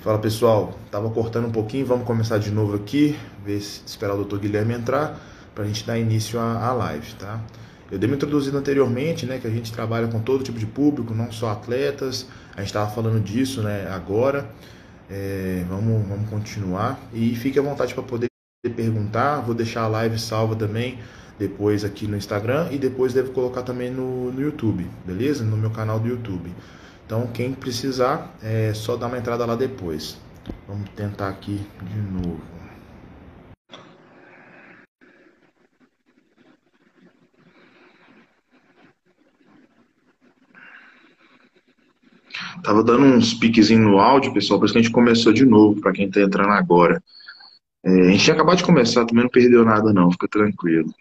Fala 0.00 0.16
pessoal, 0.16 0.78
tava 0.92 1.10
cortando 1.10 1.46
um 1.46 1.50
pouquinho, 1.50 1.84
vamos 1.84 2.06
começar 2.06 2.38
de 2.38 2.52
novo 2.52 2.76
aqui, 2.76 3.18
ver 3.44 3.60
se 3.60 3.82
esperar 3.84 4.14
o 4.14 4.24
Dr. 4.24 4.38
Guilherme 4.38 4.72
entrar 4.72 5.18
para 5.52 5.64
a 5.64 5.66
gente 5.66 5.84
dar 5.84 5.98
início 5.98 6.38
à, 6.38 6.68
à 6.68 6.72
live, 6.72 7.14
tá? 7.14 7.40
Eu 7.90 7.98
dei 7.98 8.08
me 8.08 8.14
introduzido 8.14 8.56
anteriormente, 8.56 9.26
né, 9.26 9.38
que 9.38 9.46
a 9.48 9.50
gente 9.50 9.72
trabalha 9.72 10.06
com 10.06 10.20
todo 10.20 10.44
tipo 10.44 10.56
de 10.56 10.66
público, 10.66 11.12
não 11.12 11.32
só 11.32 11.50
atletas. 11.50 12.28
A 12.54 12.60
gente 12.60 12.68
estava 12.68 12.88
falando 12.88 13.20
disso, 13.20 13.60
né, 13.60 13.88
agora. 13.90 14.48
É, 15.10 15.64
vamos, 15.68 16.06
vamos 16.06 16.30
continuar 16.30 17.00
e 17.12 17.34
fique 17.34 17.58
à 17.58 17.62
vontade 17.62 17.92
para 17.92 18.04
poder 18.04 18.28
perguntar. 18.76 19.40
Vou 19.40 19.54
deixar 19.54 19.82
a 19.82 19.88
live 19.88 20.16
salva 20.16 20.54
também 20.54 21.00
depois 21.40 21.84
aqui 21.84 22.06
no 22.06 22.16
Instagram 22.16 22.68
e 22.70 22.78
depois 22.78 23.12
devo 23.12 23.32
colocar 23.32 23.62
também 23.62 23.90
no, 23.90 24.30
no 24.30 24.40
YouTube, 24.40 24.86
beleza? 25.04 25.42
No 25.42 25.56
meu 25.56 25.70
canal 25.70 25.98
do 25.98 26.06
YouTube. 26.06 26.52
Então, 27.08 27.26
quem 27.28 27.54
precisar, 27.54 28.36
é 28.42 28.74
só 28.74 28.94
dar 28.94 29.06
uma 29.06 29.16
entrada 29.16 29.46
lá 29.46 29.56
depois. 29.56 30.18
Vamos 30.66 30.90
tentar 30.90 31.30
aqui 31.30 31.58
de 31.82 32.00
novo. 32.02 32.38
Tava 42.62 42.84
dando 42.84 43.06
uns 43.06 43.32
piquezinhos 43.32 43.90
no 43.90 43.98
áudio, 43.98 44.34
pessoal, 44.34 44.60
por 44.60 44.66
isso 44.66 44.74
que 44.74 44.80
a 44.80 44.82
gente 44.82 44.92
começou 44.92 45.32
de 45.32 45.46
novo, 45.46 45.80
para 45.80 45.92
quem 45.92 46.10
tá 46.10 46.20
entrando 46.20 46.52
agora. 46.52 47.02
É, 47.82 47.90
a 47.90 48.10
gente 48.10 48.22
tinha 48.22 48.34
acabado 48.34 48.58
de 48.58 48.64
começar, 48.64 49.06
também 49.06 49.24
não 49.24 49.30
perdeu 49.30 49.64
nada 49.64 49.94
não, 49.94 50.12
fica 50.12 50.28
tranquilo. 50.28 50.92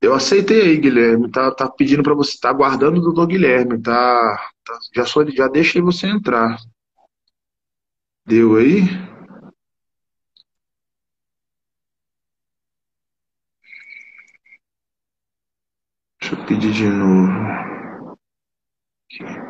Eu 0.00 0.14
aceitei 0.14 0.62
aí, 0.62 0.76
Guilherme. 0.76 1.30
Tá, 1.30 1.50
tá 1.54 1.68
pedindo 1.70 2.02
para 2.02 2.14
você, 2.14 2.38
tá 2.40 2.50
aguardando 2.50 2.98
o 2.98 3.02
doutor 3.02 3.26
Guilherme, 3.26 3.80
tá, 3.80 4.50
tá, 4.64 4.78
já 4.94 5.04
só 5.06 5.24
já 5.26 5.48
deixei 5.48 5.80
você 5.82 6.06
entrar. 6.06 6.56
Deu 8.26 8.56
aí? 8.56 8.82
Deixa 16.20 16.34
eu 16.34 16.46
pedir 16.46 16.72
de 16.72 16.88
novo. 16.88 17.32
Aqui. 19.10 19.45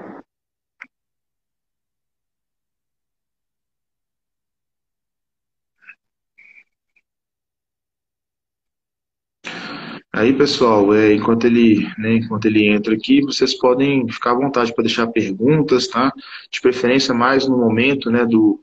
Aí, 10.17 10.33
pessoal, 10.33 10.95
é, 10.95 11.13
enquanto 11.13 11.47
ele, 11.47 11.87
né, 11.99 12.15
enquanto 12.15 12.47
ele 12.47 12.67
entra 12.67 12.95
aqui, 12.95 13.21
vocês 13.21 13.53
podem 13.53 14.09
ficar 14.11 14.31
à 14.31 14.35
vontade 14.35 14.75
para 14.75 14.83
deixar 14.83 15.07
perguntas, 15.09 15.89
tá? 15.89 16.11
De 16.51 16.59
preferência 16.59 17.13
mais 17.13 17.47
no 17.47 17.59
momento, 17.59 18.11
né, 18.11 18.25
do 18.25 18.59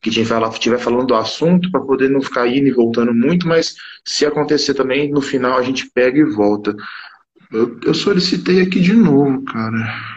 que 0.00 0.08
estiver 0.08 0.78
falando 0.78 1.08
do 1.08 1.14
assunto, 1.14 1.70
para 1.70 1.82
poder 1.82 2.08
não 2.08 2.22
ficar 2.22 2.48
indo 2.48 2.68
e 2.68 2.72
voltando 2.72 3.12
muito, 3.12 3.46
mas 3.46 3.74
se 4.02 4.24
acontecer 4.24 4.72
também, 4.72 5.10
no 5.10 5.20
final 5.20 5.58
a 5.58 5.62
gente 5.62 5.90
pega 5.90 6.18
e 6.18 6.24
volta. 6.24 6.74
Eu, 7.52 7.78
eu 7.84 7.92
solicitei 7.92 8.62
aqui 8.62 8.80
de 8.80 8.94
novo, 8.94 9.42
cara. 9.44 10.13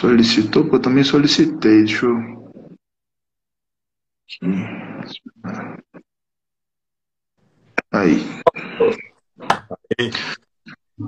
Solicitou? 0.00 0.62
Porque 0.64 0.76
eu 0.76 0.82
também 0.82 1.04
solicitei. 1.04 1.84
Deixa 1.84 2.06
eu. 2.06 2.44
Aí. 7.92 8.16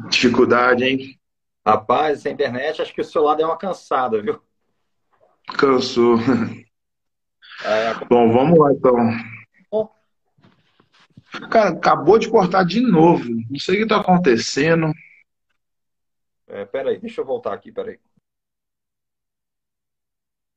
Dificuldade, 0.08 0.84
hein? 0.84 1.20
Rapaz, 1.66 2.18
essa 2.18 2.30
internet, 2.30 2.80
acho 2.80 2.94
que 2.94 3.00
o 3.00 3.04
celular 3.04 3.34
deu 3.34 3.48
uma 3.48 3.58
cansada, 3.58 4.22
viu? 4.22 4.40
Cansou. 5.58 6.16
É... 7.64 7.94
Bom, 8.04 8.30
vamos 8.30 8.58
lá 8.58 8.70
então. 8.70 8.94
Cara, 11.50 11.70
acabou 11.70 12.18
de 12.18 12.28
cortar 12.28 12.64
de 12.64 12.82
novo. 12.82 13.24
Não 13.50 13.58
sei 13.58 13.76
o 13.76 13.78
que 13.78 13.82
está 13.84 13.98
acontecendo. 13.98 14.92
É, 16.46 16.66
peraí, 16.66 16.98
deixa 16.98 17.22
eu 17.22 17.24
voltar 17.24 17.54
aqui, 17.54 17.72
peraí. 17.72 17.98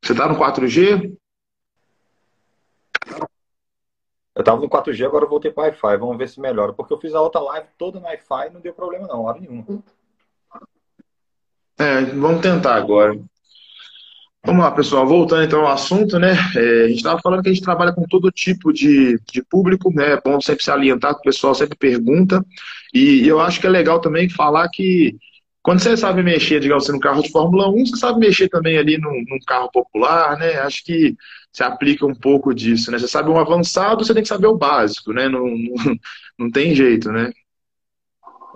Você 0.10 0.16
tá 0.16 0.28
no 0.28 0.40
4G? 0.40 1.16
Eu 4.36 4.44
tava 4.44 4.60
no 4.60 4.68
4G, 4.68 5.06
agora 5.06 5.26
eu 5.26 5.30
voltei 5.30 5.52
para 5.52 5.66
Wi-Fi. 5.66 5.98
Vamos 5.98 6.18
ver 6.18 6.28
se 6.28 6.42
melhora. 6.42 6.74
Porque 6.74 6.92
eu 6.92 6.98
fiz 6.98 7.14
a 7.14 7.22
outra 7.22 7.40
live 7.42 7.68
toda 7.78 8.00
no 8.00 8.08
Wi-Fi 8.08 8.48
e 8.48 8.50
não 8.50 8.60
deu 8.60 8.74
problema 8.74 9.08
não, 9.08 9.26
hora 9.26 9.40
nenhuma. 9.40 9.84
É, 11.78 12.02
vamos 12.06 12.42
tentar 12.42 12.74
agora. 12.74 13.20
Vamos 14.44 14.64
lá, 14.64 14.72
pessoal. 14.72 15.06
Voltando 15.06 15.44
então 15.44 15.62
ao 15.62 15.74
assunto, 15.74 16.18
né? 16.18 16.32
É, 16.56 16.86
a 16.86 16.88
gente 16.88 16.98
estava 16.98 17.22
falando 17.22 17.44
que 17.44 17.50
a 17.50 17.54
gente 17.54 17.64
trabalha 17.64 17.94
com 17.94 18.02
todo 18.02 18.32
tipo 18.32 18.74
de, 18.74 19.22
de 19.32 19.44
público, 19.44 19.94
né? 19.94 20.14
É 20.14 20.20
bom 20.20 20.42
sempre 20.42 20.64
se 20.64 20.72
alientar, 20.72 21.14
que 21.14 21.20
o 21.20 21.24
pessoal 21.24 21.54
sempre 21.54 21.78
pergunta. 21.78 22.44
E 22.92 23.28
eu 23.28 23.40
acho 23.40 23.62
que 23.62 23.68
é 23.68 23.70
legal 23.70 24.02
também 24.02 24.28
falar 24.28 24.70
que 24.70 25.20
quando 25.62 25.82
você 25.82 25.98
sabe 25.98 26.24
mexer, 26.24 26.60
digamos 26.60 26.84
assim, 26.84 26.94
no 26.94 27.00
carro 27.00 27.22
de 27.22 27.32
Fórmula 27.32 27.70
1, 27.70 27.86
você 27.86 27.98
sabe 27.98 28.20
mexer 28.20 28.48
também 28.50 28.78
ali 28.78 28.98
num, 28.98 29.24
num, 29.28 29.40
carro 29.46 29.70
popular, 29.72 30.38
né? 30.38 30.60
Acho 30.60 30.84
que 30.84 31.16
se 31.52 31.64
aplica 31.64 32.06
um 32.06 32.16
pouco 32.16 32.54
disso, 32.54 32.92
né? 32.92 32.98
Você 32.98 33.08
sabe 33.08 33.30
um 33.30 33.38
avançado, 33.38 34.04
você 34.04 34.14
tem 34.14 34.24
que 34.24 34.30
saber 34.30 34.48
o 34.48 34.58
básico, 34.58 35.12
né? 35.12 35.28
Não, 35.28 35.46
não, 35.46 35.96
não 36.40 36.52
tem 36.52 36.74
jeito, 36.74 37.12
né? 37.12 37.32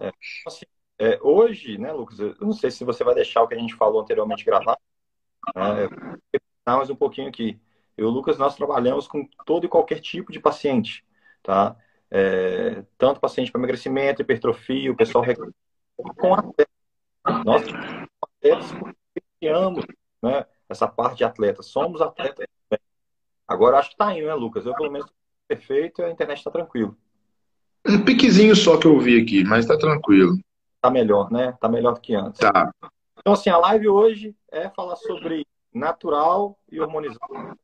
É, 0.02 0.12
assim, 0.48 0.66
é, 0.98 1.20
hoje, 1.22 1.78
né, 1.78 1.92
Lucas, 1.92 2.20
eu 2.20 2.36
não 2.40 2.54
sei 2.54 2.72
se 2.72 2.86
você 2.86 3.04
vai 3.04 3.16
deixar 3.16 3.42
o 3.42 3.48
que 3.48 3.56
a 3.56 3.60
gente 3.60 3.76
falou 3.76 4.02
anteriormente 4.02 4.46
gravar, 4.46 4.78
né? 5.56 5.90
mais 6.66 6.90
um 6.90 6.96
pouquinho 6.96 7.28
aqui. 7.28 7.60
Eu 7.98 8.08
e 8.08 8.10
o 8.10 8.12
Lucas, 8.12 8.38
nós 8.38 8.56
trabalhamos 8.56 9.08
com 9.08 9.28
todo 9.46 9.66
e 9.66 9.70
qualquer 9.70 10.00
tipo 10.00 10.32
de 10.32 10.40
paciente, 10.40 11.06
tá? 11.44 11.76
É, 12.10 12.84
tanto 12.98 13.20
paciente 13.20 13.52
para 13.52 13.60
emagrecimento, 13.60 14.22
hipertrofia, 14.22 14.92
o 14.92 14.96
pessoal 14.96 15.26
com 16.18 16.34
atleta 16.34 16.73
nós, 17.46 17.64
atletas, 18.22 18.72
criamos 19.40 19.86
né, 20.22 20.46
essa 20.70 20.88
parte 20.88 21.18
de 21.18 21.24
atleta. 21.24 21.62
Somos 21.62 22.02
atletas. 22.02 22.46
Agora, 23.48 23.78
acho 23.78 23.92
que 23.92 23.98
tá 23.98 24.18
indo, 24.18 24.28
né, 24.28 24.34
Lucas? 24.34 24.66
Eu, 24.66 24.74
pelo 24.76 24.92
menos, 24.92 25.10
perfeito 25.48 26.02
e 26.02 26.06
a 26.06 26.10
internet 26.10 26.38
está 26.38 26.52
tranquilo. 26.52 26.98
Um 27.86 28.04
piquezinho 28.04 28.56
só 28.56 28.78
que 28.78 28.88
eu 28.88 28.98
vi 29.00 29.22
aqui, 29.22 29.44
mas 29.44 29.66
tá 29.66 29.78
tranquilo. 29.78 30.38
Tá 30.82 30.90
melhor, 30.90 31.32
né? 31.32 31.58
Tá 31.60 31.68
melhor 31.68 31.94
do 31.94 32.02
que 32.02 32.16
antes. 32.16 32.40
Tá. 32.40 32.72
Então, 33.20 33.34
assim, 33.34 33.50
a 33.50 33.58
live 33.58 33.90
hoje 33.90 34.36
é 34.52 34.70
falar 34.70 34.96
sobre 34.96 35.46
natural 35.74 36.58
e 36.72 36.80
hormonizada 36.80 37.58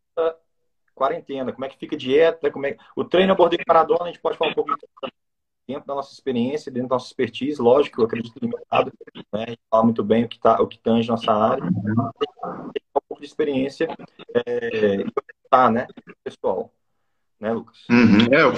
quarentena. 0.94 1.54
Como 1.54 1.64
é 1.64 1.70
que 1.70 1.78
fica 1.78 1.96
a 1.96 2.00
dieta, 2.00 2.52
como 2.52 2.66
é... 2.66 2.76
O 2.96 3.06
treino 3.06 3.32
abordei 3.32 3.60
Maradona, 3.66 4.04
a 4.04 4.08
gente 4.08 4.20
pode 4.20 4.38
falar 4.38 4.52
um 4.52 4.54
pouco 4.54 4.76
dentro 5.70 5.86
da 5.86 5.94
nossa 5.94 6.12
experiência, 6.12 6.72
dentro 6.72 6.90
da 6.90 6.96
nossa 6.96 7.06
expertise, 7.06 7.62
lógico, 7.62 8.02
eu 8.02 8.06
acredito 8.06 8.40
limitado, 8.42 8.92
né? 9.32 9.44
a 9.46 9.50
gente 9.50 9.60
fala 9.70 9.84
muito 9.84 10.04
bem 10.04 10.24
o 10.24 10.28
que, 10.28 10.40
tá, 10.40 10.60
o 10.60 10.66
que 10.66 10.80
tange 10.80 11.08
nossa 11.08 11.32
área, 11.32 11.64
um 11.64 13.02
pouco 13.08 13.22
de 13.22 13.28
experiência 13.28 13.88
é, 14.48 15.04
tá, 15.48 15.70
né, 15.70 15.86
pessoal. 16.24 16.74
Né, 17.40 17.54
Lucas? 17.54 17.78
Uhum. 17.88 18.34
É, 18.34 18.42
eu, 18.42 18.52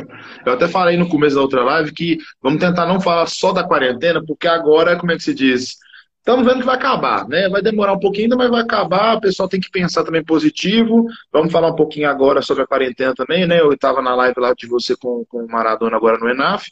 eu 0.46 0.54
até 0.54 0.70
falei 0.70 0.96
no 0.98 1.10
começo 1.10 1.36
da 1.36 1.42
outra 1.42 1.64
live 1.64 1.92
que 1.92 2.18
vamos 2.42 2.62
tentar 2.62 2.88
não 2.88 3.02
falar 3.02 3.28
só 3.28 3.52
da 3.52 3.68
quarentena, 3.68 4.24
porque 4.26 4.48
agora, 4.48 4.98
como 4.98 5.12
é 5.12 5.18
que 5.18 5.24
se 5.24 5.36
diz? 5.36 5.78
Estamos 6.18 6.46
vendo 6.46 6.60
que 6.60 6.66
vai 6.66 6.76
acabar, 6.76 7.28
né? 7.28 7.50
Vai 7.50 7.64
demorar 7.64 7.94
um 7.94 8.00
pouquinho 8.00 8.26
ainda, 8.26 8.38
mas 8.38 8.50
vai 8.50 8.62
acabar. 8.62 9.18
O 9.18 9.22
pessoal 9.22 9.50
tem 9.50 9.60
que 9.60 9.72
pensar 9.72 10.04
também 10.04 10.24
positivo. 10.24 11.06
Vamos 11.32 11.52
falar 11.52 11.70
um 11.70 11.76
pouquinho 11.76 12.08
agora 12.08 12.44
sobre 12.44 12.64
a 12.64 12.68
quarentena 12.68 13.16
também, 13.16 13.48
né? 13.48 13.60
Eu 13.60 13.74
estava 13.74 14.04
na 14.04 14.14
live 14.14 14.40
lá 14.40 14.54
de 14.54 14.68
você 14.68 14.96
com, 14.96 15.26
com 15.28 15.44
o 15.44 15.48
Maradona 15.48 15.98
agora 15.98 16.20
no 16.20 16.30
ENAF 16.30 16.70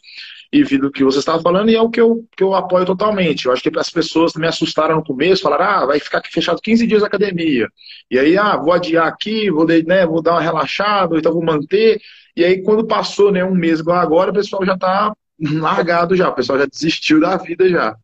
e 0.52 0.64
vi 0.64 0.78
do 0.80 0.92
que 0.92 1.04
você 1.04 1.20
estava 1.20 1.42
falando 1.42 1.70
e 1.70 1.76
é 1.76 1.82
o 1.82 1.90
que 1.90 2.02
eu, 2.02 2.26
que 2.36 2.44
eu 2.44 2.56
apoio 2.56 2.86
totalmente. 2.86 3.46
Eu 3.46 3.52
acho 3.52 3.62
que 3.62 3.78
as 3.78 3.90
pessoas 3.90 4.34
me 4.34 4.48
assustaram 4.48 4.96
no 4.96 5.04
começo, 5.04 5.44
falaram, 5.44 5.66
ah, 5.66 5.86
vai 5.86 6.00
ficar 6.00 6.22
fechado 6.26 6.62
15 6.62 6.88
dias 6.88 7.04
a 7.04 7.08
academia. 7.08 7.70
E 8.10 8.18
aí, 8.18 8.36
ah, 8.36 8.58
vou 8.58 8.74
adiar 8.74 9.08
aqui, 9.08 9.52
vou, 9.52 9.66
né, 9.66 10.06
vou 10.08 10.22
dar 10.22 10.32
uma 10.32 10.42
relaxada, 10.42 11.18
então 11.18 11.34
vou 11.34 11.44
manter. 11.44 12.02
E 12.36 12.44
aí, 12.44 12.64
quando 12.64 12.88
passou 12.88 13.32
né, 13.32 13.44
um 13.44 13.54
mês 13.54 13.80
igual 13.80 13.98
agora, 13.98 14.32
o 14.32 14.34
pessoal 14.34 14.66
já 14.66 14.74
está 14.74 15.14
largado 15.40 16.16
já, 16.16 16.30
o 16.30 16.36
pessoal 16.36 16.58
já 16.58 16.66
desistiu 16.66 17.20
da 17.20 17.38
vida 17.38 17.70
já. 17.70 17.96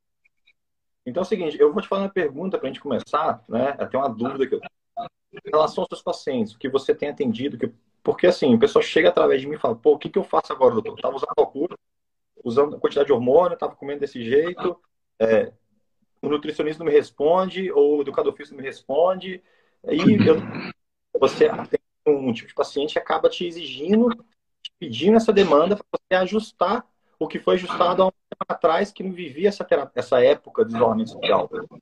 Então 1.05 1.21
é 1.21 1.25
o 1.25 1.27
seguinte, 1.27 1.57
eu 1.59 1.73
vou 1.73 1.81
te 1.81 1.87
fazer 1.87 2.03
uma 2.03 2.09
pergunta 2.09 2.57
para 2.57 2.67
a 2.67 2.71
gente 2.71 2.81
começar, 2.81 3.43
né? 3.49 3.75
Até 3.77 3.97
uma 3.97 4.09
dúvida 4.09 4.47
que 4.47 4.55
eu 4.55 4.59
tenho. 4.59 4.71
Em 5.33 5.51
relação 5.51 5.81
aos 5.83 5.89
seus 5.89 6.01
pacientes, 6.01 6.53
o 6.53 6.57
que 6.57 6.69
você 6.69 6.95
tem 6.95 7.09
atendido, 7.09 7.57
que... 7.57 7.69
porque 8.01 8.27
assim, 8.27 8.55
o 8.55 8.59
pessoal 8.59 8.81
chega 8.81 9.09
através 9.09 9.41
de 9.41 9.47
mim 9.47 9.55
e 9.55 9.59
fala, 9.59 9.75
pô, 9.75 9.93
o 9.93 9.97
que, 9.97 10.09
que 10.09 10.17
eu 10.17 10.23
faço 10.23 10.53
agora, 10.53 10.73
doutor? 10.73 10.91
Eu 10.91 10.95
estava 10.95 11.15
usando 11.15 11.33
loucura, 11.37 11.75
usando 12.45 12.79
quantidade 12.79 13.07
de 13.07 13.13
hormônio, 13.13 13.55
estava 13.55 13.75
comendo 13.75 14.01
desse 14.01 14.23
jeito, 14.23 14.79
é, 15.19 15.51
o 16.21 16.29
nutricionista 16.29 16.83
não 16.83 16.91
me 16.91 16.95
responde, 16.95 17.71
ou 17.71 17.97
o 17.97 18.01
educador 18.01 18.33
físico 18.33 18.55
não 18.55 18.61
me 18.61 18.69
responde, 18.69 19.43
e 19.83 20.27
eu, 20.27 20.37
você 21.19 21.47
atende 21.47 21.81
um 22.05 22.31
tipo 22.31 22.47
de 22.47 22.53
paciente 22.53 22.93
que 22.93 22.99
acaba 22.99 23.27
te 23.29 23.47
exigindo, 23.47 24.09
te 24.61 24.71
pedindo 24.79 25.17
essa 25.17 25.33
demanda 25.33 25.75
para 25.75 25.85
você 25.91 26.15
ajustar 26.21 26.85
o 27.17 27.27
que 27.27 27.39
foi 27.39 27.55
ajustado 27.55 28.03
há 28.03 28.07
um 28.07 28.11
tempo 28.11 28.45
atrás, 28.47 28.91
que 28.91 29.01
não 29.01 29.11
vivia 29.11 29.49
essa, 29.49 29.65
essa 29.95 30.23
época 30.23 30.63
de 30.63 30.75
isolamento 30.75 31.11
social. 31.11 31.49
O 31.51 31.79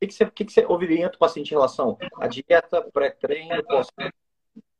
que, 0.00 0.06
que, 0.06 0.14
você, 0.14 0.26
que, 0.30 0.44
que 0.44 0.52
você 0.52 0.62
do 0.62 1.18
paciente 1.18 1.48
em 1.48 1.54
relação 1.54 1.98
à 2.18 2.28
dieta, 2.28 2.82
pré-treino, 2.92 3.54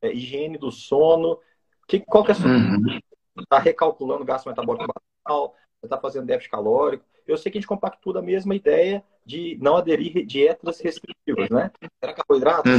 é, 0.00 0.12
higiene 0.12 0.58
do 0.58 0.70
sono? 0.70 1.40
Que, 1.88 1.98
qual 1.98 2.22
que 2.22 2.31
é 2.31 2.34
a 2.34 2.36
sua... 2.36 2.50
Uhum. 2.50 3.00
Está 3.36 3.58
recalculando 3.58 4.22
o 4.22 4.26
gasto 4.26 4.46
metabólico 4.46 4.86
basal, 5.24 5.54
está 5.82 5.98
fazendo 5.98 6.26
déficit 6.26 6.50
calórico. 6.50 7.04
Eu 7.26 7.36
sei 7.36 7.50
que 7.50 7.58
a 7.58 7.60
gente 7.60 7.68
compactua 7.68 8.18
a 8.18 8.22
mesma 8.22 8.54
ideia 8.54 9.02
de 9.24 9.58
não 9.60 9.76
aderir 9.76 10.26
dietas 10.26 10.80
restritivas, 10.80 11.48
né? 11.48 11.70
Era 12.00 12.12
carboidrato, 12.12 12.68
uhum. 12.68 12.74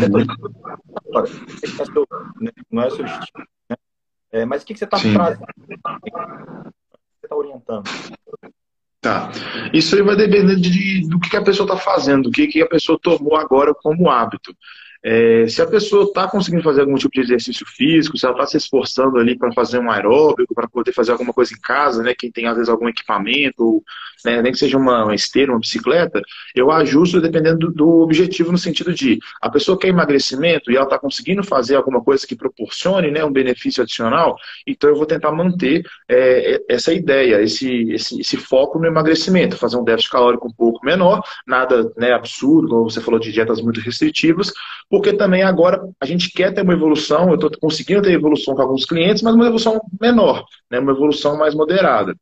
Agora, 1.09 1.29
né, 2.39 2.51
não 2.69 2.83
é 2.83 2.87
o 2.87 2.91
seu 2.91 3.05
estilo, 3.05 3.47
né? 3.69 3.75
É, 4.31 4.45
mas 4.45 4.61
o 4.61 4.65
que, 4.65 4.73
que 4.73 4.79
você 4.79 4.85
está 4.85 4.97
trazendo? 4.99 5.39
Você 5.39 7.25
está 7.25 7.35
orientando? 7.35 7.89
Tá. 9.01 9.31
Isso 9.73 9.95
aí 9.95 10.03
vai 10.03 10.15
depender 10.15 10.55
de, 10.55 11.07
do 11.07 11.19
que 11.19 11.35
a 11.37 11.43
pessoa 11.43 11.65
está 11.67 11.77
fazendo, 11.77 12.23
do 12.23 12.31
que, 12.31 12.47
que 12.47 12.61
a 12.61 12.67
pessoa 12.67 12.99
tomou 13.01 13.35
agora 13.37 13.73
como 13.73 14.09
hábito. 14.09 14.55
É, 15.07 15.47
se 15.47 15.61
a 15.61 15.67
pessoa 15.67 16.05
está 16.05 16.27
conseguindo 16.27 16.63
fazer 16.63 16.81
algum 16.81 16.95
tipo 16.95 17.13
de 17.13 17.21
exercício 17.21 17.63
físico, 17.67 18.17
se 18.17 18.25
ela 18.25 18.33
está 18.33 18.47
se 18.47 18.57
esforçando 18.57 19.19
ali 19.19 19.37
para 19.37 19.53
fazer 19.53 19.77
um 19.77 19.91
aeróbico, 19.91 20.55
para 20.55 20.67
poder 20.67 20.93
fazer 20.93 21.11
alguma 21.11 21.31
coisa 21.31 21.53
em 21.53 21.59
casa, 21.59 22.01
né? 22.01 22.15
Quem 22.17 22.31
tem 22.31 22.47
às 22.47 22.55
vezes 22.55 22.69
algum 22.69 22.89
equipamento, 22.89 23.83
né, 24.25 24.41
nem 24.41 24.51
que 24.51 24.57
seja 24.57 24.77
uma, 24.77 25.03
uma 25.03 25.15
esteira, 25.15 25.51
uma 25.51 25.59
bicicleta, 25.59 26.21
eu 26.55 26.71
ajusto 26.71 27.21
dependendo 27.21 27.67
do, 27.67 27.71
do, 27.71 27.89
objetivo 28.01 28.51
no 28.51 28.57
sentido 28.57 28.93
de 28.93 29.19
a 29.41 29.49
pessoa 29.49 29.77
quer 29.77 29.89
emagrecimento 29.89 30.71
e 30.71 30.75
ela 30.75 30.85
está 30.85 30.97
conseguindo 30.97 31.43
fazer 31.43 31.75
alguma 31.75 32.03
coisa 32.03 32.25
que 32.25 32.35
proporcione 32.35 33.11
né, 33.11 33.23
um 33.23 33.31
benefício 33.31 33.83
adicional, 33.83 34.35
então 34.65 34.89
eu 34.89 34.95
vou 34.95 35.05
tentar 35.05 35.31
manter 35.31 35.83
é, 36.09 36.59
essa 36.67 36.91
ideia, 36.91 37.41
esse, 37.41 37.91
esse, 37.91 38.19
esse, 38.19 38.37
foco 38.37 38.79
no 38.79 38.87
emagrecimento, 38.87 39.57
fazer 39.57 39.77
um 39.77 39.83
déficit 39.83 40.11
calórico 40.11 40.47
um 40.47 40.53
pouco 40.53 40.83
menor, 40.83 41.21
nada 41.45 41.91
né, 41.95 42.11
absurdo, 42.11 42.69
como 42.69 42.89
você 42.89 43.01
falou 43.01 43.19
de 43.19 43.31
dietas 43.31 43.61
muito 43.61 43.79
restritivas, 43.79 44.51
porque 44.95 45.11
também 45.11 45.43
agora 45.43 45.81
a 45.99 46.05
gente 46.05 46.31
quer 46.31 46.53
ter 46.53 46.61
uma 46.61 46.71
evolução, 46.71 47.27
eu 47.27 47.35
estou 47.35 47.51
conseguindo 47.59 48.01
ter 48.01 48.13
evolução 48.13 48.55
com 48.55 48.61
alguns 48.61 48.85
clientes, 48.85 49.21
mas 49.21 49.35
uma 49.35 49.43
evolução 49.43 49.81
menor, 49.99 50.45
né, 50.71 50.79
uma 50.79 50.93
evolução 50.93 51.37
mais 51.37 51.53
moderada. 51.53 52.15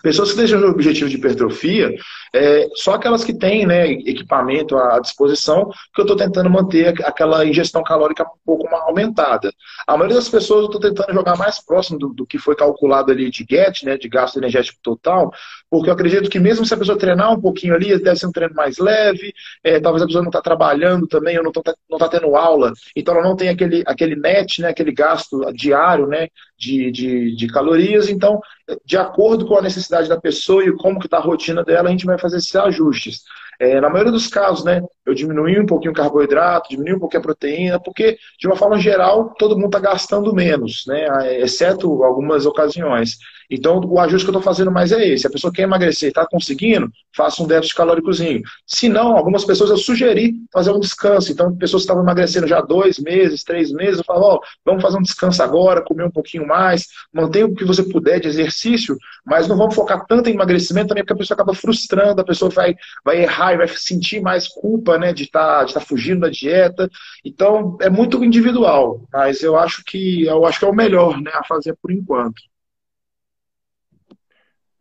Pessoas 0.00 0.30
que 0.30 0.36
desejam 0.36 0.70
objetivo 0.70 1.10
de 1.10 1.16
hipertrofia, 1.16 1.92
é, 2.32 2.68
só 2.74 2.94
aquelas 2.94 3.24
que 3.24 3.36
têm 3.36 3.66
né, 3.66 3.90
equipamento 3.90 4.76
à 4.76 5.00
disposição, 5.00 5.68
que 5.92 6.00
eu 6.00 6.04
estou 6.04 6.16
tentando 6.16 6.48
manter 6.48 7.04
aquela 7.04 7.44
ingestão 7.44 7.82
calórica 7.82 8.22
um 8.22 8.38
pouco 8.46 8.70
mais 8.70 8.84
aumentada. 8.84 9.52
A 9.84 9.96
maioria 9.96 10.18
das 10.18 10.28
pessoas 10.28 10.60
eu 10.60 10.66
estou 10.66 10.80
tentando 10.80 11.12
jogar 11.12 11.36
mais 11.36 11.58
próximo 11.58 11.98
do, 11.98 12.10
do, 12.10 12.24
que 12.24 12.38
foi 12.38 12.54
calculado 12.54 13.10
ali 13.10 13.28
de 13.28 13.44
GET, 13.50 13.84
né, 13.84 13.98
de 13.98 14.08
gasto 14.08 14.36
energético 14.36 14.78
total, 14.84 15.32
porque 15.70 15.90
eu 15.90 15.94
acredito 15.94 16.30
que 16.30 16.38
mesmo 16.38 16.64
se 16.64 16.72
a 16.72 16.76
pessoa 16.76 16.98
treinar 16.98 17.32
um 17.32 17.40
pouquinho 17.40 17.74
ali, 17.74 17.98
deve 17.98 18.16
ser 18.16 18.26
um 18.26 18.32
treino 18.32 18.54
mais 18.54 18.78
leve, 18.78 19.32
é, 19.62 19.78
talvez 19.78 20.02
a 20.02 20.06
pessoa 20.06 20.22
não 20.22 20.30
está 20.30 20.40
trabalhando 20.40 21.06
também, 21.06 21.36
ou 21.36 21.44
não 21.44 21.50
está 21.50 21.74
não 21.90 21.98
tá 21.98 22.08
tendo 22.08 22.36
aula, 22.36 22.72
então 22.96 23.14
ela 23.14 23.22
não 23.22 23.36
tem 23.36 23.48
aquele, 23.48 23.82
aquele 23.86 24.16
net, 24.16 24.60
né, 24.62 24.68
aquele 24.68 24.92
gasto 24.92 25.52
diário 25.52 26.06
né, 26.06 26.28
de, 26.58 26.90
de, 26.90 27.36
de 27.36 27.46
calorias, 27.48 28.08
então, 28.08 28.40
de 28.84 28.96
acordo 28.96 29.46
com 29.46 29.56
a 29.56 29.62
necessidade 29.62 30.08
da 30.08 30.20
pessoa 30.20 30.64
e 30.64 30.72
como 30.76 30.98
que 30.98 31.06
está 31.06 31.18
a 31.18 31.22
rotina 31.22 31.62
dela, 31.64 31.88
a 31.88 31.90
gente 31.90 32.06
vai 32.06 32.18
fazer 32.18 32.38
esses 32.38 32.54
ajustes. 32.54 33.22
É, 33.60 33.80
na 33.80 33.90
maioria 33.90 34.12
dos 34.12 34.28
casos, 34.28 34.64
né, 34.64 34.80
eu 35.04 35.12
diminui 35.12 35.58
um 35.58 35.66
pouquinho 35.66 35.90
o 35.90 35.94
carboidrato, 35.94 36.68
diminui 36.70 36.94
um 36.94 37.00
pouquinho 37.00 37.20
a 37.20 37.24
proteína, 37.24 37.80
porque, 37.80 38.16
de 38.38 38.46
uma 38.46 38.54
forma 38.54 38.78
geral, 38.78 39.34
todo 39.36 39.56
mundo 39.56 39.66
está 39.66 39.80
gastando 39.80 40.32
menos, 40.32 40.84
né, 40.86 41.40
exceto 41.40 42.04
algumas 42.04 42.46
ocasiões. 42.46 43.18
Então, 43.50 43.80
o 43.80 43.98
ajuste 43.98 44.26
que 44.26 44.30
eu 44.30 44.38
estou 44.38 44.42
fazendo 44.42 44.70
mais 44.70 44.92
é 44.92 45.08
esse. 45.08 45.26
A 45.26 45.30
pessoa 45.30 45.52
quer 45.52 45.62
emagrecer, 45.62 46.08
está 46.08 46.26
conseguindo, 46.26 46.90
faça 47.16 47.42
um 47.42 47.46
déficit 47.46 47.76
calóricozinho. 47.76 48.42
Se 48.66 48.88
não, 48.88 49.16
algumas 49.16 49.44
pessoas 49.44 49.70
eu 49.70 49.78
sugeri 49.78 50.34
fazer 50.52 50.70
um 50.70 50.80
descanso. 50.80 51.32
Então, 51.32 51.56
pessoas 51.56 51.82
que 51.82 51.84
estavam 51.84 52.02
emagrecendo 52.02 52.46
já 52.46 52.60
dois 52.60 52.98
meses, 52.98 53.42
três 53.42 53.72
meses, 53.72 53.98
eu 53.98 54.04
falo, 54.04 54.22
ó, 54.22 54.40
vamos 54.64 54.82
fazer 54.82 54.98
um 54.98 55.02
descanso 55.02 55.42
agora, 55.42 55.82
comer 55.82 56.04
um 56.04 56.10
pouquinho 56.10 56.46
mais, 56.46 56.86
mantenha 57.12 57.46
o 57.46 57.54
que 57.54 57.64
você 57.64 57.82
puder 57.82 58.20
de 58.20 58.28
exercício, 58.28 58.96
mas 59.24 59.48
não 59.48 59.56
vamos 59.56 59.74
focar 59.74 60.04
tanto 60.06 60.28
em 60.28 60.34
emagrecimento 60.34 60.88
também, 60.88 61.02
porque 61.02 61.14
a 61.14 61.16
pessoa 61.16 61.34
acaba 61.34 61.54
frustrando, 61.54 62.20
a 62.20 62.24
pessoa 62.24 62.50
vai, 62.50 62.74
vai 63.04 63.22
errar 63.22 63.54
e 63.54 63.58
vai 63.58 63.68
sentir 63.68 64.20
mais 64.20 64.46
culpa, 64.46 64.98
né, 64.98 65.12
de 65.12 65.24
estar 65.24 65.60
tá, 65.60 65.64
de 65.64 65.74
tá 65.74 65.80
fugindo 65.80 66.20
da 66.20 66.28
dieta. 66.28 66.90
Então, 67.24 67.76
é 67.80 67.88
muito 67.88 68.22
individual, 68.22 69.02
mas 69.12 69.42
eu 69.42 69.56
acho 69.56 69.82
que 69.84 70.24
eu 70.24 70.44
acho 70.46 70.58
que 70.58 70.64
é 70.64 70.68
o 70.68 70.74
melhor, 70.74 71.20
né, 71.20 71.30
a 71.34 71.44
fazer 71.44 71.76
por 71.80 71.90
enquanto. 71.90 72.42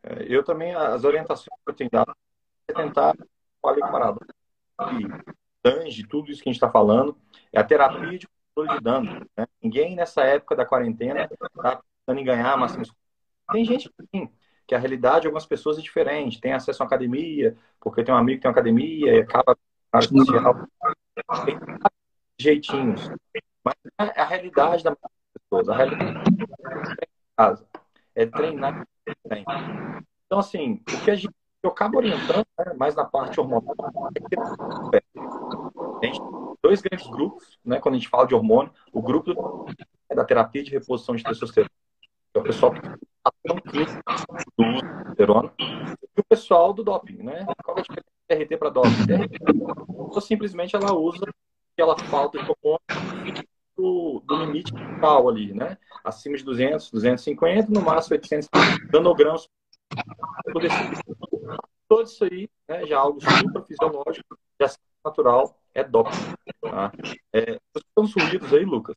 É, 0.08 0.26
eu 0.28 0.44
também, 0.44 0.74
as 0.74 1.04
orientações 1.04 1.48
que 1.48 1.70
eu 1.70 1.74
tenho 1.74 1.90
dado 1.90 2.16
é 2.68 2.74
tentar 2.74 3.14
falei 3.62 3.82
com 3.82 3.92
parado. 3.92 4.20
E 4.80 5.34
tange 5.62 6.08
tudo 6.08 6.32
isso 6.32 6.42
que 6.42 6.50
a 6.50 6.52
gente 6.54 6.62
está 6.62 6.72
falando 6.72 7.18
é 7.52 7.60
a 7.60 7.64
terapia 7.64 8.18
de 8.18 8.28
controle 8.28 8.78
de 8.78 8.84
dano. 8.84 9.28
Né? 9.36 9.46
Ninguém 9.62 9.96
nessa 9.96 10.22
época 10.24 10.56
da 10.56 10.66
quarentena 10.66 11.24
está 11.24 11.82
pensando 12.06 12.22
em 12.22 12.24
ganhar 12.24 12.58
muscular. 12.58 12.88
Tem 13.52 13.66
gente 13.66 13.90
que, 14.12 14.30
que 14.68 14.76
a 14.76 14.80
realidade 14.80 15.22
de 15.22 15.28
algumas 15.28 15.46
pessoas 15.46 15.78
é 15.78 15.82
diferente. 15.82 16.40
Tem 16.40 16.54
acesso 16.54 16.84
à 16.84 16.86
academia, 16.86 17.58
porque 17.80 18.04
tem 18.04 18.14
um 18.14 18.18
amigo 18.18 18.38
que 18.38 18.42
tem 18.44 18.50
uma 18.50 18.54
academia 18.54 19.16
e 19.16 19.20
acaba. 19.22 19.58
Tem 21.46 21.58
jeitinhos. 22.40 23.10
Mas 23.64 23.76
é 24.00 24.22
a 24.22 24.26
realidade 24.26 24.84
das 24.84 24.96
pessoas. 25.34 25.70
A 25.70 25.76
realidade 25.76 26.30
é 27.02 27.08
casa. 27.36 27.68
Treinar 29.24 30.04
então, 30.26 30.40
assim, 30.40 30.82
o 30.92 31.04
que 31.04 31.12
a 31.12 31.16
gente 31.16 31.34
eu 31.64 31.72
acabo 31.72 31.98
orientando 31.98 32.46
né, 32.60 32.74
mais 32.78 32.96
na 32.96 33.04
parte 33.04 33.40
hormonal 33.40 33.76
é 34.94 35.02
a 36.02 36.06
gente 36.06 36.20
tem 36.20 36.22
dois 36.62 36.82
grandes 36.82 37.08
grupos, 37.08 37.58
né, 37.66 37.80
quando 37.80 37.96
a 37.96 37.98
gente 37.98 38.10
fala 38.10 38.28
de 38.28 38.36
hormônio. 38.36 38.72
O 38.94 39.02
grupo 39.02 39.66
é 40.10 40.16
da 40.16 40.24
terapia 40.24 40.64
de 40.64 40.72
reposição 40.72 41.16
de 41.16 41.24
testosterona, 41.24 41.70
que 42.34 42.38
é 42.38 42.40
o 42.40 42.44
pessoal 42.44 42.72
que 42.72 42.80
do 42.82 43.62
testosterona, 43.72 45.54
e 45.60 46.20
o 46.20 46.24
pessoal 46.30 46.74
do 46.74 46.84
doping, 46.84 47.24
né? 47.24 47.46
Qual 47.64 47.78
é 47.78 47.82
a 47.82 47.84
diferença 47.84 48.46
de 48.50 48.58
para 48.58 48.70
doping? 48.70 48.92
Ou 49.88 50.22
simplesmente 50.22 50.76
ela 50.76 50.94
usa 50.94 51.26
aquela 51.74 51.98
falta 51.98 52.38
de 52.42 52.50
hormônio 52.50 53.48
do, 53.78 54.22
do 54.26 54.36
limite 54.44 54.74
vital 54.74 55.30
ali, 55.30 55.54
né? 55.54 55.78
Acima 56.04 56.36
de 56.36 56.44
200, 56.44 56.90
250, 56.92 57.72
no 57.72 57.82
máximo 57.82 58.16
800 58.16 58.50
nanogramas. 58.92 59.48
Todo 61.88 62.04
isso 62.04 62.24
aí, 62.26 62.50
né, 62.68 62.86
já 62.86 62.96
é 62.96 62.98
algo 62.98 63.20
super 63.22 63.64
fisiológico, 63.66 64.38
já 64.60 64.70
natural, 65.06 65.58
é 65.74 65.84
doping. 65.84 66.18
Tá? 66.62 66.92
É, 67.34 67.60
os 67.96 68.14
ruídos 68.14 68.54
aí, 68.54 68.66
Lucas. 68.66 68.96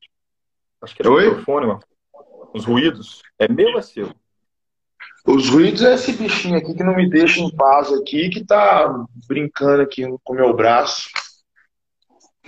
Acho 0.83 0.97
que 0.97 1.07
é 1.07 1.09
o 1.09 1.17
microfone, 1.17 1.67
mano. 1.67 1.81
Os 2.53 2.65
ruídos. 2.65 3.23
É 3.39 3.47
meu 3.47 3.69
ou 3.69 3.79
é 3.79 3.83
seu? 3.83 4.13
Os 5.27 5.51
ruídos 5.51 5.83
é 5.83 5.95
esse 5.95 6.13
bichinho 6.15 6.57
aqui 6.57 6.75
que 6.75 6.83
não 6.83 6.97
me 6.97 7.09
deixa 7.09 7.41
em 7.41 7.55
paz 7.55 7.93
aqui, 7.93 8.31
que 8.31 8.45
tá 8.45 9.07
brincando 9.29 9.83
aqui 9.83 10.03
com 10.25 10.33
o 10.33 10.37
meu 10.37 10.55
braço 10.55 11.11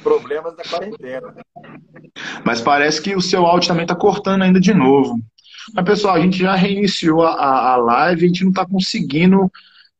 problemas 0.02 0.56
da 0.56 0.64
quarentena. 0.64 1.34
Mas 2.44 2.60
parece 2.60 3.00
que 3.00 3.14
o 3.14 3.20
seu 3.20 3.46
áudio 3.46 3.68
também 3.68 3.84
está 3.84 3.94
cortando 3.94 4.42
ainda 4.42 4.60
de 4.60 4.74
novo. 4.74 5.20
Mas, 5.74 5.84
pessoal, 5.84 6.16
a 6.16 6.20
gente 6.20 6.38
já 6.38 6.54
reiniciou 6.54 7.22
a, 7.22 7.72
a 7.72 7.76
live, 7.76 8.24
a 8.24 8.28
gente 8.28 8.42
não 8.42 8.50
está 8.50 8.66
conseguindo 8.66 9.50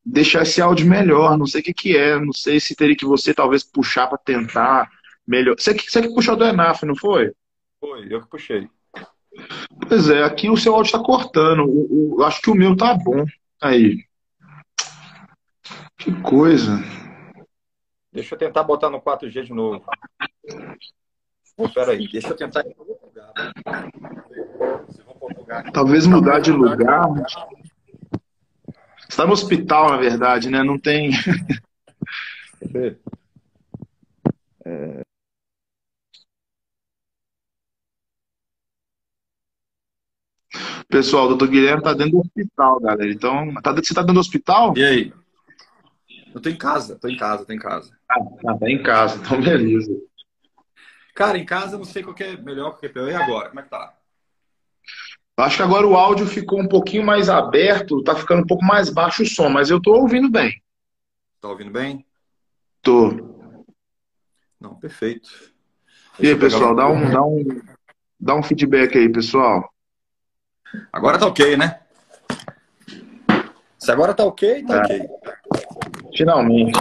deixar 0.05 0.43
esse 0.43 0.61
áudio 0.61 0.87
melhor. 0.87 1.39
Não 1.39 1.47
sei 1.47 1.61
o 1.61 1.65
que, 1.65 1.73
que 1.73 1.97
é, 1.97 2.19
não 2.19 2.33
sei 2.33 2.59
se 2.59 2.75
teria 2.75 2.97
que 2.97 3.05
você 3.05 3.33
talvez 3.33 3.63
puxar 3.63 4.07
para 4.09 4.19
tentar 4.19 4.91
melhor. 5.27 5.55
Você 5.59 5.75
que, 5.75 5.91
você 5.91 6.03
que 6.03 6.15
puxou 6.15 6.37
do 6.37 6.45
ENAF, 6.45 6.85
não 6.85 6.97
foi? 6.97 7.33
Foi, 7.81 8.07
eu 8.11 8.21
que 8.21 8.29
puxei. 8.29 8.69
Pois 9.89 10.09
é, 10.11 10.23
aqui 10.25 10.51
o 10.51 10.57
seu 10.57 10.75
áudio 10.75 10.89
está 10.89 10.99
cortando. 10.99 11.65
O, 11.65 12.17
o, 12.17 12.25
acho 12.25 12.41
que 12.43 12.51
o 12.51 12.55
meu 12.55 12.77
tá 12.77 12.95
bom. 12.95 13.25
Aí. 13.61 14.05
Que 15.97 16.13
coisa. 16.23 16.83
Deixa 18.13 18.35
eu 18.35 18.39
tentar 18.39 18.63
botar 18.63 18.91
no 18.91 19.01
4G 19.01 19.45
de 19.45 19.55
novo. 19.55 19.83
Espera 21.59 21.93
aí, 21.93 22.07
deixa 22.11 22.29
eu 22.29 22.37
tentar 22.37 22.61
em 22.67 22.75
outro 22.77 23.07
lugar. 23.07 23.33
Talvez 25.73 26.07
mudar 26.07 26.41
de 26.41 26.53
lugar. 26.53 27.09
Está 29.09 29.27
no 29.27 29.33
hospital, 29.33 29.91
na 29.91 29.97
verdade, 29.97 30.51
né? 30.51 30.63
Não 30.63 30.79
tem. 30.79 31.11
É... 34.65 35.03
Pessoal, 40.89 41.25
o 41.25 41.29
doutor 41.29 41.49
Guilherme 41.49 41.83
tá 41.83 41.95
dentro 41.95 42.13
do 42.13 42.21
hospital, 42.21 42.79
galera. 42.81 43.11
Então, 43.11 43.55
tá, 43.63 43.73
você 43.73 43.95
tá 43.95 44.03
dentro 44.03 44.15
do 44.15 44.21
hospital? 44.21 44.75
E 44.77 44.85
aí? 44.85 45.13
Eu 46.35 46.41
tô 46.41 46.49
em 46.49 46.57
casa, 46.57 46.99
tô 46.99 47.09
em 47.09 47.17
casa, 47.17 47.45
tô 47.45 47.53
em 47.53 47.59
casa. 47.59 47.97
Ah, 48.09 48.25
tá, 48.43 48.59
tá 48.59 48.71
em 48.71 48.83
casa, 48.83 49.17
então 49.17 49.41
beleza. 49.41 49.93
Cara, 51.15 51.37
em 51.37 51.45
casa 51.45 51.75
eu 51.75 51.79
não 51.79 51.85
sei 51.85 52.03
qual 52.03 52.17
é 52.21 52.37
melhor, 52.37 52.71
qual 52.71 52.81
é 52.83 52.89
pior. 52.89 53.09
E 53.09 53.15
agora? 53.15 53.49
Como 53.49 53.61
é 53.61 53.63
que 53.63 53.71
tá? 53.71 53.95
Acho 55.37 55.57
que 55.57 55.63
agora 55.63 55.87
o 55.87 55.97
áudio 55.97 56.27
ficou 56.27 56.61
um 56.61 56.69
pouquinho 56.69 57.05
mais 57.05 57.29
aberto, 57.29 58.03
tá 58.03 58.15
ficando 58.15 58.43
um 58.43 58.47
pouco 58.47 58.65
mais 58.65 58.91
baixo 58.91 59.23
o 59.23 59.27
som, 59.27 59.49
mas 59.49 59.71
eu 59.71 59.81
tô 59.81 59.95
ouvindo 59.95 60.31
bem. 60.31 60.63
Tá 61.41 61.49
ouvindo 61.49 61.71
bem? 61.71 62.07
Tô. 62.81 63.65
Não, 64.61 64.75
perfeito. 64.77 65.29
E 66.21 66.29
aí, 66.29 66.37
pessoal, 66.37 66.75
dá 66.75 66.87
um, 66.87 67.11
dá, 67.11 67.25
um, 67.25 67.45
dá 68.21 68.35
um 68.37 68.43
feedback 68.43 68.97
aí, 68.97 69.11
pessoal. 69.11 69.69
Agora 70.93 71.19
tá 71.19 71.27
ok, 71.27 71.57
né? 71.57 71.82
Se 73.83 73.91
agora 73.91 74.15
tá 74.15 74.25
ok, 74.25 74.63
tá 74.63 74.77
é. 74.77 74.81
ok. 74.81 75.09
Finalmente. 76.17 76.79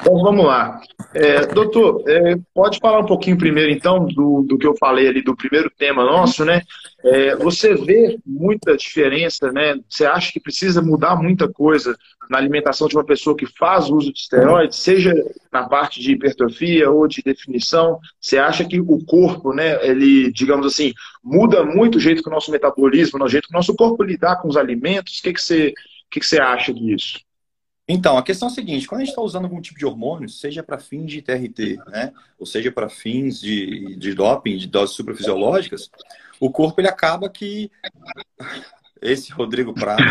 Então 0.00 0.14
vamos 0.22 0.46
lá. 0.46 0.80
É, 1.14 1.46
doutor, 1.46 2.02
é, 2.08 2.36
pode 2.54 2.78
falar 2.78 3.00
um 3.00 3.06
pouquinho 3.06 3.36
primeiro, 3.36 3.70
então, 3.70 4.06
do, 4.06 4.42
do 4.42 4.56
que 4.56 4.66
eu 4.66 4.74
falei 4.78 5.08
ali 5.08 5.22
do 5.22 5.36
primeiro 5.36 5.70
tema 5.76 6.04
nosso, 6.04 6.42
né? 6.42 6.62
É, 7.04 7.36
você 7.36 7.74
vê 7.74 8.18
muita 8.24 8.76
diferença, 8.78 9.52
né? 9.52 9.78
Você 9.88 10.06
acha 10.06 10.32
que 10.32 10.40
precisa 10.40 10.80
mudar 10.80 11.16
muita 11.16 11.48
coisa 11.48 11.94
na 12.30 12.38
alimentação 12.38 12.88
de 12.88 12.96
uma 12.96 13.04
pessoa 13.04 13.36
que 13.36 13.46
faz 13.46 13.90
uso 13.90 14.10
de 14.10 14.18
esteroides, 14.18 14.78
seja 14.78 15.14
na 15.52 15.68
parte 15.68 16.00
de 16.00 16.12
hipertrofia 16.12 16.90
ou 16.90 17.06
de 17.06 17.22
definição? 17.22 17.98
Você 18.18 18.38
acha 18.38 18.64
que 18.64 18.80
o 18.80 19.04
corpo, 19.04 19.52
né, 19.52 19.86
ele, 19.86 20.32
digamos 20.32 20.66
assim, 20.66 20.94
muda 21.22 21.62
muito 21.62 21.96
o 21.96 22.00
jeito 22.00 22.22
que 22.22 22.28
o 22.28 22.32
nosso 22.32 22.50
metabolismo, 22.50 23.22
o 23.22 23.28
jeito 23.28 23.48
que 23.48 23.54
o 23.54 23.58
nosso 23.58 23.74
corpo 23.76 24.02
lidar 24.02 24.36
com 24.36 24.48
os 24.48 24.56
alimentos? 24.56 25.18
O 25.18 25.22
que, 25.22 25.32
que, 25.34 25.40
você, 25.40 25.72
que, 26.10 26.20
que 26.20 26.26
você 26.26 26.40
acha 26.40 26.72
disso? 26.72 27.20
Então, 27.88 28.18
a 28.18 28.22
questão 28.22 28.48
é 28.48 28.50
a 28.50 28.54
seguinte: 28.54 28.86
quando 28.86 29.00
a 29.00 29.04
gente 29.04 29.12
está 29.12 29.22
usando 29.22 29.44
algum 29.44 29.60
tipo 29.60 29.78
de 29.78 29.86
hormônio, 29.86 30.28
seja 30.28 30.62
para 30.62 30.78
fins 30.78 31.10
de 31.10 31.22
TRT, 31.22 31.78
né, 31.86 32.12
ou 32.38 32.46
seja 32.46 32.72
para 32.72 32.88
fins 32.88 33.40
de, 33.40 33.96
de 33.96 34.12
doping, 34.14 34.56
de 34.56 34.66
doses 34.66 34.96
suprafisiológicas, 34.96 35.90
o 36.40 36.50
corpo 36.50 36.80
ele 36.80 36.88
acaba 36.88 37.28
que. 37.28 37.70
Esse 39.02 39.30
Rodrigo 39.30 39.74
Prata, 39.74 40.02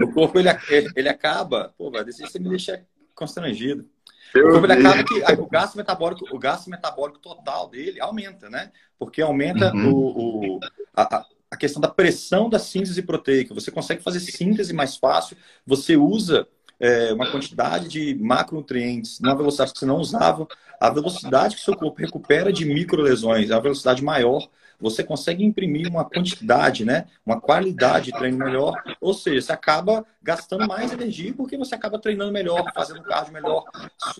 o 0.00 0.10
corpo 0.10 0.38
ele, 0.38 0.48
ele 0.96 1.10
acaba. 1.10 1.74
Pô, 1.76 1.90
vai, 1.90 2.02
você 2.02 2.38
me 2.38 2.48
deixa 2.48 2.82
constrangido. 3.14 3.86
O 4.34 4.50
corpo 4.50 4.66
ele 4.66 4.72
acaba 4.72 5.04
que 5.04 5.14
o 5.38 5.46
gasto 5.46 5.76
metabólico, 5.76 6.34
o 6.34 6.38
gasto 6.38 6.70
metabólico 6.70 7.18
total 7.18 7.68
dele 7.68 8.00
aumenta, 8.00 8.48
né? 8.48 8.72
Porque 8.98 9.20
aumenta 9.20 9.74
uhum. 9.74 9.92
o, 9.92 10.56
o 10.56 10.60
a, 10.96 11.18
a 11.18 11.26
questão 11.56 11.80
da 11.80 11.88
pressão 11.88 12.48
da 12.48 12.58
síntese 12.58 13.02
proteica. 13.02 13.54
Você 13.54 13.70
consegue 13.70 14.02
fazer 14.02 14.20
síntese 14.20 14.72
mais 14.72 14.96
fácil, 14.96 15.36
você 15.66 15.96
usa 15.96 16.46
é, 16.78 17.12
uma 17.12 17.30
quantidade 17.30 17.88
de 17.88 18.14
macronutrientes 18.14 19.20
numa 19.20 19.34
velocidade 19.34 19.72
que 19.72 19.78
você 19.78 19.86
não 19.86 19.98
usava, 19.98 20.46
a 20.80 20.90
velocidade 20.90 21.56
que 21.56 21.62
seu 21.62 21.74
corpo 21.76 22.00
recupera 22.00 22.52
de 22.52 22.64
microlesões 22.64 23.50
é 23.50 23.54
uma 23.54 23.62
velocidade 23.62 24.04
maior, 24.04 24.46
você 24.78 25.02
consegue 25.02 25.42
imprimir 25.42 25.88
uma 25.88 26.04
quantidade, 26.04 26.84
né, 26.84 27.06
uma 27.24 27.40
qualidade 27.40 28.06
de 28.06 28.12
treino 28.12 28.36
melhor, 28.36 28.74
ou 29.00 29.14
seja, 29.14 29.40
você 29.40 29.52
acaba 29.52 30.04
gastando 30.22 30.66
mais 30.66 30.92
energia 30.92 31.32
porque 31.32 31.56
você 31.56 31.74
acaba 31.74 31.98
treinando 31.98 32.30
melhor, 32.30 32.62
fazendo 32.74 33.02
cardio 33.02 33.32
melhor, 33.32 33.64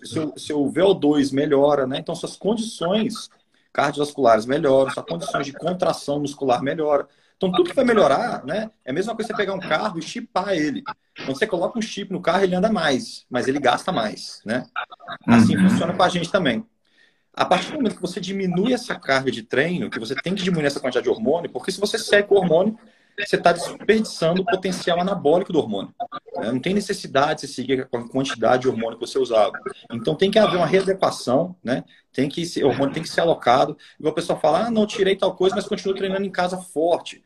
seu, 0.02 0.32
seu 0.38 0.64
VO2 0.64 1.32
melhora, 1.32 1.86
né, 1.86 1.98
então 1.98 2.14
suas 2.14 2.36
condições 2.36 3.28
cardiovasculares 3.70 4.46
melhoram, 4.46 4.90
suas 4.90 5.04
condições 5.04 5.44
de 5.44 5.52
contração 5.52 6.20
muscular 6.20 6.62
melhoram. 6.62 7.06
Então, 7.36 7.52
tudo 7.52 7.68
que 7.68 7.76
vai 7.76 7.84
melhorar, 7.84 8.44
né? 8.44 8.70
É 8.84 8.90
a 8.90 8.94
mesma 8.94 9.14
coisa 9.14 9.28
você 9.28 9.36
pegar 9.36 9.52
um 9.52 9.60
carro 9.60 9.98
e 9.98 10.02
chipar 10.02 10.50
ele. 10.50 10.82
Quando 11.16 11.38
você 11.38 11.46
coloca 11.46 11.78
um 11.78 11.82
chip 11.82 12.10
no 12.10 12.20
carro, 12.20 12.42
ele 12.42 12.54
anda 12.54 12.72
mais, 12.72 13.26
mas 13.28 13.46
ele 13.46 13.60
gasta 13.60 13.92
mais, 13.92 14.40
né? 14.44 14.66
Assim 15.26 15.56
uhum. 15.56 15.68
funciona 15.68 15.92
com 15.92 16.02
a 16.02 16.08
gente 16.08 16.30
também. 16.30 16.64
A 17.34 17.44
partir 17.44 17.70
do 17.70 17.74
momento 17.74 17.96
que 17.96 18.00
você 18.00 18.18
diminui 18.18 18.72
essa 18.72 18.94
carga 18.94 19.30
de 19.30 19.42
treino, 19.42 19.90
que 19.90 20.00
você 20.00 20.14
tem 20.14 20.34
que 20.34 20.42
diminuir 20.42 20.66
essa 20.66 20.80
quantidade 20.80 21.04
de 21.04 21.10
hormônio, 21.10 21.50
porque 21.50 21.70
se 21.70 21.78
você 21.78 21.98
seca 21.98 22.32
o 22.32 22.38
hormônio, 22.38 22.78
você 23.18 23.36
está 23.36 23.52
desperdiçando 23.52 24.42
o 24.42 24.44
potencial 24.44 25.00
anabólico 25.00 25.52
do 25.52 25.58
hormônio. 25.58 25.94
Né? 26.36 26.52
Não 26.52 26.60
tem 26.60 26.74
necessidade 26.74 27.40
de 27.42 27.46
você 27.46 27.54
seguir 27.54 27.86
com 27.88 27.98
a 27.98 28.08
quantidade 28.08 28.62
de 28.62 28.68
hormônio 28.68 28.98
que 28.98 29.06
você 29.06 29.18
usava. 29.18 29.52
Então 29.92 30.14
tem 30.14 30.30
que 30.30 30.38
haver 30.38 30.56
uma 30.56 30.66
readequação, 30.66 31.56
né? 31.62 31.84
Tem 32.16 32.30
que 32.30 32.42
o 32.64 32.68
hormônio 32.68 32.94
tem 32.94 33.02
que 33.02 33.10
ser 33.10 33.20
alocado. 33.20 33.76
Igual 34.00 34.12
o 34.12 34.14
pessoal 34.14 34.40
fala, 34.40 34.66
ah, 34.66 34.70
não 34.70 34.86
tirei 34.86 35.14
tal 35.14 35.36
coisa, 35.36 35.54
mas 35.54 35.68
continuo 35.68 35.94
treinando 35.94 36.24
em 36.24 36.30
casa 36.30 36.56
forte. 36.56 37.22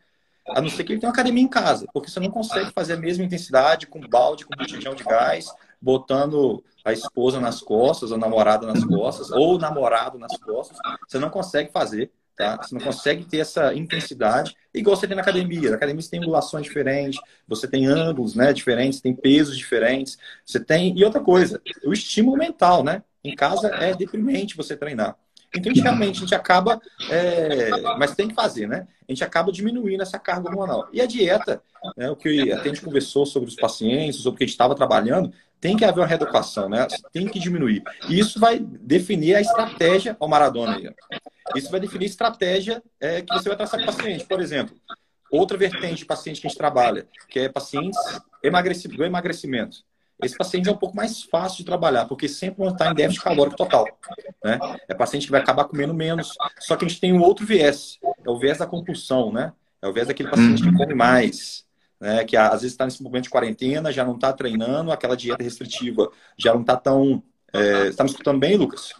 A 0.48 0.60
não 0.60 0.68
ser 0.68 0.82
que 0.82 0.92
ele 0.92 0.98
tenha 0.98 1.08
uma 1.08 1.14
academia 1.14 1.44
em 1.44 1.48
casa, 1.48 1.86
porque 1.94 2.10
você 2.10 2.18
não 2.18 2.28
consegue 2.28 2.72
fazer 2.72 2.94
a 2.94 2.96
mesma 2.96 3.22
intensidade 3.22 3.86
com 3.86 4.00
balde, 4.00 4.44
com 4.44 4.56
botijão 4.56 4.92
de 4.92 5.04
gás, 5.04 5.46
botando 5.80 6.64
a 6.84 6.92
esposa 6.92 7.38
nas 7.38 7.62
costas, 7.62 8.10
a 8.10 8.18
namorada 8.18 8.66
nas 8.66 8.84
costas, 8.84 9.30
ou 9.30 9.54
o 9.54 9.58
namorado 9.58 10.18
nas 10.18 10.36
costas. 10.38 10.76
Você 11.06 11.20
não 11.20 11.30
consegue 11.30 11.70
fazer, 11.70 12.10
tá? 12.34 12.56
Você 12.56 12.74
não 12.74 12.82
consegue 12.82 13.24
ter 13.26 13.38
essa 13.38 13.72
intensidade, 13.72 14.56
igual 14.74 14.96
você 14.96 15.06
tem 15.06 15.14
na 15.14 15.22
academia. 15.22 15.70
Na 15.70 15.76
academia 15.76 16.02
você 16.02 16.10
tem 16.10 16.20
angulações 16.20 16.64
diferentes, 16.64 17.20
você 17.46 17.68
tem 17.68 17.86
ângulos 17.86 18.34
né, 18.34 18.52
diferentes, 18.52 19.00
tem 19.00 19.14
pesos 19.14 19.56
diferentes, 19.56 20.18
você 20.44 20.58
tem. 20.58 20.98
E 20.98 21.04
outra 21.04 21.20
coisa, 21.20 21.62
o 21.84 21.92
estímulo 21.92 22.36
mental, 22.36 22.82
né? 22.82 23.04
Em 23.22 23.34
casa 23.34 23.68
é 23.68 23.94
deprimente 23.94 24.56
você 24.56 24.76
treinar. 24.76 25.16
Então, 25.54 25.72
a 25.72 25.74
gente 25.74 25.82
realmente 25.82 26.18
a 26.18 26.20
gente 26.20 26.34
acaba, 26.34 26.80
é, 27.10 27.70
mas 27.98 28.14
tem 28.14 28.28
que 28.28 28.34
fazer, 28.34 28.68
né? 28.68 28.86
A 29.08 29.12
gente 29.12 29.24
acaba 29.24 29.50
diminuindo 29.50 30.02
essa 30.02 30.18
carga 30.18 30.48
hormonal. 30.48 30.88
E 30.92 31.00
a 31.00 31.06
dieta, 31.06 31.60
né, 31.96 32.08
o 32.08 32.14
que 32.14 32.52
a 32.52 32.62
gente 32.62 32.80
conversou 32.80 33.26
sobre 33.26 33.48
os 33.48 33.56
pacientes, 33.56 34.20
sobre 34.20 34.36
o 34.36 34.38
que 34.38 34.44
a 34.44 34.46
gente 34.46 34.54
estava 34.54 34.76
trabalhando, 34.76 35.32
tem 35.60 35.76
que 35.76 35.84
haver 35.84 36.00
uma 36.00 36.06
reeducação, 36.06 36.68
né? 36.68 36.86
Tem 37.12 37.26
que 37.26 37.38
diminuir. 37.38 37.82
E 38.08 38.18
isso 38.18 38.38
vai 38.38 38.60
definir 38.60 39.34
a 39.34 39.40
estratégia 39.40 40.16
ao 40.18 40.28
Maradona. 40.28 40.76
Aí. 40.76 40.90
Isso 41.56 41.70
vai 41.70 41.80
definir 41.80 42.04
a 42.04 42.08
estratégia 42.08 42.82
é, 43.00 43.20
que 43.20 43.34
você 43.34 43.48
vai 43.48 43.58
traçar 43.58 43.80
para 43.80 43.90
o 43.90 43.96
paciente. 43.96 44.24
Por 44.24 44.40
exemplo, 44.40 44.74
outra 45.30 45.58
vertente 45.58 45.96
de 45.96 46.06
paciente 46.06 46.40
que 46.40 46.46
a 46.46 46.50
gente 46.50 46.58
trabalha, 46.58 47.06
que 47.28 47.40
é 47.40 47.48
pacientes 47.48 47.98
do 48.96 49.04
emagrecimento. 49.04 49.78
Esse 50.22 50.36
paciente 50.36 50.68
é 50.68 50.72
um 50.72 50.76
pouco 50.76 50.96
mais 50.96 51.22
fácil 51.22 51.58
de 51.58 51.64
trabalhar, 51.64 52.06
porque 52.06 52.28
sempre 52.28 52.58
vão 52.58 52.72
estar 52.72 52.90
em 52.90 52.94
déficit 52.94 53.22
calórico 53.22 53.56
total. 53.56 53.86
Né? 54.44 54.58
É 54.88 54.94
paciente 54.94 55.26
que 55.26 55.32
vai 55.32 55.40
acabar 55.40 55.64
comendo 55.64 55.94
menos. 55.94 56.34
Só 56.58 56.76
que 56.76 56.84
a 56.84 56.88
gente 56.88 57.00
tem 57.00 57.12
um 57.12 57.22
outro 57.22 57.46
viés, 57.46 57.98
é 58.24 58.30
o 58.30 58.38
viés 58.38 58.58
da 58.58 58.66
compulsão, 58.66 59.32
né? 59.32 59.52
É 59.82 59.88
o 59.88 59.92
viés 59.92 60.08
daquele 60.08 60.28
paciente 60.28 60.62
que 60.62 60.68
uhum. 60.68 60.76
come 60.76 60.94
mais, 60.94 61.64
né? 61.98 62.24
Que 62.24 62.36
às 62.36 62.62
vezes 62.62 62.72
está 62.72 62.84
nesse 62.84 63.02
momento 63.02 63.24
de 63.24 63.30
quarentena, 63.30 63.92
já 63.92 64.04
não 64.04 64.14
está 64.14 64.32
treinando, 64.32 64.92
aquela 64.92 65.16
dieta 65.16 65.42
restritiva 65.42 66.10
já 66.36 66.52
não 66.52 66.60
está 66.60 66.76
tão. 66.76 67.22
É... 67.52 67.88
Está 67.88 68.04
me 68.04 68.10
escutando 68.10 68.38
bem, 68.38 68.56
Lucas? 68.56 68.94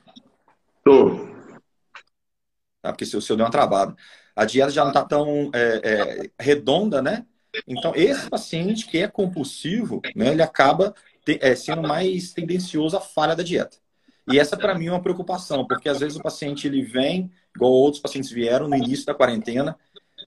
Estou. 0.79 1.29
Tá? 2.83 2.93
Porque 2.93 3.05
o 3.05 3.21
seu 3.21 3.37
deu 3.37 3.45
uma 3.45 3.53
travada. 3.53 3.95
A 4.35 4.45
dieta 4.45 4.71
já 4.71 4.83
não 4.83 4.91
está 4.91 5.05
tão 5.05 5.51
é, 5.53 5.81
é, 5.85 6.31
redonda, 6.43 7.03
né? 7.03 7.27
Então, 7.67 7.93
esse 7.95 8.29
paciente 8.29 8.87
que 8.87 8.99
é 8.99 9.09
compulsivo, 9.09 10.01
né, 10.15 10.29
ele 10.29 10.43
acaba 10.43 10.95
é, 11.27 11.55
sendo 11.55 11.83
mais 11.83 12.33
tendencioso 12.33 12.97
à 12.97 13.01
falha 13.01 13.37
da 13.37 13.43
dieta. 13.43 13.77
E 14.31 14.39
essa, 14.39 14.57
para 14.57 14.75
mim, 14.75 14.87
é 14.87 14.93
uma 14.93 15.03
preocupação, 15.03 15.67
porque 15.67 15.89
às 15.89 16.01
vezes 16.01 16.17
o 16.17 16.23
paciente 16.23 16.67
ele 16.67 16.83
vem, 16.83 17.31
igual 17.55 17.73
outros 17.73 18.01
pacientes 18.01 18.31
vieram 18.31 18.69
no 18.69 18.77
início 18.77 19.07
da 19.07 19.15
quarentena. 19.15 19.77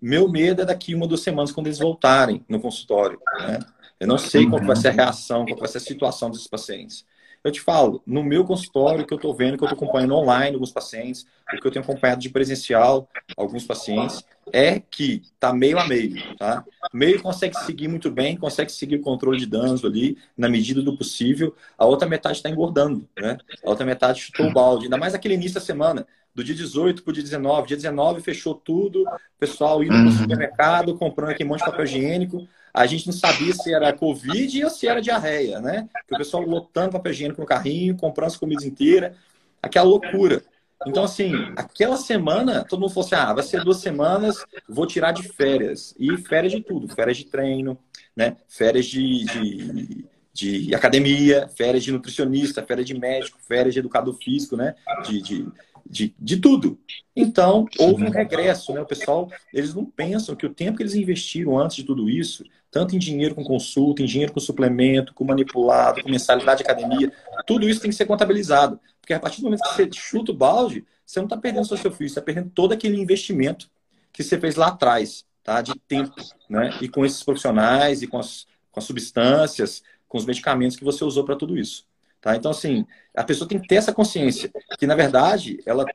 Meu 0.02 0.30
medo 0.30 0.62
é 0.62 0.66
daqui 0.66 0.94
uma, 0.94 1.08
duas 1.08 1.22
semanas, 1.22 1.52
quando 1.52 1.68
eles 1.68 1.80
voltarem 1.80 2.44
no 2.50 2.60
consultório. 2.60 3.20
Né? 3.40 3.60
Eu 4.00 4.08
não 4.08 4.18
sei 4.18 4.48
qual 4.50 4.62
vai 4.62 4.76
ser 4.76 4.90
a 4.90 4.92
reação, 4.92 5.46
qual 5.46 5.60
vai 5.60 5.68
ser 5.68 5.78
a 5.78 5.82
situação 5.82 6.30
desses 6.30 6.48
pacientes. 6.48 7.06
Eu 7.44 7.52
te 7.52 7.60
falo, 7.60 8.02
no 8.06 8.24
meu 8.24 8.46
consultório, 8.46 9.06
que 9.06 9.14
eu 9.14 9.18
estou 9.18 9.34
vendo, 9.36 9.58
que 9.58 9.64
eu 9.64 9.68
estou 9.68 9.78
acompanhando 9.78 10.16
online 10.16 10.54
alguns 10.54 10.72
pacientes, 10.72 11.26
o 11.54 11.60
que 11.60 11.68
eu 11.68 11.72
tenho 11.72 11.84
acompanhado 11.84 12.22
de 12.22 12.30
presencial 12.30 13.10
alguns 13.38 13.66
pacientes, 13.66 14.24
é 14.52 14.80
que 14.80 15.22
tá 15.40 15.54
meio 15.54 15.80
a 15.80 15.88
meio, 15.88 16.22
tá? 16.38 16.64
Meio 16.94 17.22
consegue 17.22 17.58
seguir 17.60 17.88
muito 17.88 18.12
bem, 18.12 18.36
consegue 18.36 18.72
seguir 18.72 18.98
o 18.98 19.02
controle 19.02 19.40
de 19.40 19.46
danos 19.46 19.84
ali, 19.86 20.18
na 20.38 20.50
medida 20.50 20.82
do 20.82 20.98
possível. 20.98 21.56
A 21.78 21.86
outra 21.86 22.08
metade 22.08 22.38
está 22.38 22.50
engordando, 22.50 23.08
né? 23.18 23.38
A 23.64 23.70
outra 23.70 23.86
metade 23.86 24.22
chutou 24.22 24.48
o 24.48 24.54
balde. 24.54 24.86
Ainda 24.86 24.98
mais 24.98 25.14
aquele 25.14 25.36
início 25.36 25.56
da 25.56 25.62
semana, 25.62 26.06
do 26.36 26.44
dia 26.44 26.56
18 26.56 27.04
para 27.04 27.12
o 27.12 27.14
dia 27.14 27.24
19. 27.24 27.68
Dia 27.68 27.78
19 27.78 28.22
fechou 28.22 28.56
tudo, 28.56 29.04
o 29.04 29.40
pessoal 29.40 29.84
indo 29.84 29.94
para 29.94 30.02
o 30.02 30.06
uhum. 30.06 30.12
supermercado, 30.12 30.98
comprando 30.98 31.30
aquele 31.30 31.50
monte 31.50 31.60
de 31.60 31.66
papel 31.66 31.86
higiênico. 31.86 32.48
A 32.74 32.86
gente 32.88 33.06
não 33.06 33.14
sabia 33.14 33.54
se 33.54 33.72
era 33.72 33.94
Covid 33.94 34.64
ou 34.64 34.70
se 34.70 34.88
era 34.88 35.02
diarreia, 35.02 35.60
né? 35.60 35.88
Porque 35.94 36.16
o 36.16 36.18
pessoal 36.18 36.44
lotando 36.44 36.94
papel 36.94 37.12
higiênico 37.12 37.42
no 37.42 37.48
carrinho, 37.48 37.96
comprando 37.96 38.28
as 38.28 38.38
comidas 38.38 38.66
inteiras. 38.66 39.16
Aquela 39.62 39.86
loucura. 39.86 40.44
Então, 40.86 41.04
assim, 41.04 41.34
aquela 41.56 41.98
semana, 41.98 42.63
todo 42.63 42.82
mundo 42.82 42.94
falou 42.94 43.06
assim: 43.06 43.16
ah, 43.16 43.34
vai 43.34 43.44
ser 43.44 43.63
duas 43.63 43.78
semanas, 43.78 44.44
vou 44.68 44.86
tirar 44.86 45.12
de 45.12 45.24
férias. 45.24 45.96
E 46.00 46.18
férias 46.18 46.54
de 46.54 46.62
tudo: 46.62 46.88
férias 46.94 47.18
de 47.18 47.25
treino, 47.25 47.78
né? 48.16 48.38
férias 48.48 48.86
de, 48.86 49.25
de, 49.25 50.06
de 50.34 50.75
academia, 50.75 51.48
férias 51.48 51.84
de 51.84 51.92
nutricionista, 51.92 52.63
férias 52.63 52.88
de 52.88 52.98
médico, 52.98 53.40
férias 53.42 53.74
de 53.74 53.80
educador 53.80 54.16
físico, 54.16 54.56
né? 54.56 54.75
De, 55.06 55.22
de, 55.22 55.48
de, 55.86 56.16
de 56.20 56.38
tudo. 56.38 56.80
Então, 57.16 57.66
houve 57.80 58.04
um 58.04 58.10
regresso, 58.10 58.74
né? 58.74 58.82
O 58.82 58.86
pessoal, 58.86 59.30
eles 59.54 59.74
não 59.74 59.86
pensam 59.86 60.36
que 60.36 60.46
o 60.46 60.54
tempo 60.54 60.78
que 60.78 60.84
eles 60.84 60.96
investiram 60.96 61.58
antes 61.58 61.78
de 61.78 61.84
tudo 61.84 62.10
isso, 62.10 62.44
tanto 62.74 62.96
em 62.96 63.00
dinheiro 63.00 63.36
com 63.36 63.44
consulta, 63.44 64.01
em 64.01 64.06
dinheiro 64.06 64.34
com 64.34 64.39
suplemento, 64.39 65.13
com 65.13 65.24
manipulado, 65.24 66.01
com 66.01 66.10
mensalidade 66.10 66.63
de 66.63 66.70
academia, 66.70 67.13
tudo 67.46 67.70
isso 67.70 67.80
tem 67.80 67.92
que 67.92 67.96
ser 67.96 68.08
contabilizado. 68.08 68.80
Porque 69.00 69.13
a 69.13 69.20
partir 69.20 69.42
do 69.42 69.44
momento 69.44 69.62
que 69.62 69.75
você 69.75 69.88
chuta 69.94 70.32
o 70.32 70.36
balde, 70.36 70.84
você 71.06 71.20
não 71.20 71.27
está 71.27 71.38
perdendo 71.38 71.65
só 71.65 71.77
seu 71.77 71.92
filho, 71.92 72.10
você 72.10 72.13
está 72.13 72.22
perdendo 72.22 72.50
todo 72.50 72.74
aquele 72.74 73.00
investimento 73.00 73.70
que 74.12 74.24
você 74.24 74.39
fez 74.39 74.56
lá 74.56 74.70
atrás, 74.70 75.24
tá? 75.44 75.62
De 75.62 75.75
tempo, 75.88 76.15
né? 76.50 76.75
E 76.82 76.89
com 76.89 77.06
esses 77.06 77.24
profissionais 77.24 78.01
e 78.01 78.08
com 78.08 78.18
as, 78.18 78.48
com 78.72 78.80
as 78.80 78.86
substâncias, 78.86 79.84
com 80.08 80.18
os 80.18 80.25
medicamentos 80.25 80.75
que 80.75 80.84
você 80.84 81.03
usou 81.03 81.24
para 81.24 81.36
tudo 81.36 81.56
isso. 81.56 81.86
Tá? 82.20 82.36
Então, 82.36 82.50
assim, 82.50 82.88
a 83.13 83.24
pessoa 83.24 83.48
tem 83.48 83.60
que 83.60 83.68
ter 83.68 83.75
essa 83.75 83.94
consciência 83.94 84.51
que, 84.80 84.88
na 84.88 84.96
verdade, 84.96 85.60
ela 85.63 85.86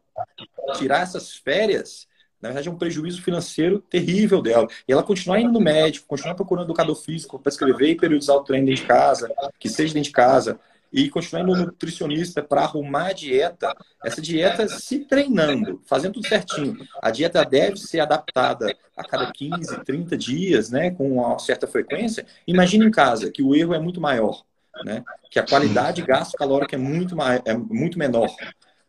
tirar 0.76 1.00
essas 1.00 1.35
férias, 1.35 2.06
na 2.40 2.49
verdade, 2.49 2.68
é 2.68 2.71
um 2.71 2.78
prejuízo 2.78 3.23
financeiro 3.23 3.80
terrível 3.80 4.40
dela. 4.40 4.68
E 4.87 4.92
ela 4.92 5.02
continuar 5.02 5.40
indo 5.40 5.52
no 5.52 5.61
médico, 5.61 6.07
continuar 6.07 6.35
procurando 6.35 6.66
educador 6.66 6.97
físico 6.97 7.38
para 7.38 7.50
escrever 7.50 7.90
e 7.90 7.97
periodizar 7.97 8.37
o 8.37 8.45
treino 8.45 8.66
dentro 8.66 8.83
de 8.83 8.88
casa, 8.88 9.30
que 9.59 9.68
seja 9.68 9.95
dentro 9.95 10.09
de 10.09 10.12
casa, 10.12 10.61
e 10.92 11.11
continuar 11.11 11.42
indo 11.42 11.54
no 11.54 11.66
nutricionista 11.66 12.42
para 12.42 12.62
arrumar 12.62 13.09
a 13.09 13.12
dieta. 13.12 13.76
Essa 14.04 14.23
dieta 14.23 14.66
se 14.68 15.00
treinando, 15.00 15.83
fazendo 15.85 16.14
tudo 16.14 16.28
certinho. 16.28 16.78
A 17.02 17.11
dieta 17.11 17.45
deve 17.45 17.76
ser 17.76 18.00
adaptada 18.00 18.75
a 18.97 19.04
cada 19.04 19.30
15, 19.30 19.85
30 19.85 20.16
dias, 20.16 20.71
né, 20.71 20.90
com 20.90 21.12
uma 21.12 21.38
certa 21.38 21.66
frequência. 21.66 22.25
Imagine 22.47 22.87
em 22.87 22.90
casa, 22.90 23.30
que 23.30 23.42
o 23.42 23.54
erro 23.54 23.75
é 23.75 23.78
muito 23.78 24.00
maior 24.00 24.42
né? 24.85 25.04
Que 25.30 25.38
a 25.38 25.47
qualidade 25.47 26.00
de 26.00 26.07
gasto 26.07 26.37
calórico 26.37 26.75
é 26.75 26.78
muito, 26.78 27.16
mais, 27.16 27.40
é 27.45 27.54
muito 27.54 27.99
menor. 27.99 28.28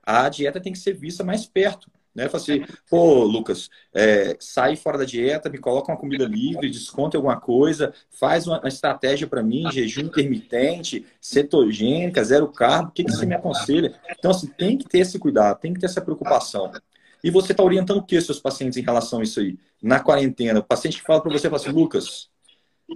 A 0.03 0.29
dieta 0.29 0.60
tem 0.60 0.74
que 0.74 0.79
ser 0.79 0.94
vista 0.94 1.24
mais 1.24 1.46
perto. 1.46 1.89
Né? 2.13 2.28
Fala 2.28 2.44
assim, 2.44 2.66
pô, 2.89 3.24
Lucas, 3.24 3.70
é, 3.94 4.36
sai 4.39 4.75
fora 4.75 4.98
da 4.98 5.06
dieta, 5.06 5.50
me 5.50 5.58
coloca 5.58 5.92
uma 5.92 5.98
comida 5.98 6.25
livre, 6.25 6.70
desconta 6.70 7.18
alguma 7.18 7.39
coisa, 7.39 7.94
faz 8.10 8.48
uma, 8.48 8.62
estratégia 8.66 9.28
para 9.28 9.44
mim, 9.44 9.72
jejum 9.72 10.01
intermitente, 10.01 11.06
cetogênica, 11.22 12.24
zero 12.24 12.48
carbo, 12.48 12.89
o 12.89 12.92
que, 12.92 13.04
que 13.04 13.12
você 13.12 13.25
me 13.25 13.36
aconselha? 13.36 13.94
Então, 14.18 14.32
assim, 14.32 14.48
tem 14.48 14.78
que 14.78 14.88
ter 14.88 15.00
esse 15.00 15.20
cuidado, 15.20 15.60
tem 15.60 15.74
que 15.74 15.80
ter 15.80 15.86
essa 15.86 16.01
preocupação. 16.01 16.72
E 17.24 17.30
você 17.30 17.51
está 17.51 17.63
orientando 17.63 17.98
o 17.98 18.04
que 18.04 18.20
seus 18.22 18.39
pacientes 18.39 18.78
em 18.78 18.84
relação 18.84 19.20
a 19.20 19.24
isso 19.24 19.39
aí? 19.39 19.58
Na 19.82 20.00
quarentena, 20.00 20.60
o 20.60 20.63
paciente 20.63 21.00
que 21.00 21.06
fala 21.06 21.22
para 21.22 21.32
você, 21.32 21.50
fala 21.50 21.62
assim, 21.62 21.72
Lucas, 21.72 22.30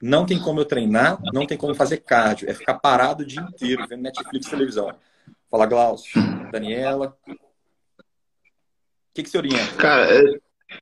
não 0.01 0.25
tem 0.25 0.39
como 0.39 0.59
eu 0.59 0.65
treinar, 0.65 1.19
não 1.33 1.45
tem 1.45 1.57
como 1.57 1.75
fazer 1.75 1.97
cardio. 1.97 2.49
É 2.49 2.53
ficar 2.53 2.75
parado 2.75 3.23
o 3.23 3.25
dia 3.25 3.41
inteiro 3.41 3.85
vendo 3.87 4.01
Netflix 4.01 4.49
televisão. 4.49 4.93
Fala, 5.49 5.65
Glaucio. 5.65 6.21
Daniela. 6.51 7.15
O 9.13 9.15
que, 9.15 9.21
que 9.21 9.29
você 9.29 9.37
orienta? 9.37 9.75
Cara, 9.77 10.11
é, 10.11 10.23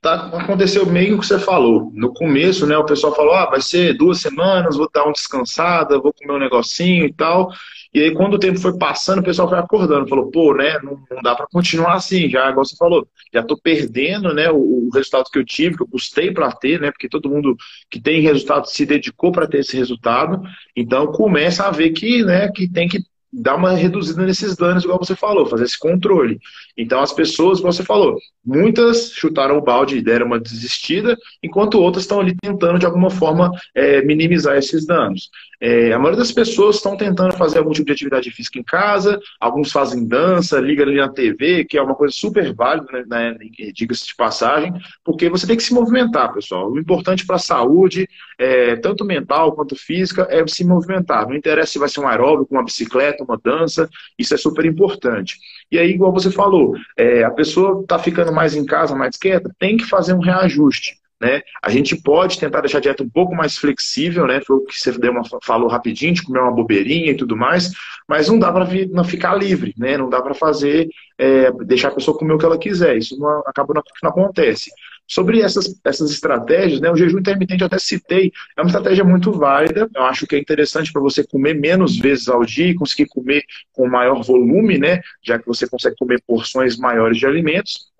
tá, 0.02 0.28
aconteceu 0.28 0.86
meio 0.86 1.20
que 1.20 1.28
você 1.28 1.38
falou. 1.38 1.92
No 1.94 2.14
começo, 2.14 2.66
né, 2.66 2.78
o 2.78 2.86
pessoal 2.86 3.14
falou, 3.14 3.34
ah, 3.34 3.50
vai 3.50 3.62
ser 3.62 3.94
duas 3.98 4.22
semanas, 4.22 4.78
vou 4.78 4.90
dar 4.94 5.04
uma 5.04 5.12
descansada, 5.12 6.00
vou 6.00 6.14
comer 6.14 6.34
um 6.34 6.40
negocinho 6.40 7.06
e 7.06 7.14
tal. 7.14 7.52
E 7.94 8.00
aí, 8.00 8.14
quando 8.14 8.36
o 8.36 8.40
tempo 8.40 8.58
foi 8.58 8.78
passando, 8.78 9.20
o 9.20 9.24
pessoal 9.24 9.50
foi 9.50 9.58
acordando, 9.58 10.08
falou, 10.08 10.32
pô, 10.32 10.54
né, 10.54 10.80
não, 10.82 10.98
não 11.12 11.22
dá 11.22 11.36
para 11.36 11.46
continuar 11.52 11.96
assim, 11.96 12.30
já, 12.30 12.50
igual 12.50 12.64
você 12.64 12.78
falou, 12.78 13.06
já 13.34 13.44
tô 13.44 13.58
perdendo, 13.58 14.34
né, 14.34 14.50
o, 14.50 14.88
o 14.88 14.90
resultado 14.94 15.30
que 15.30 15.38
eu 15.38 15.44
tive, 15.44 15.76
que 15.76 15.84
eu 15.84 15.90
custei 15.90 16.32
para 16.32 16.54
ter, 16.54 16.80
né, 16.80 16.90
porque 16.90 17.10
todo 17.10 17.30
mundo 17.30 17.54
que 17.90 18.00
tem 18.00 18.22
resultado 18.22 18.66
se 18.70 18.86
dedicou 18.86 19.34
para 19.34 19.46
ter 19.46 19.60
esse 19.60 19.76
resultado, 19.76 20.42
então 20.74 21.08
começa 21.08 21.66
a 21.68 21.72
ver 21.72 21.90
que, 21.90 22.24
né, 22.24 22.50
que 22.50 22.66
tem 22.66 22.88
que 22.88 23.04
dar 23.32 23.56
uma 23.56 23.72
reduzida 23.72 24.26
nesses 24.26 24.56
danos, 24.56 24.84
igual 24.84 25.00
você 25.00 25.16
falou, 25.16 25.46
fazer 25.46 25.64
esse 25.64 25.80
controle. 25.80 26.40
Então, 26.78 27.00
as 27.00 27.14
pessoas, 27.14 27.60
como 27.60 27.72
você 27.72 27.84
falou, 27.84 28.18
muitas 28.44 29.12
chutaram 29.14 29.58
o 29.58 29.62
balde 29.62 29.98
e 29.98 30.02
deram 30.02 30.26
uma 30.26 30.40
desistida, 30.40 31.18
enquanto 31.42 31.80
outras 31.80 32.04
estão 32.04 32.20
ali 32.20 32.36
tentando, 32.42 32.80
de 32.80 32.86
alguma 32.86 33.10
forma, 33.10 33.52
é, 33.76 34.02
minimizar 34.02 34.58
esses 34.58 34.86
danos. 34.86 35.30
É, 35.62 35.94
a 35.94 36.00
maioria 36.00 36.18
das 36.18 36.32
pessoas 36.32 36.78
estão 36.78 36.98
tentando 36.98 37.38
fazer 37.38 37.60
algum 37.60 37.72
tipo 37.72 37.86
de 37.86 37.92
atividade 37.92 38.32
física 38.32 38.58
em 38.58 38.64
casa, 38.64 39.20
alguns 39.40 39.72
fazem 39.72 40.08
dança, 40.08 40.60
ligam 40.60 40.88
ali 40.88 40.98
na 40.98 41.08
TV, 41.08 41.66
que 41.66 41.78
é 41.78 41.82
uma 41.82 41.94
coisa 41.94 42.12
super 42.16 42.52
válida, 42.52 42.88
né, 42.92 43.06
né 43.08 43.38
diga-se 43.72 44.08
de 44.08 44.16
passagem, 44.16 44.74
porque 45.06 45.30
você 45.30 45.46
tem 45.46 45.56
que 45.56 45.62
se 45.62 45.72
movimentar, 45.72 46.34
pessoal. 46.34 46.72
O 46.72 46.80
importante 46.80 47.28
para 47.28 47.36
a 47.36 47.40
saúde, 47.40 48.08
é, 48.40 48.76
tanto 48.78 49.06
mental 49.06 49.54
quanto 49.54 49.76
física, 49.76 50.28
é 50.32 50.46
se 50.48 50.66
movimentar. 50.66 51.28
Não 51.28 51.36
interessa 51.36 51.74
se 51.74 51.80
vai 51.80 51.90
ser 51.90 52.00
um 52.00 52.08
aeróbico, 52.08 52.56
uma 52.56 52.66
bicicleta, 52.66 53.21
uma 53.24 53.40
dança, 53.42 53.90
isso 54.18 54.34
é 54.34 54.38
super 54.38 54.66
importante. 54.66 55.38
E 55.72 55.78
aí, 55.78 55.92
igual 55.92 56.12
você 56.12 56.32
falou, 56.32 56.76
é, 56.98 57.24
a 57.24 57.32
pessoa 57.32 57.82
está 57.82 57.98
ficando 57.98 58.32
mais 58.32 58.56
em 58.56 58.66
casa, 58.66 58.96
mais 58.96 59.18
quieta, 59.18 59.54
tem 59.60 59.78
que 59.78 59.86
fazer 59.86 60.14
um 60.14 60.20
reajuste. 60.20 61.02
Né? 61.22 61.44
A 61.62 61.70
gente 61.70 61.96
pode 61.96 62.40
tentar 62.40 62.62
deixar 62.62 62.80
a 62.80 62.82
dieta 62.82 63.04
um 63.04 63.10
pouco 63.10 63.36
mais 63.36 63.56
flexível, 63.56 64.26
né? 64.26 64.42
Foi 64.42 64.56
o 64.56 64.66
que 64.66 64.74
você 64.74 64.92
deu 64.98 65.12
uma, 65.12 65.22
falou 65.44 65.70
rapidinho, 65.70 66.16
de 66.16 66.24
comer 66.24 66.40
uma 66.40 66.52
bobeirinha 66.52 67.12
e 67.12 67.16
tudo 67.16 67.38
mais, 67.38 67.72
mas 68.10 68.28
não 68.28 68.40
dá 68.40 68.52
para 68.52 68.66
ficar 69.04 69.36
livre, 69.36 69.72
né? 69.78 69.98
Não 70.00 70.10
dá 70.10 70.20
para 70.20 70.34
fazer, 70.34 70.90
é, 71.20 71.52
deixar 71.64 71.90
a 71.90 71.94
pessoa 71.94 72.18
comer 72.18 72.34
o 72.34 72.40
que 72.40 72.46
ela 72.46 72.58
quiser. 72.58 72.98
Isso 72.98 73.20
não, 73.20 73.44
acaba 73.46 73.72
não, 73.72 73.84
não 74.02 74.10
acontece. 74.10 74.72
Sobre 75.12 75.42
essas, 75.42 75.78
essas 75.84 76.10
estratégias, 76.10 76.80
né, 76.80 76.90
o 76.90 76.96
jejum 76.96 77.20
intermitente 77.20 77.60
eu 77.60 77.68
até 77.68 77.78
citei, 77.78 78.32
é 78.56 78.62
uma 78.62 78.70
estratégia 78.70 79.04
muito 79.04 79.30
válida. 79.34 79.90
Eu 79.94 80.04
acho 80.04 80.26
que 80.26 80.38
é 80.38 80.40
interessante 80.40 80.90
para 80.90 81.02
você 81.02 81.22
comer 81.22 81.54
menos 81.54 81.98
vezes 81.98 82.30
ao 82.30 82.46
dia 82.46 82.68
e 82.68 82.76
conseguir 82.76 83.08
comer 83.08 83.44
com 83.74 83.90
maior 83.90 84.24
volume, 84.24 84.78
né, 84.78 85.02
já 85.22 85.38
que 85.38 85.46
você 85.46 85.68
consegue 85.68 85.98
comer 85.98 86.24
porções 86.26 86.78
maiores 86.78 87.18
de 87.18 87.26
alimentos 87.26 87.92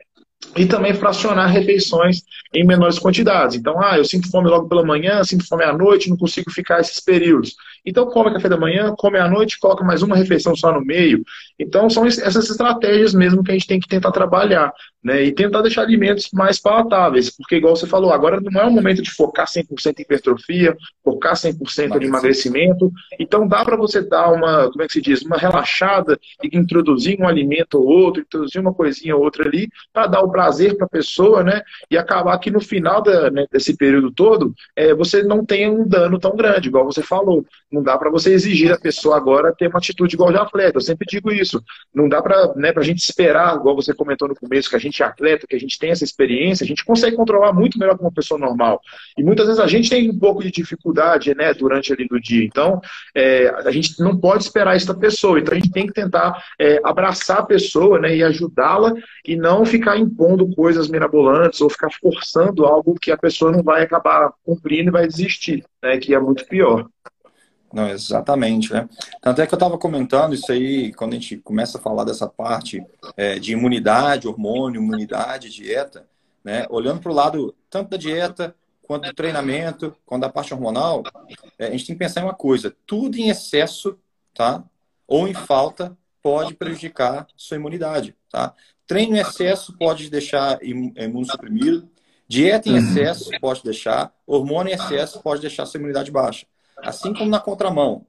e 0.56 0.66
também 0.66 0.94
fracionar 0.94 1.52
refeições 1.52 2.22
em 2.54 2.66
menores 2.66 2.98
quantidades. 2.98 3.58
Então, 3.58 3.82
ah, 3.84 3.98
eu 3.98 4.06
sinto 4.06 4.32
fome 4.32 4.50
logo 4.50 4.70
pela 4.70 4.86
manhã, 4.86 5.22
sinto 5.26 5.46
fome 5.46 5.66
à 5.66 5.74
noite, 5.74 6.10
não 6.10 6.16
consigo 6.16 6.50
ficar 6.50 6.80
esses 6.80 7.02
períodos. 7.02 7.58
Então, 7.86 8.06
come 8.08 8.32
café 8.32 8.48
da 8.48 8.58
manhã, 8.58 8.94
come 8.98 9.18
à 9.18 9.28
noite, 9.28 9.60
coloca 9.60 9.84
mais 9.84 10.02
uma 10.02 10.16
refeição 10.16 10.56
só 10.56 10.72
no 10.72 10.86
meio. 10.86 11.24
Então, 11.60 11.90
são 11.90 12.06
essas 12.06 12.50
estratégias 12.50 13.14
mesmo 13.14 13.44
que 13.44 13.52
a 13.52 13.54
gente 13.54 13.68
tem 13.68 13.80
que 13.80 13.88
tentar 13.88 14.12
trabalhar, 14.12 14.72
né? 15.04 15.24
E 15.24 15.32
tentar 15.32 15.62
deixar 15.62 15.82
alimentos 15.82 16.30
mais 16.32 16.60
palatáveis, 16.60 17.36
porque, 17.36 17.56
igual 17.56 17.76
você 17.76 17.88
falou, 17.88 18.14
agora 18.14 18.40
não 18.40 18.62
é 18.62 18.66
o 18.66 18.72
momento 18.72 19.02
de 19.02 19.12
focar 19.12 19.48
100% 19.48 20.00
em 20.00 20.02
hipertrofia, 20.04 20.78
focar 21.04 21.36
100% 21.36 22.02
em 22.02 22.06
emagrecimento. 22.06 22.92
Então, 23.20 23.48
dá 23.48 23.66
para 23.66 23.76
você 23.76 24.02
dar 24.02 24.32
uma, 24.32 24.70
como 24.72 24.84
é 24.84 24.88
que 24.88 24.94
se 24.94 25.02
diz, 25.02 25.22
uma 25.24 25.38
relaxada 25.38 26.20
e 26.44 26.56
introduzir 26.56 27.20
um 27.20 27.28
alimento 27.28 27.80
ou 27.80 27.88
outro, 27.88 28.22
introduzir 28.22 28.62
uma 28.62 28.74
coisinha 28.74 29.16
ou 29.16 29.24
outra 29.24 29.48
ali, 29.48 29.68
para 29.92 30.08
dar 30.08 30.22
o 30.22 30.32
prazer 30.32 30.78
para 30.78 30.86
a 30.86 30.90
pessoa, 30.90 31.44
né? 31.44 31.62
E 31.90 31.98
acabar 31.98 32.38
que 32.38 32.52
no 32.52 32.62
final 32.62 33.02
da, 33.02 33.32
né, 33.32 33.46
desse 33.52 33.76
período 33.76 34.12
todo, 34.12 34.54
é, 34.76 34.94
você 34.94 35.24
não 35.24 35.44
tenha 35.44 35.72
um 35.72 35.88
dano 35.88 36.20
tão 36.20 36.36
grande, 36.36 36.68
igual 36.68 36.86
você 36.86 37.02
falou. 37.02 37.44
Não 37.72 37.82
dá 37.82 37.98
para 37.98 38.10
você 38.10 38.34
exigir 38.34 38.70
da 38.70 38.78
pessoa 38.78 39.16
agora 39.16 39.56
ter 39.56 39.68
uma 39.68 39.78
atitude 39.78 40.16
igual 40.16 40.32
de 40.32 40.38
atleta. 40.38 40.78
Eu 40.78 40.82
sempre 40.82 41.08
digo 41.10 41.32
isso. 41.32 41.64
Não 41.94 42.10
dá 42.10 42.22
para 42.22 42.54
né, 42.56 42.74
a 42.76 42.82
gente 42.82 43.00
esperar, 43.00 43.56
igual 43.56 43.76
você 43.76 43.94
comentou 43.94 44.28
no 44.28 44.36
começo, 44.36 44.70
que 44.70 44.76
a 44.76 44.80
gente 44.80 45.02
é 45.02 45.06
atleta, 45.06 45.48
que 45.48 45.56
a 45.56 45.60
gente 45.60 45.80
tem 45.80 45.92
essa 45.92 46.04
experiência, 46.04 46.64
a 46.64 46.68
gente 46.68 46.84
consegue 46.84 47.16
controlar 47.16 47.54
muito 47.54 47.80
melhor 47.80 47.96
que 47.96 48.04
uma 48.04 48.12
pessoa 48.12 48.40
normal. 48.40 48.82
E 49.18 49.24
muitas 49.24 49.46
vezes 49.46 49.62
a 49.62 49.68
gente 49.68 49.90
tem 49.90 50.10
um 50.10 50.20
pouco 50.20 50.44
de 50.44 50.52
dificuldade 50.52 51.34
né, 51.34 51.54
durante 51.54 51.94
ali 51.94 52.08
do 52.08 52.20
dia. 52.20 52.44
Então, 52.44 52.82
é, 53.16 53.48
a 53.50 53.72
gente 53.72 54.00
não 54.00 54.18
pode 54.18 54.44
esperar 54.44 54.76
isso 54.76 54.88
da 54.88 54.94
pessoa. 54.94 55.40
Então, 55.40 55.54
a 55.54 55.60
gente 55.60 55.72
tem 55.72 55.88
que 55.88 55.94
tentar 55.94 56.44
é, 56.60 56.80
abraçar 56.84 57.40
a 57.40 57.46
pessoa 57.46 58.00
né, 58.00 58.16
e 58.16 58.24
ajudá-la 58.24 58.94
e 59.26 59.36
não 59.36 59.66
ficar 59.66 59.98
impondo 59.98 60.54
coisas 60.56 60.90
mirabolantes 60.90 61.62
ou 61.62 61.70
ficar 61.70 61.90
forçando 62.02 62.66
algo 62.66 62.96
que 63.00 63.12
a 63.12 63.18
pessoa 63.18 63.52
não 63.52 63.64
vai 63.64 63.84
acabar 63.84 64.32
cumprindo 64.44 64.90
e 64.90 64.92
vai 64.92 65.08
desistir, 65.08 65.64
né, 65.82 65.98
que 65.98 66.14
é 66.14 66.20
muito 66.20 66.46
pior. 66.46 66.88
Não, 67.74 67.88
exatamente, 67.88 68.72
né? 68.74 68.88
Tanto 69.22 69.42
é 69.42 69.48
que 69.48 69.54
eu 69.54 69.58
estava 69.58 69.78
comentando 69.78 70.34
isso 70.34 70.52
aí, 70.52 70.94
quando 70.94 71.14
a 71.14 71.16
gente 71.16 71.38
começa 71.38 71.78
a 71.78 71.82
falar 71.82 72.04
dessa 72.04 72.28
parte 72.28 72.84
é, 73.16 73.40
de 73.40 73.54
imunidade, 73.54 74.28
hormônio, 74.28 74.82
imunidade, 74.82 75.50
dieta, 75.50 76.06
né? 76.44 76.66
Olhando 76.70 77.00
para 77.00 77.12
o 77.12 77.16
lado 77.16 77.56
tanto 77.70 77.92
da 77.92 77.98
dieta 77.98 78.56
quanto 78.82 79.08
do 79.08 79.14
treinamento, 79.14 79.96
quanto 80.06 80.22
da 80.22 80.30
parte 80.30 80.54
hormonal, 80.54 81.04
é, 81.58 81.68
a 81.68 81.72
gente 81.72 81.86
tem 81.86 81.96
que 81.96 82.00
pensar 82.00 82.22
em 82.22 82.26
uma 82.26 82.34
coisa: 82.34 82.76
tudo 82.86 83.18
em 83.18 83.30
excesso, 83.30 83.98
tá? 84.34 84.64
Ou 85.08 85.28
em 85.28 85.34
falta 85.34 85.98
pode 86.22 86.54
prejudicar 86.54 87.26
sua 87.36 87.58
imunidade, 87.58 88.16
tá? 88.30 88.54
Treino 88.86 89.16
em 89.16 89.20
excesso 89.20 89.78
pode 89.78 90.10
deixar 90.10 90.60
imunossuprimido, 90.62 91.90
dieta 92.28 92.68
em 92.68 92.76
excesso 92.76 93.30
pode 93.40 93.64
deixar, 93.64 94.14
hormônio 94.28 94.72
em 94.72 94.76
excesso 94.76 95.22
pode 95.22 95.42
deixar 95.42 95.66
sua 95.66 95.78
imunidade 95.78 96.12
baixa. 96.12 96.46
Assim 96.84 97.14
como 97.14 97.30
na 97.30 97.40
contramão, 97.40 98.06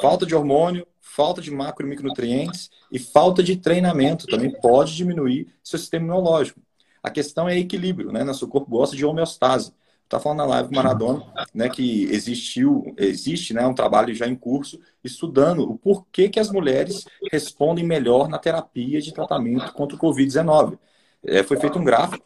falta 0.00 0.26
de 0.26 0.34
hormônio, 0.34 0.86
falta 1.00 1.40
de 1.40 1.50
macro 1.50 1.86
e 1.86 1.88
micronutrientes 1.88 2.70
e 2.90 2.98
falta 2.98 3.42
de 3.42 3.56
treinamento 3.56 4.26
também 4.26 4.50
pode 4.50 4.94
diminuir 4.94 5.48
seu 5.62 5.78
sistema 5.78 6.04
imunológico. 6.04 6.60
A 7.02 7.10
questão 7.10 7.48
é 7.48 7.58
equilíbrio, 7.58 8.12
né? 8.12 8.22
Nosso 8.22 8.46
corpo 8.48 8.70
gosta 8.70 8.96
de 8.96 9.04
homeostase. 9.04 9.72
Tá 10.08 10.20
falando 10.20 10.38
na 10.38 10.44
live 10.44 10.74
Maradona, 10.74 11.24
né, 11.54 11.70
que 11.70 12.04
existiu, 12.04 12.94
existe, 12.98 13.54
né, 13.54 13.66
um 13.66 13.72
trabalho 13.72 14.14
já 14.14 14.28
em 14.28 14.36
curso 14.36 14.78
estudando 15.02 15.62
o 15.62 15.78
porquê 15.78 16.28
que 16.28 16.38
as 16.38 16.50
mulheres 16.50 17.06
respondem 17.32 17.82
melhor 17.82 18.28
na 18.28 18.38
terapia 18.38 19.00
de 19.00 19.14
tratamento 19.14 19.72
contra 19.72 19.96
o 19.96 19.98
COVID-19. 19.98 20.78
É, 21.24 21.42
foi 21.42 21.58
feito 21.58 21.78
um 21.78 21.84
gráfico 21.84 22.22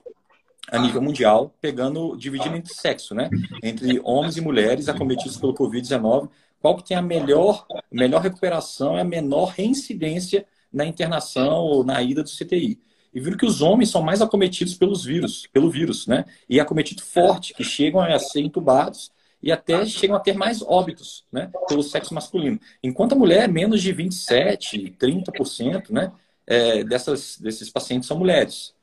a 0.70 0.78
nível 0.78 1.00
mundial, 1.00 1.54
pegando, 1.60 2.16
dividindo 2.16 2.56
entre 2.56 2.74
sexo, 2.74 3.14
né? 3.14 3.30
Entre 3.62 4.00
homens 4.02 4.36
e 4.36 4.40
mulheres 4.40 4.88
acometidos 4.88 5.36
pelo 5.36 5.54
Covid-19, 5.54 6.28
qual 6.60 6.76
que 6.76 6.84
tem 6.84 6.96
a 6.96 7.02
melhor, 7.02 7.66
melhor 7.90 8.20
recuperação 8.20 8.96
e 8.96 9.00
a 9.00 9.04
menor 9.04 9.46
reincidência 9.50 10.46
na 10.72 10.84
internação 10.84 11.58
ou 11.58 11.84
na 11.84 12.02
ida 12.02 12.22
do 12.22 12.28
CTI. 12.30 12.78
e 13.14 13.20
viram 13.20 13.38
que 13.38 13.46
os 13.46 13.62
homens 13.62 13.88
são 13.90 14.02
mais 14.02 14.20
acometidos 14.20 14.74
pelos 14.74 15.02
vírus, 15.04 15.46
pelo 15.50 15.70
vírus, 15.70 16.06
né? 16.06 16.26
E 16.48 16.60
acometido 16.60 17.02
forte, 17.02 17.54
que 17.54 17.64
chegam 17.64 18.00
a 18.00 18.18
ser 18.18 18.40
entubados 18.40 19.10
e 19.42 19.50
até 19.50 19.86
chegam 19.86 20.16
a 20.16 20.20
ter 20.20 20.34
mais 20.34 20.60
óbitos, 20.60 21.24
né? 21.32 21.50
Pelo 21.68 21.82
sexo 21.82 22.12
masculino. 22.12 22.60
Enquanto 22.82 23.12
a 23.12 23.16
mulher, 23.16 23.48
menos 23.48 23.80
de 23.80 23.92
27, 23.92 24.96
30%, 24.98 25.90
né? 25.90 26.12
É, 26.46 26.84
dessas, 26.84 27.38
desses 27.38 27.70
pacientes 27.70 28.06
são 28.06 28.18
mulheres. 28.18 28.75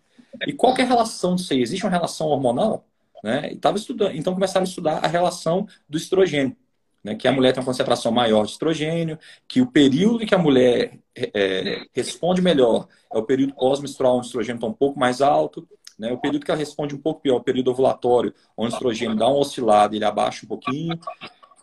E 0.47 0.53
qual 0.53 0.75
é 0.77 0.81
a 0.81 0.85
relação 0.85 1.35
disso 1.35 1.53
aí? 1.53 1.61
Existe 1.61 1.85
uma 1.85 1.91
relação 1.91 2.27
hormonal? 2.27 2.85
Né? 3.23 3.53
E 3.53 3.55
tava 3.55 3.77
estudando, 3.77 4.15
então 4.15 4.33
começaram 4.33 4.65
a 4.65 4.67
estudar 4.67 4.97
a 4.97 5.07
relação 5.07 5.67
do 5.87 5.97
estrogênio 5.97 6.57
né, 7.03 7.15
que 7.15 7.27
a 7.27 7.31
mulher 7.31 7.51
tem 7.51 7.59
uma 7.59 7.65
concentração 7.65 8.11
maior 8.11 8.45
de 8.45 8.51
estrogênio, 8.51 9.19
que 9.47 9.61
o 9.61 9.67
período 9.67 10.25
que 10.25 10.33
a 10.33 10.37
mulher 10.37 10.97
é, 11.15 11.85
responde 11.91 12.41
melhor 12.41 12.87
é 13.11 13.17
o 13.17 13.23
período 13.23 13.53
pós-menstrual, 13.53 14.17
onde 14.17 14.27
o 14.27 14.29
estrogênio 14.29 14.57
está 14.57 14.67
um 14.67 14.73
pouco 14.73 14.97
mais 14.97 15.21
alto, 15.21 15.67
né, 15.99 16.11
o 16.11 16.17
período 16.17 16.45
que 16.45 16.51
ela 16.51 16.57
responde 16.57 16.95
um 16.95 16.99
pouco 16.99 17.21
pior 17.21 17.35
é 17.35 17.37
o 17.37 17.43
período 17.43 17.71
ovulatório, 17.71 18.33
onde 18.55 18.73
o 18.73 18.75
estrogênio 18.75 19.15
dá 19.15 19.27
uma 19.27 19.37
oscilada, 19.37 19.95
ele 19.95 20.05
abaixa 20.05 20.45
um 20.45 20.47
pouquinho. 20.47 20.97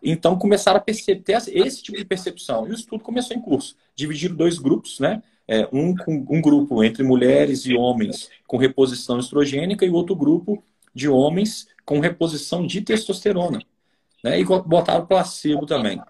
Então 0.02 0.38
começaram 0.38 0.78
a 0.78 0.80
perceber, 0.80 1.22
ter 1.22 1.42
esse 1.48 1.83
tipo 1.83 1.98
de 1.98 2.04
percepção. 2.04 2.66
E 2.66 2.70
o 2.70 2.74
estudo 2.74 3.02
começou 3.02 3.37
em 3.37 3.40
curso. 3.40 3.76
Dividiram 3.94 4.35
dois 4.35 4.59
grupos, 4.59 4.98
né? 4.98 5.22
É, 5.52 5.68
um, 5.72 5.94
um 6.06 6.40
grupo 6.40 6.84
entre 6.84 7.02
mulheres 7.02 7.66
e 7.66 7.74
homens 7.74 8.30
com 8.46 8.56
reposição 8.56 9.18
estrogênica 9.18 9.84
e 9.84 9.90
outro 9.90 10.14
grupo 10.14 10.62
de 10.94 11.08
homens 11.08 11.66
com 11.84 11.98
reposição 11.98 12.64
de 12.64 12.80
testosterona 12.82 13.60
né? 14.22 14.40
E 14.40 14.44
botaram 14.44 15.06
placebo 15.06 15.66
também. 15.66 16.00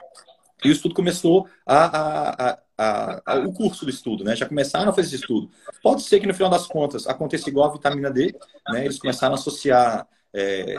E 0.65 0.69
o 0.69 0.73
estudo 0.73 0.95
começou 0.95 1.49
a, 1.65 1.85
a, 1.85 2.59
a, 2.77 3.23
a, 3.27 3.39
o 3.39 3.53
curso 3.53 3.85
do 3.85 3.91
estudo, 3.91 4.25
né? 4.25 4.37
Já 4.37 4.47
começaram 4.47 4.91
a 4.91 4.93
fazer 4.93 5.09
esse 5.09 5.17
estudo. 5.17 5.51
Pode 5.83 6.03
ser 6.03 6.21
que 6.21 6.27
no 6.27 6.35
final 6.35 6.51
das 6.51 6.67
contas 6.67 7.07
aconteça 7.07 7.49
igual 7.49 7.71
a 7.71 7.73
vitamina 7.73 8.11
D, 8.11 8.35
né? 8.69 8.85
Eles 8.85 8.99
começaram 8.99 9.35
a 9.35 9.39
associar 9.39 10.07
é, 10.35 10.77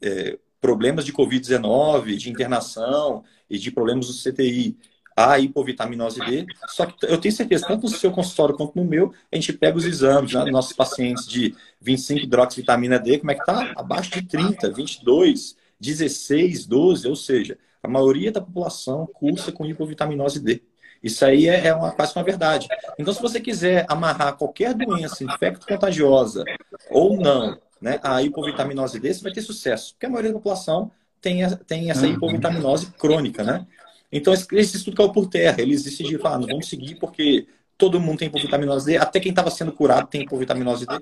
é, 0.00 0.38
problemas 0.60 1.04
de 1.04 1.12
Covid-19, 1.12 2.16
de 2.16 2.30
internação 2.30 3.24
e 3.48 3.58
de 3.58 3.70
problemas 3.70 4.06
do 4.06 4.12
CTI 4.12 4.78
a 5.16 5.38
hipovitaminose 5.38 6.20
D. 6.20 6.46
Só 6.68 6.86
que 6.86 7.06
eu 7.06 7.18
tenho 7.18 7.34
certeza, 7.34 7.66
tanto 7.66 7.82
no 7.82 7.88
seu 7.88 8.10
consultório 8.10 8.56
quanto 8.56 8.76
no 8.76 8.84
meu, 8.84 9.12
a 9.32 9.36
gente 9.36 9.52
pega 9.52 9.76
os 9.76 9.84
exames 9.84 10.32
né, 10.32 10.42
dos 10.42 10.52
nossos 10.52 10.72
pacientes 10.72 11.26
de 11.26 11.54
25 11.80 12.20
hidroxivitamina 12.20 12.98
D, 12.98 13.18
como 13.18 13.30
é 13.30 13.34
que 13.34 13.44
tá? 13.44 13.72
Abaixo 13.76 14.10
de 14.10 14.22
30, 14.22 14.70
22. 14.70 15.56
16, 15.80 16.66
12, 16.66 17.08
ou 17.08 17.16
seja, 17.16 17.58
a 17.82 17.88
maioria 17.88 18.30
da 18.30 18.40
população 18.40 19.06
cursa 19.06 19.50
com 19.50 19.64
hipovitaminose 19.64 20.38
D. 20.38 20.62
Isso 21.02 21.24
aí 21.24 21.48
é, 21.48 21.68
é 21.68 21.74
uma, 21.74 21.92
quase 21.92 22.14
uma 22.14 22.22
verdade. 22.22 22.68
Então, 22.98 23.14
se 23.14 23.22
você 23.22 23.40
quiser 23.40 23.86
amarrar 23.88 24.36
qualquer 24.36 24.74
doença 24.74 25.24
infecto-contagiosa 25.24 26.44
ou 26.90 27.16
não, 27.16 27.58
né, 27.80 27.98
a 28.02 28.22
hipovitaminose 28.22 29.00
D, 29.00 29.14
você 29.14 29.22
vai 29.22 29.32
ter 29.32 29.40
sucesso, 29.40 29.94
porque 29.94 30.04
a 30.04 30.10
maioria 30.10 30.30
da 30.30 30.38
população 30.38 30.90
tem, 31.22 31.40
tem 31.66 31.90
essa 31.90 32.06
uhum. 32.06 32.12
hipovitaminose 32.12 32.92
crônica, 32.98 33.42
né? 33.42 33.66
Então, 34.12 34.32
esse, 34.32 34.76
estudo 34.76 34.96
caiu 34.96 35.12
por 35.12 35.28
terra. 35.28 35.60
Eles 35.60 35.82
decidiram, 35.82 36.26
ah, 36.26 36.38
não 36.38 36.46
vamos 36.46 36.68
seguir 36.68 36.96
porque 36.96 37.46
todo 37.78 38.00
mundo 38.00 38.18
tem 38.18 38.28
hipovitaminose 38.28 38.86
D, 38.86 38.98
até 38.98 39.18
quem 39.20 39.30
estava 39.30 39.50
sendo 39.50 39.72
curado 39.72 40.08
tem 40.08 40.22
hipovitaminose 40.22 40.86
D. 40.86 40.94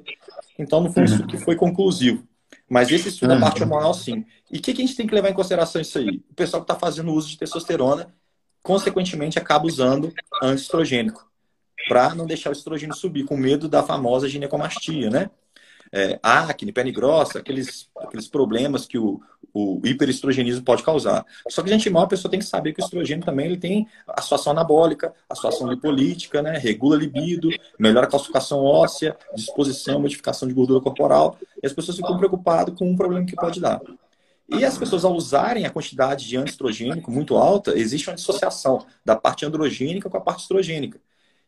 Então, 0.59 0.81
não 0.81 0.93
foi 0.93 1.03
um 1.03 1.07
estudo 1.07 1.27
que 1.27 1.39
foi 1.39 1.57
conclusivo. 1.57 2.27
Mas 2.69 2.91
esse 2.91 3.09
estudo 3.09 3.31
da 3.31 3.41
parte 3.41 3.63
hormonal, 3.63 3.95
sim. 3.95 4.25
E 4.51 4.59
o 4.59 4.61
que, 4.61 4.75
que, 4.75 4.83
a 4.83 4.87
gente 4.87 4.97
tem 4.97 5.07
que 5.07 5.15
levar 5.15 5.31
em 5.31 5.35
consideração 5.35 5.81
isso 5.81 5.99
aí? 5.99 6.23
O 6.31 6.35
pessoal 6.35 6.63
que 6.63 6.71
está 6.71 6.79
fazendo 6.79 7.13
uso 7.13 7.29
de 7.29 7.39
testosterona, 7.39 8.15
consequentemente, 8.63 9.39
acaba 9.39 9.67
usando 9.67 10.13
antiestrogênico, 10.43 11.27
para 11.89 12.15
não 12.15 12.27
deixar 12.27 12.51
o 12.51 12.53
estrogênio 12.53 12.95
subir, 12.95 13.25
com 13.25 13.37
medo 13.37 13.69
da 13.69 13.83
famosa 13.83 14.29
ginecomastia, 14.29 15.09
né? 15.09 15.31
é, 15.93 16.19
acne, 16.23 16.73
pele 16.73 16.93
grossa, 16.93 17.39
aqueles, 17.39 17.89
aqueles 17.97 18.29
problemas 18.29 18.87
que 18.87 18.99
o, 18.99 19.21
o 19.59 19.87
hiperestrogenismo 19.87 20.65
pode 20.65 20.83
causar. 20.83 21.25
Só 21.49 21.63
que, 21.63 21.69
gente 21.69 21.91
mal, 21.91 22.05
a 22.05 22.09
pessoa 22.09 22.31
tem 22.31 22.39
que 22.39 22.47
saber 22.47 22.73
que 22.73 22.81
o 22.81 22.85
estrogênio 22.85 23.25
também 23.25 23.47
ele 23.47 23.57
tem 23.57 23.87
ação 24.07 24.53
anabólica, 24.53 25.13
ação 25.29 25.69
lipolítica, 25.69 26.41
né? 26.43 26.59
regula 26.59 26.97
libido, 26.97 27.49
melhora 27.79 28.07
a 28.07 28.11
calcificação 28.11 28.65
óssea, 28.65 29.17
disposição, 29.35 30.01
modificação 30.01 30.47
de 30.47 30.55
gordura 30.55 30.81
corporal. 30.81 31.37
E 31.63 31.67
as 31.67 31.73
pessoas 31.73 31.97
ficam 31.97 32.17
preocupadas 32.17 32.75
com 32.75 32.89
um 32.89 32.97
problema 32.97 33.25
que 33.25 33.35
pode 33.35 33.61
dar. 33.61 33.81
E 34.49 34.65
as 34.65 34.79
pessoas, 34.79 35.05
ao 35.05 35.15
usarem 35.15 35.67
a 35.67 35.71
quantidade 35.71 36.27
de 36.27 36.37
antiestrogênico 36.37 37.11
muito 37.11 37.37
alta, 37.37 37.79
existe 37.79 38.09
uma 38.09 38.17
dissociação 38.17 38.87
da 39.05 39.15
parte 39.15 39.45
androgênica 39.45 40.09
com 40.09 40.17
a 40.17 40.21
parte 40.21 40.41
estrogênica. 40.41 40.99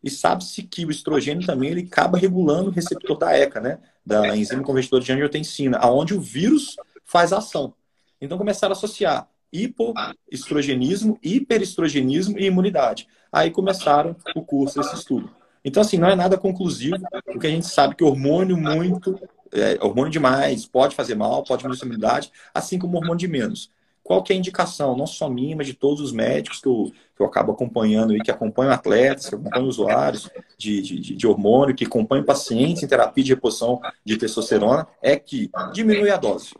E 0.02 0.10
sabe-se 0.10 0.62
que 0.62 0.84
o 0.84 0.90
estrogênio 0.90 1.46
também 1.46 1.70
ele 1.70 1.88
acaba 1.90 2.18
regulando 2.18 2.70
o 2.70 2.72
receptor 2.72 3.16
da 3.18 3.36
ECA, 3.36 3.60
né? 3.60 3.78
Da 4.04 4.36
enzima 4.36 4.62
convertidora 4.62 5.04
de 5.04 5.12
angiotensina, 5.12 5.78
aonde 5.78 6.14
o 6.14 6.20
vírus 6.20 6.76
faz 7.04 7.32
ação. 7.32 7.74
Então 8.20 8.38
começaram 8.38 8.72
a 8.72 8.76
associar 8.76 9.28
hipoestrogenismo, 9.52 11.18
hiperestrogenismo 11.22 12.38
e 12.38 12.46
imunidade. 12.46 13.08
Aí 13.32 13.50
começaram 13.50 14.14
o 14.34 14.42
curso, 14.42 14.80
esse 14.80 14.94
estudo. 14.94 15.30
Então, 15.64 15.80
assim, 15.82 15.98
não 15.98 16.08
é 16.08 16.14
nada 16.14 16.38
conclusivo, 16.38 16.96
porque 17.24 17.46
a 17.46 17.50
gente 17.50 17.66
sabe 17.66 17.94
que 17.94 18.04
hormônio 18.04 18.56
muito, 18.56 19.18
é, 19.52 19.76
hormônio 19.84 20.10
demais 20.10 20.64
pode 20.66 20.94
fazer 20.94 21.14
mal, 21.14 21.42
pode 21.44 21.62
diminuir 21.62 21.80
a 21.82 21.84
imunidade, 21.84 22.32
assim 22.54 22.78
como 22.78 22.96
hormônio 22.96 23.18
de 23.18 23.28
menos 23.28 23.70
qual 24.10 24.24
que 24.24 24.32
é 24.32 24.36
a 24.36 24.38
indicação, 24.40 24.96
não 24.96 25.06
só 25.06 25.30
minha, 25.30 25.54
mas 25.54 25.68
de 25.68 25.74
todos 25.74 26.00
os 26.00 26.10
médicos 26.10 26.60
que 26.60 26.66
eu, 26.66 26.90
que 27.14 27.22
eu 27.22 27.26
acabo 27.26 27.52
acompanhando 27.52 28.16
e 28.16 28.18
que 28.18 28.30
acompanham 28.30 28.72
atletas, 28.72 29.28
que 29.28 29.36
acompanham 29.36 29.68
usuários 29.68 30.28
de, 30.58 30.82
de, 30.82 31.14
de 31.14 31.26
hormônio, 31.28 31.76
que 31.76 31.84
acompanham 31.84 32.24
pacientes 32.24 32.82
em 32.82 32.88
terapia 32.88 33.22
de 33.22 33.34
reposição 33.34 33.80
de 34.04 34.16
testosterona, 34.16 34.84
é 35.00 35.16
que 35.16 35.48
diminui 35.72 36.10
a 36.10 36.16
dose. 36.16 36.50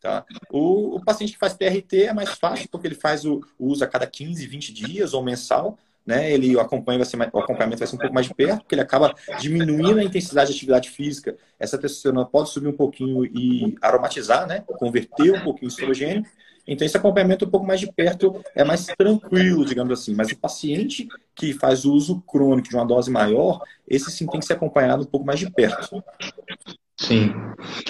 Tá? 0.00 0.24
O, 0.50 0.96
o, 0.96 1.04
paciente 1.04 1.32
que 1.32 1.38
faz 1.38 1.54
TRT 1.54 2.04
é 2.04 2.12
mais 2.12 2.30
fácil, 2.30 2.68
porque 2.70 2.86
ele 2.86 2.94
faz 2.94 3.24
o, 3.24 3.40
o 3.58 3.68
uso 3.68 3.84
a 3.84 3.86
cada 3.86 4.06
15, 4.06 4.46
20 4.46 4.72
dias 4.72 5.14
ou 5.14 5.22
mensal, 5.22 5.78
né? 6.06 6.32
Ele 6.32 6.56
o, 6.56 6.60
acompanha, 6.60 6.98
vai 6.98 7.06
ser 7.06 7.16
mais, 7.16 7.30
o 7.32 7.38
acompanhamento 7.38 7.78
vai 7.78 7.88
ser 7.88 7.96
um 7.96 7.98
pouco 7.98 8.14
mais 8.14 8.26
de 8.26 8.34
perto, 8.34 8.60
porque 8.60 8.74
ele 8.74 8.82
acaba 8.82 9.14
diminuindo 9.40 9.98
a 9.98 10.04
intensidade 10.04 10.50
de 10.50 10.56
atividade 10.56 10.90
física. 10.90 11.36
Essa 11.58 11.78
testosterona 11.78 12.24
pode 12.24 12.50
subir 12.50 12.68
um 12.68 12.76
pouquinho 12.76 13.24
e 13.24 13.76
aromatizar, 13.80 14.46
né? 14.46 14.62
Converter 14.66 15.32
um 15.32 15.40
pouquinho 15.40 15.68
o 15.68 15.72
estrogênio. 15.72 16.24
Então, 16.66 16.86
esse 16.86 16.96
acompanhamento 16.96 17.44
um 17.44 17.50
pouco 17.50 17.66
mais 17.66 17.80
de 17.80 17.90
perto 17.90 18.42
é 18.54 18.62
mais 18.62 18.86
tranquilo, 18.86 19.64
digamos 19.64 19.92
assim. 19.92 20.14
Mas 20.14 20.30
o 20.30 20.38
paciente 20.38 21.08
que 21.34 21.52
faz 21.52 21.84
o 21.84 21.92
uso 21.92 22.20
crônico 22.20 22.68
de 22.68 22.76
uma 22.76 22.86
dose 22.86 23.10
maior, 23.10 23.60
esse 23.88 24.10
sim 24.10 24.26
tem 24.26 24.40
que 24.40 24.46
ser 24.46 24.52
acompanhado 24.52 25.02
um 25.02 25.06
pouco 25.06 25.26
mais 25.26 25.38
de 25.38 25.50
perto. 25.50 26.02
Sim, 27.00 27.32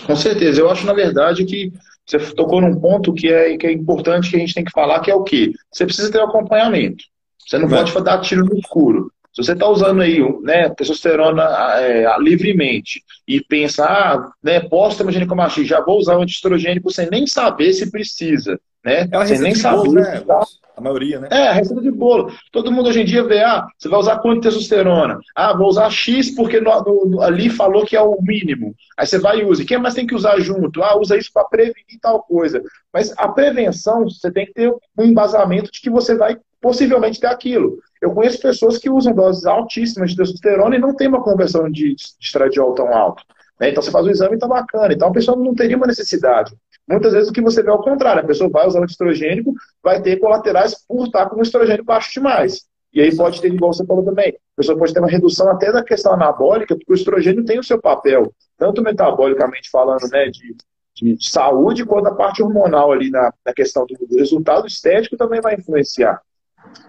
com 0.07 0.15
certeza. 0.15 0.61
Eu 0.61 0.71
acho, 0.71 0.87
na 0.87 0.93
verdade, 0.93 1.45
que 1.45 1.73
você 2.07 2.19
tocou 2.35 2.61
num 2.61 2.81
ponto 2.81 3.13
que 3.13 3.29
é, 3.29 3.57
que 3.57 3.67
é 3.67 3.73
importante 3.73 4.31
que 4.31 4.37
a 4.37 4.39
gente 4.39 4.55
tem 4.55 4.65
que 4.65 4.71
falar, 4.71 5.01
que 5.01 5.11
é 5.11 5.15
o 5.15 5.25
quê? 5.25 5.53
Você 5.73 5.85
precisa 5.85 6.11
ter 6.11 6.19
um 6.19 6.25
acompanhamento. 6.25 7.05
Você 7.39 7.59
não 7.59 7.67
é. 7.67 7.71
pode 7.71 8.05
dar 8.05 8.21
tiro 8.21 8.45
no 8.45 8.57
escuro. 8.57 9.13
Se 9.33 9.45
você 9.45 9.53
está 9.53 9.69
usando 9.69 10.01
aí 10.01 10.21
né, 10.43 10.69
testosterona 10.71 11.43
é, 11.79 12.17
livremente 12.19 13.03
e 13.27 13.41
pensa, 13.41 13.85
ah, 13.85 14.33
né, 14.43 14.61
posso 14.61 14.97
ter 14.97 15.03
uma 15.05 15.13
ginecomastia, 15.13 15.65
já 15.65 15.81
vou 15.81 15.99
usar 15.99 16.17
o 16.17 16.23
antiestrogênico 16.23 16.91
sem 16.91 17.09
nem 17.11 17.27
saber 17.27 17.73
se 17.73 17.91
precisa. 17.91 18.61
Né? 18.85 19.09
É 19.11 19.17
uma 19.17 19.27
sem 19.27 19.39
nem 19.39 19.55
saber. 19.55 19.77
Bolo, 19.77 19.93
né? 19.93 20.21
Tá... 20.21 20.41
A 20.77 20.81
maioria, 20.81 21.21
né? 21.21 21.29
É, 21.31 21.49
a 21.49 21.53
receita 21.53 21.83
de 21.83 21.91
bolo. 21.91 22.33
Todo 22.51 22.73
mundo 22.73 22.89
hoje 22.89 23.03
em 23.03 23.05
dia 23.05 23.23
vê, 23.23 23.41
ah, 23.41 23.67
você 23.77 23.89
vai 23.89 24.01
usar 24.01 24.19
quanto 24.19 24.37
de 24.37 24.49
testosterona? 24.49 25.19
Ah, 25.35 25.55
vou 25.55 25.69
usar 25.69 25.91
X 25.91 26.35
porque 26.35 26.59
no, 26.59 27.05
no, 27.05 27.21
ali 27.21 27.51
falou 27.51 27.85
que 27.85 27.95
é 27.95 28.01
o 28.01 28.17
mínimo. 28.23 28.75
Aí 28.97 29.07
você 29.07 29.19
vai 29.19 29.41
e 29.41 29.45
usa. 29.45 29.63
E 29.63 29.67
quem 29.67 29.77
mais 29.77 29.95
tem 29.95 30.07
que 30.07 30.15
usar 30.15 30.41
junto? 30.41 30.83
Ah, 30.83 30.99
usa 30.99 31.19
isso 31.19 31.31
para 31.35 31.45
prevenir 31.45 32.01
tal 32.01 32.23
coisa. 32.23 32.63
Mas 32.93 33.13
a 33.19 33.29
prevenção, 33.29 34.05
você 34.05 34.31
tem 34.33 34.47
que 34.47 34.55
ter 34.55 34.75
um 34.97 35.05
embasamento 35.05 35.71
de 35.71 35.81
que 35.81 35.91
você 35.91 36.17
vai 36.17 36.39
possivelmente 36.63 37.21
ter 37.21 37.27
aquilo. 37.27 37.79
Eu 38.01 38.13
conheço 38.13 38.41
pessoas 38.41 38.79
que 38.79 38.89
usam 38.89 39.15
doses 39.15 39.45
altíssimas 39.45 40.11
de 40.11 40.17
testosterona 40.17 40.77
e 40.77 40.81
não 40.81 40.95
tem 40.95 41.09
uma 41.09 41.23
conversão 41.23 41.71
de, 41.71 41.95
de 41.95 42.05
estradiol 42.19 42.75
tão 42.75 42.95
alta. 42.95 43.23
Né? 43.61 43.71
Então 43.71 43.83
você 43.83 43.91
faz 43.91 44.07
o 44.07 44.11
exame 44.11 44.33
e 44.33 44.35
está 44.35 44.49
bacana. 44.49 44.95
Então 44.95 45.09
a 45.09 45.13
pessoa 45.13 45.37
não 45.37 45.55
teria 45.55 45.77
uma 45.77 45.87
necessidade. 45.87 46.55
Muitas 46.91 47.13
vezes 47.13 47.29
o 47.29 47.33
que 47.33 47.41
você 47.41 47.63
vê 47.63 47.71
é 47.71 47.73
o 47.73 47.79
contrário. 47.79 48.23
A 48.23 48.27
pessoa 48.27 48.51
vai 48.51 48.67
usar 48.67 48.81
o 48.81 48.85
estrogênico, 48.85 49.55
vai 49.83 50.03
ter 50.03 50.19
colaterais 50.19 50.75
por 50.87 51.07
estar 51.07 51.29
com 51.29 51.39
o 51.39 51.43
estrogênio 51.43 51.85
baixo 51.85 52.13
demais. 52.13 52.69
E 52.93 53.01
aí 53.01 53.17
pode 53.17 53.41
ter, 53.41 53.53
igual 53.53 53.73
você 53.73 53.87
falou 53.87 54.05
também, 54.05 54.31
a 54.31 54.57
pessoa 54.57 54.77
pode 54.77 54.93
ter 54.93 54.99
uma 54.99 55.09
redução 55.09 55.49
até 55.49 55.71
da 55.71 55.85
questão 55.85 56.13
anabólica, 56.13 56.75
porque 56.75 56.93
o 56.93 56.95
estrogênio 56.95 57.45
tem 57.45 57.59
o 57.59 57.63
seu 57.63 57.81
papel, 57.81 58.35
tanto 58.59 58.83
metabolicamente 58.83 59.71
falando, 59.71 60.09
né, 60.11 60.29
de, 60.29 60.57
de, 60.97 61.15
de 61.15 61.31
saúde, 61.31 61.85
quanto 61.85 62.09
a 62.09 62.15
parte 62.15 62.43
hormonal 62.43 62.91
ali 62.91 63.09
na, 63.09 63.33
na 63.47 63.55
questão 63.55 63.87
do, 63.87 63.95
do 64.07 64.19
resultado 64.19 64.67
estético 64.67 65.17
também 65.17 65.41
vai 65.41 65.55
influenciar. 65.55 66.21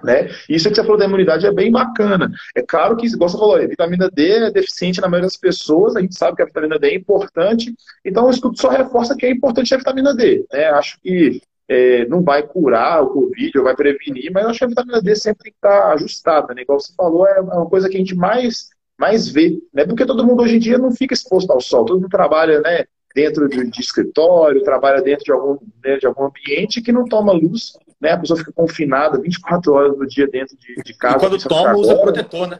Né? 0.03 0.29
Isso 0.49 0.69
que 0.69 0.75
você 0.75 0.81
falou 0.81 0.97
da 0.97 1.05
imunidade 1.05 1.45
é 1.45 1.51
bem 1.51 1.71
bacana. 1.71 2.31
É 2.55 2.61
claro 2.61 2.97
que, 2.97 3.05
igual 3.05 3.29
você 3.29 3.37
falou, 3.37 3.55
a 3.55 3.67
vitamina 3.67 4.09
D 4.09 4.31
é 4.31 4.51
deficiente 4.51 4.99
na 4.99 5.07
maioria 5.07 5.27
das 5.27 5.37
pessoas, 5.37 5.95
a 5.95 6.01
gente 6.01 6.15
sabe 6.15 6.35
que 6.35 6.41
a 6.41 6.45
vitamina 6.45 6.79
D 6.79 6.87
é 6.87 6.95
importante, 6.95 7.73
então 8.03 8.25
o 8.25 8.31
estudo 8.31 8.59
só 8.59 8.69
reforça 8.69 9.15
que 9.15 9.25
é 9.25 9.31
importante 9.31 9.73
a 9.73 9.77
vitamina 9.77 10.13
D. 10.15 10.45
Né? 10.51 10.65
Acho 10.65 10.99
que 11.01 11.41
é, 11.69 12.05
não 12.07 12.21
vai 12.21 12.43
curar 12.43 13.03
o 13.03 13.09
Covid, 13.13 13.57
ou 13.57 13.63
vai 13.63 13.75
prevenir, 13.75 14.31
mas 14.31 14.45
acho 14.45 14.59
que 14.59 14.65
a 14.65 14.67
vitamina 14.67 15.01
D 15.01 15.15
sempre 15.15 15.43
tem 15.43 15.51
que 15.53 15.57
estar 15.57 15.93
ajustada, 15.93 16.53
né? 16.53 16.63
Igual 16.63 16.79
você 16.79 16.93
falou, 16.95 17.25
é 17.25 17.39
uma 17.39 17.65
coisa 17.65 17.87
que 17.87 17.95
a 17.95 17.99
gente 17.99 18.15
mais 18.15 18.69
mais 18.99 19.27
vê, 19.27 19.57
né? 19.73 19.85
Porque 19.85 20.05
todo 20.05 20.25
mundo 20.25 20.43
hoje 20.43 20.57
em 20.57 20.59
dia 20.59 20.77
não 20.77 20.91
fica 20.91 21.13
exposto 21.13 21.49
ao 21.49 21.61
sol, 21.61 21.85
todo 21.85 21.99
mundo 21.99 22.09
trabalha, 22.09 22.59
né? 22.61 22.85
Dentro 23.15 23.47
de, 23.47 23.69
de 23.69 23.81
escritório, 23.81 24.63
trabalha 24.63 25.01
dentro 25.01 25.25
de 25.25 25.31
algum, 25.31 25.57
né, 25.83 25.97
de 25.97 26.05
algum 26.05 26.25
ambiente 26.25 26.81
que 26.81 26.93
não 26.93 27.03
toma 27.03 27.33
luz, 27.33 27.73
né? 28.01 28.11
A 28.11 28.17
pessoa 28.17 28.39
fica 28.39 28.51
confinada 28.51 29.21
24 29.21 29.73
horas 29.73 29.95
do 29.95 30.07
dia 30.07 30.27
dentro 30.27 30.57
de, 30.57 30.81
de 30.83 30.93
casa. 30.95 31.17
E 31.17 31.19
quando 31.19 31.47
toma, 31.47 31.75
usa 31.75 31.95
protetor, 31.95 32.47
né? 32.47 32.59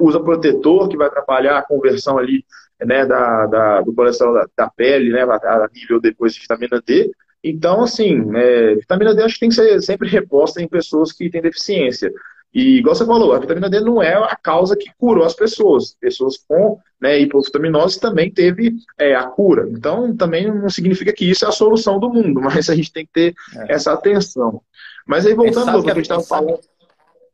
Usa 0.00 0.20
protetor 0.20 0.88
que 0.88 0.96
vai 0.96 1.06
atrapalhar 1.06 1.58
a 1.58 1.62
conversão 1.62 2.18
ali, 2.18 2.44
né? 2.84 3.06
Da, 3.06 3.46
da 3.46 3.80
do 3.80 3.94
colesterol 3.94 4.34
da, 4.34 4.46
da 4.56 4.68
pele, 4.68 5.12
né? 5.12 5.22
A 5.22 5.68
nível 5.72 6.00
depois 6.00 6.34
de 6.34 6.40
vitamina 6.40 6.82
D. 6.84 7.12
Então, 7.42 7.82
assim, 7.82 8.36
é, 8.36 8.74
vitamina 8.74 9.14
D 9.14 9.22
acho 9.22 9.34
que 9.34 9.40
tem 9.40 9.48
que 9.50 9.54
ser 9.54 9.80
sempre 9.80 10.08
reposta 10.08 10.60
em 10.60 10.66
pessoas 10.66 11.12
que 11.12 11.30
têm 11.30 11.40
deficiência. 11.40 12.12
E, 12.54 12.78
igual 12.78 12.94
você 12.94 13.04
falou, 13.04 13.32
a 13.32 13.38
vitamina 13.38 13.68
D 13.68 13.80
não 13.80 14.02
é 14.02 14.14
a 14.14 14.36
causa 14.36 14.76
que 14.76 14.90
curou 14.98 15.24
as 15.24 15.34
pessoas. 15.34 15.94
Pessoas 16.00 16.38
com 16.38 16.78
né, 17.00 17.18
hipovitaminose 17.18 18.00
também 18.00 18.30
teve 18.30 18.74
é, 18.98 19.14
a 19.14 19.24
cura. 19.24 19.68
Então, 19.70 20.16
também 20.16 20.50
não 20.50 20.70
significa 20.70 21.12
que 21.12 21.28
isso 21.28 21.44
é 21.44 21.48
a 21.48 21.52
solução 21.52 22.00
do 22.00 22.10
mundo, 22.10 22.40
mas 22.42 22.68
a 22.70 22.74
gente 22.74 22.92
tem 22.92 23.04
que 23.04 23.12
ter 23.12 23.34
é. 23.54 23.74
essa 23.74 23.92
atenção. 23.92 24.62
Mas 25.06 25.26
aí, 25.26 25.34
voltando 25.34 25.70
ao 25.70 25.82
que 25.82 25.90
a 25.90 25.94
gente 25.94 26.04
estava 26.04 26.22
falando. 26.22 26.60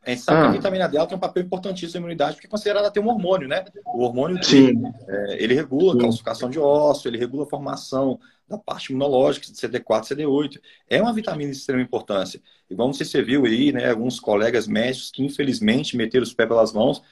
A 0.07 0.11
gente 0.11 0.21
sabe 0.21 0.39
ah. 0.39 0.43
que 0.43 0.49
a 0.49 0.53
vitamina 0.53 0.89
D 0.89 1.07
tem 1.07 1.17
um 1.17 1.21
papel 1.21 1.43
importantíssimo 1.45 1.93
na 1.95 1.99
imunidade, 2.01 2.35
porque 2.35 2.47
é 2.47 2.51
considerada 2.51 2.91
ter 2.91 3.01
um 3.01 3.09
hormônio, 3.09 3.49
né? 3.49 3.65
O 3.87 4.03
hormônio 4.03 4.39
D, 4.39 4.75
é, 5.09 5.43
ele 5.43 5.55
regula 5.55 5.95
a 5.95 5.99
calcificação 5.99 6.51
de 6.51 6.59
osso, 6.59 7.09
ele 7.09 7.17
regula 7.17 7.45
a 7.45 7.49
formação 7.49 8.19
da 8.49 8.59
parte 8.59 8.91
imunológica, 8.91 9.47
de 9.47 9.53
CD4, 9.53 10.03
CD8. 10.05 10.61
É 10.89 11.01
uma 11.01 11.13
vitamina 11.13 11.51
de 11.51 11.57
extrema 11.57 11.83
importância. 11.83 12.41
Igual 12.69 12.89
não 12.89 12.93
sei 12.93 13.07
se 13.07 13.13
você 13.13 13.23
viu 13.23 13.45
aí, 13.45 13.73
né, 13.73 13.91
alguns 13.91 14.21
colegas 14.21 14.67
médicos 14.67 15.11
que 15.11 15.25
infelizmente 15.25 15.97
meteram 15.97 16.23
os 16.23 16.35
pés 16.35 16.49
pelas 16.49 16.73
mãos, 16.73 17.03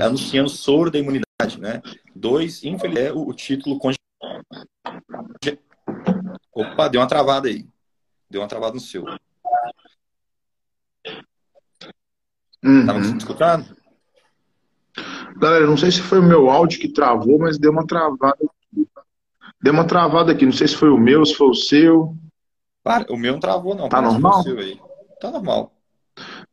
anunciando 0.00 0.48
soro 0.48 0.90
da 0.90 0.98
imunidade, 0.98 1.60
né? 1.60 1.82
Dois, 2.14 2.64
infelizmente, 2.64 3.08
é 3.08 3.12
o, 3.12 3.32
título 3.32 3.78
Opa, 6.52 6.88
deu 6.88 7.00
uma 7.00 7.06
travada 7.06 7.48
aí. 7.48 7.66
Deu 8.30 8.40
uma 8.40 8.48
travada 8.48 8.74
no 8.74 8.80
seu. 8.80 9.04
Uhum. 12.64 12.86
Tava 12.86 12.98
me 12.98 13.16
escutando? 13.16 13.76
Galera, 15.36 15.66
não 15.66 15.76
sei 15.76 15.90
se 15.90 16.00
foi 16.00 16.18
o 16.18 16.22
meu 16.22 16.48
áudio 16.48 16.80
que 16.80 16.88
travou, 16.88 17.38
mas 17.38 17.58
deu 17.58 17.70
uma 17.70 17.86
travada. 17.86 18.38
Deu 19.66 19.72
uma 19.72 19.84
travada 19.84 20.30
aqui, 20.30 20.46
não 20.46 20.52
sei 20.52 20.68
se 20.68 20.76
foi 20.76 20.90
o 20.90 20.96
meu, 20.96 21.26
se 21.26 21.34
foi 21.34 21.48
o 21.48 21.54
seu. 21.54 22.16
Para, 22.84 23.12
o 23.12 23.16
meu 23.16 23.32
não 23.32 23.40
travou, 23.40 23.74
não. 23.74 23.88
Tá 23.88 24.00
normal? 24.00 24.44
Tá 25.20 25.28
normal. 25.32 25.72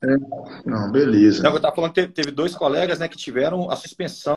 É. 0.04 0.18
Não, 0.66 0.92
beleza. 0.92 1.44
Não, 1.44 1.54
eu 1.54 1.62
tava 1.62 1.76
falando 1.76 1.92
que 1.92 2.02
teve, 2.02 2.12
teve 2.12 2.32
dois 2.32 2.56
colegas 2.56 2.98
né, 2.98 3.08
que 3.08 3.16
tiveram 3.16 3.70
a 3.70 3.76
suspensão 3.76 4.36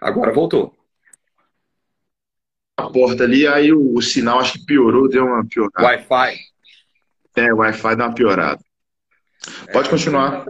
Agora 0.00 0.32
voltou. 0.32 0.76
A 2.76 2.88
porta 2.90 3.24
ali, 3.24 3.46
aí 3.46 3.72
o, 3.72 3.94
o 3.94 4.00
sinal 4.00 4.40
acho 4.40 4.54
que 4.54 4.64
piorou, 4.64 5.08
deu 5.08 5.26
uma 5.26 5.44
piorada. 5.44 5.82
Wi-Fi. 5.82 6.38
É, 7.36 7.52
o 7.52 7.58
Wi-Fi 7.58 7.96
deu 7.96 8.06
uma 8.06 8.14
piorada. 8.14 8.64
Pode 9.72 9.88
é, 9.88 9.90
continuar. 9.90 10.46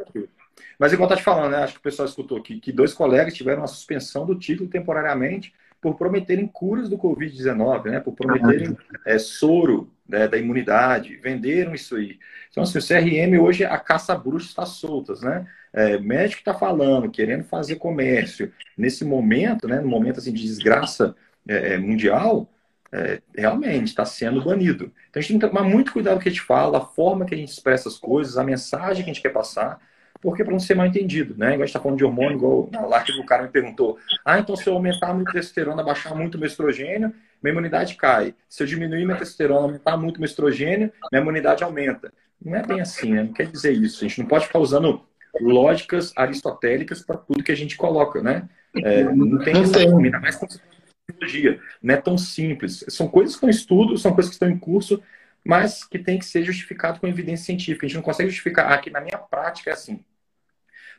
Mas 0.78 0.92
igual 0.92 1.08
tá 1.08 1.16
te 1.16 1.22
falando, 1.22 1.52
né? 1.52 1.64
Acho 1.64 1.74
que 1.74 1.80
o 1.80 1.82
pessoal 1.82 2.08
escutou 2.08 2.38
aqui 2.38 2.60
que 2.60 2.72
dois 2.72 2.94
colegas 2.94 3.34
tiveram 3.34 3.62
a 3.64 3.66
suspensão 3.66 4.24
do 4.24 4.38
título 4.38 4.70
temporariamente 4.70 5.52
por 5.80 5.96
prometerem 5.96 6.46
curas 6.46 6.88
do 6.88 6.98
Covid-19, 6.98 7.84
né? 7.86 8.00
Por 8.00 8.12
prometerem 8.12 8.76
é, 9.06 9.18
soro 9.18 9.90
né, 10.08 10.28
da 10.28 10.36
imunidade, 10.36 11.16
venderam 11.16 11.74
isso 11.74 11.96
aí. 11.96 12.18
Então, 12.50 12.62
assim, 12.62 12.78
o 12.78 12.82
CRM 12.82 13.40
hoje, 13.40 13.64
a 13.64 13.78
caça 13.78 14.14
bruxa 14.14 14.48
está 14.48 14.66
soltas, 14.66 15.22
né? 15.22 15.46
É, 15.72 15.98
médico 15.98 16.40
está 16.40 16.52
falando, 16.52 17.10
querendo 17.10 17.44
fazer 17.44 17.76
comércio, 17.76 18.52
nesse 18.76 19.04
momento, 19.04 19.68
né, 19.68 19.80
no 19.80 19.88
momento 19.88 20.18
assim, 20.18 20.32
de 20.32 20.42
desgraça 20.42 21.14
é, 21.48 21.74
é 21.74 21.78
mundial, 21.78 22.50
é, 22.92 23.22
realmente 23.36 23.86
está 23.86 24.04
sendo 24.04 24.42
banido. 24.42 24.92
Então 25.08 25.20
a 25.20 25.22
gente 25.22 25.38
tem 25.38 25.38
que 25.38 25.46
tomar 25.46 25.62
muito 25.62 25.92
cuidado 25.92 26.14
com 26.14 26.20
o 26.20 26.22
que 26.22 26.28
a 26.28 26.32
gente 26.32 26.42
fala, 26.42 26.78
a 26.78 26.84
forma 26.84 27.24
que 27.24 27.34
a 27.34 27.38
gente 27.38 27.50
expressa 27.52 27.88
as 27.88 27.96
coisas, 27.96 28.36
a 28.36 28.42
mensagem 28.42 29.04
que 29.04 29.10
a 29.10 29.14
gente 29.14 29.22
quer 29.22 29.32
passar, 29.32 29.80
porque 30.20 30.44
para 30.44 30.52
não 30.52 30.60
ser 30.60 30.74
mal 30.74 30.86
entendido, 30.86 31.34
né? 31.36 31.48
Igual 31.48 31.62
a 31.62 31.66
gente 31.66 31.68
está 31.68 31.80
falando 31.80 31.98
de 31.98 32.04
hormônio, 32.04 32.36
igual 32.36 32.70
lá 32.88 33.02
que 33.02 33.12
o 33.12 33.24
cara 33.24 33.42
me 33.42 33.48
perguntou, 33.48 33.98
ah, 34.24 34.38
então 34.38 34.54
se 34.54 34.68
eu 34.68 34.74
aumentar 34.74 35.14
muito 35.14 35.30
a 35.30 35.32
testosterona, 35.32 35.82
baixar 35.82 36.14
muito 36.14 36.34
o 36.34 36.38
meu 36.38 36.46
estrogênio, 36.46 37.12
minha 37.42 37.52
imunidade 37.52 37.94
cai. 37.94 38.34
Se 38.48 38.62
eu 38.62 38.66
diminuir 38.66 39.04
minha 39.04 39.16
testosterona, 39.16 39.60
aumentar 39.60 39.96
muito 39.96 40.16
o 40.16 40.20
meu 40.20 40.26
estrogênio, 40.26 40.92
minha 41.10 41.22
imunidade 41.22 41.64
aumenta. 41.64 42.12
Não 42.42 42.54
é 42.54 42.62
bem 42.62 42.80
assim, 42.80 43.12
né? 43.12 43.22
Não 43.22 43.32
quer 43.32 43.46
dizer 43.46 43.72
isso. 43.72 44.04
A 44.04 44.08
gente 44.08 44.20
não 44.20 44.26
pode 44.26 44.46
ficar 44.46 44.58
usando 44.58 45.02
lógicas 45.40 46.12
aristotélicas 46.16 47.02
para 47.02 47.16
tudo 47.16 47.42
que 47.42 47.52
a 47.52 47.56
gente 47.56 47.76
coloca, 47.76 48.22
né? 48.22 48.48
É, 48.76 49.04
não 49.04 49.38
tem 49.38 49.54
não 49.54 49.70
tem. 49.70 49.88
ainda 49.88 50.20
mais 50.20 50.36
com 50.36 50.46
psicologia. 50.46 51.60
Não 51.82 51.94
é 51.94 51.96
tão 51.96 52.16
simples. 52.16 52.84
São 52.88 53.08
coisas 53.08 53.34
que 53.34 53.36
estão 53.36 53.48
em 53.48 53.52
estudo, 53.52 53.98
são 53.98 54.12
coisas 54.12 54.30
que 54.30 54.34
estão 54.34 54.48
em 54.48 54.58
curso, 54.58 55.02
mas 55.44 55.84
que 55.84 55.98
tem 55.98 56.18
que 56.18 56.24
ser 56.24 56.42
justificado 56.42 57.00
com 57.00 57.06
evidência 57.06 57.46
científica. 57.46 57.86
A 57.86 57.88
gente 57.88 57.96
não 57.96 58.02
consegue 58.02 58.30
justificar 58.30 58.72
aqui 58.72 58.90
na 58.90 59.00
minha 59.00 59.18
prática 59.18 59.70
é 59.70 59.72
assim. 59.72 60.04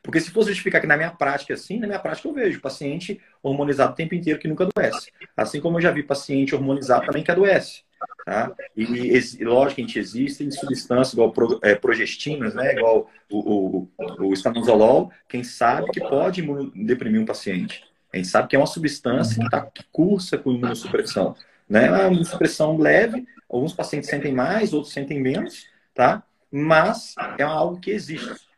Porque 0.03 0.19
se 0.19 0.31
fosse 0.31 0.49
justificar 0.49 0.81
que 0.81 0.87
na 0.87 0.97
minha 0.97 1.11
prática 1.11 1.53
é 1.53 1.55
assim, 1.55 1.79
na 1.79 1.87
minha 1.87 1.99
prática 1.99 2.27
eu 2.27 2.33
vejo 2.33 2.59
paciente 2.59 3.21
hormonizado 3.41 3.93
o 3.93 3.95
tempo 3.95 4.15
inteiro 4.15 4.39
que 4.39 4.47
nunca 4.47 4.63
adoece. 4.63 5.11
Assim 5.37 5.61
como 5.61 5.77
eu 5.77 5.81
já 5.81 5.91
vi 5.91 6.01
paciente 6.01 6.55
hormonizado 6.55 7.05
também 7.05 7.23
que 7.23 7.31
adoece. 7.31 7.83
Tá? 8.25 8.51
E, 8.75 8.83
e 8.83 9.43
logicamente 9.43 9.99
existem 9.99 10.49
substâncias 10.49 11.13
igual 11.13 11.31
pro, 11.31 11.59
é, 11.61 11.75
progestinas, 11.75 12.53
né? 12.55 12.73
igual 12.73 13.09
o, 13.31 13.87
o, 13.97 14.25
o 14.27 14.33
estanozolol, 14.33 15.11
quem 15.27 15.43
sabe 15.43 15.91
que 15.91 15.99
pode 15.99 16.41
deprimir 16.75 17.21
um 17.21 17.25
paciente. 17.25 17.83
A 18.11 18.17
gente 18.17 18.27
sabe 18.27 18.47
que 18.47 18.55
é 18.55 18.59
uma 18.59 18.67
substância 18.67 19.41
que, 19.41 19.49
tá, 19.49 19.61
que 19.61 19.83
cursa 19.91 20.37
com 20.37 20.51
imunossupressão. 20.51 21.35
Né? 21.69 21.85
É 21.85 21.91
uma 21.91 22.07
imunossupressão 22.07 22.77
leve, 22.77 23.25
alguns 23.47 23.73
pacientes 23.73 24.09
sentem 24.09 24.33
mais, 24.33 24.73
outros 24.73 24.93
sentem 24.93 25.21
menos, 25.21 25.67
tá? 25.93 26.23
mas 26.51 27.15
é 27.37 27.43
algo 27.43 27.79
que 27.79 27.91
existe. 27.91 28.50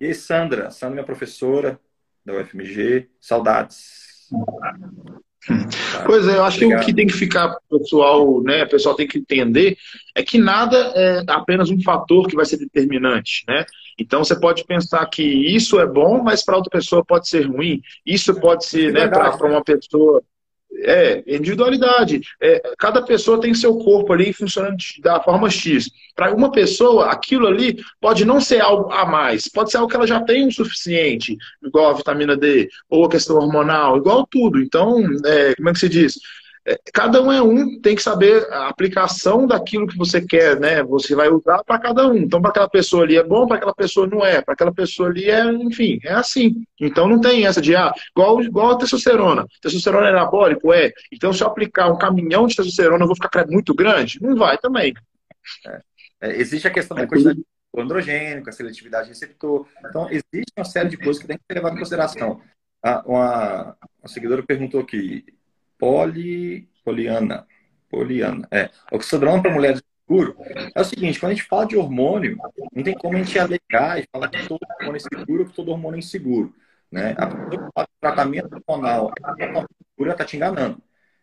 E 0.00 0.06
aí, 0.06 0.14
Sandra, 0.14 0.70
Sandra 0.70 0.94
minha 0.94 1.04
professora 1.04 1.78
da 2.24 2.32
UFMG, 2.32 3.10
saudades. 3.20 4.28
Pois 6.06 6.26
é, 6.26 6.36
eu 6.36 6.44
acho 6.44 6.56
Obrigado. 6.56 6.78
que 6.78 6.84
o 6.84 6.86
que 6.86 6.94
tem 6.94 7.06
que 7.06 7.12
ficar 7.12 7.56
pessoal, 7.68 8.42
né, 8.42 8.64
o 8.64 8.68
pessoal 8.68 8.94
tem 8.94 9.06
que 9.06 9.18
entender 9.18 9.76
é 10.14 10.22
que 10.22 10.38
nada 10.38 10.76
é 10.94 11.22
apenas 11.28 11.70
um 11.70 11.82
fator 11.82 12.26
que 12.28 12.36
vai 12.36 12.44
ser 12.44 12.58
determinante, 12.58 13.44
né? 13.48 13.64
Então 13.98 14.22
você 14.24 14.38
pode 14.38 14.64
pensar 14.64 15.04
que 15.06 15.22
isso 15.22 15.78
é 15.78 15.86
bom, 15.86 16.22
mas 16.22 16.44
para 16.44 16.56
outra 16.56 16.70
pessoa 16.70 17.04
pode 17.04 17.28
ser 17.28 17.46
ruim. 17.46 17.80
Isso 18.04 18.38
pode 18.40 18.64
ser, 18.66 18.90
é 18.90 18.92
né, 18.92 19.08
para 19.08 19.46
uma 19.46 19.62
pessoa 19.62 20.22
é, 20.78 21.22
individualidade. 21.26 22.20
É, 22.40 22.62
cada 22.78 23.02
pessoa 23.02 23.40
tem 23.40 23.54
seu 23.54 23.76
corpo 23.78 24.12
ali 24.12 24.32
funcionando 24.32 24.76
da 25.02 25.20
forma 25.20 25.50
X. 25.50 25.90
Para 26.14 26.34
uma 26.34 26.50
pessoa, 26.50 27.10
aquilo 27.10 27.46
ali 27.46 27.82
pode 28.00 28.24
não 28.24 28.40
ser 28.40 28.60
algo 28.60 28.90
a 28.92 29.04
mais, 29.04 29.48
pode 29.48 29.70
ser 29.70 29.78
algo 29.78 29.88
que 29.88 29.96
ela 29.96 30.06
já 30.06 30.20
tem 30.20 30.46
o 30.46 30.52
suficiente, 30.52 31.36
igual 31.62 31.90
a 31.90 31.94
vitamina 31.94 32.36
D, 32.36 32.68
ou 32.88 33.04
a 33.04 33.10
questão 33.10 33.36
hormonal, 33.36 33.96
igual 33.96 34.26
tudo. 34.26 34.60
Então, 34.60 34.98
é, 35.24 35.54
como 35.54 35.68
é 35.68 35.72
que 35.72 35.78
se 35.78 35.88
diz? 35.88 36.18
É, 36.70 36.78
cada 36.92 37.20
um 37.20 37.32
é 37.32 37.42
um, 37.42 37.80
tem 37.80 37.96
que 37.96 38.02
saber 38.02 38.46
a 38.52 38.68
aplicação 38.68 39.44
daquilo 39.44 39.88
que 39.88 39.98
você 39.98 40.24
quer, 40.24 40.60
né? 40.60 40.84
Você 40.84 41.16
vai 41.16 41.28
usar 41.28 41.64
para 41.64 41.80
cada 41.80 42.06
um. 42.06 42.16
Então, 42.16 42.40
para 42.40 42.50
aquela 42.50 42.68
pessoa 42.68 43.02
ali 43.02 43.16
é 43.16 43.24
bom, 43.24 43.44
para 43.44 43.56
aquela 43.56 43.74
pessoa 43.74 44.06
não 44.06 44.24
é, 44.24 44.40
para 44.40 44.54
aquela 44.54 44.72
pessoa 44.72 45.08
ali 45.08 45.28
é, 45.28 45.44
enfim, 45.50 45.98
é 46.04 46.12
assim. 46.12 46.62
Então 46.80 47.08
não 47.08 47.20
tem 47.20 47.44
essa 47.44 47.60
de, 47.60 47.74
ah, 47.74 47.92
igual, 48.16 48.40
igual 48.40 48.70
a 48.70 48.78
testosterona. 48.78 49.46
Testosterona 49.60 50.06
é 50.06 50.10
anabólico? 50.10 50.72
É. 50.72 50.92
Então, 51.12 51.32
se 51.32 51.42
eu 51.42 51.48
aplicar 51.48 51.90
um 51.90 51.98
caminhão 51.98 52.46
de 52.46 52.54
testosterona, 52.54 53.02
eu 53.02 53.08
vou 53.08 53.16
ficar 53.16 53.44
muito 53.48 53.74
grande? 53.74 54.22
Não 54.22 54.36
vai 54.36 54.56
também. 54.56 54.94
É. 55.66 55.80
É, 56.20 56.36
existe 56.36 56.68
a 56.68 56.70
questão 56.70 56.96
da 56.96 57.06
quantidade 57.06 57.40
do 57.74 57.80
androgênio, 57.80 58.44
a 58.46 58.52
seletividade 58.52 59.06
de 59.06 59.14
receptor. 59.14 59.66
Então, 59.88 60.06
existe 60.08 60.52
uma 60.56 60.64
série 60.64 60.90
de 60.90 60.96
coisas 60.96 61.20
que 61.20 61.26
tem 61.26 61.36
que 61.36 61.42
ser 61.48 61.54
levado 61.54 61.74
em 61.74 61.78
consideração. 61.78 62.40
Ah, 62.82 63.02
uma, 63.04 63.76
uma 64.00 64.08
seguidora 64.08 64.42
perguntou 64.42 64.80
aqui, 64.80 65.24
poli, 65.80 66.68
poliana, 66.84 67.46
poliana, 67.90 68.46
é, 68.52 68.70
oxidrona 68.92 69.42
para 69.42 69.50
mulheres 69.50 69.82
seguro, 70.10 70.36
é 70.74 70.80
o 70.80 70.84
seguinte, 70.84 71.20
quando 71.20 71.32
a 71.32 71.34
gente 71.34 71.46
fala 71.46 71.66
de 71.66 71.76
hormônio, 71.76 72.36
não 72.74 72.82
tem 72.82 72.94
como 72.94 73.16
a 73.16 73.22
gente 73.22 73.38
alegar 73.38 74.00
e 74.00 74.08
falar 74.12 74.28
que 74.28 74.46
todo 74.48 74.60
hormônio 74.80 74.96
é 74.96 75.16
seguro 75.16 75.42
ou 75.42 75.48
que 75.48 75.54
todo 75.54 75.70
hormônio 75.70 75.96
é 75.96 76.00
inseguro. 76.00 76.52
Né? 76.90 77.14
A 77.16 77.26
pessoa 77.28 77.50
que 77.50 77.72
fala 77.72 77.88
tratamento 78.00 78.62
hormonal 78.66 79.12
é 79.38 79.46
seguro, 79.46 80.10
está 80.10 80.24
te 80.24 80.36
enganando. 80.36 80.82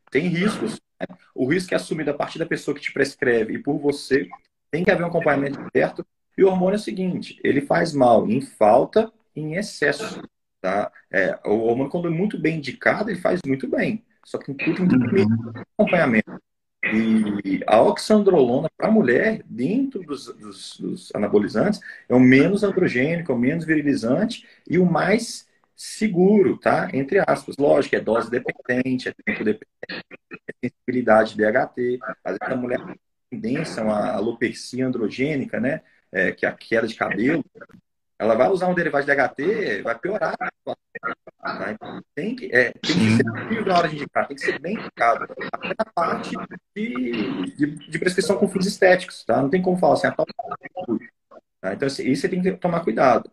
Tem 0.10 0.28
riscos. 0.28 0.80
Né? 1.00 1.08
O 1.36 1.46
risco 1.46 1.74
é 1.74 1.78
assumido 1.78 2.12
a 2.12 2.14
partir 2.14 2.40
da 2.40 2.46
pessoa 2.46 2.74
que 2.74 2.82
te 2.82 2.94
prescreve 2.94 3.56
e 3.56 3.60
por 3.60 3.78
você. 3.78 4.30
Tem 4.72 4.86
que 4.86 4.92
haver 4.92 5.04
um 5.04 5.08
acompanhamento 5.08 5.60
certo. 5.76 6.06
E 6.38 6.44
o 6.44 6.48
hormônio 6.48 6.76
é 6.76 6.80
o 6.80 6.84
seguinte, 6.84 7.40
ele 7.44 7.62
faz 7.62 7.94
mal 7.94 8.30
em 8.30 8.40
falta 8.40 9.12
e 9.36 9.42
em 9.42 9.56
excesso. 9.56 10.22
Tá? 10.62 10.92
É, 11.12 11.38
o 11.46 11.66
hormônio, 11.66 11.92
quando 11.92 12.08
é 12.08 12.12
muito 12.12 12.40
bem 12.40 12.58
indicado, 12.58 13.10
ele 13.10 13.20
faz 13.20 13.42
muito 13.46 13.68
bem. 13.68 14.06
Só 14.28 14.38
que 14.38 14.54
tudo 14.54 14.86
que 14.86 15.26
acompanhamento. 15.80 16.38
E 16.84 17.64
a 17.66 17.82
oxandrolona 17.82 18.70
para 18.76 18.90
a 18.90 18.92
mulher, 18.92 19.42
dentro 19.46 20.04
dos, 20.04 20.26
dos, 20.26 20.78
dos, 20.78 21.16
anabolizantes, 21.16 21.80
é 22.10 22.14
o 22.14 22.20
menos 22.20 22.62
androgênico, 22.62 23.32
é 23.32 23.36
o 23.36 23.38
menos 23.38 23.64
virilizante 23.64 24.46
e 24.70 24.78
o 24.78 24.86
mais 24.86 25.48
seguro, 25.74 26.58
tá? 26.58 26.90
Entre 26.94 27.20
aspas. 27.26 27.56
Lógico, 27.58 27.96
é 27.96 28.02
dose 28.02 28.30
dependente, 28.30 29.08
é 29.08 29.14
tempo 29.14 29.46
dependente, 29.46 30.06
é 30.62 30.70
sensibilidade 30.70 31.38
DHT. 31.38 32.00
Às 32.22 32.38
vezes 32.38 32.54
a 32.54 32.56
mulher 32.56 32.86
tem 32.86 33.00
tendência 33.30 33.82
a 33.82 33.86
uma 33.86 34.12
alopecia 34.12 34.86
androgênica, 34.86 35.58
né? 35.62 35.82
É, 36.12 36.34
que 36.34 36.46
é 36.46 36.50
a 36.50 36.54
queda 36.54 36.86
de 36.86 36.96
cabelo. 36.96 37.46
Ela 38.20 38.36
vai 38.36 38.50
usar 38.50 38.68
um 38.68 38.74
derivado 38.74 39.06
de 39.06 39.16
DHT, 39.16 39.82
vai 39.84 39.98
piorar 39.98 40.34
a. 40.40 40.76
Tá? 41.40 41.72
Então, 41.72 42.02
tem, 42.16 42.36
que, 42.36 42.46
é, 42.54 42.72
tem 42.72 42.96
que 42.96 43.16
ser 43.18 43.24
possível 43.24 43.66
na 43.66 43.78
hora 43.78 43.88
de 43.88 43.96
indicar, 43.96 44.28
tem 44.28 44.36
que 44.36 44.44
ser 44.44 44.60
bem 44.60 44.74
indicado. 44.74 45.26
Até 45.54 45.74
a 45.78 45.86
parte 45.94 46.36
de, 46.76 47.56
de, 47.56 47.90
de, 47.90 48.00
prescrição 48.00 48.38
com 48.38 48.48
fins 48.48 48.66
estéticos, 48.66 49.24
tá? 49.24 49.42
Não 49.42 49.50
tem 49.50 49.62
como 49.62 49.78
falar 49.78 49.94
assim, 49.94 50.08
a 50.08 50.10
ah, 50.10 50.16
tal 50.16 50.26
tá? 51.62 51.74
Então, 51.74 51.88
assim, 51.88 52.10
isso 52.10 52.22
você 52.22 52.30
tem 52.30 52.42
que 52.42 52.52
tomar 52.54 52.82
cuidado. 52.82 53.30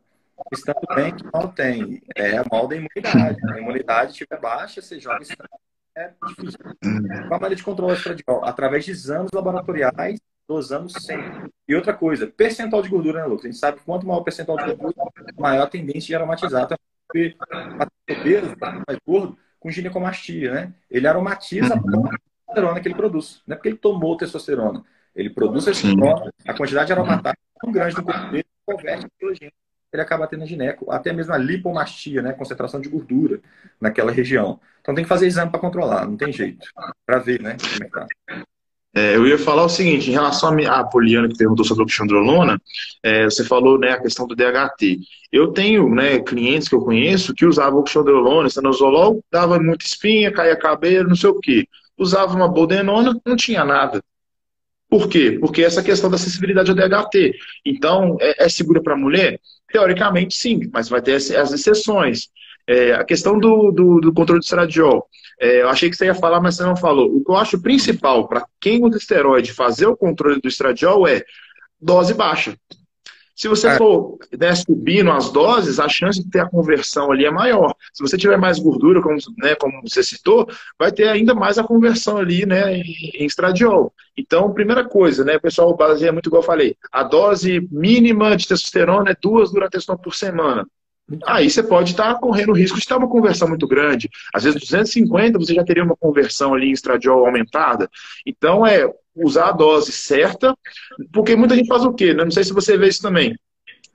Estando 0.52 0.86
bem 0.94 1.14
que 1.14 1.24
mal 1.32 1.48
tem. 1.48 2.02
É 2.14 2.36
a 2.36 2.44
mal 2.50 2.68
da 2.68 2.76
imunidade. 2.76 3.38
A 3.50 3.58
imunidade 3.58 4.12
estiver 4.12 4.40
baixa, 4.40 4.82
você 4.82 5.00
joga 5.00 5.22
estando. 5.22 5.48
É 5.96 6.12
difícil. 6.26 6.58
Qual 6.58 7.34
a 7.34 7.40
maneira 7.40 7.54
de 7.54 7.62
controlar 7.62 7.94
estradiol? 7.94 8.44
Através 8.44 8.84
de 8.84 8.90
exames 8.90 9.30
laboratoriais, 9.32 10.18
dosando 10.48 10.88
sempre. 10.88 11.50
E 11.66 11.74
outra 11.74 11.94
coisa, 11.94 12.26
percentual 12.26 12.82
de 12.82 12.88
gordura, 12.88 13.20
né, 13.20 13.26
Lucas? 13.26 13.44
A 13.44 13.48
gente 13.48 13.58
sabe 13.58 13.78
que 13.78 13.84
quanto 13.84 14.06
maior 14.06 14.20
o 14.20 14.24
percentual 14.24 14.58
de 14.58 14.74
gordura, 14.74 14.94
maior 15.38 15.64
a 15.64 15.66
tendência 15.66 16.06
de 16.08 16.14
aromatizar. 16.14 16.64
Então, 16.64 16.78
porque 17.06 17.36
obeso, 18.10 18.54
mais 18.86 18.98
gordo, 19.06 19.38
com 19.58 19.70
ginecomastia, 19.70 20.52
né? 20.52 20.74
Ele 20.90 21.06
aromatiza 21.06 21.74
uhum. 21.74 22.06
a 22.06 22.18
testosterona 22.18 22.80
que 22.80 22.88
ele 22.88 22.94
produz. 22.94 23.42
Não 23.46 23.54
é 23.54 23.56
porque 23.56 23.68
ele 23.68 23.78
tomou 23.78 24.16
testosterona. 24.16 24.84
Ele 25.14 25.30
produz 25.30 25.64
testosterona, 25.64 26.32
a 26.46 26.54
quantidade 26.54 26.86
de 26.88 26.92
aromatágena 26.92 27.38
é 27.56 27.60
tão 27.60 27.72
grande 27.72 27.96
no 27.96 28.02
corpo 28.02 28.30
dele, 28.30 28.46
converte 28.66 29.04
em 29.04 29.08
estrogênio. 29.08 29.54
Ele 29.92 30.02
acaba 30.02 30.26
tendo 30.26 30.44
gineco, 30.44 30.90
até 30.90 31.12
mesmo 31.12 31.32
a 31.32 31.38
lipomastia, 31.38 32.20
né? 32.20 32.32
Concentração 32.32 32.80
de 32.80 32.88
gordura 32.88 33.40
naquela 33.80 34.10
região. 34.10 34.60
Então 34.80 34.92
tem 34.92 35.04
que 35.04 35.08
fazer 35.08 35.26
exame 35.28 35.52
para 35.52 35.60
controlar, 35.60 36.04
não 36.04 36.16
tem 36.16 36.32
jeito. 36.32 36.66
Para 37.06 37.18
ver, 37.20 37.40
né? 37.40 37.56
Como 37.56 37.84
é 37.84 37.86
que 37.86 37.92
tá. 37.92 38.44
É, 38.94 39.16
eu 39.16 39.26
ia 39.26 39.36
falar 39.36 39.64
o 39.64 39.68
seguinte, 39.68 40.08
em 40.08 40.12
relação 40.12 40.56
à 40.68 40.84
Poliana 40.84 41.28
que 41.28 41.36
perguntou 41.36 41.64
sobre 41.64 41.82
o 41.82 41.84
oxandrolona, 41.84 42.60
é, 43.02 43.24
você 43.24 43.44
falou 43.44 43.76
né, 43.76 43.90
a 43.90 44.00
questão 44.00 44.24
do 44.24 44.36
DHT. 44.36 45.00
Eu 45.32 45.48
tenho 45.48 45.92
né, 45.92 46.20
clientes 46.20 46.68
que 46.68 46.76
eu 46.76 46.80
conheço 46.80 47.34
que 47.34 47.44
usavam 47.44 47.80
oxandrolona, 47.80 48.46
estanozolol, 48.46 49.20
dava 49.32 49.58
muita 49.58 49.84
espinha, 49.84 50.32
caía 50.32 50.56
cabelo, 50.56 51.08
não 51.08 51.16
sei 51.16 51.30
o 51.30 51.40
quê. 51.40 51.66
Usava 51.98 52.36
uma 52.36 52.46
boldenona, 52.46 53.20
não 53.26 53.34
tinha 53.34 53.64
nada. 53.64 54.00
Por 54.88 55.08
quê? 55.08 55.38
Porque 55.40 55.64
essa 55.64 55.82
questão 55.82 56.08
da 56.08 56.14
acessibilidade 56.14 56.70
ao 56.70 56.76
DHT. 56.76 57.34
Então, 57.66 58.16
é, 58.20 58.44
é 58.44 58.48
segura 58.48 58.80
para 58.80 58.94
a 58.94 58.96
mulher? 58.96 59.40
Teoricamente, 59.72 60.36
sim, 60.36 60.70
mas 60.72 60.88
vai 60.88 61.02
ter 61.02 61.14
as 61.14 61.52
exceções. 61.52 62.28
É, 62.66 62.94
a 62.94 63.04
questão 63.04 63.38
do, 63.38 63.70
do, 63.70 64.00
do 64.00 64.12
controle 64.12 64.40
do 64.40 64.44
estradiol. 64.44 65.06
É, 65.40 65.62
eu 65.62 65.68
achei 65.68 65.90
que 65.90 65.96
você 65.96 66.06
ia 66.06 66.14
falar, 66.14 66.40
mas 66.40 66.56
você 66.56 66.62
não 66.62 66.76
falou. 66.76 67.14
O 67.14 67.24
que 67.24 67.30
eu 67.30 67.36
acho 67.36 67.60
principal 67.60 68.26
para 68.28 68.46
quem 68.60 68.82
usa 68.82 68.96
esteroide 68.96 69.52
fazer 69.52 69.86
o 69.86 69.96
controle 69.96 70.40
do 70.40 70.48
estradiol 70.48 71.06
é 71.06 71.24
dose 71.80 72.14
baixa. 72.14 72.56
Se 73.34 73.48
você 73.48 73.66
é. 73.66 73.76
for 73.76 74.16
né, 74.38 74.54
subindo 74.54 75.10
as 75.10 75.30
doses, 75.30 75.80
a 75.80 75.88
chance 75.88 76.22
de 76.22 76.30
ter 76.30 76.38
a 76.38 76.48
conversão 76.48 77.10
ali 77.10 77.24
é 77.24 77.30
maior. 77.30 77.74
Se 77.92 78.00
você 78.00 78.16
tiver 78.16 78.36
mais 78.36 78.60
gordura, 78.60 79.02
como, 79.02 79.16
né, 79.38 79.56
como 79.56 79.82
você 79.82 80.04
citou, 80.04 80.48
vai 80.78 80.92
ter 80.92 81.08
ainda 81.08 81.34
mais 81.34 81.58
a 81.58 81.64
conversão 81.64 82.16
ali 82.18 82.46
né, 82.46 82.76
em, 82.76 83.10
em 83.14 83.26
estradiol. 83.26 83.92
Então, 84.16 84.52
primeira 84.52 84.84
coisa, 84.84 85.24
né, 85.24 85.36
o 85.36 85.40
pessoal 85.40 85.76
baseia 85.76 86.12
muito 86.12 86.28
igual 86.28 86.42
eu 86.42 86.46
falei, 86.46 86.76
a 86.92 87.02
dose 87.02 87.66
mínima 87.72 88.36
de 88.36 88.46
testosterona 88.46 89.10
é 89.10 89.16
duas 89.20 89.50
durateston 89.50 89.96
por 89.96 90.14
semana. 90.14 90.64
Aí 91.26 91.50
você 91.50 91.62
pode 91.62 91.90
estar 91.90 92.14
correndo 92.14 92.52
risco 92.52 92.78
de 92.78 92.86
ter 92.86 92.94
uma 92.94 93.08
conversão 93.08 93.46
muito 93.46 93.66
grande. 93.66 94.08
Às 94.34 94.44
vezes 94.44 94.60
250 94.60 95.38
você 95.38 95.54
já 95.54 95.62
teria 95.62 95.84
uma 95.84 95.96
conversão 95.96 96.54
ali 96.54 96.68
em 96.68 96.72
estradiol 96.72 97.26
aumentada. 97.26 97.90
Então 98.24 98.66
é 98.66 98.90
usar 99.14 99.50
a 99.50 99.52
dose 99.52 99.92
certa, 99.92 100.56
porque 101.12 101.36
muita 101.36 101.54
gente 101.54 101.68
faz 101.68 101.84
o 101.84 101.92
quê? 101.92 102.14
Não 102.14 102.30
sei 102.30 102.42
se 102.42 102.52
você 102.52 102.78
vê 102.78 102.88
isso 102.88 103.02
também. 103.02 103.36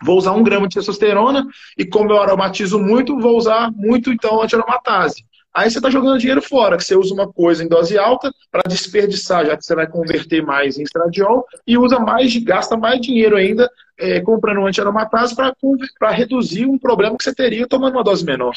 Vou 0.03 0.17
usar 0.17 0.31
um 0.31 0.43
grama 0.43 0.67
de 0.67 0.75
testosterona 0.75 1.45
e 1.77 1.85
como 1.85 2.11
eu 2.11 2.21
aromatizo 2.21 2.79
muito, 2.79 3.19
vou 3.19 3.35
usar 3.37 3.71
muito 3.71 4.13
então 4.13 4.41
anti-aromatase. 4.41 5.25
Aí 5.53 5.69
você 5.69 5.79
está 5.79 5.89
jogando 5.89 6.19
dinheiro 6.19 6.41
fora, 6.41 6.77
que 6.77 6.83
você 6.83 6.95
usa 6.95 7.13
uma 7.13 7.31
coisa 7.31 7.63
em 7.63 7.67
dose 7.67 7.97
alta 7.97 8.31
para 8.51 8.61
desperdiçar, 8.67 9.45
já 9.45 9.57
que 9.57 9.65
você 9.65 9.73
vai 9.73 9.87
converter 9.87 10.43
mais 10.43 10.77
em 10.77 10.83
estradiol 10.83 11.45
e 11.65 11.77
usa 11.77 11.99
mais, 11.99 12.35
gasta 12.37 12.77
mais 12.77 13.01
dinheiro 13.01 13.35
ainda 13.35 13.69
é, 13.97 14.21
comprando 14.21 14.59
um 14.59 14.67
anti-aromatase 14.67 15.35
para 15.35 16.11
reduzir 16.11 16.65
um 16.65 16.77
problema 16.77 17.17
que 17.17 17.23
você 17.23 17.33
teria 17.33 17.67
tomando 17.67 17.95
uma 17.95 18.03
dose 18.03 18.23
menor. 18.23 18.53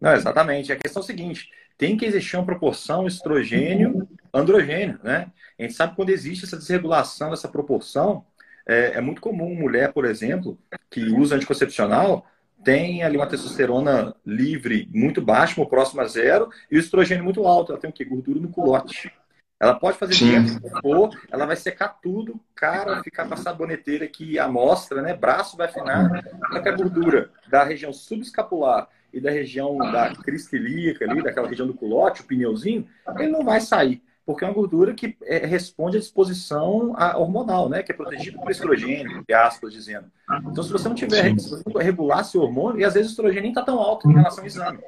Não, 0.00 0.12
exatamente. 0.12 0.72
A 0.72 0.76
questão 0.76 1.00
é 1.00 1.04
a 1.04 1.06
seguinte: 1.06 1.48
tem 1.78 1.96
que 1.96 2.04
existir 2.04 2.36
uma 2.36 2.44
proporção 2.44 3.06
estrogênio-androgênio, 3.06 4.98
né? 5.02 5.28
A 5.58 5.62
gente 5.62 5.74
sabe 5.74 5.92
que 5.92 5.96
quando 5.96 6.10
existe 6.10 6.44
essa 6.44 6.56
desregulação 6.56 7.30
dessa 7.30 7.48
proporção, 7.48 8.24
é, 8.66 8.92
é 8.96 9.00
muito 9.00 9.20
comum 9.20 9.54
mulher, 9.54 9.92
por 9.92 10.04
exemplo, 10.04 10.58
que 10.90 11.04
usa 11.04 11.36
anticoncepcional, 11.36 12.26
tem 12.64 13.02
ali 13.02 13.16
uma 13.16 13.26
testosterona 13.26 14.14
livre 14.24 14.88
muito 14.92 15.20
baixa, 15.20 15.60
ou 15.60 15.68
próximo 15.68 16.00
a 16.00 16.06
zero, 16.06 16.48
e 16.70 16.76
o 16.76 16.80
estrogênio 16.80 17.24
muito 17.24 17.46
alto. 17.46 17.72
Ela 17.72 17.80
tem 17.80 17.90
o 17.90 17.92
quê? 17.92 18.04
Gordura 18.04 18.40
no 18.40 18.48
culote. 18.48 19.12
Ela 19.60 19.74
pode 19.74 19.96
fazer 19.96 20.14
dieta 20.14 20.60
que 20.60 20.80
for, 20.80 21.10
ela 21.30 21.46
vai 21.46 21.56
secar 21.56 21.88
tudo, 22.02 22.40
cara, 22.54 23.02
ficar 23.02 23.26
com 23.26 23.34
a 23.34 23.36
saboneteira 23.36 24.06
que 24.06 24.38
amostra, 24.38 25.00
né? 25.00 25.14
Braço 25.14 25.56
vai 25.56 25.68
afinar, 25.68 26.22
que 26.50 26.68
a 26.68 26.76
gordura 26.76 27.30
da 27.48 27.62
região 27.62 27.92
subescapular 27.92 28.88
e 29.12 29.20
da 29.20 29.30
região 29.30 29.78
da 29.78 30.12
crista 30.16 30.56
ilíaca 30.56 31.04
ali, 31.08 31.22
daquela 31.22 31.48
região 31.48 31.68
do 31.68 31.72
culote, 31.72 32.22
o 32.22 32.24
pneuzinho, 32.24 32.86
ele 33.16 33.28
não 33.28 33.44
vai 33.44 33.60
sair 33.60 34.02
porque 34.26 34.44
é 34.44 34.48
uma 34.48 34.54
gordura 34.54 34.94
que 34.94 35.16
é, 35.22 35.44
responde 35.46 35.96
à 35.96 36.00
disposição 36.00 36.94
hormonal, 37.16 37.68
né? 37.68 37.82
Que 37.82 37.92
é 37.92 37.94
protegida 37.94 38.38
por 38.38 38.50
estrogênio, 38.50 39.18
entre 39.18 39.34
aspas, 39.34 39.72
dizendo. 39.72 40.10
Então, 40.50 40.62
se 40.62 40.72
você 40.72 40.88
não 40.88 40.94
tiver, 40.94 41.38
se 41.38 41.50
você 41.50 41.62
não 41.66 41.80
regular 41.80 42.24
seu 42.24 42.40
hormônio, 42.40 42.80
e 42.80 42.84
às 42.84 42.94
vezes 42.94 43.10
o 43.10 43.12
estrogênio 43.12 43.42
nem 43.42 43.50
está 43.50 43.62
tão 43.62 43.78
alto 43.78 44.10
em 44.10 44.14
relação 44.14 44.40
ao 44.40 44.46
exame, 44.46 44.78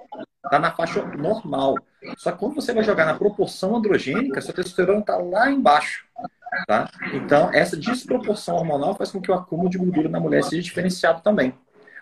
está 0.45 0.59
na 0.59 0.73
faixa 0.73 1.05
normal. 1.05 1.77
Só 2.17 2.33
que 2.33 2.39
quando 2.39 2.55
você 2.55 2.73
vai 2.73 2.83
jogar 2.83 3.05
na 3.05 3.15
proporção 3.15 3.77
androgênica, 3.77 4.41
sua 4.41 4.55
testosterona 4.55 5.01
está 5.01 5.17
lá 5.17 5.51
embaixo. 5.51 6.07
Tá? 6.67 6.89
Então, 7.13 7.51
essa 7.53 7.77
desproporção 7.77 8.57
hormonal 8.57 8.95
faz 8.95 9.11
com 9.11 9.21
que 9.21 9.31
o 9.31 9.35
acúmulo 9.35 9.69
de 9.69 9.77
gordura 9.77 10.09
na 10.09 10.21
mulher 10.21 10.43
seja 10.45 10.63
diferenciado 10.63 11.21
também. 11.21 11.53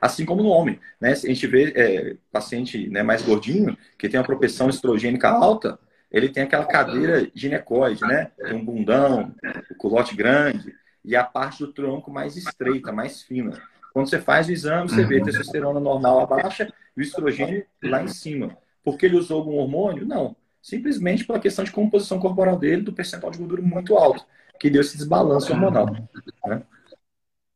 Assim 0.00 0.24
como 0.24 0.42
no 0.42 0.50
homem. 0.50 0.78
Né? 1.00 1.12
A 1.12 1.14
gente 1.14 1.46
vê 1.46 1.72
é, 1.74 2.16
paciente 2.30 2.88
né, 2.90 3.02
mais 3.02 3.22
gordinho, 3.22 3.76
que 3.98 4.08
tem 4.08 4.20
uma 4.20 4.26
propensão 4.26 4.68
estrogênica 4.68 5.30
alta, 5.30 5.78
ele 6.14 6.28
tem 6.28 6.44
aquela 6.44 6.64
cadeira 6.64 7.28
ginecoide, 7.34 8.00
né? 8.02 8.30
Tem 8.38 8.54
um 8.54 8.64
bundão, 8.64 9.34
o 9.68 9.74
culote 9.74 10.14
grande 10.14 10.72
e 11.04 11.16
a 11.16 11.24
parte 11.24 11.58
do 11.58 11.72
tronco 11.72 12.08
mais 12.08 12.36
estreita, 12.36 12.92
mais 12.92 13.22
fina. 13.22 13.60
Quando 13.92 14.08
você 14.08 14.20
faz 14.20 14.46
o 14.46 14.52
exame, 14.52 14.88
você 14.88 15.04
vê 15.04 15.20
a 15.20 15.24
testosterona 15.24 15.80
normal 15.80 16.20
abaixo 16.20 16.62
e 16.96 17.00
o 17.00 17.02
estrogênio 17.02 17.66
lá 17.82 18.00
em 18.00 18.06
cima. 18.06 18.56
Porque 18.84 19.06
ele 19.06 19.16
usou 19.16 19.38
algum 19.38 19.56
hormônio? 19.56 20.06
Não. 20.06 20.36
Simplesmente 20.62 21.24
pela 21.24 21.40
questão 21.40 21.64
de 21.64 21.72
composição 21.72 22.20
corporal 22.20 22.56
dele, 22.56 22.82
do 22.82 22.92
percentual 22.92 23.32
de 23.32 23.38
gordura 23.38 23.60
muito 23.60 23.96
alto, 23.96 24.24
que 24.60 24.70
deu 24.70 24.82
esse 24.82 24.96
desbalanço 24.96 25.52
hormonal. 25.52 25.90
Né? 26.46 26.62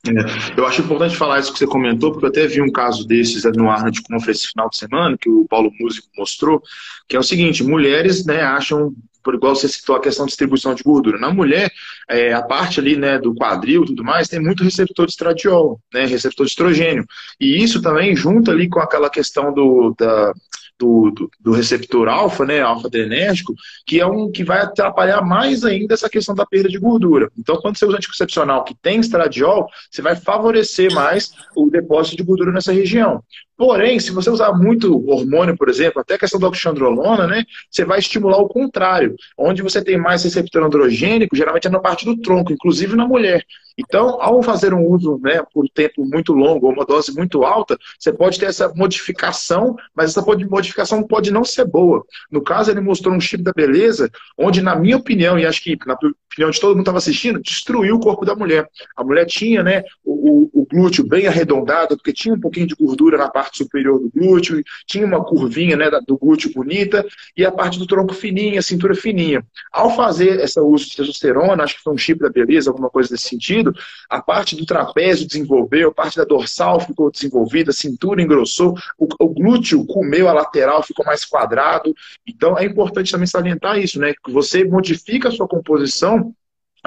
É, 0.06 0.60
eu 0.60 0.66
acho 0.66 0.82
importante 0.82 1.16
falar 1.16 1.40
isso 1.40 1.52
que 1.52 1.58
você 1.58 1.66
comentou, 1.66 2.12
porque 2.12 2.26
eu 2.26 2.30
até 2.30 2.46
vi 2.46 2.62
um 2.62 2.70
caso 2.70 3.06
desses 3.06 3.44
no 3.56 3.68
Arnold 3.68 4.00
Conference 4.02 4.46
final 4.48 4.70
de 4.70 4.78
semana, 4.78 5.18
que 5.18 5.28
o 5.28 5.46
Paulo 5.48 5.72
Músico 5.80 6.08
mostrou, 6.16 6.62
que 7.08 7.16
é 7.16 7.18
o 7.18 7.22
seguinte, 7.22 7.64
mulheres 7.64 8.24
né, 8.24 8.42
acham, 8.42 8.94
por 9.24 9.34
igual 9.34 9.56
você 9.56 9.68
citou 9.68 9.96
a 9.96 10.00
questão 10.00 10.24
de 10.24 10.30
distribuição 10.30 10.72
de 10.72 10.84
gordura, 10.84 11.18
na 11.18 11.32
mulher, 11.32 11.70
é, 12.08 12.32
a 12.32 12.42
parte 12.42 12.78
ali 12.78 12.96
né, 12.96 13.18
do 13.18 13.34
quadril 13.34 13.82
e 13.82 13.86
tudo 13.86 14.04
mais, 14.04 14.28
tem 14.28 14.40
muito 14.40 14.62
receptor 14.62 15.04
de 15.04 15.12
estradiol, 15.12 15.80
né, 15.92 16.06
receptor 16.06 16.46
de 16.46 16.52
estrogênio, 16.52 17.04
e 17.40 17.62
isso 17.62 17.82
também 17.82 18.14
junto 18.14 18.52
ali 18.52 18.68
com 18.68 18.78
aquela 18.78 19.10
questão 19.10 19.52
do, 19.52 19.94
da, 19.98 20.32
do, 20.78 21.10
do, 21.10 21.30
do 21.40 21.52
receptor 21.52 22.08
alfa, 22.08 22.44
né, 22.44 22.60
alfa-adrenérgico, 22.60 23.54
que 23.86 24.00
é 24.00 24.06
um 24.06 24.30
que 24.30 24.44
vai 24.44 24.60
atrapalhar 24.60 25.22
mais 25.22 25.64
ainda 25.64 25.94
essa 25.94 26.08
questão 26.08 26.34
da 26.34 26.46
perda 26.46 26.68
de 26.68 26.78
gordura. 26.78 27.30
Então, 27.36 27.56
quando 27.60 27.76
você 27.76 27.84
usa 27.84 27.96
anticoncepcional 27.96 28.64
que 28.64 28.74
tem 28.74 29.00
estradiol, 29.00 29.68
você 29.90 30.00
vai 30.00 30.14
favorecer 30.14 30.92
mais 30.94 31.32
o 31.56 31.68
depósito 31.68 32.16
de 32.16 32.22
gordura 32.22 32.52
nessa 32.52 32.72
região. 32.72 33.22
Porém, 33.58 33.98
se 33.98 34.12
você 34.12 34.30
usar 34.30 34.52
muito 34.52 35.04
hormônio, 35.10 35.56
por 35.56 35.68
exemplo, 35.68 36.00
até 36.00 36.14
a 36.14 36.18
questão 36.18 36.38
da 36.38 36.46
oxandrolona, 36.46 37.26
né, 37.26 37.44
você 37.68 37.84
vai 37.84 37.98
estimular 37.98 38.38
o 38.38 38.46
contrário. 38.46 39.16
Onde 39.36 39.62
você 39.62 39.82
tem 39.82 39.98
mais 39.98 40.22
receptor 40.22 40.62
androgênico, 40.62 41.34
geralmente 41.34 41.66
é 41.66 41.70
na 41.70 41.80
parte 41.80 42.04
do 42.04 42.16
tronco, 42.16 42.52
inclusive 42.52 42.94
na 42.94 43.04
mulher. 43.04 43.44
Então, 43.76 44.20
ao 44.20 44.42
fazer 44.42 44.72
um 44.74 44.84
uso 44.86 45.20
né, 45.22 45.42
por 45.52 45.68
tempo 45.68 46.04
muito 46.04 46.32
longo 46.32 46.66
ou 46.66 46.72
uma 46.72 46.84
dose 46.84 47.12
muito 47.12 47.44
alta, 47.44 47.76
você 47.98 48.12
pode 48.12 48.38
ter 48.38 48.46
essa 48.46 48.72
modificação, 48.74 49.76
mas 49.94 50.10
essa 50.10 50.22
modificação 50.22 51.02
pode 51.02 51.32
não 51.32 51.44
ser 51.44 51.64
boa. 51.64 52.04
No 52.30 52.42
caso, 52.42 52.70
ele 52.70 52.80
mostrou 52.80 53.14
um 53.14 53.20
chip 53.20 53.42
da 53.42 53.52
beleza, 53.52 54.10
onde, 54.36 54.62
na 54.62 54.74
minha 54.74 54.96
opinião, 54.96 55.38
e 55.38 55.46
acho 55.46 55.62
que 55.62 55.76
na 55.86 55.94
opinião 55.94 56.50
de 56.50 56.60
todo 56.60 56.70
mundo 56.70 56.78
que 56.78 56.82
estava 56.82 56.98
assistindo, 56.98 57.40
destruiu 57.40 57.96
o 57.96 58.00
corpo 58.00 58.24
da 58.24 58.34
mulher. 58.34 58.68
A 58.96 59.04
mulher 59.04 59.26
tinha 59.26 59.62
né, 59.62 59.82
o, 60.04 60.50
o, 60.52 60.66
glúteo 60.70 61.06
bem 61.06 61.26
arredondado, 61.26 61.96
porque 61.96 62.12
tinha 62.12 62.34
um 62.34 62.40
pouquinho 62.40 62.66
de 62.66 62.74
gordura 62.74 63.16
na 63.16 63.28
parte 63.28 63.47
superior 63.56 63.98
do 63.98 64.10
glúteo, 64.10 64.62
tinha 64.86 65.06
uma 65.06 65.24
curvinha 65.24 65.76
né, 65.76 65.90
do 66.06 66.18
glúteo 66.18 66.52
bonita, 66.52 67.04
e 67.36 67.44
a 67.44 67.52
parte 67.52 67.78
do 67.78 67.86
tronco 67.86 68.14
fininha, 68.14 68.62
cintura 68.62 68.94
fininha. 68.94 69.44
Ao 69.72 69.94
fazer 69.94 70.40
esse 70.40 70.60
uso 70.60 70.88
de 70.88 70.96
testosterona, 70.96 71.64
acho 71.64 71.76
que 71.76 71.82
foi 71.82 71.92
um 71.92 71.98
chip 71.98 72.20
da 72.20 72.30
beleza, 72.30 72.70
alguma 72.70 72.90
coisa 72.90 73.10
desse 73.10 73.28
sentido, 73.28 73.72
a 74.08 74.20
parte 74.20 74.56
do 74.56 74.66
trapézio 74.66 75.26
desenvolveu, 75.26 75.88
a 75.88 75.94
parte 75.94 76.16
da 76.16 76.24
dorsal 76.24 76.80
ficou 76.80 77.10
desenvolvida, 77.10 77.70
a 77.70 77.74
cintura 77.74 78.22
engrossou, 78.22 78.74
o, 78.98 79.06
o 79.20 79.28
glúteo 79.28 79.84
comeu, 79.86 80.28
a 80.28 80.32
lateral 80.32 80.82
ficou 80.82 81.04
mais 81.04 81.24
quadrado. 81.24 81.94
Então 82.26 82.58
é 82.58 82.64
importante 82.64 83.12
também 83.12 83.26
salientar 83.26 83.78
isso, 83.78 83.98
né? 83.98 84.14
Que 84.24 84.32
você 84.32 84.64
modifica 84.64 85.28
a 85.28 85.32
sua 85.32 85.48
composição 85.48 86.34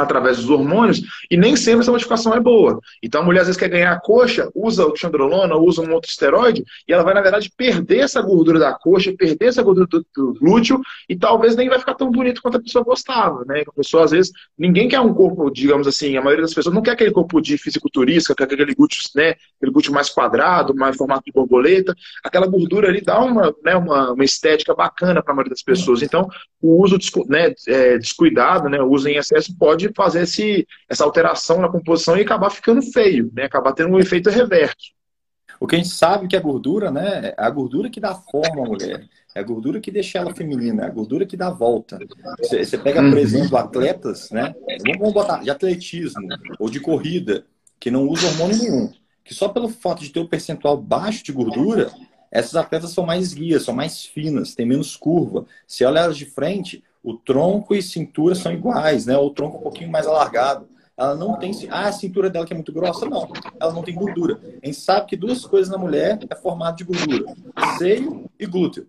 através 0.02 0.38
dos 0.38 0.50
hormônios, 0.50 1.02
e 1.30 1.38
nem 1.38 1.56
sempre 1.56 1.82
essa 1.82 1.92
modificação 1.92 2.34
é 2.34 2.40
boa. 2.40 2.80
Então 3.02 3.22
a 3.22 3.26
mulher 3.26 3.42
às 3.42 3.48
vezes 3.48 3.60
quer 3.60 3.70
ganhar 3.70 3.92
a 3.92 4.00
coxa, 4.00 4.50
usa 4.54 4.86
o 4.86 4.96
xandrolona, 4.96 5.56
usa 5.56 5.82
um 5.82 5.92
outro 5.94 6.10
esteroide, 6.10 6.64
e 6.88 6.94
ela 6.94 7.04
vai, 7.04 7.14
na 7.14 7.22
verdade, 7.22 7.52
perder 7.56 8.00
essa 8.00 8.22
gordura 8.22 8.60
da 8.60 8.74
coxa, 8.74 9.14
perder 9.18 9.48
essa 9.48 9.64
gordura 9.64 9.88
do, 9.88 10.06
do 10.16 10.34
glúteo, 10.40 10.80
e 11.08 11.16
talvez 11.16 11.56
nem 11.56 11.70
vai 11.70 11.80
ficar 11.80 11.96
tão 11.96 12.12
bonito 12.12 12.42
quanto 12.42 12.58
a 12.58 12.62
pessoa 12.62 12.84
gostava, 12.84 13.44
né? 13.46 13.64
A 13.68 13.72
pessoa, 13.74 14.04
às 14.04 14.12
vezes, 14.12 14.32
ninguém 14.58 14.88
quer 14.88 15.00
um 15.00 15.14
corpo, 15.14 15.50
digamos 15.50 15.88
assim, 15.88 16.18
a 16.18 16.22
maioria 16.22 16.44
das 16.44 16.54
pessoas 16.54 16.74
não 16.74 16.82
quer 16.82 16.92
aquele 16.92 17.12
corpo 17.12 17.42
de 17.42 17.58
fisiculturista, 17.58 18.36
quer 18.36 18.44
aquele 18.44 18.74
glúteo, 18.74 19.02
né? 19.16 19.36
Aquele 19.58 19.72
glúteo 19.72 19.94
mais 19.94 20.10
quadrado, 20.10 20.76
mais 20.76 20.96
formato 20.96 21.24
de 21.26 21.32
borboleta. 21.32 21.96
Aquela 22.24 22.48
gordura 22.48 22.88
ali 22.88 23.02
dá 23.02 23.20
uma, 23.22 23.54
né, 23.64 23.76
uma, 23.76 24.12
uma 24.12 24.24
estética 24.24 24.74
bacana 24.74 25.22
para 25.22 25.34
a 25.34 25.36
maioria 25.36 25.52
das 25.52 25.64
pessoas. 25.64 26.02
Então, 26.02 26.28
o 26.62 26.82
uso 26.82 26.98
né, 27.28 27.54
é, 27.68 27.98
descuidado, 27.98 28.70
né, 28.70 28.82
o 28.82 28.90
uso 28.90 29.08
em 29.08 29.18
excesso 29.18 29.56
pode 29.58 29.91
fazer 29.96 30.24
esse, 30.24 30.68
essa 30.90 31.04
alteração 31.04 31.60
na 31.60 31.70
composição 31.70 32.18
e 32.18 32.22
acabar 32.22 32.50
ficando 32.50 32.82
feio, 32.82 33.32
né? 33.34 33.46
acabar 33.46 33.74
tendo 33.74 33.90
um 33.90 34.00
efeito 34.00 34.30
reverso. 34.30 34.92
O 35.60 35.68
que 35.68 35.76
a 35.76 35.78
gente 35.78 35.90
sabe 35.90 36.28
que 36.28 36.36
a 36.36 36.40
gordura, 36.40 36.90
né? 36.90 37.36
É 37.38 37.44
a 37.46 37.50
gordura 37.50 37.88
que 37.88 38.00
dá 38.00 38.16
forma 38.16 38.66
à 38.66 38.68
mulher. 38.68 39.08
É 39.36 39.40
a 39.40 39.44
gordura 39.44 39.80
que 39.80 39.92
deixa 39.92 40.18
ela 40.18 40.34
feminina, 40.34 40.84
é 40.84 40.88
a 40.88 40.90
gordura 40.90 41.24
que 41.24 41.38
dá 41.38 41.52
volta. 41.52 42.00
Você, 42.40 42.66
você 42.66 42.80
pega, 42.80 43.00
por 43.00 43.14
uhum. 43.14 43.18
exemplo, 43.20 43.56
atletas, 43.58 44.32
né? 44.32 44.56
Vamos 45.00 45.14
botar 45.14 45.44
de 45.44 45.52
atletismo 45.52 46.28
ou 46.60 46.68
de 46.68 46.80
corrida, 46.80 47.46
que 47.80 47.92
não 47.92 48.08
usam 48.08 48.30
hormônio 48.32 48.58
nenhum. 48.58 48.92
Que 49.24 49.36
só 49.36 49.50
pelo 49.50 49.70
fato 49.70 50.02
de 50.02 50.10
ter 50.10 50.20
um 50.20 50.28
percentual 50.28 50.76
baixo 50.76 51.24
de 51.24 51.32
gordura, 51.32 51.92
essas 52.32 52.56
atletas 52.56 52.90
são 52.90 53.06
mais 53.06 53.32
guias, 53.32 53.62
são 53.62 53.76
mais 53.76 54.04
finas, 54.04 54.56
têm 54.56 54.66
menos 54.66 54.98
curva. 54.98 55.46
Se 55.68 55.86
olha 55.86 56.00
elas 56.00 56.18
de 56.18 56.26
frente, 56.26 56.84
o 57.04 57.16
tronco 57.16 57.74
e 57.74 57.82
cintura 57.82 58.36
são 58.36 58.52
iguais, 58.52 59.06
né? 59.06 59.18
O 59.18 59.30
tronco 59.30 59.58
um 59.58 59.62
pouquinho 59.62 59.92
mais 59.92 60.06
alargado. 60.06 60.68
Ela 60.98 61.16
não 61.16 61.38
tem. 61.40 61.52
Ah, 61.70 61.88
a 61.88 61.92
cintura 61.92 62.30
dela 62.30 62.46
que 62.46 62.54
é 62.54 62.56
muito 62.56 62.72
grossa? 62.72 63.08
Não. 63.08 63.28
Ela 63.60 63.74
não 63.74 63.82
tem 63.82 63.96
gordura. 63.96 64.40
A 64.62 64.66
gente 64.66 64.78
sabe 64.78 65.08
que 65.08 65.18
duas 65.18 65.46
coisas 65.46 65.72
na 65.72 65.78
mulher 65.78 66.20
é 66.30 66.36
formado 66.36 66.78
de 66.78 66.84
gordura: 66.84 67.34
seio 67.78 68.30
e 68.40 68.46
glúteo. 68.46 68.88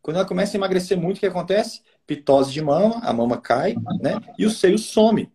Quando 0.00 0.16
ela 0.16 0.26
começa 0.26 0.56
a 0.56 0.58
emagrecer 0.58 0.98
muito, 0.98 1.18
o 1.18 1.20
que 1.20 1.26
acontece? 1.26 1.82
Pitose 2.04 2.52
de 2.52 2.60
mama, 2.60 2.98
a 3.02 3.12
mama 3.12 3.40
cai, 3.40 3.76
né? 4.00 4.20
E 4.36 4.44
o 4.44 4.50
seio 4.50 4.76
some. 4.76 5.30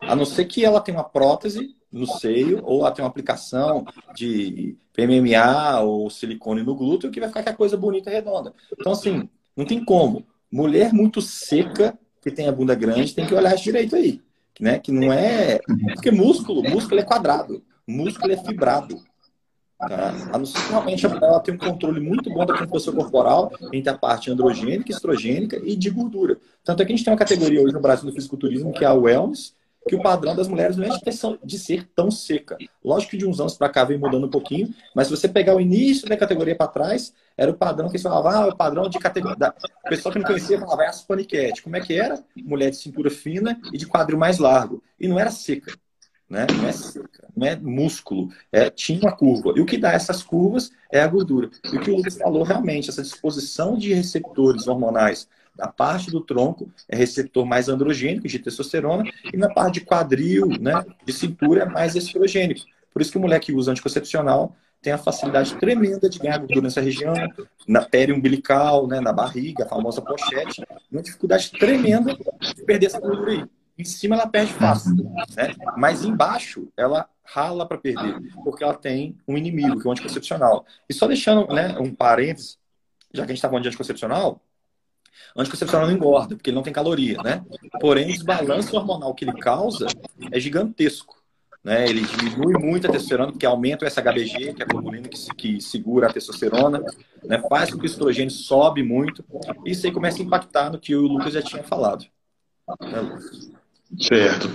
A 0.00 0.14
não 0.14 0.24
ser 0.24 0.44
que 0.44 0.64
ela 0.64 0.80
tenha 0.80 0.98
uma 0.98 1.04
prótese 1.04 1.74
no 1.90 2.06
seio, 2.06 2.60
ou 2.64 2.80
ela 2.80 2.92
tenha 2.92 3.04
uma 3.04 3.10
aplicação 3.10 3.84
de 4.14 4.76
PMMA 4.92 5.80
ou 5.80 6.08
silicone 6.10 6.62
no 6.62 6.76
glúteo, 6.76 7.10
que 7.10 7.18
vai 7.18 7.28
ficar 7.28 7.40
aquela 7.40 7.56
coisa 7.56 7.76
bonita 7.76 8.10
e 8.10 8.12
redonda. 8.12 8.54
Então, 8.78 8.92
assim, 8.92 9.28
não 9.56 9.64
tem 9.64 9.84
como. 9.84 10.24
Mulher 10.50 10.92
muito 10.92 11.20
seca, 11.20 11.98
que 12.22 12.30
tem 12.30 12.48
a 12.48 12.52
bunda 12.52 12.74
grande, 12.74 13.14
tem 13.14 13.26
que 13.26 13.34
olhar 13.34 13.54
direito 13.56 13.96
aí. 13.96 14.20
Né? 14.60 14.78
Que 14.78 14.90
não 14.90 15.12
é. 15.12 15.60
Porque 15.94 16.10
músculo, 16.10 16.62
músculo 16.62 17.00
é 17.00 17.04
quadrado, 17.04 17.62
músculo 17.86 18.32
é 18.32 18.36
fibrado. 18.36 19.02
Tá? 19.78 20.14
A 20.32 20.38
não 20.38 20.46
ser 20.46 20.58
que 20.62 20.70
realmente 20.70 21.04
ela 21.04 21.40
tem 21.40 21.54
um 21.54 21.58
controle 21.58 22.00
muito 22.00 22.30
bom 22.30 22.46
da 22.46 22.56
composição 22.56 22.94
corporal 22.94 23.52
entre 23.72 23.90
a 23.90 23.98
parte 23.98 24.30
androgênica, 24.30 24.90
estrogênica 24.90 25.60
e 25.62 25.76
de 25.76 25.90
gordura. 25.90 26.38
Tanto 26.64 26.82
é 26.82 26.86
que 26.86 26.92
a 26.92 26.96
gente 26.96 27.04
tem 27.04 27.12
uma 27.12 27.18
categoria 27.18 27.60
hoje 27.60 27.74
no 27.74 27.80
Brasil 27.80 28.06
do 28.06 28.14
fisiculturismo 28.14 28.72
que 28.72 28.84
é 28.84 28.88
a 28.88 28.94
wellness, 28.94 29.54
que 29.88 29.94
o 29.94 30.02
padrão 30.02 30.34
das 30.34 30.48
mulheres 30.48 30.76
não 30.76 30.84
é 30.84 30.90
de 31.44 31.58
ser 31.58 31.88
tão 31.94 32.10
seca. 32.10 32.56
Lógico 32.84 33.12
que 33.12 33.16
de 33.16 33.26
uns 33.26 33.40
anos 33.40 33.56
para 33.56 33.68
cá 33.68 33.84
vem 33.84 33.98
mudando 33.98 34.26
um 34.26 34.30
pouquinho, 34.30 34.74
mas 34.94 35.06
se 35.06 35.16
você 35.16 35.28
pegar 35.28 35.54
o 35.54 35.60
início 35.60 36.08
da 36.08 36.16
categoria 36.16 36.56
para 36.56 36.66
trás, 36.66 37.12
era 37.36 37.50
o 37.50 37.54
padrão 37.54 37.88
que 37.88 37.94
eles 37.94 38.02
falavam, 38.02 38.30
ah, 38.30 38.48
o 38.48 38.56
padrão 38.56 38.88
de 38.88 38.98
categoria. 38.98 39.54
O 39.84 39.88
pessoal 39.88 40.12
que 40.12 40.18
não 40.18 40.26
conhecia 40.26 40.58
falava, 40.58 40.84
é 40.84 40.88
as 40.88 41.02
paniquete. 41.02 41.62
Como 41.62 41.76
é 41.76 41.80
que 41.80 41.94
era? 41.94 42.22
Mulher 42.36 42.70
de 42.70 42.76
cintura 42.76 43.10
fina 43.10 43.60
e 43.72 43.78
de 43.78 43.86
quadril 43.86 44.18
mais 44.18 44.38
largo. 44.38 44.82
E 44.98 45.06
não 45.06 45.18
era 45.20 45.30
seca. 45.30 45.72
Né? 46.28 46.44
Não 46.52 46.66
é 46.66 46.72
seca, 46.72 47.28
não 47.36 47.46
é 47.46 47.54
músculo, 47.54 48.30
é, 48.50 48.68
tinha 48.68 48.98
uma 48.98 49.16
curva. 49.16 49.52
E 49.54 49.60
o 49.60 49.66
que 49.66 49.78
dá 49.78 49.92
essas 49.92 50.24
curvas 50.24 50.72
é 50.90 51.00
a 51.00 51.06
gordura. 51.06 51.48
E 51.72 51.76
o 51.76 51.80
que 51.80 51.88
o 51.88 51.96
Lucas 51.96 52.16
falou 52.16 52.42
realmente, 52.42 52.90
essa 52.90 53.00
disposição 53.02 53.78
de 53.78 53.94
receptores 53.94 54.66
hormonais 54.66 55.28
na 55.58 55.68
parte 55.68 56.10
do 56.10 56.20
tronco 56.20 56.70
é 56.88 56.96
receptor 56.96 57.44
mais 57.44 57.68
androgênico, 57.68 58.28
de 58.28 58.38
testosterona, 58.38 59.04
e 59.32 59.36
na 59.36 59.52
parte 59.52 59.74
de 59.74 59.86
quadril, 59.86 60.48
né, 60.60 60.84
de 61.04 61.12
cintura, 61.12 61.62
é 61.62 61.64
mais 61.66 61.94
estrogênico. 61.94 62.60
Por 62.92 63.02
isso 63.02 63.12
que 63.12 63.18
o 63.18 63.20
moleque 63.20 63.46
que 63.46 63.52
usa 63.52 63.70
anticoncepcional 63.70 64.56
tem 64.80 64.92
a 64.92 64.98
facilidade 64.98 65.56
tremenda 65.56 66.08
de 66.08 66.18
ganhar 66.18 66.38
gordura 66.38 66.62
nessa 66.62 66.80
região, 66.80 67.14
na 67.66 67.82
pele 67.82 68.12
umbilical, 68.12 68.86
né, 68.86 69.00
na 69.00 69.12
barriga, 69.12 69.64
a 69.64 69.68
famosa 69.68 70.00
pochete, 70.00 70.64
uma 70.90 71.02
dificuldade 71.02 71.50
tremenda 71.50 72.14
de 72.14 72.64
perder 72.64 72.86
essa 72.86 73.00
gordura 73.00 73.32
aí. 73.32 73.44
Em 73.78 73.84
cima 73.84 74.14
ela 74.14 74.26
perde 74.26 74.52
fácil, 74.54 74.94
né? 75.36 75.54
mas 75.76 76.02
embaixo 76.02 76.68
ela 76.76 77.08
rala 77.22 77.66
para 77.66 77.76
perder, 77.76 78.16
porque 78.42 78.64
ela 78.64 78.74
tem 78.74 79.18
um 79.28 79.36
inimigo, 79.36 79.78
que 79.78 79.86
é 79.86 79.90
o 79.90 79.92
anticoncepcional. 79.92 80.64
E 80.88 80.94
só 80.94 81.06
deixando 81.06 81.52
né, 81.52 81.76
um 81.78 81.94
parênteses, 81.94 82.58
já 83.12 83.24
que 83.24 83.32
a 83.32 83.34
gente 83.34 83.38
está 83.38 83.48
falando 83.48 83.64
de 83.64 83.68
anticoncepcional, 83.68 84.40
Anticoncepcional 85.36 85.86
não 85.86 85.94
engorda, 85.94 86.34
porque 86.34 86.50
ele 86.50 86.54
não 86.54 86.62
tem 86.62 86.72
caloria, 86.72 87.18
né? 87.22 87.44
Porém, 87.80 88.06
o 88.06 88.12
desbalanço 88.12 88.76
hormonal 88.76 89.14
que 89.14 89.24
ele 89.24 89.34
causa 89.34 89.86
é 90.30 90.40
gigantesco. 90.40 91.16
Né? 91.66 91.88
Ele 91.88 92.02
diminui 92.02 92.54
muito 92.54 92.86
a 92.86 92.90
testosterona, 92.90 93.32
porque 93.32 93.44
aumenta 93.44 93.84
o 93.84 93.90
SHBG, 93.90 94.54
que 94.54 94.62
é 94.62 94.64
a 94.64 94.68
globulina 94.68 95.08
que, 95.08 95.34
que 95.34 95.60
segura 95.60 96.06
a 96.06 96.12
testosterona, 96.12 96.80
né? 97.24 97.42
faz 97.48 97.72
com 97.72 97.78
que 97.78 97.84
o 97.84 97.86
estrogênio 97.86 98.30
sobe 98.30 98.84
muito. 98.84 99.24
E 99.64 99.72
isso 99.72 99.84
aí 99.84 99.92
começa 99.92 100.22
a 100.22 100.24
impactar 100.24 100.70
no 100.70 100.78
que 100.78 100.94
o 100.94 101.02
Lucas 101.02 101.32
já 101.32 101.42
tinha 101.42 101.64
falado. 101.64 102.04
Né? 102.80 103.18
Certo. 104.00 104.48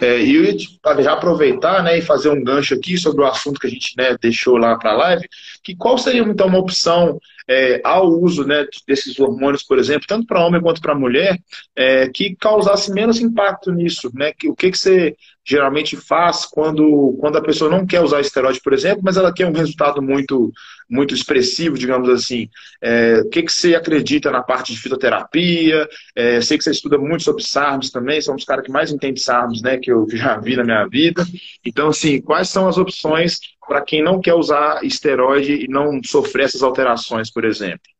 É, 0.00 0.20
e 0.20 0.34
eu 0.34 0.44
ia 0.44 1.12
aproveitar 1.12 1.82
né, 1.82 1.98
e 1.98 2.02
fazer 2.02 2.28
um 2.30 2.42
gancho 2.42 2.74
aqui 2.74 2.96
sobre 2.96 3.22
o 3.22 3.26
assunto 3.26 3.60
que 3.60 3.66
a 3.66 3.70
gente 3.70 3.94
né, 3.96 4.16
deixou 4.20 4.56
lá 4.56 4.78
para 4.78 4.92
a 4.92 4.96
live, 4.96 5.28
que 5.62 5.74
qual 5.74 5.96
seria 5.98 6.22
então 6.22 6.46
uma 6.46 6.58
opção 6.58 7.18
é, 7.48 7.80
ao 7.84 8.08
uso 8.08 8.44
né, 8.44 8.66
desses 8.86 9.18
hormônios, 9.18 9.62
por 9.62 9.78
exemplo, 9.78 10.06
tanto 10.06 10.26
para 10.26 10.44
homem 10.44 10.60
quanto 10.60 10.80
para 10.80 10.94
mulher, 10.94 11.38
é, 11.76 12.08
que 12.08 12.34
causasse 12.36 12.92
menos 12.92 13.20
impacto 13.20 13.70
nisso? 13.70 14.10
Né? 14.14 14.32
Que, 14.32 14.48
o 14.48 14.54
que, 14.54 14.70
que 14.70 14.78
você 14.78 15.16
geralmente 15.46 15.96
faz 15.96 16.46
quando, 16.46 17.16
quando 17.20 17.36
a 17.36 17.42
pessoa 17.42 17.70
não 17.70 17.86
quer 17.86 18.00
usar 18.00 18.20
esteroide, 18.20 18.60
por 18.62 18.72
exemplo, 18.72 19.02
mas 19.04 19.18
ela 19.18 19.32
quer 19.32 19.46
um 19.46 19.52
resultado 19.52 20.00
muito, 20.00 20.50
muito 20.88 21.14
expressivo, 21.14 21.76
digamos 21.76 22.08
assim. 22.08 22.48
É, 22.80 23.20
o 23.20 23.28
que, 23.28 23.42
que 23.42 23.52
você 23.52 23.74
acredita 23.74 24.30
na 24.30 24.42
parte 24.42 24.72
de 24.72 24.80
fitoterapia? 24.80 25.86
É, 26.16 26.40
sei 26.40 26.56
que 26.56 26.64
você 26.64 26.70
estuda 26.70 26.96
muito 26.96 27.24
sobre 27.24 27.42
SARMs 27.42 27.90
também, 27.90 28.22
são 28.22 28.34
os 28.34 28.44
caras 28.44 28.64
que 28.64 28.72
mais 28.72 28.90
entendem 28.90 29.22
SARMs, 29.22 29.60
né, 29.60 29.76
que 29.76 29.92
eu 29.92 30.06
já 30.16 30.38
vi 30.38 30.56
na 30.56 30.64
minha 30.64 30.86
vida. 30.86 31.26
Então, 31.64 31.88
assim, 31.88 32.22
quais 32.22 32.48
são 32.48 32.66
as 32.66 32.78
opções 32.78 33.38
para 33.66 33.82
quem 33.82 34.02
não 34.02 34.20
quer 34.20 34.34
usar 34.34 34.84
esteroide 34.84 35.64
e 35.64 35.68
não 35.68 36.00
sofrer 36.04 36.44
essas 36.44 36.62
alterações, 36.62 37.30
por 37.30 37.44
exemplo? 37.44 37.94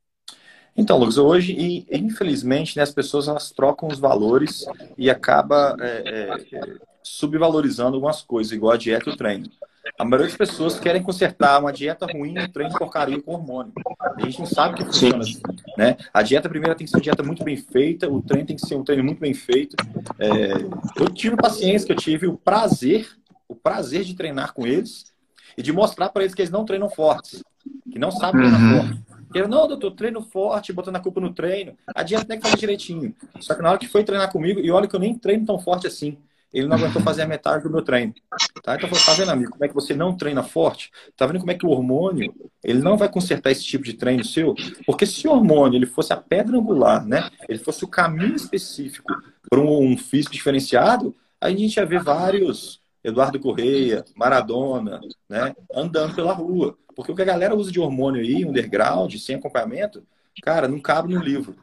Então, 0.76 0.98
Lucas, 0.98 1.18
hoje, 1.18 1.86
infelizmente, 1.90 2.76
né, 2.76 2.82
as 2.82 2.92
pessoas 2.92 3.28
elas 3.28 3.50
trocam 3.52 3.88
os 3.88 3.98
valores 3.98 4.64
e 4.98 5.08
acaba 5.08 5.76
é, 5.80 6.02
é, 6.52 6.64
subvalorizando 7.02 7.94
algumas 7.94 8.22
coisas, 8.22 8.52
igual 8.52 8.72
a 8.72 8.76
dieta 8.76 9.08
e 9.08 9.12
o 9.12 9.16
treino. 9.16 9.48
A 9.98 10.04
maioria 10.04 10.26
das 10.26 10.36
pessoas 10.36 10.80
querem 10.80 11.02
consertar 11.02 11.60
uma 11.60 11.72
dieta 11.72 12.06
ruim 12.06 12.34
e 12.34 12.40
um 12.40 12.48
treino 12.48 12.76
porcaria 12.76 13.20
com 13.20 13.34
hormônio. 13.34 13.72
A 14.00 14.20
gente 14.22 14.38
não 14.40 14.46
sabe 14.46 14.76
que 14.76 14.84
funciona 14.84 15.18
assim. 15.18 15.40
Né? 15.76 15.96
A 16.12 16.22
dieta 16.22 16.48
primeira 16.48 16.74
tem 16.74 16.86
que 16.86 16.90
ser 16.90 16.96
uma 16.96 17.02
dieta 17.02 17.22
muito 17.22 17.44
bem 17.44 17.56
feita, 17.56 18.10
o 18.10 18.20
treino 18.22 18.46
tem 18.46 18.56
que 18.56 18.66
ser 18.66 18.74
um 18.74 18.82
treino 18.82 19.04
muito 19.04 19.20
bem 19.20 19.34
feito. 19.34 19.76
É, 20.18 21.00
eu 21.00 21.08
tive 21.10 21.36
pacientes 21.36 21.84
que 21.84 21.92
eu 21.92 21.96
tive 21.96 22.26
o 22.26 22.36
prazer, 22.36 23.08
o 23.46 23.54
prazer 23.54 24.02
de 24.02 24.14
treinar 24.14 24.54
com 24.54 24.66
eles 24.66 25.13
e 25.56 25.62
de 25.62 25.72
mostrar 25.72 26.08
para 26.08 26.22
eles 26.22 26.34
que 26.34 26.42
eles 26.42 26.50
não 26.50 26.64
treinam 26.64 26.90
fortes. 26.90 27.42
que 27.90 27.98
não 27.98 28.10
sabe 28.10 28.38
treinar 28.38 28.60
uhum. 28.60 28.80
forte. 28.80 29.04
Eu, 29.34 29.48
não, 29.48 29.66
doutor, 29.66 29.90
treino 29.90 30.22
forte, 30.22 30.72
botando 30.72 30.96
a 30.96 31.00
culpa 31.00 31.20
no 31.20 31.34
treino. 31.34 31.76
A 31.92 32.04
dieta 32.04 32.24
tem 32.24 32.38
que 32.38 32.44
fazer 32.44 32.56
direitinho. 32.56 33.12
Só 33.40 33.54
que 33.54 33.62
na 33.62 33.70
hora 33.70 33.78
que 33.78 33.88
foi 33.88 34.04
treinar 34.04 34.30
comigo, 34.30 34.60
e 34.60 34.70
olha 34.70 34.86
que 34.86 34.94
eu 34.94 35.00
nem 35.00 35.18
treino 35.18 35.44
tão 35.44 35.58
forte 35.58 35.88
assim, 35.88 36.16
ele 36.52 36.68
não 36.68 36.76
aguentou 36.76 37.02
fazer 37.02 37.22
a 37.22 37.26
metade 37.26 37.64
do 37.64 37.70
meu 37.70 37.82
treino. 37.82 38.14
Tá? 38.62 38.76
Então, 38.76 38.88
tá 38.88 39.12
vendo, 39.14 39.30
amigo, 39.32 39.50
como 39.50 39.64
é 39.64 39.68
que 39.68 39.74
você 39.74 39.92
não 39.92 40.16
treina 40.16 40.44
forte? 40.44 40.92
Tá 41.16 41.26
vendo 41.26 41.40
como 41.40 41.50
é 41.50 41.54
que 41.54 41.66
o 41.66 41.70
hormônio, 41.70 42.32
ele 42.62 42.78
não 42.78 42.96
vai 42.96 43.08
consertar 43.08 43.50
esse 43.50 43.64
tipo 43.64 43.84
de 43.84 43.94
treino 43.94 44.24
seu? 44.24 44.54
Porque 44.86 45.04
se 45.04 45.26
o 45.26 45.32
hormônio, 45.32 45.76
ele 45.76 45.86
fosse 45.86 46.12
a 46.12 46.16
pedra 46.16 46.56
angular, 46.56 47.04
né? 47.04 47.28
Ele 47.48 47.58
fosse 47.58 47.84
o 47.84 47.88
caminho 47.88 48.36
específico 48.36 49.12
para 49.50 49.60
um 49.60 49.98
físico 49.98 50.32
diferenciado, 50.32 51.12
aí 51.40 51.54
a 51.54 51.58
gente 51.58 51.76
ia 51.76 51.84
ver 51.84 52.04
vários 52.04 52.80
Eduardo 53.04 53.38
Correia, 53.38 54.02
Maradona, 54.16 55.00
né? 55.28 55.54
Andando 55.72 56.14
pela 56.14 56.32
rua. 56.32 56.78
Porque 56.96 57.12
o 57.12 57.14
que 57.14 57.22
a 57.22 57.26
galera 57.26 57.54
usa 57.54 57.70
de 57.70 57.78
hormônio 57.78 58.22
aí, 58.22 58.44
underground, 58.44 59.14
sem 59.16 59.36
acompanhamento, 59.36 60.02
cara, 60.42 60.66
não 60.66 60.80
cabe 60.80 61.12
no 61.12 61.20
livro. 61.20 61.54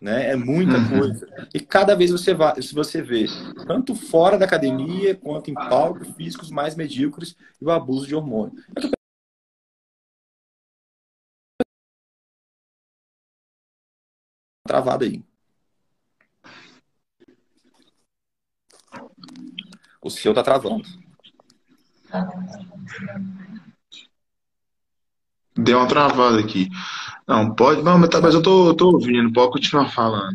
Né? 0.00 0.30
É 0.30 0.36
muita 0.36 0.78
uhum. 0.78 0.98
coisa. 1.00 1.48
E 1.52 1.60
cada 1.60 1.94
vez 1.94 2.10
você 2.10 2.32
vai, 2.32 2.60
se 2.62 2.74
você 2.74 3.02
vê, 3.02 3.26
tanto 3.66 3.94
fora 3.94 4.38
da 4.38 4.44
academia 4.44 5.14
quanto 5.14 5.50
em 5.50 5.54
palcos 5.54 6.08
físicos 6.16 6.50
mais 6.50 6.74
medíocres 6.74 7.36
e 7.60 7.64
o 7.64 7.70
abuso 7.70 8.06
de 8.06 8.14
hormônio. 8.14 8.54
Travado 14.66 15.04
aí. 15.04 15.22
O 20.04 20.10
seu 20.10 20.34
tá 20.34 20.42
travando. 20.42 20.84
Deu 25.56 25.78
uma 25.78 25.88
travada 25.88 26.38
aqui. 26.38 26.68
Não, 27.26 27.54
pode. 27.54 27.82
Não, 27.82 27.98
mas, 27.98 28.10
tá, 28.10 28.20
mas 28.20 28.34
eu 28.34 28.42
tô, 28.42 28.74
tô 28.74 28.90
ouvindo, 28.90 29.32
pode 29.32 29.52
continuar 29.52 29.88
falando. 29.88 30.34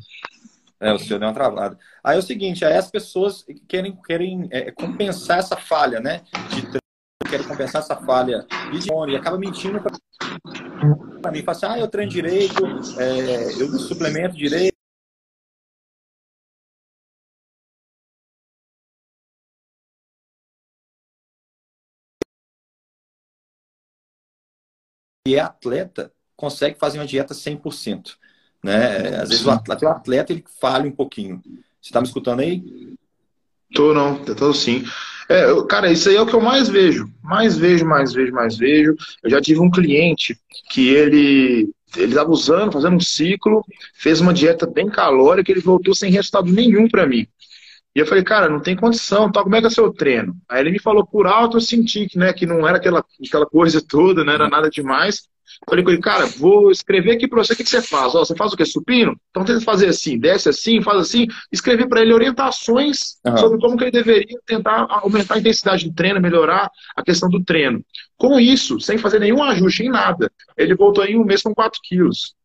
É, 0.79 0.91
o 0.91 0.97
senhor 0.97 1.19
deu 1.19 1.27
uma 1.27 1.33
travada. 1.35 1.77
Aí 2.03 2.15
é 2.15 2.19
o 2.19 2.23
seguinte, 2.23 2.65
aí 2.65 2.75
as 2.77 2.89
pessoas 2.89 3.45
querem, 3.67 3.95
querem 4.07 4.47
é, 4.49 4.71
compensar 4.71 5.37
essa 5.37 5.55
falha, 5.55 5.99
né? 5.99 6.23
De 6.49 6.79
querem 7.29 7.45
compensar 7.45 7.83
essa 7.83 7.95
falha 7.95 8.47
de 8.71 8.89
e 9.11 9.15
acaba 9.15 9.37
mentindo 9.37 9.79
para 9.79 11.31
mim. 11.31 11.43
Fala 11.43 11.57
assim, 11.57 11.65
ah, 11.67 11.79
eu 11.79 11.87
treino 11.87 12.11
direito, 12.11 12.65
é, 12.97 13.61
eu 13.61 13.67
suplemento 13.77 14.35
direito. 14.35 14.78
E 25.27 25.35
é 25.35 25.39
atleta, 25.39 26.11
consegue 26.35 26.77
fazer 26.79 26.99
uma 26.99 27.05
dieta 27.05 27.33
100%. 27.33 28.17
Né? 28.63 29.15
Às 29.21 29.29
vezes 29.29 29.45
o 29.45 29.51
atleta, 29.51 29.85
o 29.85 29.89
atleta 29.89 30.33
ele 30.33 30.43
falha 30.59 30.87
um 30.87 30.91
pouquinho. 30.91 31.41
Você 31.81 31.89
está 31.89 32.01
me 32.01 32.07
escutando 32.07 32.41
aí? 32.41 32.63
Tô 33.73 33.93
não, 33.93 34.23
tô 34.23 34.53
sim. 34.53 34.83
É, 35.29 35.45
cara, 35.67 35.91
isso 35.91 36.09
aí 36.09 36.15
é 36.15 36.21
o 36.21 36.25
que 36.25 36.33
eu 36.33 36.41
mais 36.41 36.67
vejo. 36.67 37.07
Mais 37.21 37.55
vejo, 37.55 37.85
mais 37.85 38.11
vejo, 38.11 38.33
mais 38.33 38.57
vejo. 38.57 38.95
Eu 39.21 39.29
já 39.29 39.39
tive 39.39 39.59
um 39.59 39.69
cliente 39.69 40.37
que 40.69 40.89
ele 40.89 41.69
ele 41.97 42.09
estava 42.09 42.29
usando, 42.29 42.71
fazendo 42.71 42.95
um 42.95 42.99
ciclo, 42.99 43.65
fez 43.95 44.21
uma 44.21 44.33
dieta 44.33 44.67
bem 44.67 44.89
calórica, 44.89 45.51
ele 45.51 45.61
voltou 45.61 45.95
sem 45.95 46.11
resultado 46.11 46.51
nenhum 46.51 46.87
para 46.87 47.07
mim. 47.07 47.27
E 47.95 47.99
eu 47.99 48.05
falei, 48.05 48.23
cara, 48.23 48.47
não 48.47 48.59
tem 48.59 48.75
condição, 48.75 49.31
tá? 49.31 49.41
como 49.41 49.55
é 49.55 49.59
que 49.59 49.65
é 49.65 49.67
o 49.67 49.71
seu 49.71 49.91
treino? 49.91 50.35
Aí 50.47 50.61
ele 50.61 50.71
me 50.71 50.79
falou 50.79 51.05
por 51.05 51.25
alto, 51.25 51.57
eu 51.57 51.61
senti 51.61 52.07
que, 52.07 52.17
né, 52.17 52.31
que 52.31 52.45
não 52.45 52.67
era 52.67 52.77
aquela, 52.77 53.03
aquela 53.25 53.45
coisa 53.45 53.81
toda, 53.81 54.23
não 54.23 54.31
era 54.31 54.47
nada 54.47 54.69
demais. 54.69 55.27
Falei 55.67 55.83
com 55.83 55.89
ele, 55.89 56.01
cara, 56.01 56.25
vou 56.25 56.71
escrever 56.71 57.13
aqui 57.13 57.27
para 57.27 57.43
você 57.43 57.53
o 57.53 57.55
que, 57.55 57.63
que 57.63 57.69
você 57.69 57.81
faz. 57.81 58.13
Ó, 58.13 58.23
você 58.23 58.35
faz 58.35 58.53
o 58.53 58.57
que? 58.57 58.65
Supino? 58.65 59.19
Então 59.29 59.43
tenta 59.43 59.59
fazer 59.61 59.87
assim, 59.87 60.17
desce 60.17 60.47
assim, 60.49 60.81
faz 60.81 60.99
assim. 60.99 61.27
Escrever 61.51 61.87
para 61.87 62.01
ele 62.01 62.13
orientações 62.13 63.17
uhum. 63.25 63.37
sobre 63.37 63.59
como 63.59 63.75
que 63.75 63.85
ele 63.85 63.91
deveria 63.91 64.37
tentar 64.45 64.85
aumentar 64.89 65.35
a 65.35 65.39
intensidade 65.39 65.89
do 65.89 65.93
treino, 65.93 66.21
melhorar 66.21 66.69
a 66.95 67.03
questão 67.03 67.29
do 67.29 67.43
treino. 67.43 67.83
Com 68.15 68.39
isso, 68.39 68.79
sem 68.79 68.97
fazer 68.97 69.19
nenhum 69.19 69.43
ajuste 69.43 69.83
em 69.83 69.89
nada, 69.89 70.31
ele 70.55 70.75
voltou 70.75 71.03
em 71.03 71.17
um 71.17 71.25
mês 71.25 71.41
com 71.41 71.53
4 71.53 71.79
quilos. 71.83 72.35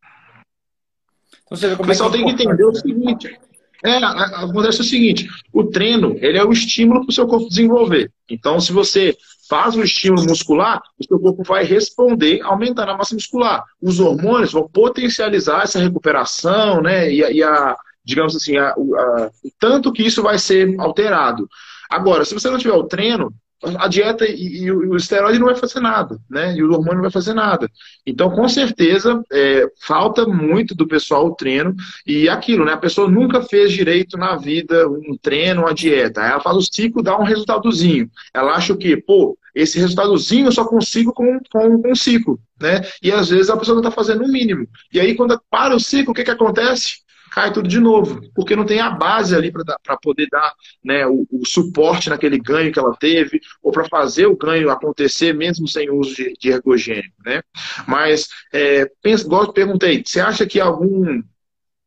Então, 1.44 1.58
você 1.58 1.68
vê 1.68 1.76
como 1.76 1.84
o 1.84 1.88
pessoal 1.88 2.08
é 2.08 2.12
tem 2.12 2.24
que 2.24 2.30
entender 2.30 2.64
o 2.64 2.74
seguinte. 2.74 3.38
É, 3.84 3.96
acontece 4.02 4.80
o 4.80 4.84
seguinte, 4.84 5.28
o 5.52 5.64
treino, 5.64 6.16
ele 6.18 6.38
é 6.38 6.44
o 6.44 6.50
estímulo 6.50 7.00
para 7.00 7.10
o 7.10 7.12
seu 7.12 7.26
corpo 7.26 7.50
desenvolver. 7.50 8.10
Então, 8.30 8.58
se 8.58 8.72
você 8.72 9.14
faz 9.46 9.76
o 9.76 9.82
estímulo 9.82 10.24
muscular, 10.26 10.80
o 10.98 11.04
seu 11.04 11.20
corpo 11.20 11.42
vai 11.44 11.64
responder 11.64 12.40
aumentando 12.42 12.90
a 12.90 12.96
massa 12.96 13.14
muscular. 13.14 13.62
Os 13.82 14.00
hormônios 14.00 14.52
vão 14.52 14.66
potencializar 14.68 15.64
essa 15.64 15.78
recuperação, 15.78 16.80
né? 16.80 17.12
E, 17.12 17.18
e 17.18 17.42
a, 17.42 17.76
digamos 18.02 18.34
assim, 18.34 18.56
a, 18.56 18.70
a, 18.70 19.30
o 19.44 19.50
tanto 19.58 19.92
que 19.92 20.02
isso 20.02 20.22
vai 20.22 20.38
ser 20.38 20.74
alterado. 20.80 21.46
Agora, 21.90 22.24
se 22.24 22.32
você 22.32 22.48
não 22.48 22.56
tiver 22.56 22.72
o 22.72 22.84
treino, 22.84 23.34
a 23.78 23.88
dieta 23.88 24.26
e, 24.26 24.64
e, 24.64 24.70
o 24.70 24.96
esteroide 24.96 25.38
não 25.38 25.46
vai 25.46 25.56
fazer 25.56 25.80
nada, 25.80 26.18
né? 26.28 26.54
E 26.56 26.62
o 26.62 26.72
hormônio 26.72 26.96
não 26.96 27.02
vai 27.02 27.10
fazer 27.10 27.34
nada. 27.34 27.70
Então, 28.06 28.30
com 28.30 28.48
certeza, 28.48 29.22
é, 29.32 29.66
falta 29.80 30.26
muito 30.26 30.74
do 30.74 30.86
pessoal 30.86 31.26
o 31.26 31.34
treino 31.34 31.74
e 32.06 32.28
aquilo, 32.28 32.64
né? 32.64 32.72
A 32.72 32.78
pessoa 32.78 33.08
nunca 33.08 33.42
fez 33.42 33.72
direito 33.72 34.16
na 34.16 34.36
vida 34.36 34.88
um 34.88 35.16
treino, 35.20 35.62
uma 35.62 35.74
dieta. 35.74 36.20
Ela 36.20 36.40
faz 36.40 36.56
o 36.56 36.62
ciclo, 36.62 37.02
dá 37.02 37.18
um 37.18 37.24
resultadozinho. 37.24 38.10
Ela 38.32 38.52
acha 38.52 38.72
o 38.72 38.76
quê? 38.76 38.96
Pô, 38.96 39.36
esse 39.54 39.78
resultadozinho 39.78 40.48
eu 40.48 40.52
só 40.52 40.64
consigo 40.64 41.12
com, 41.12 41.38
com, 41.50 41.80
com 41.80 41.90
um 41.90 41.94
ciclo, 41.94 42.40
né? 42.60 42.80
E 43.02 43.12
às 43.12 43.28
vezes 43.28 43.48
a 43.48 43.56
pessoa 43.56 43.74
não 43.74 43.82
está 43.82 43.90
fazendo 43.90 44.24
o 44.24 44.28
mínimo. 44.28 44.66
E 44.92 44.98
aí, 44.98 45.14
quando 45.14 45.40
para 45.48 45.76
o 45.76 45.80
ciclo, 45.80 46.12
o 46.12 46.14
que, 46.14 46.24
que 46.24 46.30
acontece? 46.30 47.03
Cai 47.34 47.52
tudo 47.52 47.68
de 47.68 47.80
novo, 47.80 48.20
porque 48.32 48.54
não 48.54 48.64
tem 48.64 48.78
a 48.78 48.90
base 48.90 49.34
ali 49.34 49.50
para 49.50 49.96
poder 50.00 50.28
dar 50.30 50.54
né, 50.84 51.04
o, 51.04 51.26
o, 51.32 51.44
suporte 51.44 52.08
naquele 52.08 52.38
ganho 52.38 52.72
que 52.72 52.78
ela 52.78 52.94
teve, 52.96 53.40
ou 53.60 53.72
para 53.72 53.88
fazer 53.88 54.26
o 54.26 54.36
ganho 54.36 54.70
acontecer 54.70 55.34
mesmo 55.34 55.66
sem 55.66 55.90
uso 55.90 56.14
de, 56.14 56.32
de 56.38 56.50
ergogênico. 56.50 57.16
Né? 57.26 57.42
Mas, 57.88 58.28
é, 58.52 58.88
pensa, 59.02 59.24
igual 59.24 59.46
eu 59.46 59.52
perguntei, 59.52 60.00
você 60.06 60.20
acha 60.20 60.46
que 60.46 60.60
algum 60.60 61.20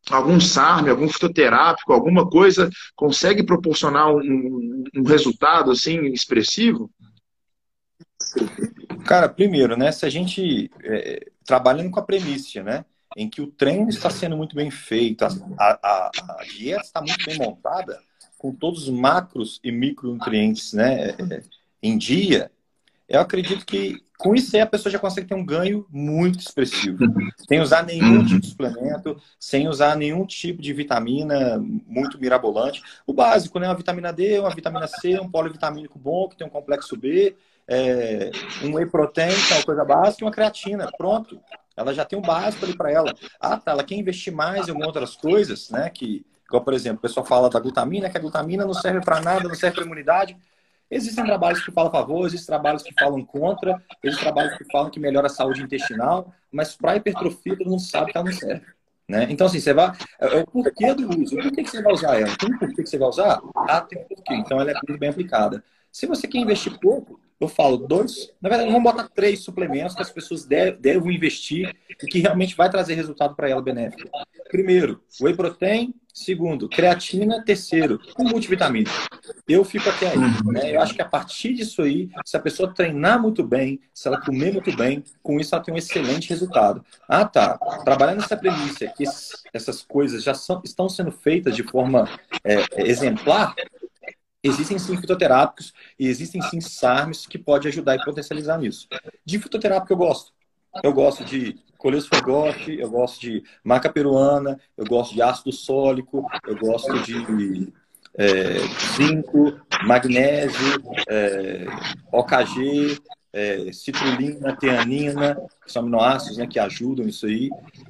algum 0.09 0.39
SARM, 0.39 0.89
algum 0.89 1.07
fitoterápico, 1.07 1.93
alguma 1.93 2.29
coisa 2.29 2.69
consegue 2.95 3.43
proporcionar 3.43 4.13
um, 4.13 4.83
um 4.95 5.03
resultado 5.03 5.71
assim 5.71 6.07
expressivo? 6.07 6.91
Cara, 9.05 9.29
primeiro, 9.29 9.77
né, 9.77 9.93
se 9.93 10.05
a 10.05 10.09
gente 10.09 10.69
é, 10.83 11.25
trabalhando 11.45 11.91
com 11.91 11.99
a 11.99 12.05
premissa, 12.05 12.63
né, 12.63 12.85
em 13.17 13.27
que 13.27 13.41
o 13.41 13.47
treino 13.47 13.89
está 13.89 14.11
sendo 14.11 14.37
muito 14.37 14.55
bem 14.55 14.69
feito, 14.69 15.25
a, 15.25 15.29
a, 15.59 16.11
a 16.39 16.43
dieta 16.43 16.83
está 16.83 17.01
muito 17.01 17.25
bem 17.25 17.35
montada, 17.39 17.99
com 18.37 18.53
todos 18.53 18.83
os 18.83 18.89
macros 18.89 19.59
e 19.63 19.71
micronutrientes 19.71 20.71
né, 20.71 21.09
é, 21.09 21.41
em 21.81 21.97
dia, 21.97 22.51
eu 23.09 23.19
acredito 23.19 23.65
que 23.65 23.97
com 24.19 24.35
isso 24.35 24.55
aí 24.55 24.61
a 24.61 24.67
pessoa 24.67 24.91
já 24.91 24.99
consegue 24.99 25.27
ter 25.27 25.33
um 25.33 25.45
ganho 25.45 25.85
muito 25.89 26.39
expressivo. 26.39 26.97
Sem 27.47 27.59
usar 27.59 27.83
nenhum 27.83 28.25
tipo 28.25 28.41
de 28.41 28.47
suplemento, 28.47 29.21
sem 29.39 29.67
usar 29.67 29.95
nenhum 29.95 30.25
tipo 30.25 30.61
de 30.61 30.73
vitamina 30.73 31.57
muito 31.85 32.19
mirabolante. 32.19 32.81
O 33.05 33.13
básico, 33.13 33.59
né? 33.59 33.67
Uma 33.67 33.75
vitamina 33.75 34.11
D, 34.11 34.39
uma 34.39 34.49
vitamina 34.49 34.87
C, 34.87 35.19
um 35.19 35.29
polivitamínico 35.29 35.97
bom, 35.97 36.27
que 36.27 36.35
tem 36.35 36.47
um 36.47 36.49
complexo 36.49 36.97
B, 36.97 37.35
é, 37.67 38.31
um 38.63 38.73
whey 38.73 38.87
protein, 38.87 39.29
que 39.29 39.53
é 39.53 39.57
uma 39.57 39.65
coisa 39.65 39.85
básica, 39.85 40.23
e 40.23 40.25
uma 40.25 40.31
creatina. 40.31 40.91
Pronto. 40.97 41.39
Ela 41.77 41.93
já 41.93 42.03
tem 42.03 42.17
um 42.17 42.21
básico 42.21 42.65
ali 42.65 42.75
para 42.75 42.91
ela. 42.91 43.13
Ah, 43.39 43.55
tá, 43.55 43.71
ela 43.71 43.83
quer 43.83 43.95
investir 43.95 44.33
mais 44.33 44.67
em 44.67 44.83
outras 44.83 45.15
coisas, 45.15 45.69
né? 45.69 45.89
Que, 45.91 46.25
igual, 46.47 46.63
por 46.63 46.73
exemplo, 46.73 46.97
o 46.97 47.01
pessoal 47.01 47.25
fala 47.25 47.49
da 47.49 47.59
glutamina, 47.59 48.09
que 48.09 48.17
a 48.17 48.19
glutamina 48.19 48.65
não 48.65 48.73
serve 48.73 48.99
para 48.99 49.21
nada, 49.21 49.47
não 49.47 49.55
serve 49.55 49.75
para 49.75 49.85
imunidade. 49.85 50.35
Existem 50.89 51.23
trabalhos 51.23 51.63
que 51.63 51.71
falam 51.71 51.89
a 51.89 51.91
favor, 51.91 52.25
existem 52.25 52.47
trabalhos 52.47 52.81
que 52.81 52.93
falam 52.97 53.23
contra, 53.23 53.81
existem 54.03 54.25
trabalhos 54.25 54.57
que 54.57 54.65
falam 54.71 54.89
que 54.89 54.99
melhora 54.99 55.27
a 55.27 55.29
saúde 55.29 55.61
intestinal, 55.61 56.33
mas 56.51 56.75
para 56.75 56.95
hipertrofia 56.95 57.57
todo 57.57 57.69
mundo 57.69 57.81
sabe 57.81 58.11
que 58.11 58.17
ela 58.17 58.25
não 58.25 58.33
serve. 58.33 58.65
Né? 59.07 59.27
Então, 59.29 59.47
assim, 59.47 59.59
você 59.59 59.73
vai. 59.73 59.91
É, 60.19 60.37
é 60.37 60.41
o 60.41 60.45
porquê 60.47 60.93
do 60.93 61.07
uso. 61.21 61.37
Por 61.37 61.51
que 61.51 61.65
você 61.65 61.81
vai 61.81 61.93
usar 61.93 62.19
ela? 62.19 62.35
Tem 62.37 62.53
um 62.53 62.57
porquê 62.57 62.83
que 62.83 62.89
você 62.89 62.97
vai 62.97 63.07
usar? 63.07 63.39
Ah, 63.55 63.81
tem 63.81 64.01
um 64.01 64.05
porquê. 64.05 64.33
Então, 64.33 64.59
ela 64.59 64.71
é 64.71 64.73
muito 64.73 64.99
bem 64.99 65.09
aplicada. 65.09 65.63
Se 65.91 66.05
você 66.05 66.27
quer 66.27 66.39
investir 66.39 66.77
pouco, 66.79 67.19
eu 67.39 67.47
falo 67.47 67.77
dois, 67.77 68.33
na 68.41 68.49
verdade, 68.49 68.71
vamos 68.71 68.91
botar 68.91 69.07
três 69.09 69.43
suplementos 69.43 69.95
que 69.95 70.01
as 70.01 70.09
pessoas 70.09 70.43
devem 70.45 71.15
investir 71.15 71.75
e 71.89 72.07
que 72.07 72.19
realmente 72.19 72.55
vai 72.55 72.69
trazer 72.69 72.95
resultado 72.95 73.35
para 73.35 73.49
ela 73.49 73.61
benéfico. 73.61 74.09
Primeiro, 74.49 75.01
whey 75.21 75.35
protein. 75.35 75.93
Segundo, 76.13 76.67
creatina. 76.67 77.43
Terceiro, 77.45 77.99
um 78.17 78.23
multivitamínico. 78.23 78.91
Eu 79.47 79.63
fico 79.63 79.87
até 79.87 80.09
aí. 80.09 80.17
Né? 80.45 80.75
Eu 80.75 80.81
acho 80.81 80.95
que 80.95 81.01
a 81.01 81.07
partir 81.07 81.53
disso 81.53 81.83
aí, 81.83 82.09
se 82.25 82.35
a 82.35 82.39
pessoa 82.39 82.73
treinar 82.73 83.21
muito 83.21 83.43
bem, 83.43 83.79
se 83.93 84.07
ela 84.07 84.19
comer 84.19 84.51
muito 84.51 84.75
bem, 84.75 85.03
com 85.21 85.39
isso 85.39 85.53
ela 85.53 85.63
tem 85.63 85.71
um 85.71 85.77
excelente 85.77 86.27
resultado. 86.29 86.83
Ah, 87.07 87.23
tá. 87.23 87.55
Trabalhando 87.85 88.21
nessa 88.21 88.35
premissa 88.35 88.87
que 88.87 89.03
essas 89.53 89.83
coisas 89.83 90.23
já 90.23 90.33
são, 90.33 90.59
estão 90.65 90.89
sendo 90.89 91.11
feitas 91.11 91.55
de 91.55 91.61
forma 91.61 92.09
é, 92.43 92.65
exemplar, 92.77 93.53
Existem 94.43 94.77
sim 94.77 94.95
fitoterápicos 94.97 95.73
e 95.99 96.07
existem 96.07 96.41
sim 96.41 96.61
SARMs 96.61 97.25
que 97.25 97.37
pode 97.37 97.67
ajudar 97.67 97.95
e 97.95 98.03
potencializar 98.03 98.57
nisso. 98.57 98.87
De 99.25 99.39
fitoterápico 99.39 99.91
eu 99.91 99.97
gosto. 99.97 100.31
eu 100.83 100.93
gosto 100.93 101.25
de 101.25 101.57
coleus 101.77 102.07
forgote, 102.07 102.77
eu 102.79 102.89
gosto 102.89 103.21
de 103.21 103.43
maca 103.63 103.89
peruana, 103.89 104.59
eu 104.75 104.85
gosto 104.85 105.13
de 105.13 105.21
ácido 105.21 105.51
sólico, 105.51 106.25
eu 106.45 106.57
gosto 106.57 106.99
de 107.03 107.71
é, 108.17 108.57
zinco, 108.95 109.59
magnésio, 109.83 110.83
é, 111.07 111.65
OKG, 112.11 112.99
é, 113.31 113.71
citrulina, 113.71 114.55
teanina, 114.55 115.35
que 115.63 115.71
são 115.71 115.83
aminoácidos 115.83 116.37
né, 116.37 116.47
que 116.47 116.59
ajudam 116.59 117.07
isso 117.07 117.27
aí. 117.27 117.49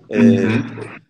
É, 0.09 0.19
uhum. 0.19 1.06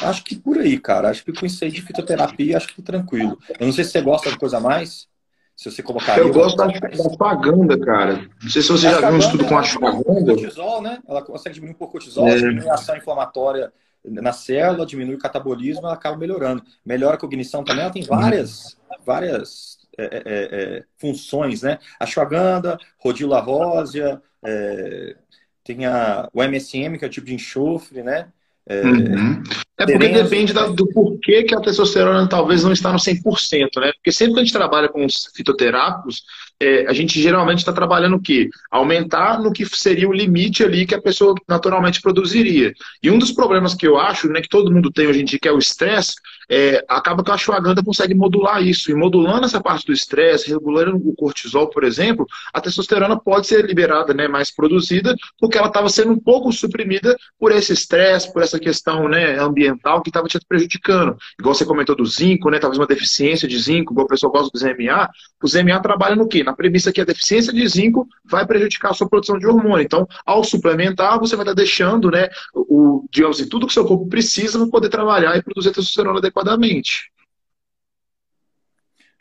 Acho 0.00 0.24
que 0.24 0.36
por 0.36 0.58
aí, 0.58 0.78
cara. 0.78 1.10
Acho 1.10 1.24
que 1.24 1.32
com 1.32 1.44
isso 1.44 1.62
aí 1.64 1.70
de 1.70 1.82
fitoterapia, 1.82 2.56
acho 2.56 2.68
que 2.68 2.80
tranquilo. 2.82 3.38
Eu 3.58 3.66
não 3.66 3.72
sei 3.72 3.84
se 3.84 3.90
você 3.90 4.00
gosta 4.00 4.30
de 4.30 4.38
coisa 4.38 4.56
a 4.56 4.60
mais. 4.60 5.06
Se 5.54 5.70
você 5.70 5.82
colocar. 5.82 6.18
Eu 6.18 6.32
gosto 6.32 6.56
da, 6.56 6.66
da 6.66 7.16
paganda, 7.16 7.78
cara. 7.78 8.28
Não 8.42 8.50
sei 8.50 8.62
se 8.62 8.68
você 8.68 8.90
já 8.90 9.00
viu 9.00 9.16
um 9.16 9.18
estudo 9.18 9.44
com 9.44 9.56
a 9.56 9.60
ashwagandha. 9.60 10.34
cortisol, 10.34 10.82
né? 10.82 10.98
Ela 11.06 11.22
consegue 11.22 11.54
diminuir 11.54 11.74
um 11.74 11.78
pouco 11.78 11.96
o 11.96 12.00
cortisol, 12.00 12.26
é. 12.26 12.36
diminui 12.36 12.68
a 12.68 12.74
ação 12.74 12.96
inflamatória 12.96 13.72
na 14.04 14.32
célula, 14.32 14.84
diminui 14.84 15.14
o 15.14 15.18
catabolismo, 15.18 15.86
ela 15.86 15.94
acaba 15.94 16.16
melhorando. 16.16 16.64
Melhora 16.84 17.14
a 17.14 17.18
cognição 17.18 17.62
também, 17.62 17.82
ela 17.84 17.92
tem 17.92 18.02
várias, 18.02 18.76
várias 19.04 19.78
é, 19.96 20.04
é, 20.04 20.22
é, 20.24 20.78
é 20.78 20.84
funções, 20.98 21.62
né? 21.62 21.78
Ashwagandha, 22.00 22.78
rodila 22.98 23.40
rósea, 23.40 24.20
é, 24.44 25.16
tem 25.62 25.86
a, 25.86 26.28
o 26.32 26.42
MSM, 26.42 26.98
que 26.98 27.04
é 27.04 27.08
o 27.08 27.10
tipo 27.10 27.26
de 27.26 27.34
enxofre, 27.34 28.02
né? 28.02 28.32
É, 28.68 28.80
uhum. 28.82 29.42
é 29.78 29.86
porque 29.86 30.08
depende 30.08 30.52
da, 30.52 30.68
do 30.68 30.86
porquê 30.88 31.42
que 31.42 31.54
a 31.54 31.60
testosterona 31.60 32.28
talvez 32.28 32.62
não 32.62 32.72
está 32.72 32.92
no 32.92 32.98
100%, 32.98 33.80
né? 33.80 33.92
Porque 33.92 34.12
sempre 34.12 34.34
que 34.34 34.40
a 34.40 34.44
gente 34.44 34.52
trabalha 34.52 34.88
com 34.88 35.04
os 35.04 35.28
fitoterápicos, 35.34 36.22
é, 36.62 36.86
a 36.86 36.92
gente 36.92 37.20
geralmente 37.20 37.58
está 37.58 37.72
trabalhando 37.72 38.14
o 38.14 38.20
quê? 38.20 38.48
Aumentar 38.70 39.42
no 39.42 39.52
que 39.52 39.66
seria 39.66 40.08
o 40.08 40.12
limite 40.12 40.62
ali 40.62 40.86
que 40.86 40.94
a 40.94 41.02
pessoa 41.02 41.34
naturalmente 41.48 42.00
produziria. 42.00 42.72
E 43.02 43.10
um 43.10 43.18
dos 43.18 43.32
problemas 43.32 43.74
que 43.74 43.86
eu 43.86 43.98
acho, 43.98 44.28
né, 44.28 44.40
que 44.40 44.48
todo 44.48 44.70
mundo 44.70 44.90
tem 44.92 45.08
hoje 45.08 45.22
em 45.22 45.24
dia, 45.24 45.40
que 45.40 45.48
é 45.48 45.52
o 45.52 45.58
estresse, 45.58 46.14
é, 46.48 46.84
acaba 46.88 47.24
que 47.24 47.30
a 47.30 47.34
ashwagandha 47.34 47.82
consegue 47.82 48.14
modular 48.14 48.62
isso. 48.62 48.90
E 48.90 48.94
modulando 48.94 49.46
essa 49.46 49.60
parte 49.60 49.86
do 49.86 49.92
estresse, 49.92 50.50
regulando 50.50 50.96
o 50.96 51.14
cortisol, 51.14 51.68
por 51.68 51.82
exemplo, 51.82 52.26
a 52.52 52.60
testosterona 52.60 53.18
pode 53.18 53.46
ser 53.48 53.64
liberada, 53.64 54.14
né, 54.14 54.28
mais 54.28 54.54
produzida, 54.54 55.16
porque 55.40 55.58
ela 55.58 55.66
estava 55.66 55.88
sendo 55.88 56.12
um 56.12 56.20
pouco 56.20 56.52
suprimida 56.52 57.16
por 57.40 57.50
esse 57.50 57.72
estresse, 57.72 58.32
por 58.32 58.42
essa 58.42 58.58
questão 58.58 59.08
né, 59.08 59.38
ambiental 59.38 60.00
que 60.00 60.10
estava 60.10 60.28
te 60.28 60.38
prejudicando. 60.46 61.16
Igual 61.40 61.54
você 61.54 61.64
comentou 61.64 61.96
do 61.96 62.06
zinco, 62.06 62.50
né, 62.50 62.58
talvez 62.58 62.78
uma 62.78 62.86
deficiência 62.86 63.48
de 63.48 63.58
zinco, 63.58 63.92
igual 63.92 64.06
o 64.06 64.08
pessoal 64.08 64.30
gosta 64.30 64.50
do 64.52 64.58
ZMA. 64.58 65.08
O 65.42 65.48
ZMA 65.48 65.80
trabalha 65.80 66.14
no 66.14 66.28
quê? 66.28 66.44
Na 66.44 66.51
premissa 66.52 66.92
que 66.92 67.00
a 67.00 67.04
deficiência 67.04 67.52
de 67.52 67.66
zinco 67.66 68.08
vai 68.24 68.46
prejudicar 68.46 68.90
a 68.90 68.94
sua 68.94 69.08
produção 69.08 69.38
de 69.38 69.46
hormônio. 69.46 69.84
Então, 69.84 70.06
ao 70.24 70.44
suplementar, 70.44 71.18
você 71.18 71.36
vai 71.36 71.44
estar 71.44 71.54
deixando, 71.54 72.10
né, 72.10 72.28
o, 72.54 73.06
digamos 73.10 73.40
assim, 73.40 73.48
tudo 73.48 73.66
que 73.66 73.72
o 73.72 73.74
seu 73.74 73.86
corpo 73.86 74.06
precisa 74.06 74.58
para 74.58 74.68
poder 74.68 74.88
trabalhar 74.88 75.36
e 75.36 75.42
produzir 75.42 75.72
testosterona 75.72 76.18
adequadamente. 76.18 77.10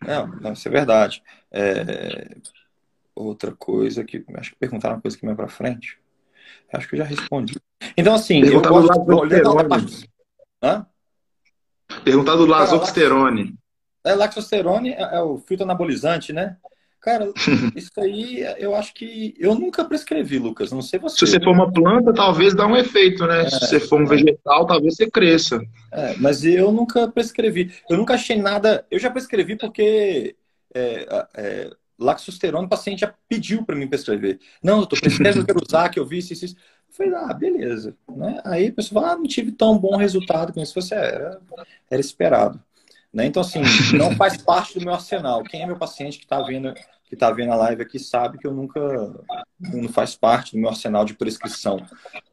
Não, 0.01 0.27
não, 0.27 0.53
isso 0.53 0.67
é 0.67 0.71
verdade. 0.71 1.21
É... 1.51 2.37
Outra 3.13 3.51
coisa 3.51 4.03
que. 4.03 4.23
Acho 4.35 4.51
que 4.51 4.57
perguntaram 4.57 4.95
uma 4.95 5.01
coisa 5.01 5.17
que 5.17 5.25
vai 5.25 5.35
para 5.35 5.47
frente. 5.47 5.99
Acho 6.73 6.87
que 6.87 6.95
eu 6.95 6.99
já 6.99 7.03
respondi. 7.03 7.55
Então, 7.97 8.13
assim, 8.13 8.41
eu 8.41 8.61
gosto 8.61 9.03
do 9.03 9.67
parte... 9.67 10.09
Hã? 10.63 10.85
Perguntar 12.03 12.35
do 12.35 12.45
lasoxterone. 12.45 13.55
É, 14.03 14.15
laxosterone 14.15 14.91
é, 14.93 15.01
é 15.01 15.21
o 15.21 15.37
filtro 15.37 15.65
anabolizante, 15.65 16.33
né? 16.33 16.57
Cara, 17.01 17.31
isso 17.75 17.91
aí 17.97 18.45
eu 18.59 18.75
acho 18.75 18.93
que 18.93 19.33
eu 19.39 19.55
nunca 19.55 19.83
prescrevi, 19.83 20.37
Lucas. 20.37 20.71
Não 20.71 20.83
sei 20.83 20.99
você. 20.99 21.17
Se 21.17 21.31
você 21.31 21.39
for 21.43 21.51
uma 21.51 21.71
planta, 21.71 22.13
talvez 22.13 22.53
dá 22.53 22.67
um 22.67 22.77
efeito, 22.77 23.25
né? 23.25 23.41
É, 23.41 23.49
Se 23.49 23.59
você 23.59 23.79
for 23.79 24.01
um 24.01 24.05
vegetal, 24.05 24.67
talvez 24.67 24.95
você 24.95 25.09
cresça. 25.09 25.59
É, 25.91 26.15
mas 26.17 26.45
eu 26.45 26.71
nunca 26.71 27.07
prescrevi. 27.07 27.73
Eu 27.89 27.97
nunca 27.97 28.13
achei 28.13 28.39
nada. 28.39 28.85
Eu 28.91 28.99
já 28.99 29.09
prescrevi 29.09 29.55
porque 29.55 30.35
é, 30.75 31.25
é, 31.35 31.71
laxosterone 31.97 32.65
o 32.65 32.69
paciente 32.69 32.99
já 32.99 33.13
pediu 33.27 33.65
para 33.65 33.75
mim 33.75 33.87
prescrever. 33.87 34.39
Não, 34.63 34.77
doutor, 34.77 35.01
prescreve, 35.01 35.39
eu 35.39 35.45
quero 35.45 35.61
usar, 35.65 35.89
que 35.89 35.99
eu 35.99 36.05
vi 36.05 36.19
isso, 36.19 36.33
isso. 36.33 36.55
Eu 36.55 36.95
falei, 36.95 37.13
ah, 37.15 37.33
beleza. 37.33 37.95
Né? 38.15 38.41
Aí 38.45 38.67
a 38.67 38.73
pessoa 38.73 39.01
fala, 39.01 39.13
ah, 39.13 39.17
não 39.17 39.23
tive 39.23 39.51
tão 39.51 39.77
bom 39.77 39.97
resultado 39.97 40.53
com 40.53 40.61
isso. 40.61 40.79
Você 40.79 40.93
era, 40.93 41.39
era 41.89 42.01
esperado. 42.01 42.61
Né? 43.13 43.25
Então, 43.25 43.41
assim, 43.41 43.61
não 43.97 44.15
faz 44.15 44.37
parte 44.37 44.79
do 44.79 44.85
meu 44.85 44.93
arsenal. 44.93 45.43
Quem 45.43 45.61
é 45.61 45.65
meu 45.65 45.77
paciente 45.77 46.17
que 46.17 46.23
está 46.23 46.41
vendo, 46.41 46.73
que 47.05 47.15
tá 47.15 47.29
vendo 47.31 47.51
a 47.51 47.57
live 47.57 47.81
aqui 47.81 47.99
sabe 47.99 48.37
que 48.37 48.47
eu 48.47 48.53
nunca 48.53 48.79
não 49.59 49.89
faz 49.89 50.15
parte 50.15 50.53
do 50.53 50.59
meu 50.59 50.69
arsenal 50.69 51.03
de 51.03 51.13
prescrição. 51.13 51.77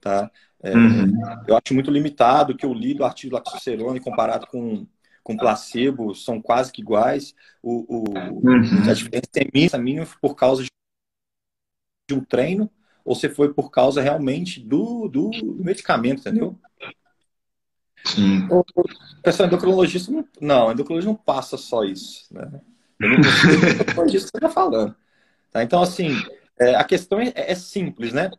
Tá? 0.01 0.31
É, 0.63 0.75
uhum. 0.75 1.13
Eu 1.47 1.57
acho 1.57 1.75
muito 1.75 1.91
limitado 1.91 2.57
que 2.57 2.65
eu 2.65 2.73
li 2.73 2.95
do 2.95 3.05
artigo 3.05 3.35
Laxocerone 3.35 4.01
comparado 4.01 4.47
com, 4.47 4.87
com 5.23 5.37
placebo, 5.37 6.15
são 6.15 6.41
quase 6.41 6.73
que 6.73 6.81
iguais. 6.81 7.35
O, 7.63 7.85
o 7.89 8.19
uhum. 8.47 8.91
A 8.91 8.95
diferença 8.95 9.29
é 9.75 9.79
mínima, 9.79 10.07
por 10.21 10.35
causa 10.35 10.63
de 10.63 12.15
um 12.15 12.25
treino 12.25 12.71
ou 13.09 13.15
se 13.15 13.29
foi 13.31 13.55
por 13.55 13.71
causa 13.71 14.03
realmente 14.03 14.61
do, 14.61 15.09
do 15.09 15.31
medicamento, 15.59 16.21
entendeu? 16.21 16.59
Sim. 18.15 18.47
O 18.51 18.65
pessoal 19.23 19.47
endocrinologista 19.47 20.11
não, 20.11 20.27
não, 20.41 20.73
endocrinologista 20.73 21.11
não 21.11 21.17
passa 21.17 21.57
só 21.57 21.85
isso, 21.85 22.27
né? 22.33 22.61
endocrinologista 23.01 24.31
você 24.31 24.37
está 24.37 24.49
falando. 24.49 24.95
Tá? 25.51 25.63
Então, 25.63 25.83
assim, 25.83 26.11
é, 26.59 26.75
a 26.75 26.85
questão 26.85 27.21
é, 27.21 27.33
é, 27.35 27.55
simples, 27.55 28.13
né? 28.13 28.31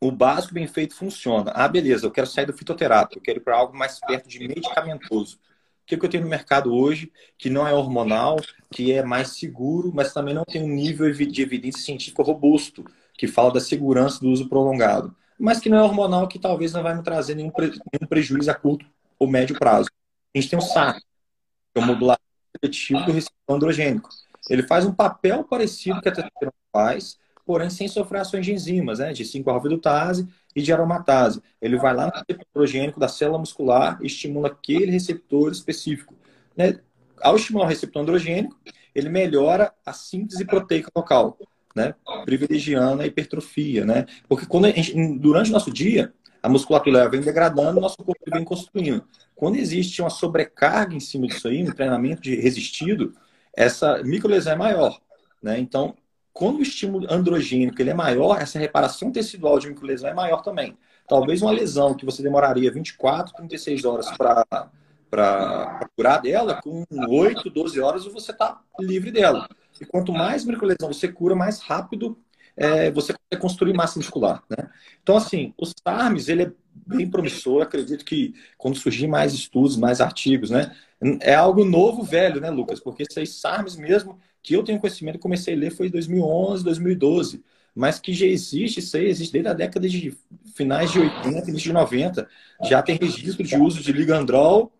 O 0.00 0.10
básico 0.10 0.54
bem 0.54 0.66
feito 0.66 0.94
funciona. 0.94 1.50
Ah, 1.54 1.68
beleza, 1.68 2.06
eu 2.06 2.10
quero 2.10 2.26
sair 2.26 2.46
do 2.46 2.52
fitoterápico, 2.52 3.18
eu 3.18 3.22
quero 3.22 3.38
ir 3.38 3.42
para 3.42 3.56
algo 3.56 3.76
mais 3.76 4.00
perto 4.00 4.28
de 4.28 4.38
medicamentoso. 4.40 5.36
O 5.36 5.86
que, 5.86 5.96
que 5.96 6.04
eu 6.04 6.10
tenho 6.10 6.24
no 6.24 6.30
mercado 6.30 6.74
hoje 6.74 7.12
que 7.36 7.50
não 7.50 7.66
é 7.66 7.74
hormonal, 7.74 8.36
que 8.70 8.92
é 8.92 9.02
mais 9.02 9.38
seguro, 9.38 9.92
mas 9.94 10.12
também 10.12 10.32
não 10.32 10.44
tem 10.44 10.62
um 10.62 10.68
nível 10.68 11.10
de 11.12 11.42
evidência 11.42 11.82
científica 11.82 12.22
robusto, 12.22 12.84
que 13.14 13.26
fala 13.26 13.52
da 13.52 13.60
segurança 13.60 14.20
do 14.20 14.30
uso 14.30 14.48
prolongado 14.48 15.14
mas 15.40 15.58
que 15.58 15.70
não 15.70 15.78
é 15.78 15.82
hormonal, 15.82 16.28
que 16.28 16.38
talvez 16.38 16.72
não 16.72 16.82
vai 16.82 16.94
me 16.94 17.02
trazer 17.02 17.34
nenhum, 17.34 17.50
pre, 17.50 17.68
nenhum 17.68 18.06
prejuízo 18.06 18.50
a 18.50 18.54
curto 18.54 18.84
ou 19.18 19.26
médio 19.26 19.58
prazo. 19.58 19.88
A 20.34 20.38
gente 20.38 20.50
tem 20.50 20.58
o 20.58 20.62
SAR, 20.62 21.00
que 21.00 21.80
é 21.80 21.80
o 21.80 21.86
modulador 21.86 22.20
seletivo 22.54 23.06
do 23.06 23.12
receptor 23.12 23.56
androgênico. 23.56 24.10
Ele 24.50 24.62
faz 24.62 24.84
um 24.84 24.92
papel 24.92 25.42
parecido 25.44 26.00
que 26.00 26.08
a 26.08 26.12
testosterona 26.12 26.52
faz, 26.70 27.18
porém 27.46 27.70
sem 27.70 27.88
sofrer 27.88 28.20
ações 28.20 28.44
de 28.44 28.52
enzimas, 28.52 28.98
né, 28.98 29.12
de 29.12 29.24
5-alfa-redutase 29.24 30.28
e 30.54 30.60
de 30.60 30.72
aromatase. 30.72 31.42
Ele 31.60 31.78
vai 31.78 31.94
lá 31.94 32.06
no 32.06 32.12
receptor 32.12 32.46
androgênico 32.54 33.00
da 33.00 33.08
célula 33.08 33.38
muscular 33.38 33.98
e 34.02 34.06
estimula 34.06 34.48
aquele 34.48 34.90
receptor 34.90 35.50
específico. 35.50 36.14
Né? 36.54 36.78
Ao 37.22 37.34
estimular 37.34 37.64
o 37.64 37.68
receptor 37.68 38.02
androgênico, 38.02 38.56
ele 38.94 39.08
melhora 39.08 39.72
a 39.86 39.92
síntese 39.92 40.44
proteica 40.44 40.90
local 40.94 41.38
né? 41.74 41.94
privilegiando 42.24 43.02
a 43.02 43.06
hipertrofia, 43.06 43.84
né? 43.84 44.06
Porque 44.28 44.46
quando 44.46 44.66
gente, 44.68 44.94
durante 45.18 45.50
o 45.50 45.52
nosso 45.52 45.72
dia, 45.72 46.12
a 46.42 46.48
musculatura 46.48 47.08
vem 47.08 47.20
degradando, 47.20 47.78
o 47.78 47.82
nosso 47.82 47.96
corpo 47.98 48.20
vem 48.32 48.44
construindo. 48.44 49.04
Quando 49.34 49.56
existe 49.56 50.00
uma 50.00 50.10
sobrecarga 50.10 50.94
em 50.94 51.00
cima 51.00 51.26
disso 51.26 51.48
aí, 51.48 51.62
um 51.62 51.72
treinamento 51.72 52.22
de 52.22 52.34
resistido, 52.36 53.12
essa 53.54 54.02
microlesão 54.02 54.52
é 54.52 54.56
maior, 54.56 55.00
né? 55.42 55.58
Então, 55.58 55.94
quando 56.32 56.58
o 56.58 56.62
estímulo 56.62 57.06
androgênico 57.12 57.80
ele 57.80 57.90
é 57.90 57.94
maior, 57.94 58.40
essa 58.40 58.58
reparação 58.58 59.10
tecidual 59.10 59.58
de 59.58 59.68
microlesão 59.68 60.08
é 60.08 60.14
maior 60.14 60.42
também. 60.42 60.76
Talvez 61.08 61.42
uma 61.42 61.50
lesão 61.50 61.94
que 61.94 62.04
você 62.04 62.22
demoraria 62.22 62.70
24, 62.70 63.34
36 63.34 63.84
horas 63.84 64.08
para 64.16 65.88
curar 65.96 66.22
dela, 66.22 66.60
com 66.62 66.84
8, 67.08 67.50
12 67.50 67.80
horas 67.80 68.04
você 68.04 68.30
está 68.30 68.60
livre 68.78 69.10
dela. 69.10 69.48
E 69.80 69.86
quanto 69.86 70.12
mais 70.12 70.44
microlesão 70.44 70.92
você 70.92 71.08
cura, 71.08 71.34
mais 71.34 71.60
rápido 71.60 72.18
é, 72.56 72.90
você 72.90 73.14
consegue 73.14 73.40
construir 73.40 73.72
massa 73.72 73.98
muscular. 73.98 74.42
Né? 74.50 74.68
Então, 75.02 75.16
assim, 75.16 75.54
o 75.56 75.64
SARMS 75.64 76.28
ele 76.30 76.42
é 76.42 76.52
bem 76.86 77.08
promissor. 77.08 77.62
Acredito 77.62 78.04
que 78.04 78.34
quando 78.58 78.76
surgir 78.76 79.06
mais 79.06 79.32
estudos, 79.32 79.76
mais 79.76 80.00
artigos, 80.00 80.50
né? 80.50 80.74
É 81.20 81.34
algo 81.34 81.64
novo, 81.64 82.02
velho, 82.02 82.40
né, 82.40 82.50
Lucas? 82.50 82.78
Porque 82.78 83.04
esses 83.04 83.40
SARMS 83.40 83.76
mesmo, 83.76 84.18
que 84.42 84.54
eu 84.54 84.62
tenho 84.62 84.78
conhecimento, 84.78 85.18
comecei 85.18 85.54
a 85.54 85.56
ler 85.56 85.70
foi 85.70 85.86
em 85.86 85.90
2011, 85.90 86.62
2012. 86.62 87.42
Mas 87.74 87.98
que 87.98 88.12
já 88.12 88.26
existe, 88.26 88.80
isso 88.80 88.96
aí 88.96 89.06
existe 89.06 89.32
desde 89.32 89.48
a 89.48 89.54
década 89.54 89.88
de 89.88 90.14
finais 90.54 90.90
de 90.92 90.98
80, 90.98 91.50
início 91.50 91.68
de 91.68 91.72
90. 91.72 92.28
Já 92.64 92.82
tem 92.82 92.98
registro 93.00 93.42
de 93.42 93.56
uso 93.56 93.80
de 93.80 93.92
ligandrol 93.92 94.72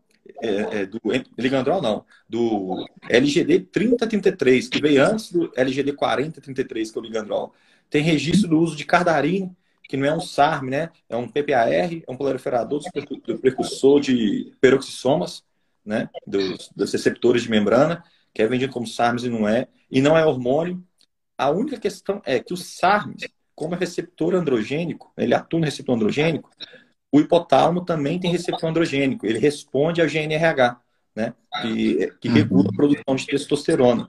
é, 0.42 0.80
é, 0.80 0.86
do 0.86 1.00
Ligandrol 1.36 1.82
não, 1.82 2.04
do 2.28 2.86
LGD 3.08 3.60
3033, 3.60 4.68
que 4.68 4.80
veio 4.80 5.04
antes 5.04 5.32
do 5.32 5.52
LGD 5.56 5.92
4033, 5.92 6.90
que 6.90 6.98
é 6.98 7.00
o 7.00 7.04
Ligandrol. 7.04 7.54
Tem 7.88 8.02
registro 8.02 8.48
do 8.48 8.58
uso 8.58 8.76
de 8.76 8.84
cardarine, 8.84 9.54
que 9.88 9.96
não 9.96 10.06
é 10.06 10.14
um 10.14 10.20
SARM, 10.20 10.70
né? 10.70 10.90
É 11.08 11.16
um 11.16 11.26
PPAR, 11.26 11.72
é 11.72 12.02
um 12.08 12.16
proliferador 12.16 12.80
do 13.26 13.38
precursor 13.38 14.00
de 14.00 14.52
peroxisomas, 14.60 15.42
né? 15.84 16.08
Dos, 16.24 16.70
dos 16.74 16.92
receptores 16.92 17.42
de 17.42 17.50
membrana, 17.50 18.04
que 18.32 18.40
é 18.40 18.46
vendido 18.46 18.72
como 18.72 18.86
SARMs 18.86 19.24
e 19.24 19.28
não 19.28 19.48
é. 19.48 19.66
E 19.90 20.00
não 20.00 20.16
é 20.16 20.24
hormônio. 20.24 20.82
A 21.36 21.50
única 21.50 21.76
questão 21.78 22.22
é 22.24 22.38
que 22.38 22.54
os 22.54 22.76
SARMs, 22.76 23.28
como 23.54 23.74
receptor 23.74 24.34
androgênico, 24.34 25.12
ele 25.16 25.34
atua 25.34 25.58
no 25.58 25.64
receptor 25.64 25.96
androgênico, 25.96 26.50
o 27.12 27.20
hipotálamo 27.20 27.84
também 27.84 28.18
tem 28.18 28.30
receptor 28.30 28.70
androgênico. 28.70 29.26
Ele 29.26 29.38
responde 29.38 30.00
ao 30.00 30.06
GNRH, 30.06 30.80
né? 31.14 31.34
que, 31.62 32.12
que 32.20 32.28
regula 32.28 32.68
a 32.70 32.76
produção 32.76 33.16
de 33.16 33.26
testosterona. 33.26 34.06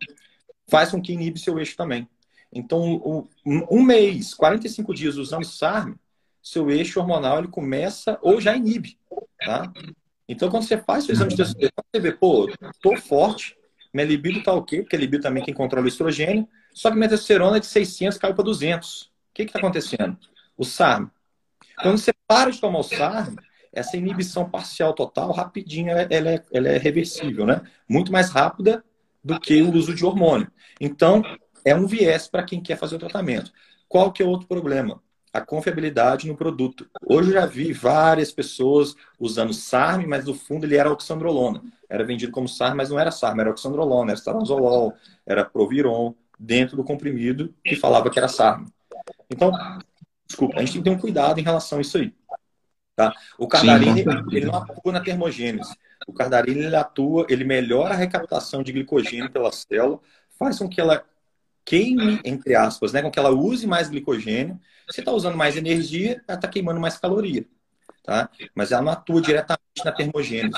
Faz 0.67 0.91
com 0.91 1.01
que 1.01 1.13
inibe 1.13 1.39
seu 1.39 1.57
eixo 1.57 1.75
também. 1.75 2.07
Então, 2.53 3.27
um 3.45 3.81
mês, 3.81 4.33
45 4.33 4.93
dias 4.93 5.17
usando 5.17 5.45
SARM, 5.45 5.95
seu 6.43 6.69
eixo 6.69 6.99
hormonal 6.99 7.39
ele 7.39 7.47
começa 7.47 8.19
ou 8.21 8.41
já 8.41 8.55
inibe. 8.55 8.97
Tá? 9.43 9.71
Então, 10.27 10.49
quando 10.49 10.63
você 10.63 10.77
faz 10.77 11.07
o 11.07 11.11
exame 11.11 11.31
de 11.31 11.37
testosterona, 11.37 11.71
você 11.93 12.01
vê, 12.01 12.11
pô, 12.11 12.49
tô 12.81 12.95
forte, 12.97 13.57
minha 13.93 14.05
libido 14.05 14.43
tá 14.43 14.53
ok, 14.53 14.81
porque 14.81 14.95
a 14.95 14.99
libido 14.99 15.23
também 15.23 15.41
é 15.41 15.45
quem 15.45 15.53
controla 15.53 15.85
o 15.85 15.89
estrogênio, 15.89 16.47
só 16.73 16.89
que 16.89 16.97
minha 16.97 17.09
testosterona 17.09 17.59
de 17.59 17.65
600 17.65 18.17
caiu 18.17 18.35
para 18.35 18.43
200. 18.43 19.03
O 19.03 19.09
que 19.33 19.43
está 19.43 19.59
acontecendo? 19.59 20.17
O 20.57 20.63
SARM. 20.63 21.09
Quando 21.81 21.97
você 21.97 22.13
para 22.27 22.51
de 22.51 22.59
tomar 22.59 22.79
o 22.79 22.83
SARM, 22.83 23.35
essa 23.73 23.97
inibição 23.97 24.49
parcial 24.49 24.93
total, 24.93 25.31
rapidinho, 25.31 25.89
ela, 25.89 26.01
ela, 26.09 26.29
é, 26.31 26.43
ela 26.51 26.67
é 26.69 26.77
reversível, 26.77 27.45
né? 27.45 27.61
Muito 27.87 28.11
mais 28.11 28.29
rápida 28.29 28.83
do 29.23 29.39
que 29.39 29.61
o 29.61 29.73
uso 29.73 29.93
de 29.93 30.05
hormônio. 30.05 30.51
Então, 30.79 31.23
é 31.63 31.75
um 31.75 31.85
viés 31.85 32.27
para 32.27 32.43
quem 32.43 32.61
quer 32.61 32.77
fazer 32.77 32.95
o 32.95 32.99
tratamento. 32.99 33.51
Qual 33.87 34.11
que 34.11 34.21
é 34.21 34.25
o 34.25 34.29
outro 34.29 34.47
problema? 34.47 35.01
a 35.33 35.39
confiabilidade 35.39 36.27
no 36.27 36.35
produto. 36.35 36.89
Hoje 37.07 37.29
eu 37.29 37.33
já 37.33 37.45
vi 37.45 37.71
várias 37.71 38.31
pessoas 38.31 38.95
usando 39.17 39.53
SARM, 39.53 40.05
mas 40.05 40.25
no 40.25 40.33
fundo 40.33 40.65
ele 40.65 40.75
era 40.75 40.91
oxandrolona. 40.91 41.63
Era 41.89 42.03
vendido 42.03 42.31
como 42.31 42.47
SARM, 42.49 42.75
mas 42.75 42.89
não 42.89 42.99
era 42.99 43.11
SARM, 43.11 43.39
era 43.39 43.49
oxandrolona, 43.49 44.11
era 44.11 44.19
stanozolol, 44.19 44.93
era 45.25 45.45
proviron, 45.45 46.13
dentro 46.37 46.75
do 46.75 46.83
comprimido 46.83 47.53
que 47.63 47.75
falava 47.75 48.09
que 48.09 48.19
era 48.19 48.27
SARM. 48.27 48.65
Então, 49.29 49.51
desculpa, 50.31 50.57
a 50.57 50.59
gente 50.61 50.73
tem 50.73 50.81
que 50.81 50.89
ter 50.89 50.95
um 50.95 50.99
cuidado 50.99 51.39
em 51.39 51.43
relação 51.43 51.77
a 51.77 51.81
isso 51.81 51.97
aí. 51.97 52.13
Tá? 52.95 53.13
O 53.37 53.47
cardarine, 53.47 54.03
ele 54.31 54.45
não 54.45 54.55
atua 54.55 54.91
na 54.91 55.01
termogênese. 55.01 55.73
O 56.07 56.13
cardarine, 56.13 56.65
ele 56.65 56.75
atua, 56.75 57.25
ele 57.29 57.43
melhora 57.43 57.93
a 57.93 57.97
recaptação 57.97 58.63
de 58.63 58.71
glicogênio 58.71 59.31
pela 59.31 59.51
célula, 59.51 59.99
faz 60.37 60.57
com 60.57 60.67
que 60.67 60.81
ela 60.81 61.03
queime, 61.63 62.19
entre 62.25 62.55
aspas, 62.55 62.91
né? 62.91 63.01
com 63.01 63.11
que 63.11 63.19
ela 63.19 63.29
use 63.29 63.67
mais 63.67 63.89
glicogênio. 63.89 64.59
Você 64.89 65.01
está 65.01 65.11
usando 65.11 65.37
mais 65.37 65.55
energia, 65.55 66.21
ela 66.27 66.37
está 66.37 66.47
queimando 66.47 66.79
mais 66.79 66.97
caloria. 66.97 67.45
Tá? 68.03 68.29
Mas 68.55 68.71
ela 68.71 68.81
não 68.81 68.91
atua 68.91 69.21
diretamente 69.21 69.85
na 69.85 69.91
termogênese. 69.91 70.57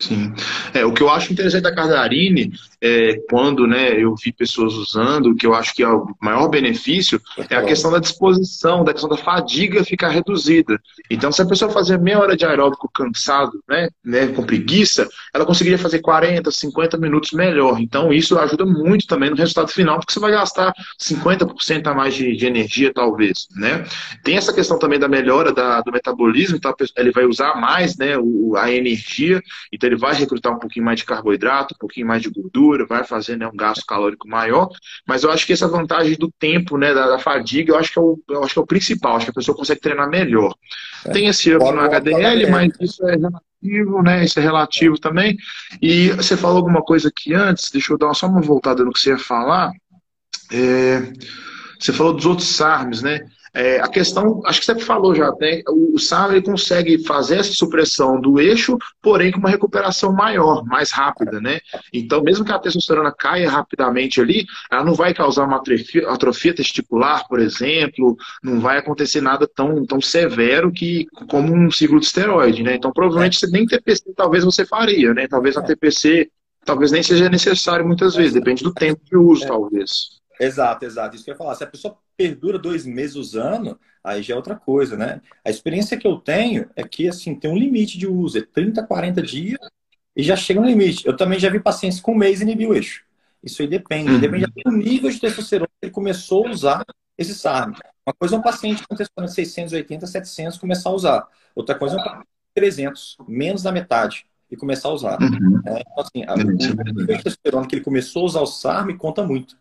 Sim. 0.00 0.34
É, 0.74 0.84
o 0.84 0.92
que 0.92 1.02
eu 1.02 1.08
acho 1.08 1.32
interessante 1.32 1.62
da 1.62 1.74
Cardarine 1.74 2.52
é 2.82 3.16
quando 3.30 3.64
né, 3.64 3.94
eu 3.96 4.14
vi 4.16 4.32
pessoas 4.32 4.74
usando, 4.74 5.36
que 5.36 5.46
eu 5.46 5.54
acho 5.54 5.72
que 5.72 5.84
é 5.84 5.88
o 5.88 6.14
maior 6.20 6.48
benefício 6.48 7.22
é 7.48 7.54
a 7.54 7.62
questão 7.62 7.92
da 7.92 8.00
disposição, 8.00 8.82
da 8.82 8.92
questão 8.92 9.08
da 9.08 9.16
fadiga 9.16 9.84
ficar 9.84 10.08
reduzida. 10.08 10.80
Então, 11.08 11.30
se 11.30 11.40
a 11.40 11.46
pessoa 11.46 11.70
fazer 11.70 11.98
meia 11.98 12.18
hora 12.18 12.36
de 12.36 12.44
aeróbico 12.44 12.90
cansado, 12.92 13.62
né, 13.68 13.88
né, 14.04 14.26
com 14.28 14.42
preguiça, 14.42 15.08
ela 15.32 15.46
conseguiria 15.46 15.78
fazer 15.78 16.00
40, 16.00 16.50
50 16.50 16.98
minutos 16.98 17.32
melhor. 17.32 17.80
Então, 17.80 18.12
isso 18.12 18.36
ajuda 18.38 18.66
muito 18.66 19.06
também 19.06 19.30
no 19.30 19.36
resultado 19.36 19.70
final, 19.70 19.98
porque 19.98 20.12
você 20.12 20.20
vai 20.20 20.32
gastar 20.32 20.72
50% 21.00 21.86
a 21.86 21.94
mais 21.94 22.14
de, 22.14 22.34
de, 22.34 22.46
energia, 22.46 22.92
talvez. 22.92 23.46
Né? 23.54 23.84
Tem 24.24 24.36
essa 24.36 24.52
questão 24.52 24.78
também 24.78 24.98
da 24.98 25.08
melhora 25.08 25.52
da, 25.52 25.80
do 25.80 25.92
metabolismo, 25.92 26.56
então 26.56 26.74
ele 26.96 27.12
vai 27.12 27.24
usar 27.24 27.54
mais 27.54 27.96
né, 27.96 28.16
o, 28.18 28.56
a 28.56 28.72
energia, 28.72 29.40
então 29.72 29.88
ele 29.88 29.96
vai 29.96 30.14
recrutar 30.14 30.52
um 30.52 30.58
pouquinho 30.58 30.84
mais 30.84 30.98
de 30.98 31.04
carboidrato, 31.04 31.74
um 31.74 31.78
pouquinho 31.78 32.06
mais 32.06 32.22
de 32.22 32.30
gordura, 32.30 32.71
vai 32.86 33.04
fazer 33.04 33.36
né, 33.36 33.46
um 33.46 33.56
gasto 33.56 33.84
calórico 33.86 34.28
maior, 34.28 34.68
mas 35.06 35.22
eu 35.22 35.30
acho 35.30 35.46
que 35.46 35.52
essa 35.52 35.68
vantagem 35.68 36.16
do 36.16 36.30
tempo, 36.38 36.76
né, 36.76 36.92
da, 36.94 37.08
da 37.08 37.18
fadiga, 37.18 37.72
eu 37.72 37.78
acho, 37.78 37.92
que 37.92 37.98
é 37.98 38.02
o, 38.02 38.18
eu 38.28 38.44
acho 38.44 38.54
que 38.54 38.58
é 38.58 38.62
o 38.62 38.66
principal, 38.66 39.16
acho 39.16 39.26
que 39.26 39.30
a 39.30 39.34
pessoa 39.34 39.56
consegue 39.56 39.80
treinar 39.80 40.08
melhor. 40.08 40.54
É. 41.04 41.10
Tem 41.10 41.26
esse 41.26 41.54
up 41.54 41.64
no 41.64 41.80
HDL, 41.80 42.50
mas 42.50 42.72
isso 42.80 43.06
é 43.06 43.16
relativo, 43.16 44.02
né? 44.02 44.24
Isso 44.24 44.38
é 44.38 44.42
relativo 44.42 44.98
também. 44.98 45.36
E 45.80 46.10
você 46.10 46.36
falou 46.36 46.58
alguma 46.58 46.82
coisa 46.82 47.08
aqui 47.08 47.34
antes, 47.34 47.70
deixa 47.70 47.92
eu 47.92 47.98
dar 47.98 48.14
só 48.14 48.26
uma 48.26 48.40
voltada 48.40 48.84
no 48.84 48.92
que 48.92 49.00
você 49.00 49.10
ia 49.10 49.18
falar. 49.18 49.70
É, 50.52 51.12
você 51.78 51.92
falou 51.92 52.12
dos 52.12 52.26
outros 52.26 52.48
SARMs, 52.48 53.02
né? 53.02 53.20
É, 53.54 53.80
a 53.80 53.88
questão, 53.88 54.40
acho 54.46 54.60
que 54.60 54.66
você 54.66 54.78
falou 54.78 55.14
já, 55.14 55.30
né? 55.38 55.60
o 55.68 55.96
ele 56.30 56.42
consegue 56.42 57.04
fazer 57.04 57.36
essa 57.36 57.52
supressão 57.52 58.18
do 58.18 58.40
eixo, 58.40 58.78
porém 59.00 59.30
com 59.30 59.38
uma 59.38 59.50
recuperação 59.50 60.12
maior, 60.12 60.64
mais 60.64 60.90
rápida, 60.90 61.38
né? 61.38 61.60
Então, 61.92 62.22
mesmo 62.22 62.44
que 62.44 62.52
a 62.52 62.58
testosterona 62.58 63.12
caia 63.12 63.50
rapidamente 63.50 64.20
ali, 64.20 64.46
ela 64.70 64.84
não 64.84 64.94
vai 64.94 65.12
causar 65.12 65.44
uma 65.44 65.56
atrofia, 65.56 66.08
atrofia 66.08 66.54
testicular, 66.54 67.28
por 67.28 67.40
exemplo, 67.40 68.16
não 68.42 68.58
vai 68.58 68.78
acontecer 68.78 69.20
nada 69.20 69.46
tão, 69.46 69.84
tão 69.84 70.00
severo 70.00 70.72
que 70.72 71.06
como 71.28 71.54
um 71.54 71.70
ciclo 71.70 72.00
de 72.00 72.06
esteroide, 72.06 72.62
né? 72.62 72.76
Então, 72.76 72.92
provavelmente 72.92 73.38
você 73.38 73.46
nem 73.48 73.66
TPC 73.66 74.14
talvez 74.16 74.44
você 74.44 74.64
faria, 74.64 75.12
né? 75.12 75.28
Talvez 75.28 75.56
a 75.58 75.62
TPC 75.62 76.30
talvez 76.64 76.90
nem 76.90 77.02
seja 77.02 77.28
necessário 77.28 77.86
muitas 77.86 78.14
vezes, 78.14 78.32
depende 78.32 78.62
do 78.62 78.72
tempo 78.72 79.00
de 79.04 79.16
uso, 79.16 79.44
é. 79.44 79.46
talvez. 79.46 80.22
Exato, 80.40 80.84
exato. 80.84 81.14
Isso 81.14 81.24
que 81.24 81.30
eu 81.30 81.34
ia 81.34 81.38
falar. 81.38 81.54
Se 81.54 81.64
a 81.64 81.66
pessoa 81.66 81.96
perdura 82.16 82.58
dois 82.58 82.84
meses 82.84 83.16
usando, 83.16 83.78
aí 84.02 84.22
já 84.22 84.34
é 84.34 84.36
outra 84.36 84.56
coisa, 84.56 84.96
né? 84.96 85.20
A 85.44 85.50
experiência 85.50 85.96
que 85.96 86.06
eu 86.06 86.16
tenho 86.16 86.68
é 86.76 86.82
que, 86.82 87.08
assim, 87.08 87.34
tem 87.34 87.50
um 87.50 87.56
limite 87.56 87.98
de 87.98 88.06
uso. 88.06 88.38
É 88.38 88.42
30, 88.42 88.86
40 88.86 89.22
dias 89.22 89.58
e 90.16 90.22
já 90.22 90.36
chega 90.36 90.60
no 90.60 90.66
limite. 90.66 91.06
Eu 91.06 91.16
também 91.16 91.38
já 91.38 91.48
vi 91.48 91.60
pacientes 91.60 92.00
com 92.00 92.12
um 92.12 92.16
mês 92.16 92.40
e 92.40 92.44
inibiu 92.44 92.70
o 92.70 92.74
eixo. 92.74 93.04
Isso 93.42 93.62
aí 93.62 93.68
depende. 93.68 94.10
Uhum. 94.10 94.20
Depende 94.20 94.46
do 94.64 94.70
nível 94.72 95.10
de 95.10 95.18
testosterona 95.18 95.68
que 95.80 95.86
ele 95.86 95.92
começou 95.92 96.46
a 96.46 96.50
usar 96.50 96.84
esse 97.18 97.34
SARM. 97.34 97.74
Uma 98.06 98.14
coisa 98.14 98.36
é 98.36 98.38
um 98.38 98.42
paciente 98.42 98.86
com 98.86 98.94
testosterona 98.94 99.28
de 99.28 99.34
680, 99.34 100.06
700 100.06 100.58
começar 100.58 100.90
a 100.90 100.92
usar. 100.92 101.28
Outra 101.54 101.74
coisa 101.74 101.96
é 101.96 102.00
um 102.00 102.04
paciente 102.04 102.26
de 102.26 102.54
300, 102.54 103.16
menos 103.26 103.62
da 103.62 103.72
metade, 103.72 104.26
e 104.50 104.56
começar 104.56 104.88
a 104.88 104.92
usar. 104.92 105.18
Uhum. 105.20 105.62
É, 105.64 105.80
então, 105.80 105.98
assim, 105.98 106.24
a, 106.26 106.34
o 106.34 106.36
nível 106.36 106.84
de 106.84 107.06
testosterona 107.06 107.66
que 107.66 107.76
ele 107.76 107.84
começou 107.84 108.22
a 108.22 108.26
usar 108.26 108.40
o 108.40 108.46
SARM 108.46 108.96
conta 108.98 109.24
muito. 109.24 109.56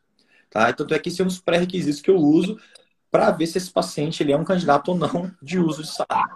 Tá? 0.52 0.72
Tanto 0.74 0.94
é 0.94 1.00
que 1.00 1.10
esse 1.10 1.22
é 1.22 1.24
um 1.24 1.28
dos 1.28 1.40
pré-requisitos 1.40 2.02
que 2.02 2.12
eu 2.12 2.18
uso 2.18 2.60
para 3.10 3.32
ver 3.32 3.48
se 3.48 3.58
esse 3.58 3.72
paciente 3.72 4.22
ele 4.22 4.34
é 4.34 4.38
um 4.38 4.44
candidato 4.44 4.90
ou 4.90 4.98
não 4.98 5.32
de 5.42 5.58
uso 5.58 5.82
de 5.82 5.90
SAR. 5.90 6.30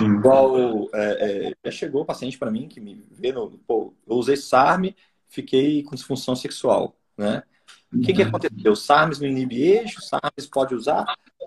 Igual 0.00 0.88
é, 0.92 1.48
é, 1.48 1.54
já 1.64 1.70
chegou 1.70 2.02
o 2.02 2.04
paciente 2.04 2.36
para 2.36 2.50
mim 2.50 2.68
que 2.68 2.80
me 2.80 3.06
vê 3.10 3.32
no. 3.32 3.50
Pô, 3.66 3.94
eu 4.06 4.16
usei 4.16 4.36
SARM, 4.36 4.94
fiquei 5.28 5.82
com 5.84 5.94
disfunção 5.94 6.34
sexual. 6.34 6.96
Né? 7.16 7.42
O 7.92 8.00
que, 8.00 8.12
que 8.12 8.22
uhum. 8.22 8.28
aconteceu? 8.28 8.74
SARMs 8.74 9.20
no 9.20 9.26
inibe 9.26 9.62
eixo, 9.62 10.02
SARMs 10.02 10.46
pode 10.50 10.74
usar. 10.74 11.04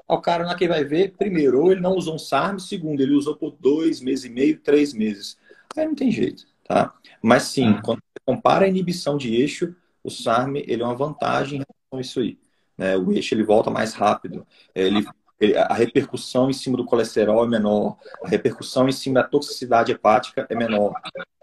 O 0.07 0.21
cara 0.21 0.45
na 0.45 0.55
que 0.55 0.67
vai 0.69 0.85
ver, 0.85 1.15
primeiro, 1.17 1.61
ou 1.61 1.71
ele 1.71 1.81
não 1.81 1.91
usou 1.91 2.15
um 2.15 2.19
SARM, 2.19 2.59
segundo, 2.59 3.01
ele 3.01 3.13
usou 3.13 3.35
por 3.35 3.51
dois 3.59 3.99
meses 3.99 4.23
e 4.23 4.29
meio, 4.29 4.57
três 4.59 4.93
meses. 4.93 5.37
Aí 5.75 5.85
não 5.85 5.95
tem 5.95 6.09
jeito, 6.11 6.45
tá? 6.65 6.93
Mas 7.21 7.43
sim, 7.43 7.67
uhum. 7.67 7.81
quando 7.81 7.97
você 7.99 8.23
compara 8.25 8.65
a 8.65 8.69
inibição 8.69 9.17
de 9.17 9.35
eixo, 9.35 9.75
o 10.07 10.09
SARM 10.09 10.55
ele 10.55 10.81
é 10.81 10.85
uma 10.85 10.95
vantagem 10.95 11.59
em 11.59 11.63
relação 11.63 11.97
a 11.97 12.01
isso 12.01 12.19
aí. 12.21 12.39
Né? 12.77 12.95
O 12.95 13.11
eixo 13.11 13.35
ele 13.35 13.43
volta 13.43 13.69
mais 13.69 13.93
rápido, 13.93 14.47
ele, 14.73 15.05
ele, 15.39 15.57
a 15.57 15.73
repercussão 15.73 16.49
em 16.49 16.53
cima 16.53 16.77
do 16.77 16.85
colesterol 16.85 17.43
é 17.43 17.47
menor, 17.47 17.97
a 18.23 18.27
repercussão 18.27 18.87
em 18.87 18.93
cima 18.93 19.21
da 19.21 19.27
toxicidade 19.27 19.91
hepática 19.91 20.47
é 20.49 20.55
menor. 20.55 20.93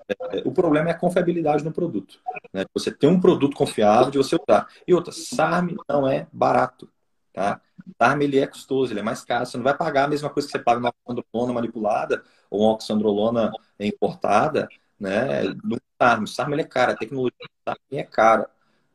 É, 0.08 0.42
o 0.46 0.52
problema 0.52 0.88
é 0.88 0.92
a 0.92 0.98
confiabilidade 0.98 1.62
no 1.62 1.72
produto. 1.72 2.20
Né? 2.52 2.64
Você 2.72 2.90
tem 2.90 3.08
um 3.08 3.20
produto 3.20 3.54
confiável 3.54 4.10
de 4.10 4.18
você 4.18 4.36
usar. 4.36 4.66
E 4.86 4.94
outra, 4.94 5.12
SARM 5.12 5.76
não 5.88 6.08
é 6.08 6.26
barato. 6.32 6.88
Tá? 7.32 7.60
SARM 8.00 8.22
ele 8.22 8.38
é 8.38 8.46
custoso, 8.46 8.92
ele 8.92 9.00
é 9.00 9.02
mais 9.02 9.24
caro. 9.24 9.44
Você 9.44 9.58
não 9.58 9.64
vai 9.64 9.76
pagar 9.76 10.04
a 10.04 10.08
mesma 10.08 10.30
coisa 10.30 10.48
que 10.48 10.52
você 10.52 10.58
paga 10.58 10.78
uma 10.80 10.92
oxandrolona 11.06 11.52
manipulada 11.52 12.22
ou 12.50 12.62
uma 12.62 12.72
oxandrolona 12.72 13.52
importada 13.78 14.68
né, 14.98 15.42
no 15.62 15.78
SARM. 16.00 16.24
O 16.24 16.54
ele 16.54 16.62
é 16.62 16.64
caro, 16.64 16.92
a 16.92 16.96
tecnologia 16.96 17.53
é 17.92 18.02
cara. 18.02 18.50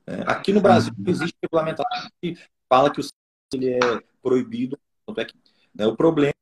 É, 0.06 0.22
aqui 0.26 0.54
no 0.54 0.62
Brasil 0.62 0.94
existe 1.06 1.36
regulamentação 1.42 2.10
que 2.22 2.38
fala 2.68 2.92
que 2.92 3.00
o 3.00 3.04
ele 3.54 3.74
é 3.74 3.80
proibido. 4.22 4.78
É 5.18 5.26
que, 5.26 5.34
né, 5.74 5.88
o 5.88 5.96
problema 5.96 6.34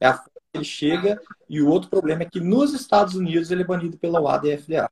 é 0.00 0.06
a 0.06 0.14
forma 0.14 0.40
que 0.52 0.58
ele 0.58 0.64
chega 0.64 1.20
e 1.48 1.60
o 1.60 1.68
outro 1.68 1.88
problema 1.88 2.22
é 2.22 2.26
que 2.26 2.40
nos 2.40 2.74
Estados 2.74 3.14
Unidos 3.14 3.50
ele 3.50 3.62
é 3.62 3.66
banido 3.66 3.96
pela 3.96 4.20
UADA 4.20 4.48
e 4.48 4.58
FDA 4.58 4.90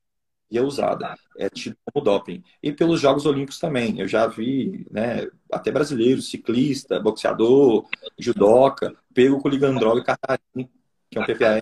e 0.51 0.59
é 0.59 0.63
usada, 0.63 1.17
é 1.37 1.49
tido 1.49 1.77
como 1.93 2.05
doping. 2.05 2.43
E 2.63 2.73
pelos 2.73 3.01
Jogos 3.01 3.27
Olímpicos 3.27 3.59
também. 3.59 3.99
Eu 3.99 4.07
já 4.07 4.27
vi 4.27 4.87
né, 4.91 5.29
até 5.51 5.73
brasileiros, 5.73 6.31
ciclista, 6.31 7.01
boxeador, 7.01 7.89
judoca, 8.17 8.95
pego 9.13 9.41
com 9.41 9.49
ligandrol 9.49 9.99
e 9.99 10.05
catarina, 10.05 10.71
que 11.11 11.19
é 11.19 11.21
um 11.21 11.25
PPA, 11.25 11.61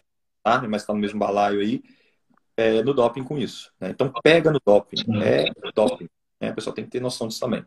mas 0.68 0.82
está 0.82 0.92
no 0.92 0.98
mesmo 0.98 1.18
balaio 1.18 1.60
aí, 1.60 1.82
é, 2.56 2.82
no 2.82 2.94
doping 2.94 3.24
com 3.24 3.38
isso. 3.38 3.70
Né? 3.80 3.90
Então, 3.90 4.12
pega 4.22 4.50
no 4.50 4.60
doping. 4.64 4.96
É 5.22 5.46
doping. 5.74 6.08
Né? 6.40 6.48
A 6.50 6.52
pessoa 6.52 6.74
tem 6.74 6.84
que 6.84 6.90
ter 6.90 7.00
noção 7.00 7.28
disso 7.28 7.40
também. 7.40 7.64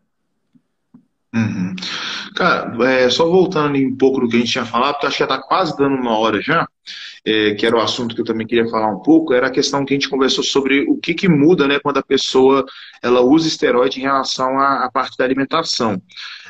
Uhum. 1.33 1.75
Cara, 2.35 2.73
é, 2.89 3.09
só 3.09 3.25
voltando 3.29 3.77
um 3.77 3.95
pouco 3.95 4.21
do 4.21 4.29
que 4.29 4.37
a 4.37 4.39
gente 4.39 4.51
tinha 4.51 4.65
falado, 4.65 4.93
porque 4.93 5.07
acho 5.07 5.17
que 5.17 5.25
já 5.25 5.35
está 5.35 5.41
quase 5.41 5.75
dando 5.77 5.95
uma 5.95 6.17
hora 6.17 6.41
já. 6.41 6.67
É, 7.25 7.55
que 7.55 7.65
era 7.65 7.75
o 7.75 7.81
assunto 7.81 8.13
que 8.13 8.21
eu 8.21 8.25
também 8.25 8.45
queria 8.45 8.69
falar 8.69 8.87
um 8.87 8.99
pouco, 8.99 9.33
era 9.33 9.47
a 9.47 9.51
questão 9.51 9.83
que 9.83 9.93
a 9.93 9.95
gente 9.95 10.09
conversou 10.09 10.43
sobre 10.43 10.81
o 10.87 10.97
que, 10.97 11.13
que 11.13 11.27
muda 11.27 11.67
né, 11.67 11.79
quando 11.79 11.97
a 11.97 12.03
pessoa 12.03 12.63
ela 13.01 13.21
usa 13.21 13.47
esteroide 13.47 13.99
em 13.99 14.03
relação 14.03 14.59
à, 14.59 14.85
à 14.85 14.91
parte 14.91 15.17
da 15.17 15.25
alimentação. 15.25 15.99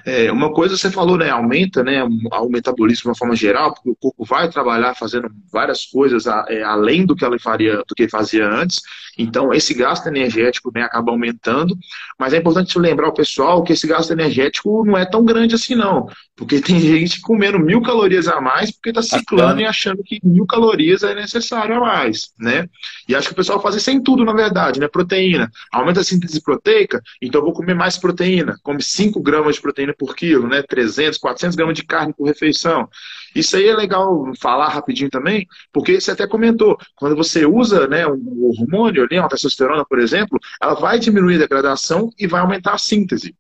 É, 0.06 0.32
uma 0.32 0.54
coisa 0.54 0.78
você 0.78 0.92
falou, 0.92 1.18
né, 1.18 1.30
aumenta 1.30 1.84
né, 1.84 2.04
o 2.04 2.50
metabolismo 2.50 3.04
de 3.04 3.08
uma 3.08 3.16
forma 3.16 3.36
geral, 3.36 3.74
porque 3.74 3.90
o 3.90 3.96
corpo 3.96 4.24
vai 4.24 4.50
trabalhar 4.50 4.94
fazendo 4.94 5.30
várias 5.52 5.86
coisas 5.86 6.28
a, 6.28 6.46
é, 6.48 6.62
além 6.62 7.06
do 7.06 7.16
que 7.16 7.26
ele 7.26 7.40
faria, 7.40 7.78
do 7.78 7.96
que 7.96 8.08
fazia 8.08 8.48
antes. 8.48 8.82
Então, 9.18 9.52
esse 9.54 9.74
gasto 9.74 10.08
energético 10.08 10.72
né, 10.76 10.84
acaba 10.84 11.12
aumentando, 11.12 11.76
mas 12.20 12.34
é 12.34 12.38
importante 12.38 12.78
lembrar 12.78 13.08
o 13.08 13.14
pessoal 13.14 13.64
que 13.64 13.74
esse 13.74 13.88
gasto 13.88 14.12
energético 14.12 14.86
não 14.86 14.98
é 14.98 15.06
tão 15.06 15.26
grande 15.26 15.56
assim, 15.56 15.74
não. 15.74 16.08
Porque 16.36 16.60
tem 16.60 16.78
gente 16.82 17.22
comendo 17.22 17.58
mil 17.58 17.82
calorias 17.82 18.28
a 18.28 18.40
mais 18.40 18.72
porque 18.72 18.90
está 18.90 19.02
ciclando 19.02 19.62
e 19.62 19.66
achando 19.66 20.04
que 20.04 20.20
mil 20.24 20.46
calorias 20.46 20.65
é 20.74 21.16
necessário 21.16 21.76
a 21.76 21.80
mais, 21.80 22.32
né? 22.40 22.68
E 23.08 23.16
acho 23.16 23.28
que 23.28 23.34
o 23.34 23.36
pessoal 23.36 23.62
faz 23.62 23.76
isso 23.76 23.92
em 23.92 24.02
tudo, 24.02 24.24
na 24.26 24.34
verdade, 24.34 24.80
né? 24.80 24.88
Proteína. 24.88 25.52
Aumenta 25.72 26.02
a 26.02 26.04
síntese 26.04 26.42
proteica, 26.42 27.02
então 27.22 27.42
vou 27.42 27.54
comer 27.54 27.74
mais 27.74 27.98
proteína. 27.98 28.56
Come 28.64 28.82
5 28.82 29.22
gramas 29.22 29.56
de 29.56 29.62
proteína 29.62 29.94
por 29.98 30.16
quilo, 30.16 30.48
né? 30.48 30.62
300, 30.62 31.18
400 31.18 31.56
gramas 31.56 31.76
de 31.76 31.84
carne 31.84 32.14
por 32.14 32.26
refeição. 32.26 32.88
Isso 33.36 33.58
aí 33.58 33.68
é 33.68 33.76
legal 33.76 34.32
falar 34.40 34.70
rapidinho 34.70 35.10
também, 35.10 35.46
porque 35.74 36.00
você 36.00 36.12
até 36.12 36.26
comentou, 36.26 36.78
quando 36.96 37.16
você 37.16 37.46
usa 37.46 37.86
né, 37.88 38.08
um 38.08 38.46
hormônio, 38.48 39.04
ali, 39.04 39.20
uma 39.20 39.28
testosterona, 39.28 39.84
por 39.84 40.00
exemplo, 40.00 40.40
ela 40.62 40.74
vai 40.74 40.98
diminuir 40.98 41.36
a 41.36 41.40
degradação 41.40 42.10
e 42.18 42.28
vai 42.28 42.40
aumentar 42.40 42.74
a 42.74 42.78
síntese. 42.78 43.36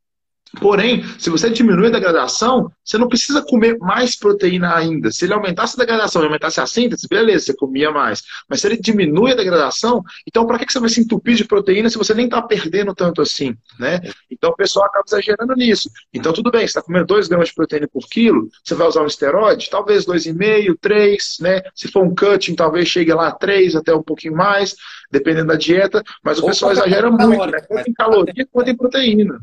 Porém, 0.59 1.03
se 1.19 1.29
você 1.29 1.49
diminuir 1.49 1.87
a 1.87 1.91
degradação, 1.91 2.71
você 2.83 2.97
não 2.97 3.07
precisa 3.07 3.41
comer 3.41 3.77
mais 3.79 4.15
proteína 4.17 4.75
ainda. 4.75 5.11
Se 5.11 5.25
ele 5.25 5.33
aumentasse 5.33 5.75
a 5.75 5.79
degradação 5.79 6.21
e 6.21 6.25
aumentasse 6.25 6.61
a 6.61 6.65
síntese, 6.65 7.07
beleza, 7.09 7.45
você 7.45 7.55
comia 7.55 7.91
mais. 7.91 8.23
Mas 8.49 8.61
se 8.61 8.67
ele 8.67 8.77
diminui 8.77 9.31
a 9.31 9.35
degradação, 9.35 10.01
então 10.25 10.45
para 10.45 10.59
que 10.59 10.71
você 10.71 10.79
vai 10.79 10.89
se 10.89 11.01
entupir 11.01 11.35
de 11.35 11.43
proteína 11.43 11.89
se 11.89 11.97
você 11.97 12.13
nem 12.13 12.25
está 12.25 12.41
perdendo 12.41 12.95
tanto 12.95 13.21
assim? 13.21 13.55
Né? 13.79 13.99
Então 14.31 14.51
o 14.51 14.55
pessoal 14.55 14.85
acaba 14.85 15.03
exagerando 15.05 15.53
nisso. 15.55 15.89
Então 16.13 16.31
tudo 16.31 16.49
bem, 16.51 16.61
você 16.61 16.65
está 16.67 16.81
comendo 16.81 17.05
2 17.05 17.27
gramas 17.27 17.49
de 17.49 17.55
proteína 17.55 17.87
por 17.91 18.07
quilo, 18.07 18.47
você 18.63 18.75
vai 18.75 18.87
usar 18.87 19.01
um 19.01 19.07
esteroide? 19.07 19.69
Talvez 19.69 20.05
2,5, 20.05 20.77
3, 20.79 21.37
né? 21.41 21.61
Se 21.73 21.89
for 21.89 22.03
um 22.03 22.15
cutting, 22.15 22.55
talvez 22.55 22.87
chegue 22.87 23.13
lá 23.13 23.27
a 23.27 23.31
3, 23.31 23.75
até 23.75 23.93
um 23.93 24.03
pouquinho 24.03 24.35
mais, 24.35 24.75
dependendo 25.11 25.47
da 25.47 25.55
dieta. 25.55 26.01
Mas 26.23 26.39
o 26.39 26.43
Ou 26.43 26.49
pessoal 26.49 26.71
exagera 26.71 27.11
muito, 27.11 27.45
né? 27.47 27.59
Quanto 27.67 27.89
em 27.89 27.93
caloria, 27.93 28.47
quanto 28.51 28.69
em 28.69 28.77
proteína. 28.77 29.39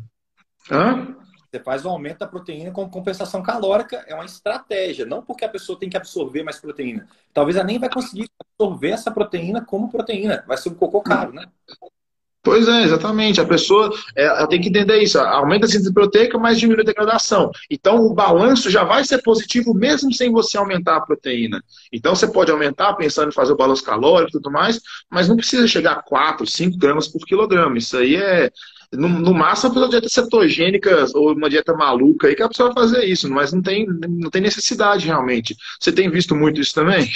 Hã? 0.70 1.16
Você 1.50 1.62
faz 1.62 1.84
o 1.84 1.88
aumento 1.90 2.20
da 2.20 2.26
proteína 2.26 2.70
com 2.70 2.88
compensação 2.88 3.42
calórica, 3.42 4.02
é 4.08 4.14
uma 4.14 4.24
estratégia, 4.24 5.04
não 5.04 5.20
porque 5.20 5.44
a 5.44 5.48
pessoa 5.48 5.78
tem 5.78 5.90
que 5.90 5.96
absorver 5.98 6.42
mais 6.42 6.58
proteína. 6.58 7.06
Talvez 7.34 7.56
ela 7.56 7.66
nem 7.66 7.78
vai 7.78 7.90
conseguir 7.90 8.30
absorver 8.40 8.90
essa 8.90 9.10
proteína 9.10 9.62
como 9.62 9.90
proteína, 9.90 10.42
vai 10.46 10.56
ser 10.56 10.70
um 10.70 10.74
cocô 10.74 11.02
caro, 11.02 11.34
né? 11.34 11.44
Pois 12.44 12.66
é, 12.66 12.82
exatamente. 12.82 13.40
A 13.40 13.44
pessoa 13.44 13.92
é, 14.16 14.24
ela 14.24 14.48
tem 14.48 14.60
que 14.60 14.68
entender 14.68 15.00
isso. 15.00 15.16
Aumenta 15.16 15.66
a 15.66 15.68
síntese 15.68 15.94
proteica, 15.94 16.36
mas 16.36 16.58
diminui 16.58 16.82
a 16.82 16.86
degradação. 16.86 17.52
Então, 17.70 18.04
o 18.04 18.12
balanço 18.12 18.68
já 18.68 18.82
vai 18.82 19.04
ser 19.04 19.22
positivo 19.22 19.72
mesmo 19.72 20.12
sem 20.12 20.32
você 20.32 20.58
aumentar 20.58 20.96
a 20.96 21.00
proteína. 21.00 21.62
Então, 21.92 22.16
você 22.16 22.26
pode 22.26 22.50
aumentar 22.50 22.94
pensando 22.94 23.28
em 23.28 23.32
fazer 23.34 23.52
o 23.52 23.56
balanço 23.56 23.84
calórico 23.84 24.30
e 24.30 24.32
tudo 24.32 24.50
mais, 24.50 24.80
mas 25.08 25.28
não 25.28 25.36
precisa 25.36 25.68
chegar 25.68 25.92
a 25.92 26.02
4, 26.02 26.44
5 26.44 26.76
gramas 26.76 27.06
por 27.06 27.24
quilograma. 27.24 27.78
Isso 27.78 27.96
aí 27.96 28.16
é, 28.16 28.50
no, 28.93 29.09
no 29.09 29.34
máximo, 29.34 29.72
uma 29.72 29.88
dieta 29.88 30.09
cetogênica 30.09 31.07
ou 31.14 31.32
uma 31.32 31.49
dieta 31.49 31.72
maluca 31.74 32.28
aí 32.28 32.34
que 32.34 32.43
a 32.43 32.49
pessoa 32.49 32.72
vai 32.72 32.84
fazer 32.84 33.05
isso, 33.05 33.30
mas 33.30 33.53
não 33.53 33.62
tem, 33.62 33.86
não 33.86 34.30
tem 34.30 34.43
necessidade 34.43 35.07
realmente. 35.07 35.57
Você 35.80 35.90
tem 35.90 36.11
visto 36.11 36.34
muito 36.34 36.61
isso 36.61 36.74
também? 36.74 37.09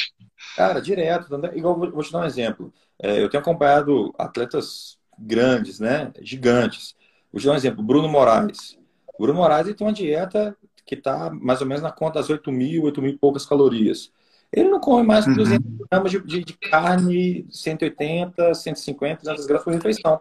Cara, 0.57 0.81
direto. 0.81 1.29
Igual, 1.55 1.79
vou 1.79 2.03
te 2.03 2.11
dar 2.11 2.20
um 2.20 2.24
exemplo. 2.24 2.72
É, 2.99 3.22
eu 3.22 3.29
tenho 3.29 3.43
acompanhado 3.43 4.14
atletas 4.18 4.97
grandes, 5.18 5.79
né? 5.79 6.11
Gigantes. 6.22 6.95
Vou 7.31 7.41
te 7.41 7.47
dar 7.47 7.53
um 7.53 7.57
exemplo. 7.57 7.83
Bruno 7.83 8.09
Moraes. 8.09 8.79
O 9.07 9.22
Bruno 9.22 9.39
Moraes 9.39 9.74
tem 9.74 9.87
uma 9.87 9.93
dieta 9.93 10.57
que 10.87 10.95
está 10.95 11.31
mais 11.31 11.61
ou 11.61 11.66
menos 11.66 11.83
na 11.83 11.93
conta 11.93 12.20
das 12.20 12.31
8 12.31 12.51
mil, 12.51 12.85
8 12.85 13.03
mil 13.03 13.12
e 13.12 13.18
poucas 13.18 13.45
calorias. 13.45 14.11
Ele 14.51 14.70
não 14.70 14.81
come 14.81 15.07
mais 15.07 15.24
que 15.24 15.35
200 15.35 15.66
uhum. 15.66 15.87
gramas 15.91 16.11
de, 16.11 16.22
de, 16.22 16.45
de, 16.45 16.53
carne, 16.55 17.45
180, 17.51 18.55
150, 18.55 19.20
200 19.22 19.47
gramas 19.47 19.64
por 19.64 19.72
refeição 19.74 20.20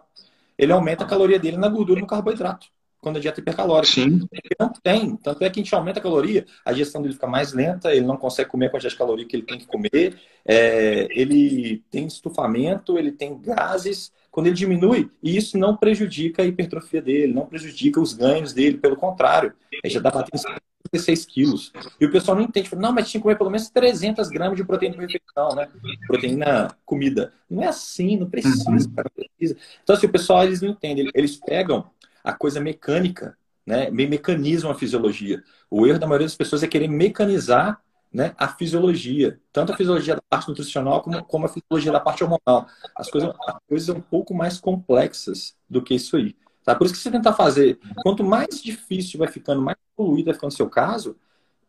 ele 0.58 0.72
aumenta 0.72 1.04
a 1.04 1.06
caloria 1.06 1.38
dele 1.38 1.56
na 1.56 1.68
gordura 1.68 1.98
e 1.98 2.02
no 2.02 2.08
carboidrato, 2.08 2.66
quando 3.00 3.16
a 3.16 3.20
dieta 3.20 3.40
é 3.40 3.42
hipercalórica. 3.42 3.92
Sim. 3.92 4.26
Ele 4.32 4.56
não 4.58 4.72
tem. 4.72 5.16
Tanto 5.16 5.44
é 5.44 5.50
que 5.50 5.60
a 5.60 5.62
gente 5.62 5.74
aumenta 5.74 6.00
a 6.00 6.02
caloria, 6.02 6.46
a 6.64 6.72
digestão 6.72 7.02
dele 7.02 7.14
fica 7.14 7.26
mais 7.26 7.52
lenta, 7.52 7.94
ele 7.94 8.06
não 8.06 8.16
consegue 8.16 8.50
comer 8.50 8.66
a 8.66 8.70
quantidade 8.70 8.94
de 8.94 8.98
caloria 8.98 9.26
que 9.26 9.36
ele 9.36 9.44
tem 9.44 9.58
que 9.58 9.66
comer, 9.66 10.18
é, 10.44 11.08
ele 11.10 11.84
tem 11.90 12.06
estufamento, 12.06 12.98
ele 12.98 13.12
tem 13.12 13.38
gases. 13.40 14.12
Quando 14.36 14.48
ele 14.48 14.54
diminui, 14.54 15.10
e 15.22 15.34
isso 15.34 15.56
não 15.56 15.74
prejudica 15.74 16.42
a 16.42 16.44
hipertrofia 16.44 17.00
dele, 17.00 17.32
não 17.32 17.46
prejudica 17.46 17.98
os 17.98 18.12
ganhos 18.12 18.52
dele, 18.52 18.76
pelo 18.76 18.94
contrário, 18.94 19.54
ele 19.72 19.90
já 19.90 19.98
está 19.98 20.10
batendo 20.10 20.38
56 20.38 21.24
quilos. 21.24 21.72
E 21.98 22.04
o 22.04 22.12
pessoal 22.12 22.36
não 22.36 22.44
entende. 22.44 22.68
Não, 22.76 22.92
mas 22.92 23.08
tinha 23.08 23.18
que 23.18 23.22
comer 23.22 23.38
pelo 23.38 23.48
menos 23.48 23.70
300 23.70 24.28
gramas 24.28 24.58
de 24.58 24.62
proteína 24.62 24.94
por 24.94 25.00
refeição, 25.00 25.56
né? 25.56 25.66
Proteína 26.06 26.76
comida. 26.84 27.32
Não 27.48 27.62
é 27.62 27.68
assim, 27.68 28.18
não 28.18 28.28
precisa, 28.28 28.70
uhum. 28.70 28.94
cara, 28.94 29.08
precisa. 29.08 29.56
Então, 29.82 29.96
assim, 29.96 30.06
o 30.06 30.12
pessoal, 30.12 30.44
eles 30.44 30.60
não 30.60 30.68
entendem. 30.68 31.10
Eles 31.14 31.38
pegam 31.38 31.90
a 32.22 32.34
coisa 32.34 32.60
mecânica, 32.60 33.38
né? 33.64 33.90
Mecanizam 33.90 34.70
a 34.70 34.74
fisiologia. 34.74 35.42
O 35.70 35.86
erro 35.86 35.98
da 35.98 36.06
maioria 36.06 36.26
das 36.26 36.36
pessoas 36.36 36.62
é 36.62 36.68
querer 36.68 36.88
mecanizar 36.88 37.80
né, 38.16 38.34
a 38.38 38.48
fisiologia, 38.48 39.38
tanto 39.52 39.74
a 39.74 39.76
fisiologia 39.76 40.14
da 40.14 40.22
parte 40.22 40.48
nutricional 40.48 41.02
como, 41.02 41.22
como 41.24 41.44
a 41.44 41.48
fisiologia 41.50 41.92
da 41.92 42.00
parte 42.00 42.24
hormonal. 42.24 42.66
As 42.96 43.10
coisas, 43.10 43.30
as 43.46 43.58
coisas 43.68 43.86
são 43.86 43.96
um 43.96 44.00
pouco 44.00 44.32
mais 44.32 44.58
complexas 44.58 45.54
do 45.68 45.82
que 45.82 45.94
isso 45.94 46.16
aí. 46.16 46.34
Tá? 46.64 46.74
Por 46.74 46.86
isso 46.86 46.94
que 46.94 47.00
você 47.00 47.10
tentar 47.10 47.34
fazer, 47.34 47.78
quanto 48.02 48.24
mais 48.24 48.62
difícil 48.62 49.18
vai 49.18 49.28
ficando, 49.28 49.60
mais 49.60 49.76
poluído 49.94 50.24
vai 50.24 50.34
ficando 50.34 50.50
o 50.50 50.56
seu 50.56 50.66
caso, 50.66 51.14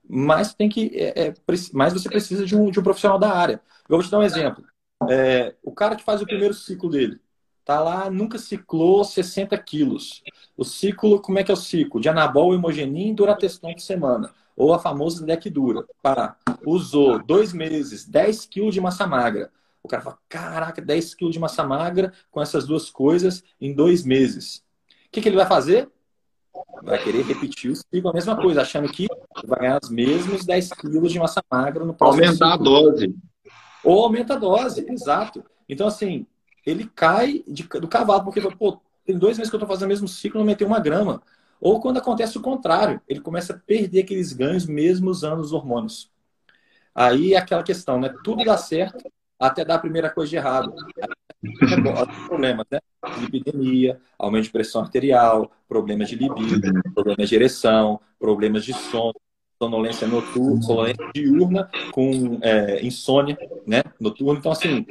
mais 0.07 0.53
tem 0.53 0.69
que 0.69 0.89
é, 0.95 1.27
é, 1.27 1.33
mais 1.73 1.91
você 1.91 2.07
precisa 2.07 2.45
de 2.45 2.55
um, 2.55 2.71
de 2.71 2.79
um 2.79 2.83
profissional 2.83 3.19
da 3.19 3.29
área. 3.29 3.61
Eu 3.89 3.97
vou 3.97 4.01
te 4.01 4.09
dar 4.09 4.19
um 4.19 4.23
exemplo. 4.23 4.63
É, 5.09 5.53
o 5.61 5.73
cara 5.73 5.97
que 5.97 6.03
faz 6.03 6.21
o 6.21 6.25
primeiro 6.25 6.53
ciclo 6.53 6.89
dele, 6.89 7.19
tá 7.65 7.81
lá, 7.81 8.09
nunca 8.09 8.37
ciclou 8.37 9.03
60 9.03 9.57
quilos. 9.57 10.23
O 10.55 10.63
ciclo, 10.63 11.21
como 11.21 11.39
é 11.39 11.43
que 11.43 11.51
é 11.51 11.53
o 11.53 11.57
ciclo? 11.57 11.99
De 11.99 12.07
anabol, 12.07 12.53
hemogenin, 12.53 13.13
durateston 13.13 13.73
por 13.73 13.81
semana. 13.81 14.33
Ou 14.57 14.73
a 14.73 14.79
famosa 14.79 15.23
deck 15.23 15.47
dura. 15.51 15.85
Pá, 16.01 16.35
usou 16.65 17.23
dois 17.23 17.53
meses, 17.53 18.05
10 18.05 18.47
quilos 18.47 18.73
de 18.73 18.81
massa 18.81 19.05
magra. 19.05 19.51
O 19.83 19.87
cara 19.87 20.01
fala, 20.01 20.17
caraca, 20.27 20.81
10 20.81 21.13
quilos 21.13 21.33
de 21.33 21.39
massa 21.39 21.63
magra 21.63 22.11
com 22.31 22.41
essas 22.41 22.65
duas 22.65 22.89
coisas 22.89 23.43
em 23.61 23.71
dois 23.73 24.03
meses. 24.03 24.63
O 25.05 25.11
que, 25.11 25.21
que 25.21 25.29
ele 25.29 25.35
vai 25.35 25.45
fazer? 25.45 25.87
Vai 26.81 27.01
querer 27.01 27.23
repetir 27.23 27.71
o 27.71 27.75
ciclo, 27.75 28.09
a 28.09 28.13
mesma 28.13 28.35
coisa, 28.35 28.61
achando 28.63 28.89
que 28.91 29.07
vai 29.45 29.59
ganhar 29.59 29.79
os 29.81 29.91
mesmos 29.91 30.43
10 30.43 30.71
quilos 30.73 31.11
de 31.11 31.19
massa 31.19 31.41
magra 31.51 31.85
no 31.85 31.93
próximo 31.93 32.25
Aumentar 32.25 32.53
ciclo. 32.53 32.75
a 32.75 32.81
dose. 32.81 33.15
Ou 33.83 34.03
aumenta 34.03 34.33
a 34.33 34.37
dose, 34.37 34.85
exato. 34.89 35.45
Então, 35.69 35.85
assim, 35.87 36.25
ele 36.65 36.89
cai 36.95 37.43
de, 37.47 37.63
do 37.63 37.87
cavalo, 37.87 38.23
porque, 38.23 38.41
pô, 38.41 38.81
tem 39.05 39.17
dois 39.17 39.37
meses 39.37 39.51
que 39.51 39.55
eu 39.55 39.59
estou 39.59 39.69
fazendo 39.69 39.85
o 39.85 39.89
mesmo 39.89 40.07
ciclo, 40.07 40.39
não 40.39 40.45
meteu 40.45 40.67
uma 40.67 40.79
grama. 40.79 41.21
Ou 41.59 41.79
quando 41.79 41.97
acontece 41.97 42.37
o 42.37 42.41
contrário, 42.41 43.01
ele 43.07 43.19
começa 43.19 43.53
a 43.53 43.57
perder 43.57 44.01
aqueles 44.01 44.33
ganhos 44.33 44.65
mesmo 44.65 45.09
usando 45.09 45.39
os 45.39 45.53
hormônios. 45.53 46.11
Aí 46.93 47.33
é 47.33 47.37
aquela 47.37 47.63
questão, 47.63 47.99
né? 47.99 48.13
Tudo 48.23 48.43
dá 48.43 48.57
certo 48.57 49.03
até 49.39 49.63
dar 49.63 49.75
a 49.75 49.79
primeira 49.79 50.09
coisa 50.09 50.29
de 50.29 50.35
errado. 50.35 50.73
problemas, 52.27 52.65
né? 52.71 52.79
Lipidemia, 53.19 53.99
aumento 54.17 54.45
de 54.45 54.49
pressão 54.49 54.81
arterial, 54.81 55.51
problemas 55.67 56.09
de 56.09 56.15
libido, 56.15 56.81
problemas 56.93 57.29
de 57.29 57.35
ereção, 57.35 57.99
problemas 58.19 58.65
de 58.65 58.73
sono, 58.73 59.13
sonolência 59.61 60.07
noturna, 60.07 60.61
sonolência 60.61 61.11
diurna 61.13 61.69
com 61.91 62.39
é, 62.41 62.83
insônia, 62.85 63.37
né? 63.65 63.83
Noturna. 63.99 64.39
Então, 64.39 64.51
assim, 64.51 64.85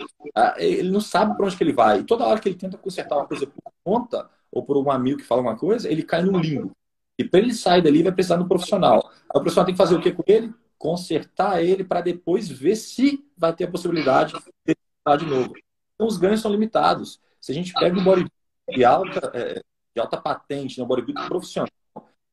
ele 0.59 0.91
não 0.91 1.01
sabe 1.01 1.37
para 1.37 1.47
onde 1.47 1.57
que 1.57 1.65
ele 1.65 1.73
vai. 1.73 2.01
E 2.01 2.05
toda 2.05 2.27
hora 2.27 2.39
que 2.41 2.49
ele 2.49 2.57
tenta 2.57 2.79
consertar 2.79 3.17
uma 3.17 3.27
coisa 3.27 3.47
por 3.47 3.73
conta 3.85 4.29
ou 4.51 4.65
por 4.65 4.77
um 4.77 4.91
amigo 4.91 5.19
que 5.19 5.25
fala 5.25 5.43
uma 5.43 5.57
coisa, 5.57 5.91
ele 5.91 6.03
cai 6.03 6.23
no 6.23 6.39
limbo. 6.39 6.73
E 7.19 7.25
para 7.25 7.41
ele 7.41 7.55
sair 7.55 7.83
dali, 7.83 8.03
vai 8.03 8.13
precisar 8.13 8.37
de 8.37 8.43
um 8.43 8.49
profissional. 8.49 9.11
Aí 9.13 9.39
o 9.39 9.41
profissional 9.41 9.67
tem 9.67 9.75
que 9.75 9.79
fazer 9.79 9.95
o 9.95 10.01
que 10.01 10.13
com 10.13 10.23
ele? 10.27 10.53
Consertar 10.79 11.63
ele 11.63 11.83
para 11.83 12.03
depois 12.03 12.49
ver 12.49 12.77
se 12.77 13.25
vai 13.37 13.55
ter 13.55 13.65
a 13.65 13.71
possibilidade 13.71 14.35
de 14.67 14.75
estar 14.99 15.17
de 15.17 15.25
novo. 15.25 15.55
Então, 15.95 16.07
os 16.07 16.19
ganhos 16.19 16.41
são 16.41 16.51
limitados. 16.51 17.19
Se 17.41 17.53
a 17.53 17.55
gente 17.55 17.73
pega 17.73 17.99
um 17.99 18.05
bodybuilder 18.05 18.31
de 18.69 18.85
alta, 18.85 19.31
é, 19.35 19.63
de 19.95 20.01
alta 20.01 20.17
patente, 20.19 20.79
né, 20.79 20.85
um 20.85 20.89
bodybuilder 20.89 21.27
profissional, 21.27 21.71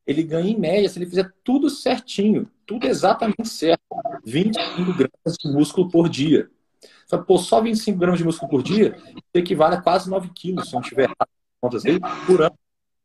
ele 0.06 0.24
ganha 0.24 0.50
em 0.50 0.60
média, 0.60 0.90
se 0.90 1.00
ele 1.00 1.06
fizer 1.06 1.32
tudo 1.44 1.70
certinho, 1.70 2.50
tudo 2.66 2.86
exatamente 2.86 3.48
certo, 3.48 3.82
25 4.26 4.94
gramas 4.94 5.38
de 5.40 5.50
músculo 5.50 5.90
por 5.90 6.10
dia. 6.10 6.50
Só, 7.08 7.18
pô, 7.18 7.38
só 7.38 7.62
25 7.62 7.98
gramas 7.98 8.20
de 8.20 8.26
músculo 8.26 8.50
por 8.50 8.64
dia 8.64 8.98
equivale 9.34 9.76
a 9.76 9.82
quase 9.82 10.10
9 10.10 10.30
quilos, 10.36 10.68
se 10.68 10.74
não 10.74 10.82
tiver 10.82 11.10
contas 11.64 11.86
aí, 11.86 11.98
por 12.26 12.42
ano 12.42 12.58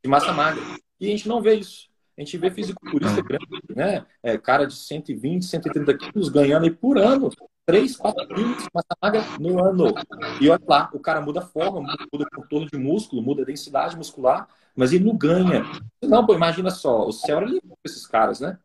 de 0.03 0.11
massa 0.11 0.33
magra. 0.33 0.61
E 1.01 1.07
a 1.07 1.11
gente 1.11 1.29
não 1.29 1.41
vê 1.41 1.55
isso. 1.55 1.89
A 2.17 2.21
gente 2.21 2.37
vê 2.37 2.51
fisiculturista 2.51 3.23
grande, 3.23 3.47
né? 3.75 4.05
É, 4.21 4.37
cara 4.37 4.67
de 4.67 4.75
120, 4.75 5.45
130 5.45 5.97
quilos 5.97 6.29
ganhando 6.29 6.65
aí 6.65 6.71
por 6.71 6.99
ano 6.99 7.31
3, 7.65 7.97
4 7.97 8.27
quilos 8.27 8.57
de 8.57 8.69
massa 8.75 8.97
magra 9.01 9.25
no 9.39 9.65
ano. 9.65 9.95
E 10.41 10.49
olha 10.51 10.61
lá, 10.67 10.91
o 10.93 10.99
cara 10.99 11.21
muda 11.21 11.41
a 11.41 11.47
forma, 11.47 11.81
muda 11.81 12.25
o 12.25 12.37
contorno 12.37 12.67
de 12.67 12.77
músculo, 12.77 13.23
muda 13.23 13.43
a 13.43 13.45
densidade 13.45 13.97
muscular, 13.97 14.49
mas 14.75 14.93
ele 14.93 15.05
não 15.05 15.17
ganha. 15.17 15.65
Não, 16.03 16.27
pô, 16.27 16.35
imagina 16.35 16.71
só, 16.71 17.07
o 17.07 17.13
céu 17.13 17.37
era 17.37 17.47
limpo 17.47 17.69
com 17.69 17.77
esses 17.87 18.05
caras, 18.05 18.41
né? 18.41 18.59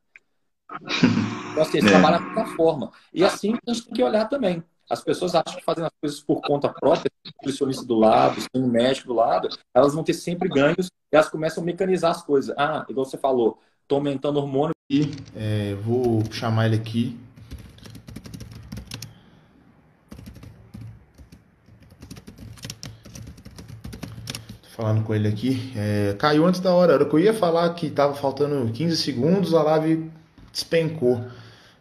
Então, 1.52 1.62
assim, 1.62 1.78
eles 1.78 1.92
é. 1.92 1.94
trabalham 1.94 2.34
da 2.34 2.46
forma. 2.56 2.92
E 3.14 3.24
assim 3.24 3.56
a 3.68 3.72
gente 3.72 3.86
tem 3.86 3.94
que 3.94 4.04
olhar 4.04 4.26
também. 4.26 4.64
As 4.90 5.02
pessoas 5.02 5.34
acham 5.34 5.56
que 5.56 5.64
fazendo 5.64 5.86
as 5.86 5.94
coisas 6.00 6.22
por 6.22 6.42
conta 6.42 6.70
própria, 6.70 7.10
nutricionista 7.26 7.86
do 7.86 7.96
lado, 7.96 8.42
sem 8.42 8.62
um 8.62 8.68
médico 8.68 9.08
do 9.08 9.14
lado, 9.14 9.48
elas 9.74 9.94
vão 9.94 10.04
ter 10.04 10.14
sempre 10.14 10.50
ganhos 10.50 10.88
e 11.12 11.16
elas 11.16 11.30
começam 11.30 11.64
a 11.64 11.66
mecanizar 11.66 12.12
as 12.12 12.22
coisas. 12.22 12.54
Ah, 12.58 12.86
igual 12.90 13.06
você 13.06 13.18
falou, 13.18 13.60
estou 13.82 13.98
aumentando 13.98 14.38
o 14.38 14.42
hormônio. 14.42 14.74
E 14.90 15.12
é, 15.36 15.76
vou 15.76 16.24
chamar 16.32 16.66
ele 16.66 16.76
aqui. 16.76 17.18
Tô 24.64 24.70
falando 24.70 25.04
com 25.04 25.16
ele 25.16 25.30
aqui. 25.30 25.72
É, 25.78 26.14
caiu 26.20 26.46
antes 26.46 26.60
da 26.60 26.74
hora. 26.74 26.92
A 26.92 26.96
hora 26.96 27.06
que 27.06 27.16
eu 27.16 27.20
ia 27.20 27.34
falar 27.34 27.74
que 27.74 27.88
estava 27.88 28.14
faltando 28.14 28.72
15 28.72 28.98
segundos, 28.98 29.54
a 29.54 29.64
live 29.64 30.12
despencou. 30.52 31.24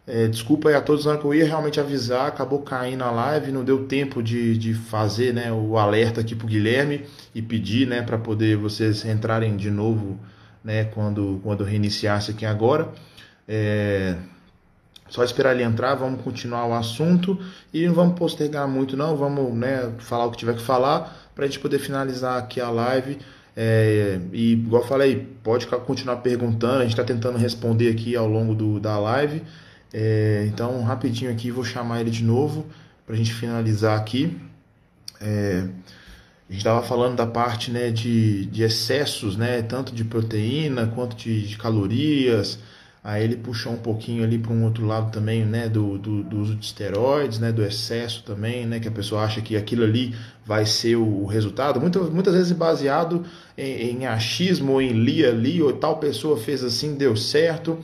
É, 0.04 0.26
desculpa 0.26 0.68
aí 0.68 0.74
a 0.74 0.80
todos, 0.80 1.04
que 1.04 1.24
eu 1.24 1.32
ia 1.32 1.46
realmente 1.46 1.78
avisar, 1.78 2.26
acabou 2.26 2.60
caindo 2.62 2.98
na 2.98 3.10
live, 3.10 3.52
não 3.52 3.64
deu 3.64 3.86
tempo 3.86 4.20
de, 4.20 4.58
de 4.58 4.74
fazer 4.74 5.32
né, 5.32 5.52
o 5.52 5.78
alerta 5.78 6.20
aqui 6.20 6.34
pro 6.34 6.46
Guilherme 6.46 7.04
e 7.32 7.40
pedir 7.40 7.86
né, 7.86 8.02
para 8.02 8.18
poder 8.18 8.56
vocês 8.56 9.04
entrarem 9.04 9.56
de 9.56 9.70
novo 9.70 10.18
né, 10.64 10.84
quando, 10.86 11.40
quando 11.44 11.62
reiniciasse 11.62 12.32
aqui 12.32 12.44
agora. 12.44 12.88
É, 13.46 14.16
só 15.08 15.22
esperar 15.22 15.54
ele 15.54 15.62
entrar, 15.62 15.94
vamos 15.94 16.22
continuar 16.22 16.66
o 16.66 16.74
assunto 16.74 17.38
e 17.72 17.86
não 17.86 17.94
vamos 17.94 18.18
postergar 18.18 18.66
muito 18.66 18.96
não, 18.96 19.16
vamos 19.16 19.54
né, 19.54 19.92
falar 19.98 20.26
o 20.26 20.30
que 20.30 20.38
tiver 20.38 20.54
que 20.56 20.62
falar 20.62 21.30
para 21.34 21.44
a 21.44 21.46
gente 21.46 21.60
poder 21.60 21.78
finalizar 21.78 22.38
aqui 22.38 22.60
a 22.60 22.70
live. 22.70 23.18
É, 23.54 24.18
e 24.32 24.54
igual 24.54 24.82
eu 24.82 24.88
falei, 24.88 25.28
pode 25.44 25.66
continuar 25.66 26.16
perguntando, 26.16 26.78
a 26.78 26.82
gente 26.82 26.92
está 26.92 27.04
tentando 27.04 27.38
responder 27.38 27.90
aqui 27.90 28.16
ao 28.16 28.26
longo 28.26 28.54
do, 28.54 28.80
da 28.80 28.98
live. 28.98 29.42
É, 29.92 30.44
então, 30.48 30.82
rapidinho 30.82 31.30
aqui, 31.30 31.50
vou 31.50 31.64
chamar 31.64 32.00
ele 32.00 32.10
de 32.10 32.24
novo 32.24 32.66
para 33.04 33.14
a 33.14 33.18
gente 33.18 33.32
finalizar 33.34 33.98
aqui. 33.98 34.38
É, 35.20 35.64
a 36.48 36.52
gente 36.52 36.60
estava 36.60 36.82
falando 36.82 37.16
da 37.16 37.26
parte 37.26 37.70
né, 37.70 37.90
de, 37.90 38.46
de 38.46 38.62
excessos, 38.62 39.36
né, 39.36 39.62
tanto 39.62 39.94
de 39.94 40.04
proteína 40.04 40.86
quanto 40.86 41.16
de, 41.16 41.46
de 41.46 41.56
calorias. 41.56 42.58
Aí 43.04 43.24
ele 43.24 43.36
puxou 43.36 43.72
um 43.72 43.78
pouquinho 43.78 44.22
ali 44.22 44.38
para 44.38 44.52
um 44.52 44.62
outro 44.64 44.86
lado 44.86 45.10
também, 45.10 45.44
né, 45.44 45.68
do, 45.68 45.98
do, 45.98 46.22
do, 46.22 46.38
uso 46.38 46.54
de 46.54 46.64
esteroides, 46.64 47.40
né, 47.40 47.50
do 47.50 47.64
excesso 47.64 48.22
também, 48.22 48.64
né, 48.64 48.78
que 48.78 48.86
a 48.86 48.92
pessoa 48.92 49.22
acha 49.22 49.40
que 49.40 49.56
aquilo 49.56 49.82
ali 49.82 50.14
vai 50.46 50.64
ser 50.64 50.96
o, 50.96 51.26
resultado. 51.26 51.80
Muitas, 51.80 52.08
muitas 52.10 52.32
vezes 52.34 52.52
baseado 52.52 53.24
em, 53.58 53.90
em 53.90 54.06
achismo 54.06 54.72
ou 54.72 54.82
em 54.82 54.92
li 54.92 55.24
ali, 55.26 55.60
ou 55.60 55.72
tal 55.72 55.98
pessoa 55.98 56.36
fez 56.36 56.62
assim, 56.62 56.94
deu 56.94 57.16
certo. 57.16 57.78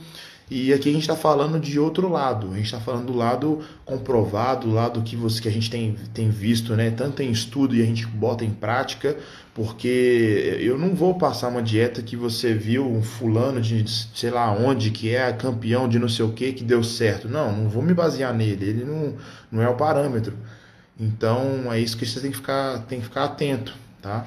E 0.49 0.73
aqui 0.73 0.89
a 0.89 0.91
gente 0.91 1.03
está 1.03 1.15
falando 1.15 1.59
de 1.59 1.79
outro 1.79 2.09
lado, 2.09 2.51
a 2.51 2.55
gente 2.55 2.65
está 2.65 2.79
falando 2.79 3.05
do 3.05 3.15
lado 3.15 3.59
comprovado, 3.85 4.67
do 4.67 4.73
lado 4.73 5.03
que, 5.03 5.15
você, 5.15 5.39
que 5.39 5.47
a 5.47 5.51
gente 5.51 5.69
tem, 5.69 5.95
tem 6.11 6.31
visto, 6.31 6.75
né? 6.75 6.89
tanto 6.89 7.21
em 7.21 7.29
estudo 7.29 7.75
e 7.75 7.83
a 7.83 7.85
gente 7.85 8.07
bota 8.07 8.43
em 8.43 8.49
prática, 8.49 9.15
porque 9.53 10.57
eu 10.59 10.75
não 10.75 10.95
vou 10.95 11.13
passar 11.19 11.49
uma 11.49 11.61
dieta 11.61 12.01
que 12.01 12.15
você 12.15 12.51
viu 12.53 12.89
um 12.89 13.03
fulano 13.03 13.61
de 13.61 13.85
sei 13.87 14.31
lá 14.31 14.51
onde, 14.51 14.89
que 14.89 15.13
é 15.13 15.31
campeão 15.33 15.87
de 15.87 15.99
não 15.99 16.09
sei 16.09 16.25
o 16.25 16.31
que, 16.31 16.51
que 16.51 16.63
deu 16.63 16.83
certo. 16.83 17.29
Não, 17.29 17.55
não 17.55 17.69
vou 17.69 17.83
me 17.83 17.93
basear 17.93 18.33
nele, 18.33 18.69
ele 18.69 18.85
não, 18.85 19.13
não 19.51 19.61
é 19.61 19.69
o 19.69 19.75
parâmetro. 19.75 20.35
Então 20.99 21.71
é 21.71 21.79
isso 21.79 21.95
que 21.95 22.07
você 22.07 22.19
tem 22.19 22.31
que 22.31 22.37
ficar, 22.37 22.79
tem 22.87 22.99
que 22.99 23.05
ficar 23.05 23.25
atento, 23.25 23.75
tá? 24.01 24.25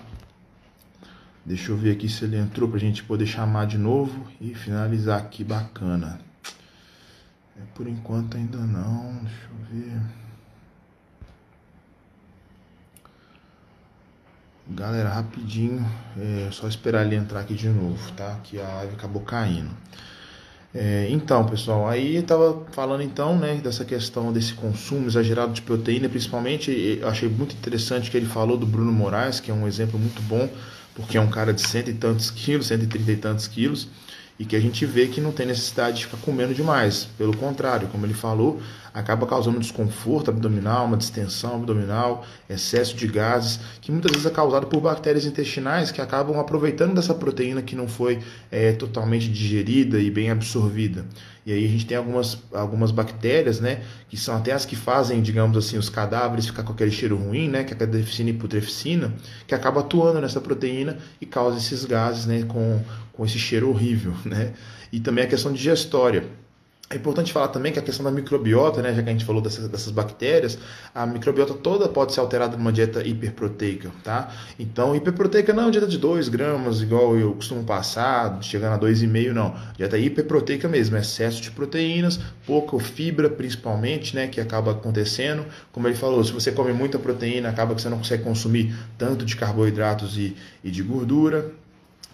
Deixa 1.44 1.72
eu 1.72 1.76
ver 1.76 1.92
aqui 1.92 2.08
se 2.08 2.24
ele 2.24 2.36
entrou 2.36 2.68
para 2.68 2.76
a 2.76 2.80
gente 2.80 3.02
poder 3.02 3.26
chamar 3.26 3.66
de 3.66 3.76
novo 3.76 4.26
e 4.40 4.54
finalizar 4.54 5.18
aqui 5.20 5.42
bacana. 5.42 6.20
É, 7.56 7.62
por 7.74 7.88
enquanto 7.88 8.36
ainda 8.36 8.58
não. 8.58 9.14
Deixa 9.22 9.48
eu 9.50 9.66
ver. 9.70 10.00
Galera, 14.68 15.08
rapidinho, 15.08 15.84
é 16.16 16.48
só 16.52 16.68
esperar 16.68 17.04
ele 17.04 17.16
entrar 17.16 17.40
aqui 17.40 17.54
de 17.54 17.68
novo, 17.68 18.12
tá? 18.12 18.38
Que 18.44 18.60
a 18.60 18.74
live 18.76 18.94
acabou 18.94 19.22
caindo. 19.22 19.70
É, 20.72 21.08
então, 21.10 21.44
pessoal, 21.44 21.86
aí 21.88 22.16
eu 22.16 22.22
tava 22.22 22.64
falando 22.70 23.02
então, 23.02 23.36
né, 23.36 23.56
dessa 23.56 23.84
questão 23.84 24.32
desse 24.32 24.54
consumo 24.54 25.06
exagerado 25.06 25.52
de 25.52 25.60
proteína, 25.60 26.08
principalmente, 26.08 27.00
achei 27.04 27.28
muito 27.28 27.54
interessante 27.54 28.10
que 28.10 28.16
ele 28.16 28.24
falou 28.24 28.56
do 28.56 28.64
Bruno 28.64 28.90
Moraes, 28.90 29.38
que 29.40 29.50
é 29.50 29.54
um 29.54 29.66
exemplo 29.66 29.98
muito 29.98 30.22
bom 30.22 30.48
porque 30.94 31.16
é 31.16 31.20
um 31.20 31.30
cara 31.30 31.52
de 31.52 31.60
cento 31.66 31.90
e 31.90 31.94
tantos 31.94 32.30
quilos, 32.30 32.66
cento 32.66 32.84
e 32.84 32.86
trinta 32.86 33.12
e 33.12 33.16
tantos 33.16 33.46
quilos, 33.46 33.88
e 34.38 34.44
que 34.44 34.56
a 34.56 34.60
gente 34.60 34.84
vê 34.84 35.06
que 35.06 35.20
não 35.20 35.32
tem 35.32 35.46
necessidade 35.46 35.98
de 35.98 36.06
ficar 36.06 36.18
comendo 36.18 36.54
demais. 36.54 37.08
Pelo 37.16 37.36
contrário, 37.36 37.88
como 37.88 38.06
ele 38.06 38.14
falou, 38.14 38.60
acaba 38.92 39.26
causando 39.26 39.58
desconforto 39.58 40.30
abdominal, 40.30 40.86
uma 40.86 40.96
distensão 40.96 41.56
abdominal, 41.56 42.24
excesso 42.48 42.96
de 42.96 43.06
gases, 43.06 43.60
que 43.80 43.90
muitas 43.90 44.12
vezes 44.12 44.26
é 44.26 44.30
causado 44.30 44.66
por 44.66 44.80
bactérias 44.80 45.24
intestinais 45.24 45.90
que 45.90 46.00
acabam 46.00 46.38
aproveitando 46.38 46.94
dessa 46.94 47.14
proteína 47.14 47.62
que 47.62 47.74
não 47.74 47.88
foi 47.88 48.20
é, 48.50 48.72
totalmente 48.72 49.28
digerida 49.28 49.98
e 49.98 50.10
bem 50.10 50.30
absorvida. 50.30 51.04
E 51.44 51.52
aí 51.52 51.64
a 51.64 51.68
gente 51.68 51.86
tem 51.86 51.96
algumas, 51.96 52.38
algumas 52.52 52.92
bactérias, 52.92 53.58
né, 53.58 53.82
que 54.08 54.16
são 54.16 54.36
até 54.36 54.52
as 54.52 54.64
que 54.64 54.76
fazem, 54.76 55.20
digamos 55.20 55.56
assim, 55.56 55.76
os 55.76 55.88
cadáveres 55.88 56.46
ficar 56.46 56.62
com 56.62 56.72
aquele 56.72 56.92
cheiro 56.92 57.16
ruim, 57.16 57.48
né, 57.48 57.64
que 57.64 57.72
é 57.72 57.76
a 57.76 57.78
cadeficina 57.78 58.30
e 58.30 58.32
putreficina, 58.32 59.12
que 59.46 59.54
acaba 59.54 59.80
atuando 59.80 60.20
nessa 60.20 60.40
proteína 60.40 60.98
e 61.20 61.26
causa 61.26 61.58
esses 61.58 61.84
gases, 61.84 62.26
né, 62.26 62.44
com, 62.46 62.80
com 63.12 63.24
esse 63.24 63.38
cheiro 63.38 63.68
horrível, 63.70 64.14
né. 64.24 64.52
E 64.92 65.00
também 65.00 65.24
a 65.24 65.26
questão 65.26 65.52
digestória. 65.52 66.41
É 66.92 66.96
importante 66.96 67.32
falar 67.32 67.48
também 67.48 67.72
que 67.72 67.78
a 67.78 67.82
questão 67.82 68.04
da 68.04 68.10
microbiota, 68.10 68.82
né, 68.82 68.92
já 68.92 69.02
que 69.02 69.08
a 69.08 69.12
gente 69.12 69.24
falou 69.24 69.40
dessas, 69.40 69.66
dessas, 69.66 69.90
bactérias, 69.90 70.58
a 70.94 71.06
microbiota 71.06 71.54
toda 71.54 71.88
pode 71.88 72.12
ser 72.12 72.20
alterada 72.20 72.54
numa 72.54 72.70
dieta 72.70 73.02
hiperproteica, 73.02 73.90
tá? 74.04 74.30
Então, 74.58 74.94
hiperproteica 74.94 75.54
não 75.54 75.62
é 75.62 75.66
uma 75.66 75.72
dieta 75.72 75.86
de 75.86 75.96
2 75.96 76.28
gramas, 76.28 76.82
igual 76.82 77.16
eu 77.16 77.32
costumo 77.32 77.64
passar, 77.64 78.42
chegando 78.42 78.74
a 78.74 78.78
2,5, 78.78 79.32
não. 79.32 79.54
Dieta 79.74 79.96
hiperproteica 79.96 80.68
mesmo, 80.68 80.94
excesso 80.98 81.40
de 81.40 81.50
proteínas, 81.50 82.20
pouca 82.46 82.78
fibra 82.78 83.30
principalmente, 83.30 84.14
né, 84.14 84.26
que 84.26 84.38
acaba 84.38 84.72
acontecendo. 84.72 85.46
Como 85.72 85.88
ele 85.88 85.96
falou, 85.96 86.22
se 86.22 86.32
você 86.32 86.52
come 86.52 86.74
muita 86.74 86.98
proteína, 86.98 87.48
acaba 87.48 87.74
que 87.74 87.80
você 87.80 87.88
não 87.88 87.96
consegue 87.96 88.22
consumir 88.22 88.76
tanto 88.98 89.24
de 89.24 89.34
carboidratos 89.34 90.18
e, 90.18 90.36
e 90.62 90.70
de 90.70 90.82
gordura. 90.82 91.52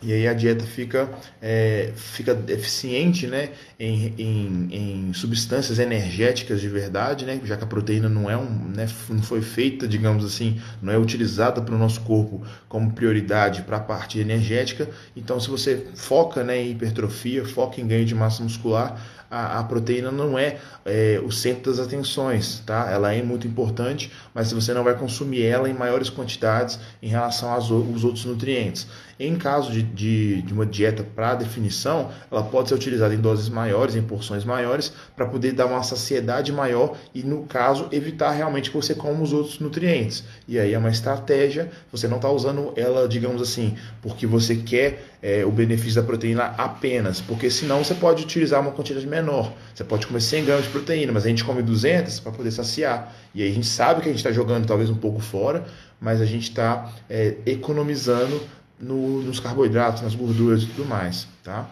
E 0.00 0.12
aí 0.12 0.28
a 0.28 0.32
dieta 0.32 0.64
fica, 0.64 1.08
é, 1.42 1.92
fica 1.96 2.32
deficiente 2.32 3.26
né, 3.26 3.50
em, 3.78 4.14
em, 4.16 4.68
em, 4.70 5.12
substâncias 5.12 5.80
energéticas 5.80 6.60
de 6.60 6.68
verdade, 6.68 7.24
né, 7.24 7.40
já 7.44 7.56
que 7.56 7.64
a 7.64 7.66
proteína 7.66 8.08
não, 8.08 8.30
é 8.30 8.36
um, 8.36 8.48
né, 8.76 8.88
não 9.08 9.22
foi 9.22 9.42
feita, 9.42 9.88
digamos 9.88 10.24
assim, 10.24 10.60
não 10.80 10.92
é 10.92 10.98
utilizada 10.98 11.60
para 11.60 11.74
o 11.74 11.78
nosso 11.78 12.00
corpo 12.02 12.44
como 12.68 12.92
prioridade 12.92 13.62
para 13.62 13.78
a 13.78 13.80
parte 13.80 14.20
energética. 14.20 14.88
Então, 15.16 15.40
se 15.40 15.50
você 15.50 15.88
foca 15.96 16.44
né, 16.44 16.62
em 16.62 16.70
hipertrofia, 16.70 17.44
foca 17.44 17.80
em 17.80 17.86
ganho 17.86 18.04
de 18.04 18.14
massa 18.14 18.42
muscular, 18.42 19.00
a, 19.30 19.60
a 19.60 19.64
proteína 19.64 20.10
não 20.10 20.38
é, 20.38 20.58
é, 20.84 21.20
o 21.22 21.30
centro 21.30 21.70
das 21.70 21.78
atenções, 21.78 22.62
tá? 22.64 22.90
Ela 22.90 23.12
é 23.12 23.22
muito 23.22 23.46
importante, 23.46 24.10
mas 24.32 24.52
você 24.52 24.72
não 24.72 24.82
vai 24.82 24.96
consumir 24.96 25.42
ela 25.42 25.68
em 25.68 25.74
maiores 25.74 26.08
quantidades 26.08 26.78
em 27.02 27.08
relação 27.08 27.50
aos, 27.50 27.70
outros 27.70 28.24
nutrientes. 28.24 28.86
Em 29.18 29.36
caso 29.36 29.72
de, 29.72 29.82
de, 29.82 30.42
de 30.42 30.52
uma 30.52 30.64
dieta 30.64 31.02
para 31.02 31.34
definição, 31.34 32.10
ela 32.30 32.42
pode 32.42 32.68
ser 32.68 32.74
utilizada 32.74 33.14
em 33.14 33.20
doses 33.20 33.48
maiores, 33.48 33.96
em 33.96 34.02
porções 34.02 34.44
maiores, 34.44 34.92
para 35.16 35.26
poder 35.26 35.52
dar 35.52 35.66
uma 35.66 35.82
saciedade 35.82 36.52
maior 36.52 36.96
e, 37.14 37.22
no 37.22 37.42
caso, 37.44 37.88
evitar 37.90 38.30
realmente 38.30 38.70
que 38.70 38.76
você 38.76 38.94
coma 38.94 39.22
os 39.22 39.32
outros 39.32 39.58
nutrientes. 39.58 40.24
E 40.46 40.58
aí 40.58 40.72
é 40.72 40.78
uma 40.78 40.90
estratégia, 40.90 41.70
você 41.90 42.06
não 42.06 42.16
está 42.16 42.30
usando 42.30 42.72
ela, 42.76 43.08
digamos 43.08 43.42
assim, 43.42 43.76
porque 44.00 44.26
você 44.26 44.56
quer 44.56 45.04
é, 45.22 45.44
o 45.44 45.50
benefício 45.50 46.00
da 46.00 46.06
proteína 46.06 46.54
apenas, 46.56 47.20
porque 47.20 47.50
senão 47.50 47.82
você 47.82 47.94
pode 47.94 48.22
utilizar 48.22 48.60
uma 48.60 48.70
quantidade 48.70 49.06
menor. 49.06 49.52
Você 49.74 49.84
pode 49.84 50.06
comer 50.06 50.20
100 50.20 50.44
gramas 50.44 50.64
de 50.64 50.70
proteína, 50.70 51.12
mas 51.12 51.24
a 51.24 51.28
gente 51.28 51.44
come 51.44 51.62
200 51.62 52.20
para 52.20 52.32
poder 52.32 52.50
saciar. 52.50 53.14
E 53.34 53.42
aí 53.42 53.50
a 53.50 53.54
gente 53.54 53.66
sabe 53.66 54.00
que 54.00 54.08
a 54.08 54.12
gente 54.12 54.20
está 54.20 54.32
jogando 54.32 54.66
talvez 54.66 54.90
um 54.90 54.96
pouco 54.96 55.20
fora, 55.20 55.64
mas 56.00 56.20
a 56.20 56.24
gente 56.24 56.44
está 56.44 56.92
é, 57.10 57.34
economizando 57.44 58.40
no, 58.80 59.22
nos 59.22 59.40
carboidratos, 59.40 60.02
nas 60.02 60.14
gorduras 60.14 60.62
e 60.62 60.66
tudo 60.66 60.84
mais, 60.84 61.26
tá? 61.42 61.68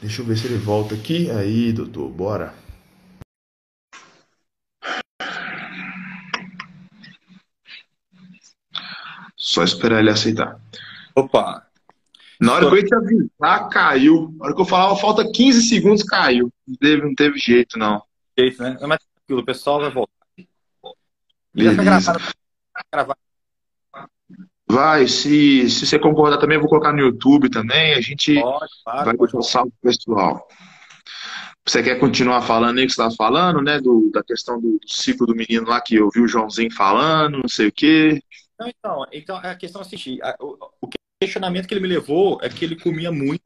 Deixa 0.00 0.22
eu 0.22 0.26
ver 0.26 0.36
se 0.38 0.46
ele 0.46 0.56
volta 0.56 0.94
aqui. 0.94 1.30
Aí, 1.30 1.72
doutor, 1.72 2.08
bora. 2.08 2.54
Só 9.36 9.62
esperar 9.62 10.00
ele 10.00 10.10
aceitar. 10.10 10.58
Opa! 11.14 11.66
Na 12.40 12.54
hora 12.54 12.66
que 12.66 12.72
eu 12.72 12.76
ia 12.78 12.84
te 12.84 12.94
avisar, 12.94 13.68
caiu. 13.68 14.34
Na 14.38 14.46
hora 14.46 14.54
que 14.54 14.60
eu 14.60 14.64
falava, 14.64 14.96
falta 14.96 15.30
15 15.30 15.62
segundos, 15.62 16.02
caiu. 16.02 16.50
Não 16.66 16.76
teve, 16.76 17.02
não 17.02 17.14
teve 17.14 17.38
jeito, 17.38 17.78
não. 17.78 18.02
Jeito, 18.38 18.62
né? 18.62 18.78
Mas 18.80 18.98
tranquilo, 19.00 19.42
o 19.42 19.44
pessoal 19.44 19.80
vai 19.80 19.90
voltar. 19.90 20.12
Beleza. 21.52 22.14
Vai, 24.70 25.08
se, 25.08 25.68
se 25.68 25.86
você 25.86 25.98
concordar 25.98 26.38
também, 26.38 26.56
eu 26.56 26.60
vou 26.60 26.68
colocar 26.68 26.92
no 26.92 27.00
YouTube 27.00 27.50
também. 27.50 27.94
A 27.94 28.00
gente 28.00 28.40
pode, 28.40 28.72
claro, 28.84 29.04
vai 29.04 29.16
pode. 29.16 29.32
passar 29.32 29.64
o 29.64 29.72
pessoal. 29.82 30.46
Você 31.66 31.82
quer 31.82 31.98
continuar 31.98 32.42
falando 32.42 32.78
aí 32.78 32.86
que 32.86 32.92
você 32.92 33.02
estava 33.02 33.14
falando, 33.14 33.60
né? 33.60 33.80
Do, 33.80 34.10
da 34.12 34.22
questão 34.22 34.60
do, 34.60 34.78
do, 34.78 34.88
ciclo 34.88 35.26
do 35.26 35.34
menino 35.34 35.68
lá 35.68 35.80
que 35.80 35.96
eu 35.96 36.08
vi 36.08 36.20
o 36.20 36.28
Joãozinho 36.28 36.72
falando, 36.72 37.38
não 37.38 37.48
sei 37.48 37.68
o 37.68 37.72
quê. 37.72 38.22
Não, 38.58 38.68
então, 38.68 39.06
então 39.12 39.36
a 39.36 39.54
questão 39.54 39.80
é 39.80 39.84
assistir. 39.84 40.20
O, 40.40 40.56
o 40.80 40.88
questionamento 41.20 41.66
que 41.66 41.74
ele 41.74 41.80
me 41.80 41.88
levou 41.88 42.38
é 42.40 42.48
que 42.48 42.64
ele 42.64 42.76
comia 42.76 43.10
muito 43.10 43.42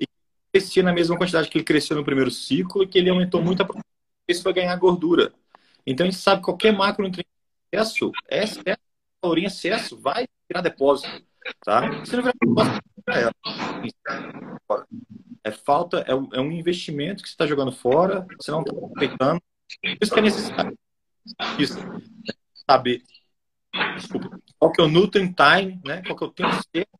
e 0.00 0.06
crescia 0.52 0.82
na 0.82 0.92
mesma 0.92 1.16
quantidade 1.16 1.48
que 1.48 1.56
ele 1.56 1.64
cresceu 1.64 1.96
no 1.96 2.04
primeiro 2.04 2.30
ciclo 2.30 2.82
e 2.82 2.86
que 2.86 2.98
ele 2.98 3.10
aumentou 3.10 3.42
muito 3.42 3.62
a 3.62 3.66
isso 4.28 4.42
vai 4.42 4.52
ganhar 4.52 4.76
gordura. 4.76 5.32
Então 5.86 6.06
a 6.06 6.10
gente 6.10 6.20
sabe 6.20 6.40
que 6.40 6.44
qualquer 6.46 6.72
macronutriente 6.72 7.28
excesso, 7.72 8.12
excesso, 8.30 8.78
caloria 9.22 9.44
em 9.44 9.46
excesso, 9.46 9.98
vai 9.98 10.26
virar 10.48 10.60
depósito. 10.60 11.24
Tá? 11.64 12.04
Se 12.04 12.16
não 12.16 12.22
virar 12.22 12.34
depósito, 12.40 12.80
é, 13.08 13.30
é 15.44 15.50
falta, 15.50 16.00
é, 16.00 16.10
é 16.10 16.40
um 16.40 16.52
investimento 16.52 17.22
que 17.22 17.28
você 17.28 17.34
está 17.34 17.46
jogando 17.46 17.72
fora, 17.72 18.26
você 18.40 18.50
não 18.50 18.60
está 18.60 18.72
aproveitando. 18.72 19.40
Por 19.80 19.98
isso 20.02 20.12
que 20.12 20.18
é 20.18 20.22
necessário 20.22 20.78
isso, 21.58 21.78
saber 22.68 23.02
desculpa, 23.96 24.38
qual 24.58 24.72
que 24.72 24.80
é 24.80 24.84
o 24.84 24.88
nutrient 24.88 25.34
time, 25.34 25.80
né? 25.84 26.02
qual 26.02 26.16
que 26.16 26.24
é 26.24 26.26
o 26.26 26.30
tempo 26.30 26.54
certo 26.74 26.90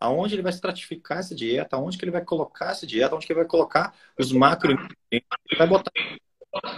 aonde 0.00 0.34
ele 0.34 0.42
vai 0.42 0.52
estratificar 0.52 1.18
essa 1.18 1.34
dieta, 1.34 1.76
aonde 1.76 1.98
que 1.98 2.04
ele 2.04 2.12
vai 2.12 2.24
colocar 2.24 2.70
essa 2.70 2.86
dieta, 2.86 3.14
aonde 3.14 3.26
que 3.26 3.32
ele 3.32 3.40
vai 3.40 3.48
colocar 3.48 3.94
os 4.18 4.32
macronutrientes, 4.32 4.96
ele 5.10 5.58
vai 5.58 5.66
botar 5.66 5.90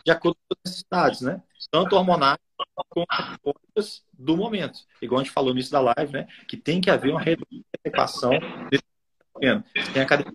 de 0.04 0.10
acordo 0.10 0.38
com 0.48 0.54
as 0.54 0.58
necessidades, 0.64 1.20
né? 1.20 1.42
Tanto 1.70 1.96
hormonais 1.96 2.38
quanto 2.88 3.06
do 4.12 4.36
momento. 4.36 4.80
Igual 5.00 5.20
a 5.20 5.24
gente 5.24 5.32
falou 5.32 5.50
no 5.50 5.56
início 5.56 5.72
da 5.72 5.80
live, 5.80 6.12
né? 6.12 6.26
Que 6.48 6.56
tem 6.56 6.80
que 6.80 6.90
haver 6.90 7.10
uma 7.10 7.20
reeducação 7.20 8.32
sem 9.92 10.02
academia, 10.02 10.32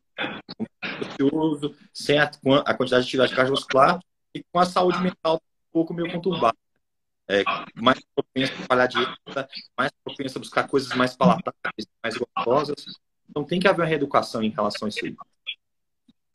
sem 1.93 2.19
a, 2.19 2.31
a 2.65 2.73
quantidade 2.73 3.03
de 3.03 3.09
atividade 3.09 3.36
cardiovascular 3.36 3.99
e 4.33 4.43
com 4.51 4.59
a 4.59 4.65
saúde 4.65 4.99
mental 5.01 5.36
um 5.36 5.71
pouco 5.71 5.93
meio 5.93 6.11
conturbada. 6.11 6.57
É, 7.27 7.43
mais 7.75 7.99
propensa 8.13 8.53
a 8.53 8.65
falhar 8.67 8.88
dieta, 8.88 9.49
mais 9.75 9.91
propensa 10.03 10.38
a 10.38 10.41
buscar 10.41 10.67
coisas 10.67 10.95
mais 10.95 11.15
palatáveis, 11.15 11.88
mais 12.03 12.15
gostosas. 12.17 12.86
Então 13.29 13.43
tem 13.43 13.59
que 13.59 13.67
haver 13.67 13.81
uma 13.81 13.88
reeducação 13.88 14.43
em 14.43 14.49
relação 14.49 14.86
a 14.86 14.89
isso 14.89 15.05
aí. 15.05 15.15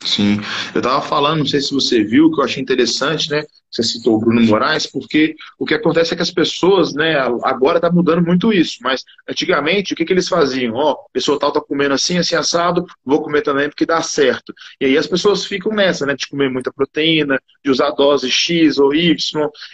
Sim, 0.03 0.37
eu 0.73 0.79
estava 0.79 1.01
falando, 1.01 1.39
não 1.39 1.45
sei 1.45 1.61
se 1.61 1.73
você 1.73 2.03
viu, 2.03 2.31
que 2.31 2.39
eu 2.39 2.43
achei 2.43 2.61
interessante, 2.61 3.29
né? 3.29 3.43
Você 3.71 3.83
citou 3.83 4.15
o 4.15 4.19
Bruno 4.19 4.41
Moraes, 4.41 4.85
porque 4.85 5.35
o 5.57 5.65
que 5.65 5.73
acontece 5.73 6.13
é 6.13 6.15
que 6.15 6.21
as 6.21 6.31
pessoas, 6.31 6.93
né, 6.93 7.17
agora 7.43 7.77
está 7.77 7.89
mudando 7.89 8.25
muito 8.25 8.51
isso, 8.51 8.79
mas 8.81 9.03
antigamente 9.29 9.93
o 9.93 9.95
que, 9.95 10.03
que 10.03 10.11
eles 10.11 10.27
faziam? 10.27 10.75
Ó, 10.75 10.91
oh, 10.91 11.09
pessoa 11.13 11.39
tal 11.39 11.49
está 11.49 11.61
comendo 11.61 11.93
assim, 11.93 12.17
assim, 12.17 12.35
assado, 12.35 12.85
vou 13.05 13.21
comer 13.21 13.41
também 13.41 13.69
porque 13.69 13.85
dá 13.85 14.01
certo. 14.01 14.53
E 14.79 14.85
aí 14.85 14.97
as 14.97 15.07
pessoas 15.07 15.45
ficam 15.45 15.71
nessa, 15.71 16.05
né, 16.05 16.15
de 16.15 16.27
comer 16.27 16.49
muita 16.49 16.71
proteína, 16.71 17.39
de 17.63 17.71
usar 17.71 17.91
dose 17.91 18.29
X 18.29 18.77
ou 18.77 18.93
Y, 18.93 19.15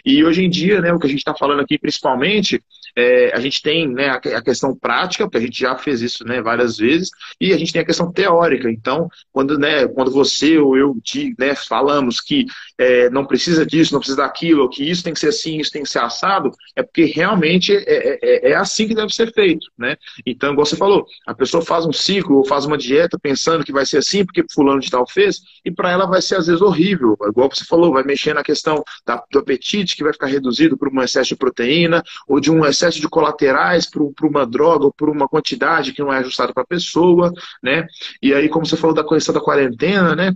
e 0.06 0.24
hoje 0.24 0.44
em 0.44 0.50
dia, 0.50 0.80
né, 0.80 0.94
o 0.94 1.00
que 1.00 1.08
a 1.08 1.10
gente 1.10 1.20
está 1.20 1.34
falando 1.34 1.62
aqui 1.62 1.80
principalmente, 1.80 2.62
é, 2.96 3.32
a 3.36 3.40
gente 3.40 3.62
tem 3.62 3.88
né, 3.88 4.10
a 4.10 4.42
questão 4.42 4.76
prática, 4.76 5.26
porque 5.26 5.38
a 5.38 5.42
gente 5.42 5.60
já 5.60 5.78
fez 5.78 6.02
isso 6.02 6.26
né, 6.26 6.42
várias 6.42 6.78
vezes, 6.78 7.10
e 7.40 7.54
a 7.54 7.58
gente 7.58 7.72
tem 7.72 7.82
a 7.82 7.86
questão 7.86 8.12
teórica. 8.12 8.70
Então, 8.72 9.08
quando, 9.32 9.58
né, 9.58 9.88
quando 9.88 10.12
você 10.12 10.58
ou 10.58 10.76
eu 10.76 10.98
né, 11.38 11.54
falamos 11.54 12.20
que 12.20 12.46
é, 12.78 13.10
não 13.10 13.26
precisa 13.26 13.66
disso, 13.66 13.94
não 13.94 14.00
precisa 14.00 14.18
daquilo, 14.18 14.62
ou 14.64 14.70
que 14.70 14.88
isso 14.88 15.04
tem 15.04 15.14
que 15.14 15.20
ser 15.20 15.30
assim, 15.30 15.58
isso 15.58 15.72
tem 15.72 15.84
que 15.84 15.90
ser 15.90 16.00
assado, 16.00 16.52
é 16.76 16.84
porque 16.84 17.06
realmente 17.06 17.76
é, 17.76 17.84
é, 17.88 18.20
é, 18.22 18.52
é 18.52 18.56
assim 18.56 18.88
que 18.88 18.94
deve 18.94 19.14
ser 19.14 19.34
feito. 19.34 19.68
Né? 19.78 19.96
Então, 20.26 20.52
igual 20.52 20.66
você 20.66 20.76
falou, 20.76 21.06
a 21.26 21.34
pessoa 21.34 21.64
faz 21.64 21.86
um 21.86 21.94
ciclo 21.94 22.38
ou 22.38 22.46
faz 22.46 22.66
uma 22.66 22.78
dieta 22.78 23.18
pensando 23.20 23.64
que 23.64 23.72
vai 23.72 23.86
ser 23.86 23.98
assim, 23.98 24.24
porque 24.24 24.46
fulano 24.54 24.80
de 24.80 24.90
tal 24.90 25.08
fez, 25.08 25.42
e 25.66 25.72
para 25.72 25.92
ela 25.92 26.06
vai 26.06 26.22
ser 26.22 26.36
às 26.36 26.48
vezes 26.48 26.62
horrível. 26.62 27.18
Igual 27.28 27.50
você 27.50 27.66
falou, 27.66 27.94
vai 27.94 28.04
mexer 28.04 28.34
na 28.34 28.44
questão 28.44 28.84
da, 29.06 29.24
do 29.32 29.40
apetite, 29.40 29.96
que 29.96 30.04
vai 30.04 30.14
ficar 30.14 30.28
reduzido 30.28 30.78
por 30.78 30.90
um 30.90 31.02
excesso 31.02 31.30
de 31.30 31.36
proteína, 31.36 32.04
ou 32.28 32.40
de 32.40 32.52
um 32.52 32.66
excesso 32.66 33.00
de 33.00 33.10
colaterais 33.10 33.90
por 33.90 34.14
uma 34.24 34.46
droga, 34.46 34.86
ou 34.86 34.94
por 34.94 35.10
uma 35.10 35.28
quantidade 35.28 35.94
que 35.94 36.02
não 36.02 36.14
é 36.14 36.20
ajustada 36.20 36.54
para 36.54 36.64
a 36.64 36.68
pessoa, 36.68 37.32
né? 37.64 37.88
E 38.22 38.34
aí, 38.34 38.50
como 38.50 38.66
você 38.66 38.78
falou 38.78 38.96
da 38.96 39.04
questão 39.04 39.34
da 39.34 39.42
quarentena, 39.42 40.16
né? 40.16 40.34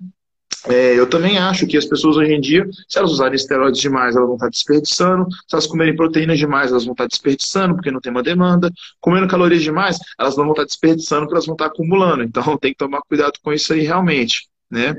É, 0.67 0.97
eu 0.97 1.09
também 1.09 1.39
acho 1.39 1.65
que 1.65 1.75
as 1.75 1.85
pessoas 1.85 2.17
hoje 2.17 2.33
em 2.33 2.39
dia, 2.39 2.67
se 2.87 2.99
elas 2.99 3.11
usarem 3.11 3.35
esteroides 3.35 3.81
demais, 3.81 4.15
elas 4.15 4.27
vão 4.27 4.35
estar 4.35 4.49
desperdiçando. 4.49 5.25
Se 5.47 5.55
elas 5.55 5.65
comerem 5.65 5.95
proteínas 5.95 6.37
demais, 6.37 6.69
elas 6.69 6.85
vão 6.85 6.93
estar 6.93 7.07
desperdiçando, 7.07 7.75
porque 7.75 7.89
não 7.89 7.99
tem 7.99 8.11
uma 8.11 8.21
demanda. 8.21 8.71
Comendo 8.99 9.27
calorias 9.27 9.63
demais, 9.63 9.97
elas 10.19 10.37
não 10.37 10.43
vão 10.43 10.53
estar 10.53 10.65
desperdiçando, 10.65 11.21
porque 11.21 11.33
elas 11.33 11.45
vão 11.45 11.55
estar 11.55 11.65
acumulando. 11.65 12.23
Então 12.23 12.43
tem 12.59 12.71
que 12.71 12.77
tomar 12.77 13.01
cuidado 13.01 13.33
com 13.43 13.51
isso 13.51 13.73
aí 13.73 13.81
realmente. 13.81 14.47
Né? 14.69 14.95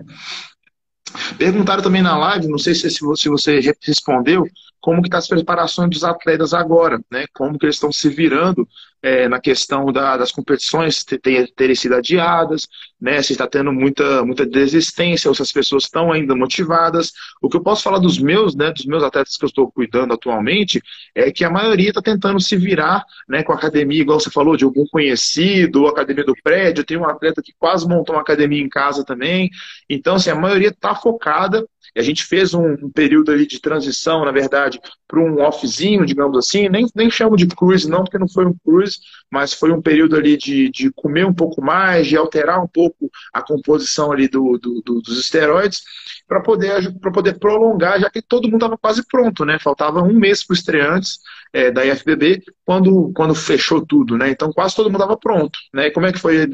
Perguntaram 1.39 1.83
também 1.83 2.03
na 2.03 2.17
live, 2.17 2.49
não 2.49 2.59
sei 2.59 2.75
se, 2.75 2.91
se 2.91 3.29
você 3.29 3.61
respondeu, 3.83 4.45
como 4.83 5.01
que 5.01 5.07
está 5.07 5.19
as 5.19 5.29
preparações 5.29 5.89
dos 5.89 6.03
atletas 6.03 6.53
agora, 6.53 7.01
né? 7.11 7.25
Como 7.33 7.57
que 7.57 7.65
eles 7.65 7.77
estão 7.77 7.93
se 7.93 8.09
virando 8.09 8.69
é, 9.01 9.29
na 9.29 9.41
questão 9.41 9.93
da, 9.93 10.17
das 10.17 10.33
competições 10.33 11.05
terem, 11.05 11.47
terem 11.55 11.75
sido 11.77 11.95
adiadas, 11.95 12.67
né? 13.01 13.23
Se 13.23 13.33
está 13.33 13.47
tendo 13.47 13.73
muita, 13.73 14.25
muita 14.25 14.45
desistência, 14.45 15.29
ou 15.29 15.35
se 15.37 15.43
as 15.43 15.53
pessoas 15.53 15.85
estão 15.85 16.11
ainda 16.11 16.35
motivadas. 16.35 17.13
O 17.41 17.49
que 17.49 17.57
eu 17.57 17.63
posso 17.63 17.85
falar 17.85 18.01
dos 18.01 18.19
meus, 18.19 18.57
né? 18.57 18.73
Dos 18.73 18.85
meus 18.85 19.05
atletas 19.05 19.37
que 19.37 19.45
eu 19.45 19.49
estou 19.49 19.71
cuidando 19.71 20.15
atualmente, 20.15 20.83
é 21.15 21.31
que 21.31 21.45
a 21.45 21.51
maioria 21.51 21.91
está 21.91 22.03
tentando 22.03 22.41
se 22.41 22.57
virar, 22.57 23.05
né? 23.29 23.45
Com 23.45 23.53
a 23.53 23.57
academia, 23.57 24.01
igual 24.01 24.19
você 24.19 24.31
falou, 24.31 24.57
de 24.57 24.65
algum 24.65 24.85
conhecido, 24.87 25.87
academia 25.87 26.25
do 26.25 26.35
prédio. 26.43 26.85
Tem 26.85 26.97
um 26.97 27.07
atleta 27.07 27.41
que 27.41 27.53
quase 27.57 27.87
montou 27.87 28.17
uma 28.17 28.23
academia 28.23 28.61
em 28.61 28.69
casa 28.69 29.05
também. 29.05 29.49
Então, 29.89 30.17
assim, 30.17 30.31
a 30.31 30.35
maioria 30.35 30.71
está 30.71 30.93
focada 30.93 31.65
e 31.95 32.01
a 32.01 32.03
gente 32.03 32.25
fez 32.25 32.55
um, 32.55 32.73
um, 32.73 32.91
período 32.91 33.31
ali 33.31 33.47
de 33.47 33.61
transição, 33.61 34.25
na 34.25 34.31
verdade, 34.31 34.81
para 35.07 35.21
um 35.21 35.41
offzinho, 35.41 36.07
digamos 36.07 36.39
assim. 36.39 36.69
Nem, 36.69 36.87
nem 36.95 37.11
chamo 37.11 37.37
de 37.37 37.47
cruise, 37.47 37.89
não, 37.89 38.05
porque 38.05 38.19
não 38.19 38.29
foi 38.29 38.47
um 38.47 38.55
cruise, 38.65 38.99
mas 39.31 39.53
foi 39.53 39.73
um 39.73 39.83
período 39.83 40.17
ali 40.17 40.37
de, 40.37 40.71
de 40.71 40.91
comer 40.93 41.27
um 41.27 41.35
pouco 41.35 41.61
mais, 41.63 42.07
de 42.07 42.17
alterar 42.17 42.63
um 42.63 42.69
pouco 42.69 43.11
a 43.33 43.43
composição 43.43 44.11
ali 44.13 44.29
do, 44.29 44.59
do, 44.59 44.81
do 44.83 45.03
dos 45.03 45.19
esteroides, 45.19 45.83
para 46.27 46.41
poder, 46.41 46.93
poder 47.13 47.39
prolongar, 47.39 48.01
já 48.01 48.09
que 48.09 48.23
todo 48.23 48.45
mundo 48.45 48.57
estava 48.57 48.79
quase 48.79 49.07
pronto, 49.07 49.45
né? 49.45 49.59
Faltava 49.59 50.03
um 50.03 50.15
mês 50.15 50.45
para 50.45 50.55
os 50.55 50.61
estreantes 50.61 51.19
é, 51.53 51.71
da 51.71 51.85
IFBB 51.85 52.43
quando, 52.65 53.13
quando 53.15 53.35
fechou 53.35 53.85
tudo, 53.85 54.17
né? 54.17 54.31
Então 54.31 54.53
quase 54.53 54.75
todo 54.75 54.87
mundo 54.87 55.03
estava 55.03 55.17
pronto, 55.17 55.59
né? 55.75 55.89
E 55.89 55.91
como 55.91 56.07
é 56.07 56.13
que 56.13 56.19
foi 56.19 56.49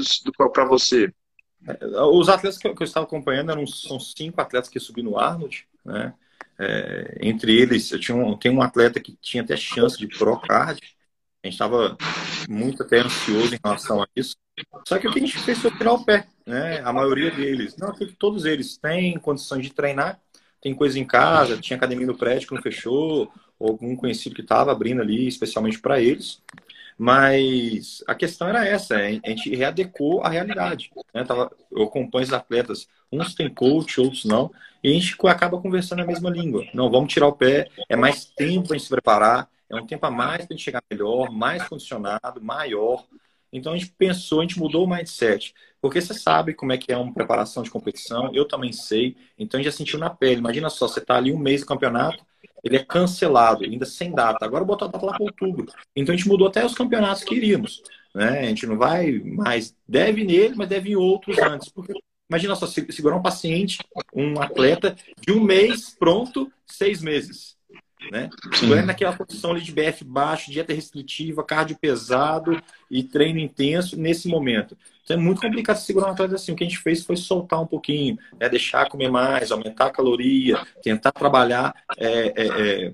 para 0.53 0.64
você? 0.64 1.12
Os 2.13 2.29
atletas 2.29 2.59
que 2.59 2.67
eu, 2.67 2.75
que 2.75 2.83
eu, 2.83 2.87
estava 2.87 3.05
acompanhando 3.05 3.51
eram 3.51 3.67
são 3.67 3.99
cinco 3.99 4.41
atletas 4.41 4.71
que 4.71 4.79
subiram 4.79 5.11
no 5.11 5.19
Arnold, 5.19 5.67
né? 5.85 6.15
É, 6.59 7.19
entre 7.20 7.57
eles, 7.57 7.91
eu 7.93 8.01
tinha 8.01 8.16
um, 8.16 8.37
tem 8.37 8.51
um 8.51 8.62
atleta 8.62 8.99
que 8.99 9.16
tinha 9.20 9.43
até 9.43 9.57
chance 9.57 9.97
de 9.97 10.09
pro 10.09 10.41
card. 10.41 10.81
A 11.43 11.47
gente 11.47 11.55
estava 11.55 11.97
muito 12.49 12.82
até 12.82 12.99
ansioso 12.99 13.55
em 13.55 13.59
relação 13.62 14.03
a 14.03 14.09
isso. 14.16 14.37
Só 14.87 14.99
que 14.99 15.07
o 15.07 15.12
que 15.12 15.20
a 15.20 15.23
gente 15.23 15.39
fez 15.39 15.59
foi 15.59 15.70
tirar 15.70 15.93
o 15.93 16.05
pé, 16.05 16.27
né? 16.45 16.81
A 16.81 16.93
maioria 16.93 17.31
deles, 17.31 17.77
não, 17.77 17.93
todos 18.19 18.45
eles 18.45 18.77
têm 18.77 19.16
condições 19.19 19.62
de 19.62 19.73
treinar, 19.73 20.20
tem 20.61 20.74
coisa 20.74 20.99
em 20.99 21.05
casa, 21.05 21.59
tinha 21.59 21.77
academia 21.77 22.07
no 22.07 22.19
prédio 22.19 22.49
que 22.49 22.55
não 22.55 22.62
fechou, 22.62 23.32
ou 23.59 23.70
algum 23.70 23.95
conhecido 23.95 24.35
que 24.35 24.41
estava 24.41 24.73
abrindo 24.73 25.01
ali 25.01 25.28
especialmente 25.28 25.78
para 25.81 26.01
eles. 26.01 26.43
Mas 26.99 28.03
a 28.09 28.15
questão 28.15 28.49
era 28.49 28.66
essa, 28.66 28.97
a 28.97 29.11
gente 29.11 29.55
readecou 29.55 30.20
a 30.23 30.29
realidade. 30.29 30.91
Né? 31.15 31.25
Eu 31.70 31.85
acompanho 31.85 32.25
os 32.25 32.33
atletas, 32.33 32.89
uns 33.12 33.37
têm 33.37 33.49
coach, 33.49 34.01
outros 34.01 34.25
não, 34.25 34.51
e 34.83 34.91
a 34.91 34.93
gente 34.93 35.16
acaba 35.29 35.61
conversando 35.61 36.03
a 36.03 36.07
mesma 36.07 36.29
língua. 36.29 36.66
Não, 36.75 36.91
vamos 36.91 37.12
tirar 37.12 37.29
o 37.29 37.33
pé, 37.33 37.69
é 37.89 37.95
mais 37.95 38.25
tempo 38.25 38.69
para 38.69 38.79
se 38.81 38.89
preparar, 38.89 39.49
é 39.70 39.77
um 39.77 39.87
tempo 39.87 40.05
a 40.07 40.11
mais 40.11 40.45
para 40.45 40.55
a 40.55 40.57
gente 40.57 40.65
chegar 40.65 40.83
melhor, 40.91 41.31
mais 41.31 41.62
condicionado, 41.69 42.43
maior. 42.43 43.05
Então 43.53 43.73
a 43.73 43.77
gente 43.77 43.93
pensou, 43.97 44.41
a 44.41 44.43
gente 44.43 44.59
mudou 44.59 44.85
o 44.85 44.91
mindset. 44.91 45.55
Porque 45.81 46.01
você 46.01 46.15
sabe 46.15 46.53
como 46.53 46.73
é 46.73 46.79
que 46.79 46.93
é 46.93 46.97
uma 46.97 47.15
preparação 47.15 47.62
de 47.62 47.70
competição, 47.70 48.35
eu 48.35 48.45
também 48.45 48.73
sei, 48.73 49.16
então 49.39 49.59
a 49.59 49.62
gente 49.62 49.70
já 49.70 49.77
sentiu 49.77 50.01
na 50.01 50.11
pele. 50.11 50.41
Imagina 50.41 50.69
só, 50.69 50.89
você 50.89 50.99
está 50.99 51.16
ali 51.16 51.33
um 51.33 51.39
mês 51.39 51.61
do 51.61 51.66
campeonato, 51.69 52.27
ele 52.64 52.76
é 52.76 52.85
cancelado, 52.85 53.64
ainda 53.64 53.86
sem 53.86 54.12
data. 54.12 54.44
Agora 54.44 54.64
botou 54.64 54.89
a 54.89 54.90
data 54.90 55.05
lá 55.05 55.12
para 55.12 55.24
outubro. 55.24 55.66
Então 55.94 56.14
a 56.14 56.16
gente 56.16 56.28
mudou 56.28 56.48
até 56.48 56.64
os 56.64 56.74
campeonatos 56.74 57.24
que 57.24 57.35
iríamos. 57.35 57.82
Né? 58.14 58.40
A 58.40 58.44
gente 58.44 58.66
não 58.66 58.76
vai 58.76 59.12
mais. 59.20 59.74
Deve 59.86 60.24
nele, 60.24 60.55
mas 60.56 60.68
deve 60.68 60.90
em 60.90 60.97
outros 60.97 61.39
antes. 61.39 61.68
Porque 61.68 61.93
imagina 62.28 62.55
só, 62.56 62.66
segurar 62.66 63.16
um 63.16 63.22
paciente, 63.22 63.78
um 64.12 64.40
atleta, 64.40 64.97
de 65.20 65.32
um 65.32 65.43
mês 65.43 65.97
pronto, 65.98 66.51
seis 66.66 67.01
meses. 67.01 67.56
né? 68.10 68.28
Segurando 68.55 68.86
naquela 68.86 69.16
condição 69.16 69.52
ali 69.52 69.60
de 69.60 69.72
BF 69.72 70.05
baixo, 70.05 70.51
dieta 70.51 70.72
restritiva, 70.72 71.44
cardio 71.44 71.78
pesado 71.78 72.60
e 72.90 73.02
treino 73.02 73.39
intenso 73.39 73.97
nesse 73.98 74.28
momento. 74.28 74.76
Então 75.09 75.16
é 75.16 75.20
muito 75.20 75.40
complicado 75.40 75.76
segurar 75.76 76.09
um 76.09 76.10
atleta 76.10 76.35
assim. 76.35 76.52
O 76.52 76.56
que 76.56 76.64
a 76.64 76.68
gente 76.68 76.78
fez 76.78 77.02
foi 77.02 77.16
soltar 77.16 77.62
um 77.62 77.66
pouquinho, 77.66 78.18
né? 78.39 78.47
deixar 78.47 78.86
comer 78.90 79.10
mais, 79.10 79.51
aumentar 79.51 79.86
a 79.86 79.90
caloria, 79.90 80.60
tentar 80.82 81.12
trabalhar 81.12 81.74
é, 81.97 82.35
é, 82.36 82.47
é, 82.47 82.93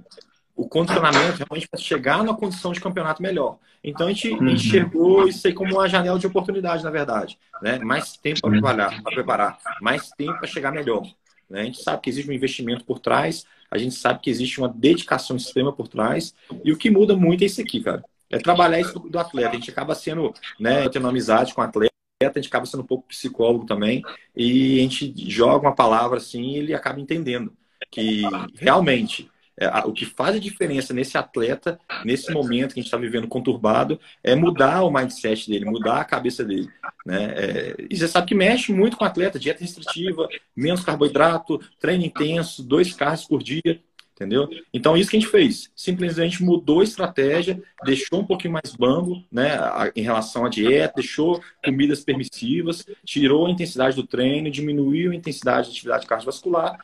o 0.55 0.69
condicionamento 0.69 1.39
realmente 1.39 1.69
para 1.69 1.81
chegar 1.81 2.19
numa 2.19 2.37
condição 2.37 2.71
de 2.71 2.81
campeonato 2.81 3.21
melhor. 3.21 3.59
Então 3.83 4.07
a 4.07 4.11
gente 4.11 4.29
uhum. 4.29 4.49
enxergou 4.49 5.27
isso 5.27 5.45
aí 5.45 5.53
como 5.53 5.75
uma 5.75 5.89
janela 5.89 6.17
de 6.17 6.27
oportunidade, 6.29 6.85
na 6.85 6.91
verdade. 6.91 7.37
Né? 7.61 7.81
Mais 7.81 8.17
tempo 8.17 8.41
para 8.41 8.51
preparar, 8.51 9.03
preparar, 9.03 9.59
mais 9.81 10.09
tempo 10.11 10.39
para 10.39 10.47
chegar 10.47 10.71
melhor. 10.71 11.03
Né? 11.51 11.63
A 11.63 11.65
gente 11.65 11.83
sabe 11.83 12.01
que 12.01 12.11
existe 12.11 12.31
um 12.31 12.35
investimento 12.35 12.85
por 12.85 13.01
trás, 13.01 13.45
a 13.69 13.77
gente 13.77 13.97
sabe 13.97 14.21
que 14.21 14.31
existe 14.31 14.61
uma 14.61 14.69
dedicação 14.69 15.37
extrema 15.37 15.73
por 15.73 15.89
trás, 15.89 16.33
e 16.65 16.73
o 16.73 16.77
que 16.77 16.91
muda 16.91 17.17
muito 17.17 17.43
é 17.43 17.47
isso 17.47 17.61
aqui, 17.61 17.81
cara. 17.81 18.05
É 18.31 18.39
trabalhar 18.39 18.81
isso 18.81 18.99
do 18.99 19.19
atleta. 19.19 19.51
A 19.51 19.55
gente 19.55 19.71
acaba 19.71 19.95
sendo, 19.95 20.33
né, 20.59 20.89
tendo 20.89 21.07
amizade 21.07 21.53
com 21.53 21.61
o 21.61 21.65
atleta, 21.65 21.94
a 22.31 22.33
gente 22.41 22.49
acaba 22.49 22.67
sendo 22.67 22.83
um 22.83 22.87
pouco 22.87 23.09
psicólogo 23.09 23.67
também, 23.67 24.03
e 24.37 24.79
a 24.79 24.83
gente 24.83 25.15
joga 25.31 25.69
uma 25.69 25.75
palavra 25.75 26.19
assim 26.19 26.43
e 26.43 26.59
ele 26.59 26.75
acaba 26.75 27.01
entendendo 27.01 27.53
que 27.91 28.23
realmente 28.57 29.31
é, 29.57 29.69
o 29.87 29.93
que 29.93 30.05
faz 30.05 30.35
a 30.35 30.41
diferença 30.41 30.93
nesse 30.93 31.17
atleta, 31.17 31.79
nesse 32.05 32.33
momento 32.33 32.75
que 32.75 32.81
a 32.81 32.83
gente 32.83 32.89
está 32.89 32.99
vivendo 32.99 33.29
conturbado, 33.29 34.01
é 34.23 34.35
mudar 34.35 34.83
o 34.83 34.91
mindset 34.91 35.49
dele, 35.49 35.65
mudar 35.65 36.01
a 36.01 36.05
cabeça 36.05 36.45
dele. 36.45 36.69
Né? 37.07 37.25
É, 37.37 37.77
e 37.89 37.97
você 37.97 38.09
sabe 38.09 38.27
que 38.27 38.35
mexe 38.35 38.73
muito 38.73 38.97
com 38.97 39.05
o 39.05 39.07
atleta, 39.07 39.39
dieta 39.39 39.61
restritiva, 39.61 40.29
menos 40.57 40.83
carboidrato, 40.83 41.61
treino 41.79 42.05
intenso, 42.05 42.63
dois 42.65 42.93
carros 42.93 43.25
por 43.25 43.43
dia. 43.43 43.81
Entendeu? 44.15 44.49
Então, 44.73 44.97
isso 44.97 45.11
que 45.11 45.17
a 45.17 45.21
gente 45.21 45.31
fez. 45.31 45.73
Simplesmente 45.75 46.43
mudou 46.43 46.81
a 46.81 46.85
estratégia, 46.85 47.61
deixou 47.85 48.21
um 48.21 48.25
pouquinho 48.25 48.53
mais 48.53 48.75
bambo 48.77 49.25
né, 49.31 49.59
em 49.97 50.03
relação 50.03 50.45
à 50.45 50.49
dieta, 50.49 50.95
deixou 50.97 51.43
comidas 51.65 52.05
permissivas, 52.05 52.87
tirou 53.05 53.47
a 53.47 53.51
intensidade 53.51 53.97
do 53.97 54.07
treino, 54.07 54.53
diminuiu 54.53 55.11
a 55.11 55.17
intensidade 55.17 55.67
de 55.67 55.73
atividade 55.73 56.07
cardiovascular, 56.07 56.79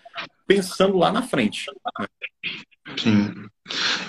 pensando 0.45 0.99
lá 0.99 1.13
na 1.13 1.23
frente. 1.23 1.67
Né? 2.01 2.07
Sim. 2.99 3.33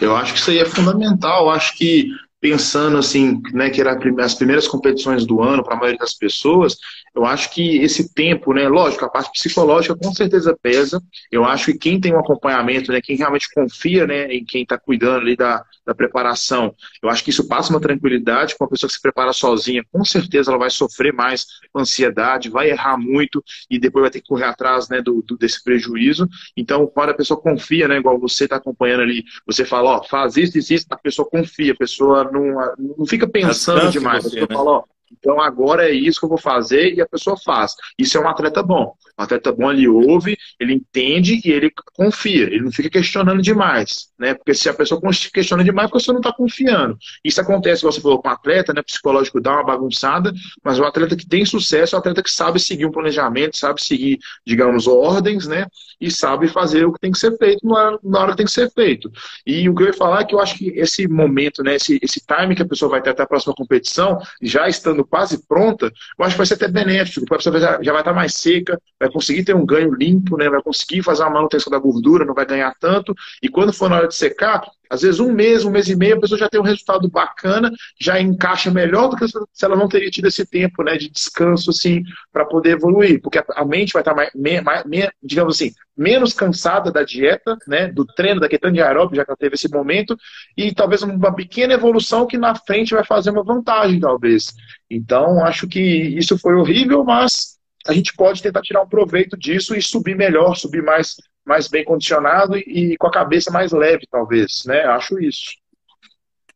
Eu 0.02 0.16
acho 0.16 0.34
que 0.34 0.40
isso 0.40 0.50
aí 0.50 0.58
é 0.58 0.66
fundamental. 0.66 1.44
Eu 1.44 1.52
acho 1.52 1.78
que 1.78 2.10
pensando 2.40 2.98
assim, 2.98 3.40
né, 3.54 3.70
que 3.70 3.80
era 3.80 4.00
as 4.24 4.34
primeiras 4.34 4.68
competições 4.68 5.28
do 5.28 5.44
ano 5.44 5.64
para 5.64 5.76
a 5.76 5.78
maioria 5.78 6.00
das 6.00 6.16
pessoas, 6.16 6.76
eu 7.14 7.26
acho 7.26 7.54
que 7.54 7.78
esse 7.78 8.14
tempo, 8.14 8.54
né, 8.54 8.68
lógico, 8.68 9.04
a 9.04 9.10
parte 9.10 9.32
psicológica 9.32 9.96
com 9.96 10.14
certeza 10.14 10.58
pesa. 10.62 11.02
Eu 11.32 11.44
acho 11.44 11.66
que 11.68 11.78
quem 11.78 12.00
tem 12.00 12.14
um 12.14 12.20
acompanhamento, 12.20 12.92
né, 12.92 13.02
quem 13.02 13.18
realmente 13.18 13.50
confia, 13.54 14.08
né, 14.08 14.34
em 14.34 14.46
quem 14.46 14.64
está 14.64 14.78
cuidando 14.78 15.22
ali 15.22 15.36
da, 15.36 15.64
da 15.86 15.94
preparação, 15.94 16.74
eu 17.04 17.10
acho 17.10 17.24
que 17.24 17.30
isso 17.30 17.48
passa 17.48 17.72
uma 17.72 17.82
tranquilidade 17.82 18.56
com 18.56 18.64
uma 18.64 18.70
pessoa 18.70 18.88
que 18.88 18.96
se 18.96 19.02
prepara 19.02 19.34
sozinha, 19.34 19.84
com 19.92 20.06
certeza 20.06 20.52
ela 20.52 20.60
vai 20.60 20.70
sofrer 20.70 21.14
mais 21.14 21.46
ansiedade, 21.76 22.50
vai 22.50 22.70
errar 22.70 22.98
muito 22.98 23.44
e 23.70 23.78
depois 23.78 24.04
vai 24.04 24.12
ter 24.12 24.22
que 24.22 24.28
correr 24.28 24.46
atrás, 24.46 24.88
né, 24.88 25.02
do, 25.02 25.22
do 25.22 25.38
desse 25.38 25.62
prejuízo. 25.62 26.28
Então, 26.56 26.88
quando 26.88 27.10
a 27.10 27.14
pessoa 27.14 27.40
confia, 27.40 27.88
né, 27.88 27.98
igual 27.98 28.20
você 28.20 28.46
está 28.46 28.56
acompanhando 28.56 29.02
ali, 29.02 29.24
você 29.46 29.66
fala, 29.66 29.98
ó, 29.98 30.04
faz 30.04 30.38
isso, 30.38 30.58
isso, 30.58 30.74
isso, 30.74 30.86
a 30.90 30.98
pessoa 30.98 31.28
confia, 31.30 31.74
a 31.74 31.78
pessoa 31.78 32.24
não, 32.32 32.56
não 32.98 33.06
fica 33.06 33.28
pensando 33.28 33.92
demais. 33.92 34.24
Você, 34.24 34.40
a 34.40 34.48
pessoa 34.48 34.50
né? 34.50 34.56
fala, 34.56 34.72
ó, 34.78 34.84
então 35.12 35.40
agora 35.42 35.90
é 35.90 35.94
isso 35.94 36.20
que 36.20 36.26
eu 36.26 36.30
vou 36.30 36.38
fazer 36.38 36.94
e 36.94 37.02
a 37.02 37.08
pessoa 37.08 37.36
faz. 37.38 37.74
Isso 37.98 38.18
é 38.18 38.22
um 38.22 38.28
atleta 38.28 38.64
bom. 38.64 38.94
Um 39.18 39.24
atleta 39.24 39.52
bom 39.52 39.72
ele 39.72 39.88
ouve, 39.88 40.38
ele 40.60 40.74
entende 40.74 41.42
e 41.46 41.52
ele 41.52 41.72
confia. 41.94 42.44
Ele 42.44 42.62
não 42.62 42.72
fica 42.72 42.90
questionando 42.90 43.42
demais, 43.42 44.10
né? 44.18 44.34
Porque 44.34 44.54
se 44.54 44.70
a 44.70 44.74
pessoa 44.74 45.02
questiona 45.34 45.64
demais, 45.64 45.90
a 45.90 45.94
pessoa 45.94 46.14
não 46.14 46.22
está 46.22 46.34
confiando. 46.34 46.98
Isso 47.24 47.40
acontece, 47.42 47.84
você 47.84 48.02
falou, 48.02 48.22
com 48.22 48.30
o 48.30 48.32
atleta, 48.32 48.74
né? 48.74 48.82
Psicológico 48.82 49.40
dá 49.40 49.54
uma 49.54 49.64
bagunçada, 49.64 50.34
mas 50.64 50.80
o 50.80 50.86
atleta 50.86 51.16
que 51.16 51.28
tem 51.28 51.46
sucesso 51.46 51.96
é 51.96 51.98
o 51.98 52.00
atleta 52.00 52.24
que 52.24 52.32
sabe 52.32 52.60
seguir 52.60 52.86
um 52.86 52.92
planejamento, 52.92 53.58
sabe 53.58 53.84
seguir, 53.84 54.20
digamos, 54.46 54.88
ordens, 54.88 55.48
né? 55.48 55.66
E 56.00 56.10
sabe 56.10 56.48
fazer 56.48 56.86
o 56.86 56.94
que 56.94 57.00
tem 57.00 57.12
que 57.12 57.20
ser 57.20 57.38
feito 57.38 57.68
na 57.68 58.20
hora 58.20 58.32
que 58.32 58.38
tem 58.38 58.46
que 58.46 58.52
ser 58.52 58.72
feito. 58.72 59.12
E 59.46 59.70
o 59.70 59.76
que 59.76 59.84
eu 59.84 59.88
ia 59.88 59.94
falar 59.94 60.22
é 60.22 60.26
que 60.26 60.34
eu 60.34 60.40
acho 60.40 60.58
que 60.58 60.70
esse 60.70 61.08
momento, 61.08 61.64
né? 61.64 61.76
Esse, 61.76 62.00
esse 62.02 62.22
time 62.26 62.56
que 62.56 62.62
a 62.64 62.68
pessoa 62.68 62.90
vai 62.90 63.02
ter 63.02 63.12
até 63.12 63.24
a 63.24 63.28
próxima 63.28 63.54
competição, 63.54 64.18
já 64.42 64.68
estando 64.68 65.01
quase 65.06 65.46
pronta, 65.48 65.86
eu 65.86 66.26
acho 66.26 66.36
que 66.36 66.38
vai 66.38 66.46
ser 66.46 66.56
até 66.56 66.68
benéfico, 66.68 67.22
porque 67.22 67.36
a 67.36 67.38
pessoa 67.38 67.60
já, 67.60 67.82
já 67.82 67.92
vai 67.92 68.02
estar 68.02 68.14
mais 68.14 68.34
seca, 68.36 68.80
vai 69.00 69.12
conseguir 69.12 69.44
ter 69.44 69.56
um 69.56 69.66
ganho 69.66 69.94
limpo, 69.94 70.38
né? 70.38 70.50
vai 70.50 70.62
conseguir 70.62 71.04
fazer 71.04 71.24
uma 71.24 71.32
manutenção 71.32 71.72
da 71.72 71.80
gordura, 71.80 72.26
não 72.26 72.34
vai 72.34 72.46
ganhar 72.46 72.74
tanto, 72.80 73.14
e 73.42 73.50
quando 73.50 73.74
for 73.74 73.90
na 73.90 73.98
hora 73.98 74.08
de 74.08 74.16
secar, 74.16 74.62
às 74.92 75.04
vezes 75.04 75.22
um 75.22 75.32
mês, 75.32 75.64
um 75.64 75.72
mês 75.72 75.88
e 75.88 75.96
meio, 75.96 76.18
a 76.18 76.20
pessoa 76.20 76.38
já 76.38 76.50
tem 76.50 76.60
um 76.60 76.66
resultado 76.66 77.10
bacana, 77.10 77.72
já 77.98 78.20
encaixa 78.20 78.70
melhor 78.70 79.08
do 79.08 79.16
que 79.16 79.26
se 79.26 79.64
ela 79.64 79.78
não 79.78 79.88
teria 79.88 80.12
tido 80.12 80.28
esse 80.28 80.46
tempo 80.46 80.84
né, 80.84 80.98
de 80.98 81.10
descanso 81.10 81.70
assim, 81.70 82.04
para 82.30 82.44
poder 82.44 82.72
evoluir, 82.72 83.22
porque 83.22 83.42
a 83.56 83.64
mente 83.64 83.94
vai 83.94 84.02
estar 84.02 84.14
mais, 84.14 84.30
mais, 84.36 84.84
mais, 84.84 85.10
digamos 85.24 85.56
assim, 85.56 85.72
menos 85.96 86.34
cansada 86.34 86.92
da 86.92 87.04
dieta, 87.04 87.58
né, 87.66 87.88
do 87.88 88.06
treino, 88.06 88.42
da 88.42 88.50
questão 88.50 88.70
de 88.70 88.82
aeróbico, 88.82 89.16
já 89.16 89.24
que 89.24 89.32
ela 89.32 89.38
teve 89.38 89.56
esse 89.56 89.70
momento, 89.70 90.18
e 90.58 90.74
talvez 90.74 91.04
uma 91.04 91.34
pequena 91.34 91.74
evolução 91.74 92.28
que 92.28 92.38
na 92.38 92.54
frente 92.54 92.94
vai 92.94 93.06
fazer 93.06 93.30
uma 93.30 93.46
vantagem, 93.46 93.98
talvez. 93.98 94.54
Então, 94.90 95.42
acho 95.46 95.70
que 95.70 95.80
isso 95.80 96.38
foi 96.38 96.54
horrível, 96.56 97.06
mas 97.06 97.58
a 97.88 97.94
gente 97.94 98.14
pode 98.14 98.42
tentar 98.42 98.62
tirar 98.62 98.82
um 98.82 98.90
proveito 98.90 99.38
disso 99.38 99.74
e 99.74 99.82
subir 99.82 100.18
melhor, 100.18 100.56
subir 100.56 100.84
mais 100.84 101.16
mais 101.52 101.68
bem 101.68 101.84
condicionado 101.84 102.58
e, 102.58 102.96
com 102.98 103.08
a 103.08 103.12
cabeça 103.12 103.52
mais 103.52 103.72
leve, 103.72 104.08
talvez, 104.10 104.64
né? 104.66 104.84
Acho 104.86 105.20
isso. 105.20 105.58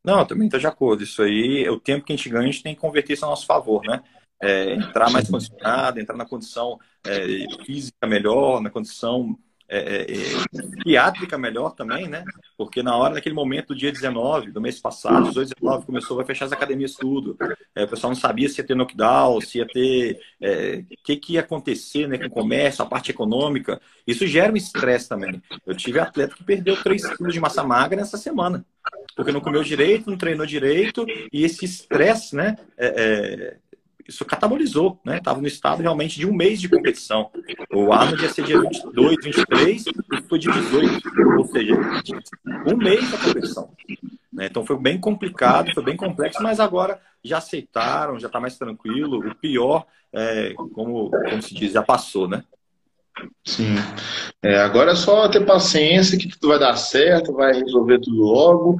Não, 0.03 0.25
também 0.25 0.45
estou 0.45 0.59
de 0.59 0.67
acordo. 0.67 1.03
Isso 1.03 1.21
aí, 1.21 1.67
o 1.67 1.79
tempo 1.79 2.05
que 2.05 2.13
a 2.13 2.15
gente 2.15 2.29
ganha, 2.29 2.47
a 2.47 2.51
gente 2.51 2.63
tem 2.63 2.73
que 2.73 2.79
converter 2.79 3.13
isso 3.13 3.25
a 3.25 3.29
nosso 3.29 3.45
favor, 3.45 3.81
né? 3.83 4.01
É, 4.41 4.73
entrar 4.75 5.09
mais 5.11 5.29
condicionado, 5.29 5.99
entrar 5.99 6.15
na 6.15 6.25
condição 6.25 6.79
é, 7.05 7.25
física 7.65 8.07
melhor, 8.07 8.61
na 8.61 8.69
condição 8.69 9.37
é, 9.67 9.77
é, 9.77 10.01
é, 10.01 10.61
psiquiátrica 10.61 11.37
melhor 11.37 11.71
também, 11.71 12.07
né? 12.07 12.23
Porque 12.55 12.83
na 12.83 12.95
hora, 12.95 13.15
naquele 13.15 13.33
momento 13.33 13.69
do 13.69 13.75
dia 13.75 13.91
19, 13.91 14.51
do 14.51 14.61
mês 14.61 14.79
passado, 14.79 15.29
18, 15.29 15.55
19, 15.59 15.85
começou, 15.85 16.17
vai 16.17 16.25
fechar 16.25 16.45
as 16.45 16.51
academias 16.51 16.93
tudo. 16.93 17.35
É, 17.73 17.83
o 17.83 17.87
pessoal 17.87 18.13
não 18.13 18.19
sabia 18.19 18.47
se 18.47 18.61
ia 18.61 18.67
ter 18.67 18.75
knockdown, 18.75 19.41
se 19.41 19.57
ia 19.57 19.67
ter. 19.67 20.13
O 20.13 20.45
é, 20.45 20.83
que, 21.03 21.17
que 21.17 21.33
ia 21.33 21.39
acontecer 21.39 22.07
né, 22.07 22.17
com 22.17 22.27
o 22.27 22.29
comércio, 22.29 22.83
a 22.83 22.87
parte 22.87 23.09
econômica. 23.09 23.81
Isso 24.05 24.27
gera 24.27 24.53
um 24.53 24.57
estresse 24.57 25.09
também. 25.09 25.41
Eu 25.65 25.75
tive 25.75 25.99
atleta 25.99 26.35
que 26.35 26.43
perdeu 26.43 26.81
3 26.81 27.17
quilos 27.17 27.33
de 27.33 27.39
massa 27.39 27.63
magra 27.63 27.97
nessa 27.97 28.17
semana. 28.17 28.63
Porque 29.15 29.31
não 29.31 29.41
comeu 29.41 29.63
direito, 29.63 30.09
não 30.09 30.17
treinou 30.17 30.45
direito, 30.45 31.05
e 31.33 31.43
esse 31.43 31.65
estresse, 31.65 32.35
né? 32.35 32.55
É, 32.77 33.57
isso 34.07 34.23
catabolizou, 34.23 34.99
né? 35.03 35.17
Estava 35.17 35.41
no 35.41 35.47
estado 35.47 35.81
realmente 35.81 36.19
de 36.19 36.27
um 36.27 36.33
mês 36.33 36.61
de 36.61 36.69
competição. 36.69 37.31
O 37.73 37.91
Arnold 37.91 38.21
ia 38.21 38.29
ser 38.29 38.43
dia 38.43 38.59
22, 38.59 39.17
23, 39.23 39.85
e 39.87 40.21
foi 40.29 40.39
de 40.39 40.51
18, 40.51 41.01
ou 41.37 41.45
seja, 41.45 41.73
um 42.67 42.77
mês 42.77 43.09
da 43.11 43.17
competição. 43.17 43.71
Né? 44.31 44.45
Então 44.45 44.65
foi 44.65 44.77
bem 44.77 44.99
complicado, 44.99 45.73
foi 45.73 45.83
bem 45.83 45.97
complexo, 45.97 46.43
mas 46.43 46.59
agora 46.59 46.99
já 47.23 47.39
aceitaram, 47.39 48.19
já 48.19 48.27
está 48.27 48.39
mais 48.39 48.57
tranquilo. 48.57 49.27
O 49.27 49.35
pior, 49.35 49.85
é, 50.13 50.53
como, 50.53 51.09
como 51.09 51.41
se 51.41 51.55
diz, 51.55 51.71
já 51.71 51.81
passou, 51.81 52.27
né? 52.27 52.43
Sim. 53.43 53.75
É, 54.43 54.59
agora 54.59 54.91
é 54.91 54.95
só 54.95 55.27
ter 55.29 55.45
paciência 55.45 56.17
que 56.17 56.27
tudo 56.27 56.49
vai 56.49 56.59
dar 56.59 56.75
certo, 56.75 57.33
vai 57.33 57.53
resolver 57.53 57.99
tudo 57.99 58.17
logo. 58.17 58.77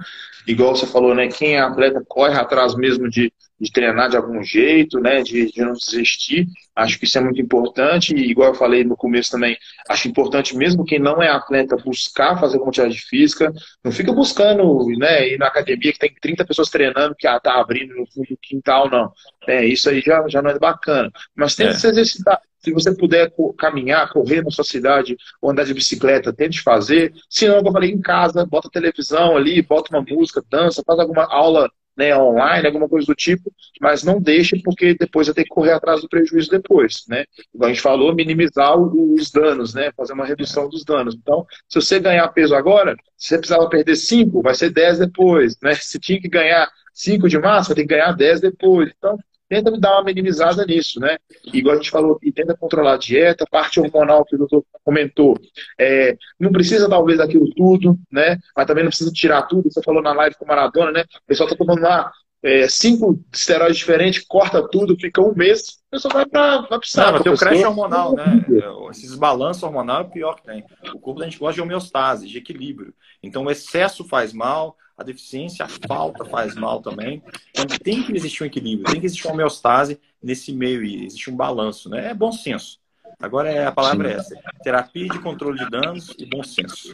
Igual 0.48 0.76
você 0.76 0.86
falou, 0.86 1.16
né? 1.16 1.28
Quem 1.28 1.56
é 1.56 1.60
atleta 1.60 2.04
corre 2.08 2.36
atrás 2.36 2.76
mesmo 2.76 3.10
de 3.10 3.32
de 3.60 3.72
treinar 3.72 4.10
de 4.10 4.18
algum 4.18 4.44
jeito, 4.44 5.00
né, 5.00 5.22
de, 5.22 5.52
de, 5.52 5.62
não 5.62 5.74
desistir. 5.74 6.48
Acho 6.76 7.00
que 7.00 7.06
isso 7.06 7.18
é 7.18 7.22
muito 7.22 7.42
importante 7.42 8.14
e, 8.14 8.30
igual 8.30 8.50
eu 8.50 8.56
falei 8.56 8.84
no 8.84 8.98
começo 8.98 9.32
também, 9.32 9.58
acho 9.90 10.08
importante 10.08 10.56
mesmo 10.56 10.84
quem 10.84 11.00
não 11.00 11.24
é 11.24 11.30
atleta 11.30 11.78
buscar 11.78 12.40
fazer 12.40 12.60
quantidade 12.60 13.00
física. 13.00 13.54
Não 13.84 13.92
fica 13.92 14.12
buscando 14.12 14.86
né, 14.98 15.30
ir 15.30 15.38
na 15.38 15.48
academia 15.48 15.94
que 15.94 16.00
tem 16.00 16.14
30 16.14 16.46
pessoas 16.46 16.70
treinando 16.70 17.16
que 17.16 17.28
está 17.28 17.60
abrindo 17.60 17.96
no 17.96 18.06
fundo 18.08 18.28
do 18.30 18.38
quintal, 18.38 18.90
não. 18.90 19.12
É, 19.48 19.66
isso 19.66 19.90
aí 19.90 20.02
já, 20.02 20.28
já 20.28 20.42
não 20.42 20.50
é 20.50 20.60
bacana. 20.60 21.10
Mas 21.36 21.56
tente 21.56 21.72
é. 21.72 21.74
se 21.74 21.88
exercitar. 21.88 22.42
Se 22.66 22.72
você 22.72 22.96
puder 22.96 23.32
caminhar, 23.60 24.10
correr 24.10 24.42
na 24.42 24.50
sua 24.50 24.64
cidade 24.64 25.16
ou 25.40 25.52
andar 25.52 25.66
de 25.66 25.74
bicicleta, 25.74 26.34
tente 26.34 26.62
fazer. 26.62 27.14
Se 27.30 27.48
não, 27.48 27.58
como 27.58 27.70
eu 27.70 27.74
falei, 27.74 27.92
em 27.92 28.02
casa, 28.02 28.44
bota 28.44 28.68
a 28.68 28.72
televisão 28.72 29.38
ali, 29.38 29.62
bota 29.62 29.96
uma 29.96 30.04
música, 30.04 30.35
dança, 30.50 30.84
faz 30.86 31.00
alguma 31.00 31.26
aula 31.26 31.70
né, 31.98 32.16
online, 32.18 32.68
alguma 32.68 32.90
coisa 32.90 33.08
do 33.08 33.16
tipo, 33.16 33.52
mas 33.80 34.04
não 34.04 34.20
deixe 34.20 34.62
porque 34.62 34.96
depois 34.96 35.28
vai 35.28 35.34
ter 35.34 35.44
que 35.44 35.50
correr 35.50 35.72
atrás 35.72 36.02
do 36.02 36.10
prejuízo 36.10 36.50
depois, 36.50 37.06
né? 37.08 37.24
Como 37.52 37.64
a 37.64 37.70
gente 37.70 37.82
falou, 37.82 38.14
minimizar 38.14 38.78
os 38.78 39.32
danos, 39.32 39.74
né? 39.74 39.92
Fazer 39.96 40.14
uma 40.14 40.26
redução 40.26 40.68
dos 40.68 40.84
danos. 40.84 41.16
Então, 41.16 41.46
se 41.70 41.82
você 41.82 42.00
ganhar 42.00 42.28
peso 42.30 42.54
agora, 42.54 42.96
se 43.18 43.30
você 43.30 43.38
precisava 43.38 43.70
perder 43.70 43.96
5, 43.96 44.42
vai 44.42 44.54
ser 44.54 44.72
10 44.72 45.00
depois, 45.00 45.58
né? 45.62 45.74
Se 45.76 45.98
tinha 45.98 46.20
que 46.20 46.28
ganhar 46.28 46.70
5 46.94 47.30
de 47.30 47.40
massa, 47.40 47.70
vai 47.70 47.76
ter 47.76 47.82
que 47.84 47.96
ganhar 47.96 48.12
10 48.12 48.42
depois. 48.42 48.92
Então, 48.98 49.18
tenta 49.48 49.72
dar 49.80 49.94
uma 49.94 50.04
minimizada 50.04 50.66
nisso, 50.66 51.00
né? 51.00 51.18
Igual 51.54 51.76
a 51.76 51.78
gente 51.78 51.92
falou, 51.92 52.20
e 52.22 52.32
tenta 52.32 52.56
controlar 52.58 52.94
a 52.94 52.98
dieta, 52.98 53.46
parte 53.50 53.80
hormonal 53.80 54.26
que 54.26 54.36
o 54.36 54.40
doutor 54.40 54.64
comentou. 54.84 55.38
É, 55.80 56.18
não 56.40 56.52
precisa, 56.52 56.90
talvez, 56.90 57.18
daquilo 57.18 57.50
tudo, 57.56 57.98
né? 58.12 58.38
Mas 58.56 58.66
também 58.66 58.84
não 58.84 58.90
precisa 58.90 59.12
tirar 59.12 59.44
tudo. 59.44 59.72
Você 59.72 59.82
falou 59.82 60.02
na 60.02 60.14
live 60.14 60.36
com 60.36 60.46
o 60.46 60.48
Maradona, 60.48 60.92
né? 60.92 61.02
O 61.02 61.28
pessoal 61.28 61.50
tá 61.50 61.56
tomando 61.56 61.82
lá 61.82 62.12
é, 62.46 62.70
cinco 62.70 63.20
esteroides 63.34 63.78
diferentes, 63.78 64.24
corta 64.24 64.62
tudo, 64.68 64.96
fica 64.96 65.20
um 65.20 65.34
mês, 65.34 65.80
a 65.90 65.96
pessoa 65.96 66.14
vai 66.14 66.26
para 66.28 66.62
vai 66.62 66.80
pro 66.80 66.88
saco. 66.88 67.14
Não, 67.14 67.24
tem 67.24 67.34
o 67.34 67.38
crash 67.38 67.64
hormonal, 67.64 68.16
né? 68.16 68.46
Esses 68.92 69.10
desbalanço 69.10 69.66
hormonal 69.66 70.02
é 70.02 70.04
o 70.04 70.10
pior 70.12 70.36
que 70.36 70.44
tem. 70.44 70.64
O 70.94 71.00
corpo 71.00 71.20
da 71.20 71.26
gente 71.26 71.40
gosta 71.40 71.56
de 71.56 71.62
homeostase, 71.62 72.28
de 72.28 72.38
equilíbrio. 72.38 72.94
Então 73.24 73.46
o 73.46 73.50
excesso 73.50 74.04
faz 74.04 74.32
mal, 74.32 74.78
a 74.96 75.04
deficiência, 75.04 75.66
a 75.66 75.88
falta 75.88 76.24
faz 76.24 76.54
mal 76.54 76.84
também. 76.84 77.24
Então 77.50 77.66
tem 77.80 78.04
que 78.04 78.16
existir 78.16 78.44
um 78.44 78.46
equilíbrio, 78.46 78.92
tem 78.92 79.00
que 79.00 79.08
existir 79.08 79.26
uma 79.26 79.34
homeostase 79.34 80.00
nesse 80.22 80.54
meio 80.54 80.84
e 80.84 81.04
existe 81.04 81.32
um 81.32 81.36
balanço, 81.36 81.90
né? 81.90 82.12
É 82.12 82.14
bom 82.14 82.32
senso. 82.32 82.78
Agora 83.20 83.50
é, 83.50 83.66
a 83.66 83.72
palavra 83.72 84.08
Sim. 84.08 84.14
é 84.14 84.18
essa: 84.20 84.36
terapia 84.62 85.08
de 85.08 85.20
controle 85.20 85.58
de 85.58 85.68
danos 85.68 86.14
e 86.20 86.28
bom 86.28 86.44
senso. 86.44 86.94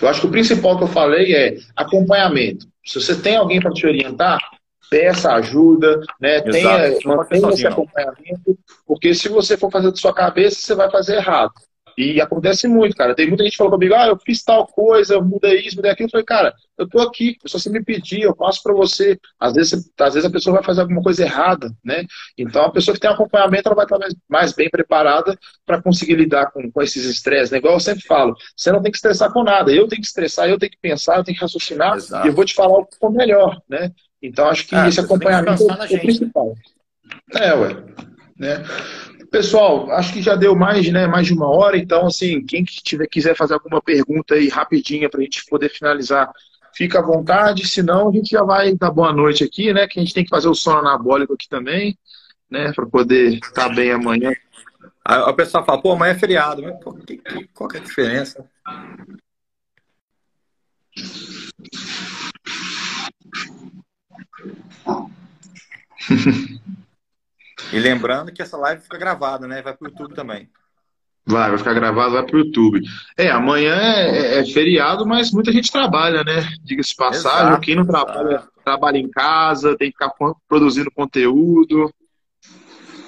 Eu 0.00 0.08
acho 0.08 0.22
que 0.22 0.26
o 0.26 0.30
principal 0.30 0.76
que 0.76 0.84
eu 0.84 0.88
falei 0.88 1.34
é 1.34 1.58
acompanhamento. 1.76 2.66
Se 2.84 3.00
você 3.00 3.14
tem 3.14 3.36
alguém 3.36 3.60
para 3.60 3.72
te 3.72 3.86
orientar, 3.86 4.38
peça 4.90 5.32
ajuda, 5.32 6.00
né? 6.20 6.40
Tenha, 6.40 6.98
mantenha 7.04 7.48
esse 7.50 7.66
acompanhamento, 7.66 8.58
porque 8.86 9.14
se 9.14 9.28
você 9.28 9.56
for 9.56 9.70
fazer 9.70 9.92
de 9.92 10.00
sua 10.00 10.12
cabeça, 10.12 10.60
você 10.60 10.74
vai 10.74 10.90
fazer 10.90 11.16
errado. 11.16 11.52
E 11.98 12.20
acontece 12.20 12.68
muito, 12.68 12.94
cara. 12.94 13.12
Tem 13.12 13.26
muita 13.26 13.42
gente 13.42 13.54
que 13.54 13.58
falou 13.58 13.72
comigo, 13.72 13.92
ah, 13.92 14.06
eu 14.06 14.16
fiz 14.24 14.40
tal 14.44 14.68
coisa, 14.68 15.14
eu 15.14 15.24
mudei 15.24 15.62
isso, 15.62 15.74
mudei 15.74 15.90
aquilo. 15.90 16.06
Eu 16.06 16.10
falei, 16.12 16.24
cara, 16.24 16.54
eu 16.78 16.88
tô 16.88 17.00
aqui, 17.00 17.36
é 17.44 17.48
só 17.48 17.58
você 17.58 17.68
me 17.68 17.82
pedir, 17.82 18.22
eu 18.22 18.36
passo 18.36 18.62
para 18.62 18.72
você. 18.72 19.18
Às 19.36 19.54
vezes, 19.54 19.90
às 19.98 20.14
vezes 20.14 20.24
a 20.24 20.30
pessoa 20.30 20.54
vai 20.54 20.62
fazer 20.62 20.82
alguma 20.82 21.02
coisa 21.02 21.24
errada, 21.24 21.74
né? 21.84 22.04
Então 22.38 22.62
a 22.62 22.70
pessoa 22.70 22.94
que 22.94 23.00
tem 23.00 23.10
acompanhamento, 23.10 23.68
ela 23.68 23.74
vai 23.74 23.84
estar 23.84 23.98
mais, 23.98 24.14
mais 24.28 24.52
bem 24.52 24.70
preparada 24.70 25.36
para 25.66 25.82
conseguir 25.82 26.14
lidar 26.14 26.52
com, 26.52 26.70
com 26.70 26.80
esses 26.80 27.04
estresses, 27.04 27.50
né? 27.50 27.58
Igual 27.58 27.74
eu 27.74 27.80
sempre 27.80 28.04
falo, 28.06 28.36
você 28.56 28.70
não 28.70 28.80
tem 28.80 28.92
que 28.92 28.98
estressar 28.98 29.32
com 29.32 29.42
nada. 29.42 29.72
Eu 29.72 29.88
tenho 29.88 30.00
que 30.00 30.06
estressar, 30.06 30.48
eu 30.48 30.56
tenho 30.56 30.70
que 30.70 30.78
pensar, 30.80 31.16
eu 31.16 31.24
tenho 31.24 31.36
que 31.36 31.42
raciocinar 31.42 31.96
Exato. 31.96 32.24
e 32.24 32.30
eu 32.30 32.32
vou 32.32 32.44
te 32.44 32.54
falar 32.54 32.78
o 32.78 32.86
que 32.86 32.96
for 32.96 33.10
melhor, 33.10 33.60
né? 33.68 33.90
Então 34.22 34.46
acho 34.46 34.68
que 34.68 34.76
ah, 34.76 34.86
esse 34.86 35.00
acompanhamento 35.00 35.66
é 35.68 35.96
o 35.96 36.00
principal. 36.00 36.54
É, 37.34 37.52
ué. 37.54 37.76
Né? 38.38 38.62
Pessoal, 39.30 39.90
acho 39.90 40.12
que 40.12 40.22
já 40.22 40.34
deu 40.34 40.54
mais, 40.56 40.90
né, 40.90 41.06
mais 41.06 41.26
de 41.26 41.34
uma 41.34 41.48
hora, 41.48 41.76
então, 41.76 42.06
assim, 42.06 42.44
quem 42.44 42.64
tiver, 42.64 43.06
quiser 43.06 43.36
fazer 43.36 43.54
alguma 43.54 43.82
pergunta 43.82 44.34
aí 44.34 44.48
rapidinha 44.48 45.08
para 45.10 45.20
a 45.20 45.22
gente 45.22 45.44
poder 45.46 45.68
finalizar, 45.68 46.32
fica 46.74 46.98
à 46.98 47.02
vontade, 47.02 47.66
senão 47.68 48.08
a 48.08 48.12
gente 48.12 48.30
já 48.30 48.42
vai 48.42 48.74
dar 48.74 48.90
boa 48.90 49.12
noite 49.12 49.44
aqui, 49.44 49.72
né, 49.72 49.86
que 49.86 49.98
a 49.98 50.02
gente 50.02 50.14
tem 50.14 50.24
que 50.24 50.30
fazer 50.30 50.48
o 50.48 50.54
sono 50.54 50.78
anabólico 50.78 51.34
aqui 51.34 51.46
também, 51.48 51.98
né, 52.50 52.72
para 52.72 52.86
poder 52.86 53.34
estar 53.34 53.68
tá 53.68 53.74
bem 53.74 53.92
amanhã. 53.92 54.32
Aí 55.04 55.20
o 55.20 55.34
pessoal 55.34 55.64
fala, 55.64 55.82
pô, 55.82 55.92
amanhã 55.92 56.12
é 56.12 56.18
feriado, 56.18 56.62
mas 56.62 56.82
pô, 56.82 56.94
que, 56.94 57.20
qual 57.52 57.68
que 57.68 57.76
é 57.76 57.80
a 57.80 57.84
diferença? 57.84 58.44
E 67.72 67.78
lembrando 67.78 68.32
que 68.32 68.42
essa 68.42 68.56
live 68.56 68.82
fica 68.82 68.98
gravada, 68.98 69.46
né? 69.46 69.60
Vai 69.62 69.76
para 69.76 69.86
o 69.86 69.90
YouTube 69.90 70.14
também. 70.14 70.48
Vai, 71.26 71.50
vai 71.50 71.58
ficar 71.58 71.74
gravado, 71.74 72.12
vai 72.12 72.24
para 72.24 72.36
o 72.36 72.38
YouTube. 72.38 72.80
É, 73.16 73.28
amanhã 73.28 73.74
é, 73.74 74.36
é, 74.36 74.38
é, 74.38 74.44
feriado, 74.46 75.04
mas 75.06 75.30
muita 75.30 75.52
gente 75.52 75.70
trabalha, 75.70 76.24
né? 76.24 76.48
Diga-se 76.64 76.96
passagem, 76.96 77.48
exato, 77.48 77.60
quem 77.60 77.76
não 77.76 77.86
trabalha, 77.86 78.36
exato. 78.36 78.52
trabalha 78.64 78.96
em 78.96 79.10
casa, 79.10 79.76
tem 79.76 79.90
que 79.90 79.98
ficar 79.98 80.10
produzindo 80.48 80.90
conteúdo. 80.90 81.92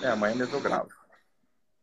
É, 0.03 0.09
amanhã 0.09 0.35
mesmo 0.35 0.55
eu 0.55 0.61
gravo. 0.61 0.89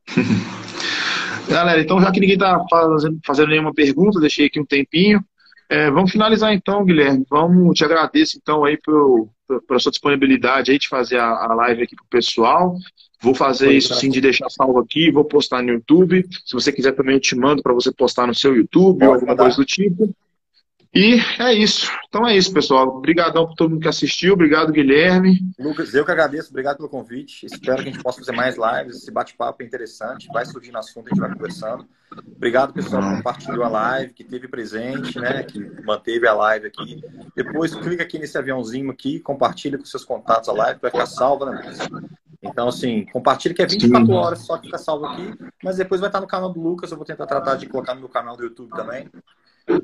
Galera, 1.50 1.82
então 1.82 2.00
já 2.00 2.12
que 2.12 2.20
ninguém 2.20 2.36
está 2.36 2.64
fazendo, 2.70 3.20
fazendo 3.26 3.50
nenhuma 3.50 3.74
pergunta, 3.74 4.20
deixei 4.20 4.46
aqui 4.46 4.60
um 4.60 4.66
tempinho. 4.66 5.24
É, 5.70 5.92
vamos 5.92 6.12
finalizar 6.12 6.54
então, 6.54 6.86
Guilherme. 6.86 7.26
Vamos, 7.30 7.78
te 7.78 7.84
agradeço 7.84 8.38
então 8.38 8.64
aí 8.64 8.78
por, 8.78 9.30
pela 9.68 9.80
sua 9.80 9.92
disponibilidade 9.92 10.72
aí 10.72 10.80
de 10.80 10.88
fazer 10.88 11.18
a, 11.18 11.30
a 11.30 11.54
live 11.56 11.84
aqui 11.84 11.96
pro 11.96 12.06
pessoal. 12.10 12.76
Vou 13.22 13.34
fazer 13.34 13.72
isso 13.72 13.96
sim 13.96 14.10
de 14.10 14.22
deixar 14.22 14.50
salvo 14.50 14.80
aqui, 14.80 15.12
vou 15.12 15.26
postar 15.26 15.64
no 15.64 15.72
YouTube. 15.72 16.24
Se 16.46 16.54
você 16.54 16.72
quiser 16.72 16.94
também 16.94 17.16
eu 17.16 17.20
te 17.20 17.36
mando 17.36 17.64
para 17.64 17.74
você 17.74 17.92
postar 17.92 18.28
no 18.28 18.36
seu 18.36 18.56
YouTube 18.56 19.06
ou 19.06 19.14
alguma 19.16 19.36
coisa 19.36 19.58
do 19.58 19.66
tipo. 19.66 20.14
E 20.94 21.20
é 21.40 21.54
isso. 21.54 21.92
Então 22.08 22.28
é 22.28 22.36
isso, 22.36 22.52
pessoal. 22.54 22.88
Obrigadão 22.88 23.46
por 23.46 23.56
todo 23.56 23.70
mundo 23.70 23.82
que 23.82 23.88
assistiu. 23.88 24.34
Obrigado, 24.34 24.72
Guilherme. 24.72 25.40
Lucas, 25.60 25.94
eu 25.94 26.06
que 26.06 26.12
agradeço. 26.12 26.50
Obrigado 26.50 26.78
pelo 26.78 26.90
convite. 26.90 27.46
Espero 27.46 27.84
que 27.84 27.90
a 27.90 27.92
gente 27.92 28.04
possa 28.04 28.20
fazer 28.20 28.32
mais 28.32 28.56
lives. 28.56 28.98
Esse 28.98 29.12
bate-papo 29.12 29.62
é 29.62 29.66
interessante. 29.66 30.28
Vai 30.34 30.46
surgir 30.46 30.72
no 30.72 30.80
assunto, 30.80 31.08
a 31.08 31.10
gente 31.10 31.20
vai 31.20 31.32
conversando. 31.34 31.86
Obrigado, 32.36 32.74
pessoal, 32.74 33.02
que 33.02 33.18
compartilhou 33.18 33.64
a 33.64 33.70
live, 33.70 34.14
que 34.14 34.24
teve 34.24 34.48
presente, 34.48 35.20
né? 35.20 35.44
Que 35.44 35.60
manteve 35.84 36.28
a 36.28 36.34
live 36.34 36.68
aqui. 36.68 37.02
Depois 37.36 37.76
clica 37.76 38.04
aqui 38.04 38.18
nesse 38.18 38.38
aviãozinho 38.38 38.90
aqui, 38.90 39.20
compartilha 39.20 39.78
com 39.78 39.86
seus 39.86 40.06
contatos 40.06 40.48
a 40.48 40.54
live, 40.54 40.80
vai 40.82 40.90
ficar 40.90 41.06
salva, 41.06 41.52
né, 41.52 41.62
Então, 42.42 42.70
assim, 42.70 43.06
compartilha 43.12 43.54
que 43.54 43.62
é 43.62 43.66
24 43.66 44.06
Sim. 44.06 44.14
horas 44.14 44.40
só 44.40 44.58
que 44.58 44.68
fica 44.68 44.78
salvo 44.78 45.06
aqui, 45.06 45.34
mas 45.62 45.78
depois 45.78 46.00
vai 46.00 46.10
estar 46.10 46.22
no 46.22 46.28
canal 46.28 46.52
do 46.52 46.62
Lucas. 46.62 46.90
Eu 46.92 46.98
vou 46.98 47.06
tentar 47.06 47.26
tratar 47.26 47.56
de 47.56 47.68
colocar 47.68 47.94
no 47.94 48.00
meu 48.00 48.10
canal 48.10 48.38
do 48.38 48.44
YouTube 48.44 48.70
também. 48.70 49.10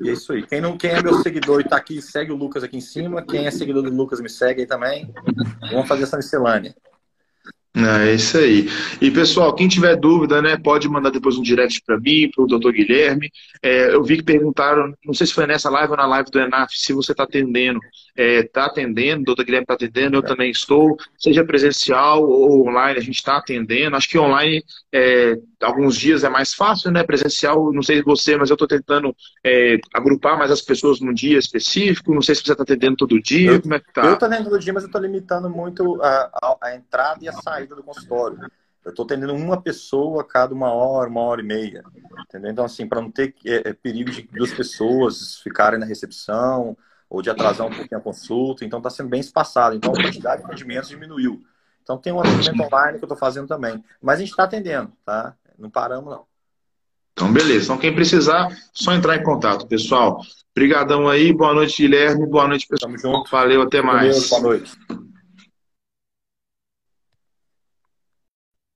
E 0.00 0.08
é 0.08 0.12
isso 0.12 0.32
aí. 0.32 0.46
Quem, 0.46 0.60
não, 0.60 0.76
quem 0.78 0.90
é 0.90 1.02
meu 1.02 1.14
seguidor 1.22 1.60
e 1.60 1.64
tá 1.64 1.76
aqui, 1.76 2.00
segue 2.00 2.32
o 2.32 2.36
Lucas 2.36 2.62
aqui 2.62 2.76
em 2.76 2.80
cima. 2.80 3.22
Quem 3.22 3.46
é 3.46 3.50
seguidor 3.50 3.82
do 3.82 3.90
Lucas, 3.90 4.20
me 4.20 4.30
segue 4.30 4.62
aí 4.62 4.66
também. 4.66 5.12
Vamos 5.70 5.86
fazer 5.86 6.04
essa 6.04 6.16
miscelânea. 6.16 6.74
É 7.76 8.14
isso 8.14 8.38
aí. 8.38 8.68
E 9.00 9.10
pessoal, 9.10 9.52
quem 9.52 9.66
tiver 9.66 9.96
dúvida, 9.96 10.40
né, 10.40 10.56
pode 10.56 10.88
mandar 10.88 11.10
depois 11.10 11.36
um 11.36 11.42
direct 11.42 11.82
para 11.84 11.98
mim, 11.98 12.30
para 12.32 12.44
o 12.44 12.46
doutor 12.46 12.72
Guilherme. 12.72 13.32
É, 13.60 13.92
eu 13.92 14.04
vi 14.04 14.18
que 14.18 14.22
perguntaram, 14.22 14.94
não 15.04 15.12
sei 15.12 15.26
se 15.26 15.34
foi 15.34 15.44
nessa 15.44 15.68
live 15.68 15.90
ou 15.90 15.96
na 15.96 16.06
live 16.06 16.30
do 16.30 16.38
Enaf, 16.38 16.72
se 16.72 16.92
você 16.92 17.10
está 17.10 17.24
atendendo. 17.24 17.80
Está 18.16 18.22
é, 18.22 18.42
tá 18.44 18.66
atendendo, 18.66 19.22
o 19.22 19.24
doutor 19.24 19.44
Guilherme 19.44 19.64
está 19.64 19.74
atendendo, 19.74 20.16
eu 20.16 20.22
é. 20.22 20.24
também 20.24 20.52
estou, 20.52 20.96
seja 21.18 21.44
presencial 21.44 22.22
ou 22.22 22.68
online, 22.68 22.96
a 22.96 23.02
gente 23.02 23.16
está 23.16 23.38
atendendo. 23.38 23.96
Acho 23.96 24.08
que 24.08 24.18
online, 24.18 24.62
é, 24.92 25.36
alguns 25.60 25.96
dias 25.96 26.22
é 26.22 26.28
mais 26.28 26.54
fácil, 26.54 26.92
né? 26.92 27.02
Presencial, 27.02 27.72
não 27.72 27.82
sei 27.82 28.02
você, 28.02 28.36
mas 28.36 28.50
eu 28.50 28.54
estou 28.54 28.68
tentando 28.68 29.12
é, 29.42 29.78
agrupar 29.92 30.38
mais 30.38 30.52
as 30.52 30.62
pessoas 30.62 31.00
num 31.00 31.12
dia 31.12 31.38
específico. 31.38 32.14
Não 32.14 32.22
sei 32.22 32.36
se 32.36 32.44
você 32.44 32.52
está 32.52 32.62
atendendo 32.62 32.94
todo 32.94 33.20
dia, 33.20 33.50
eu, 33.50 33.62
como 33.62 33.74
é 33.74 33.80
que 33.80 33.92
tá? 33.92 34.04
Eu 34.04 34.12
estou 34.12 34.28
atendendo 34.28 34.50
todo 34.50 34.60
dia, 34.60 34.72
mas 34.72 34.84
eu 34.84 34.88
estou 34.88 35.00
limitando 35.00 35.50
muito 35.50 36.00
a, 36.00 36.30
a, 36.40 36.56
a 36.62 36.76
entrada 36.76 37.18
e 37.20 37.28
a 37.28 37.32
saída 37.32 37.63
saída 37.64 37.74
do 37.74 37.82
consultório. 37.82 38.38
Eu 38.84 38.90
estou 38.90 39.04
atendendo 39.04 39.34
uma 39.34 39.60
pessoa 39.60 40.20
a 40.20 40.24
cada 40.24 40.54
uma 40.54 40.70
hora, 40.70 41.08
uma 41.08 41.22
hora 41.22 41.40
e 41.40 41.44
meia. 41.44 41.82
Entendeu? 42.28 42.50
Então, 42.50 42.64
assim, 42.64 42.86
para 42.86 43.00
não 43.00 43.10
ter 43.10 43.34
é, 43.46 43.70
é, 43.70 43.72
perigo 43.72 44.10
de 44.10 44.22
duas 44.22 44.52
pessoas 44.52 45.38
ficarem 45.38 45.80
na 45.80 45.86
recepção 45.86 46.76
ou 47.08 47.22
de 47.22 47.30
atrasar 47.30 47.66
um 47.66 47.70
pouquinho 47.70 47.98
a 47.98 48.02
consulta. 48.02 48.64
Então, 48.64 48.78
está 48.78 48.90
sendo 48.90 49.08
bem 49.08 49.20
espaçado. 49.20 49.74
Então, 49.74 49.92
a 49.92 50.02
quantidade 50.02 50.42
de 50.42 50.46
atendimentos 50.46 50.90
diminuiu. 50.90 51.42
Então, 51.82 51.96
tem 51.96 52.12
um 52.12 52.20
atendimento 52.20 52.62
online 52.62 52.98
que 52.98 53.04
eu 53.04 53.06
estou 53.06 53.16
fazendo 53.16 53.48
também. 53.48 53.82
Mas 54.02 54.16
a 54.16 54.20
gente 54.20 54.30
está 54.30 54.44
atendendo, 54.44 54.92
tá? 55.04 55.34
Não 55.58 55.70
paramos, 55.70 56.10
não. 56.10 56.26
Então, 57.12 57.32
beleza. 57.32 57.64
Então, 57.64 57.78
quem 57.78 57.94
precisar, 57.94 58.48
só 58.72 58.92
entrar 58.92 59.16
em 59.16 59.22
contato, 59.22 59.66
pessoal. 59.66 60.20
Obrigadão 60.54 61.08
aí. 61.08 61.32
Boa 61.32 61.54
noite, 61.54 61.82
Guilherme. 61.82 62.26
Boa 62.26 62.48
noite, 62.48 62.66
pessoal. 62.66 62.92
Tamo 62.92 63.00
junto. 63.00 63.30
Valeu, 63.30 63.62
até 63.62 63.80
mais. 63.80 64.28
Boa 64.28 64.42
noite. 64.42 64.72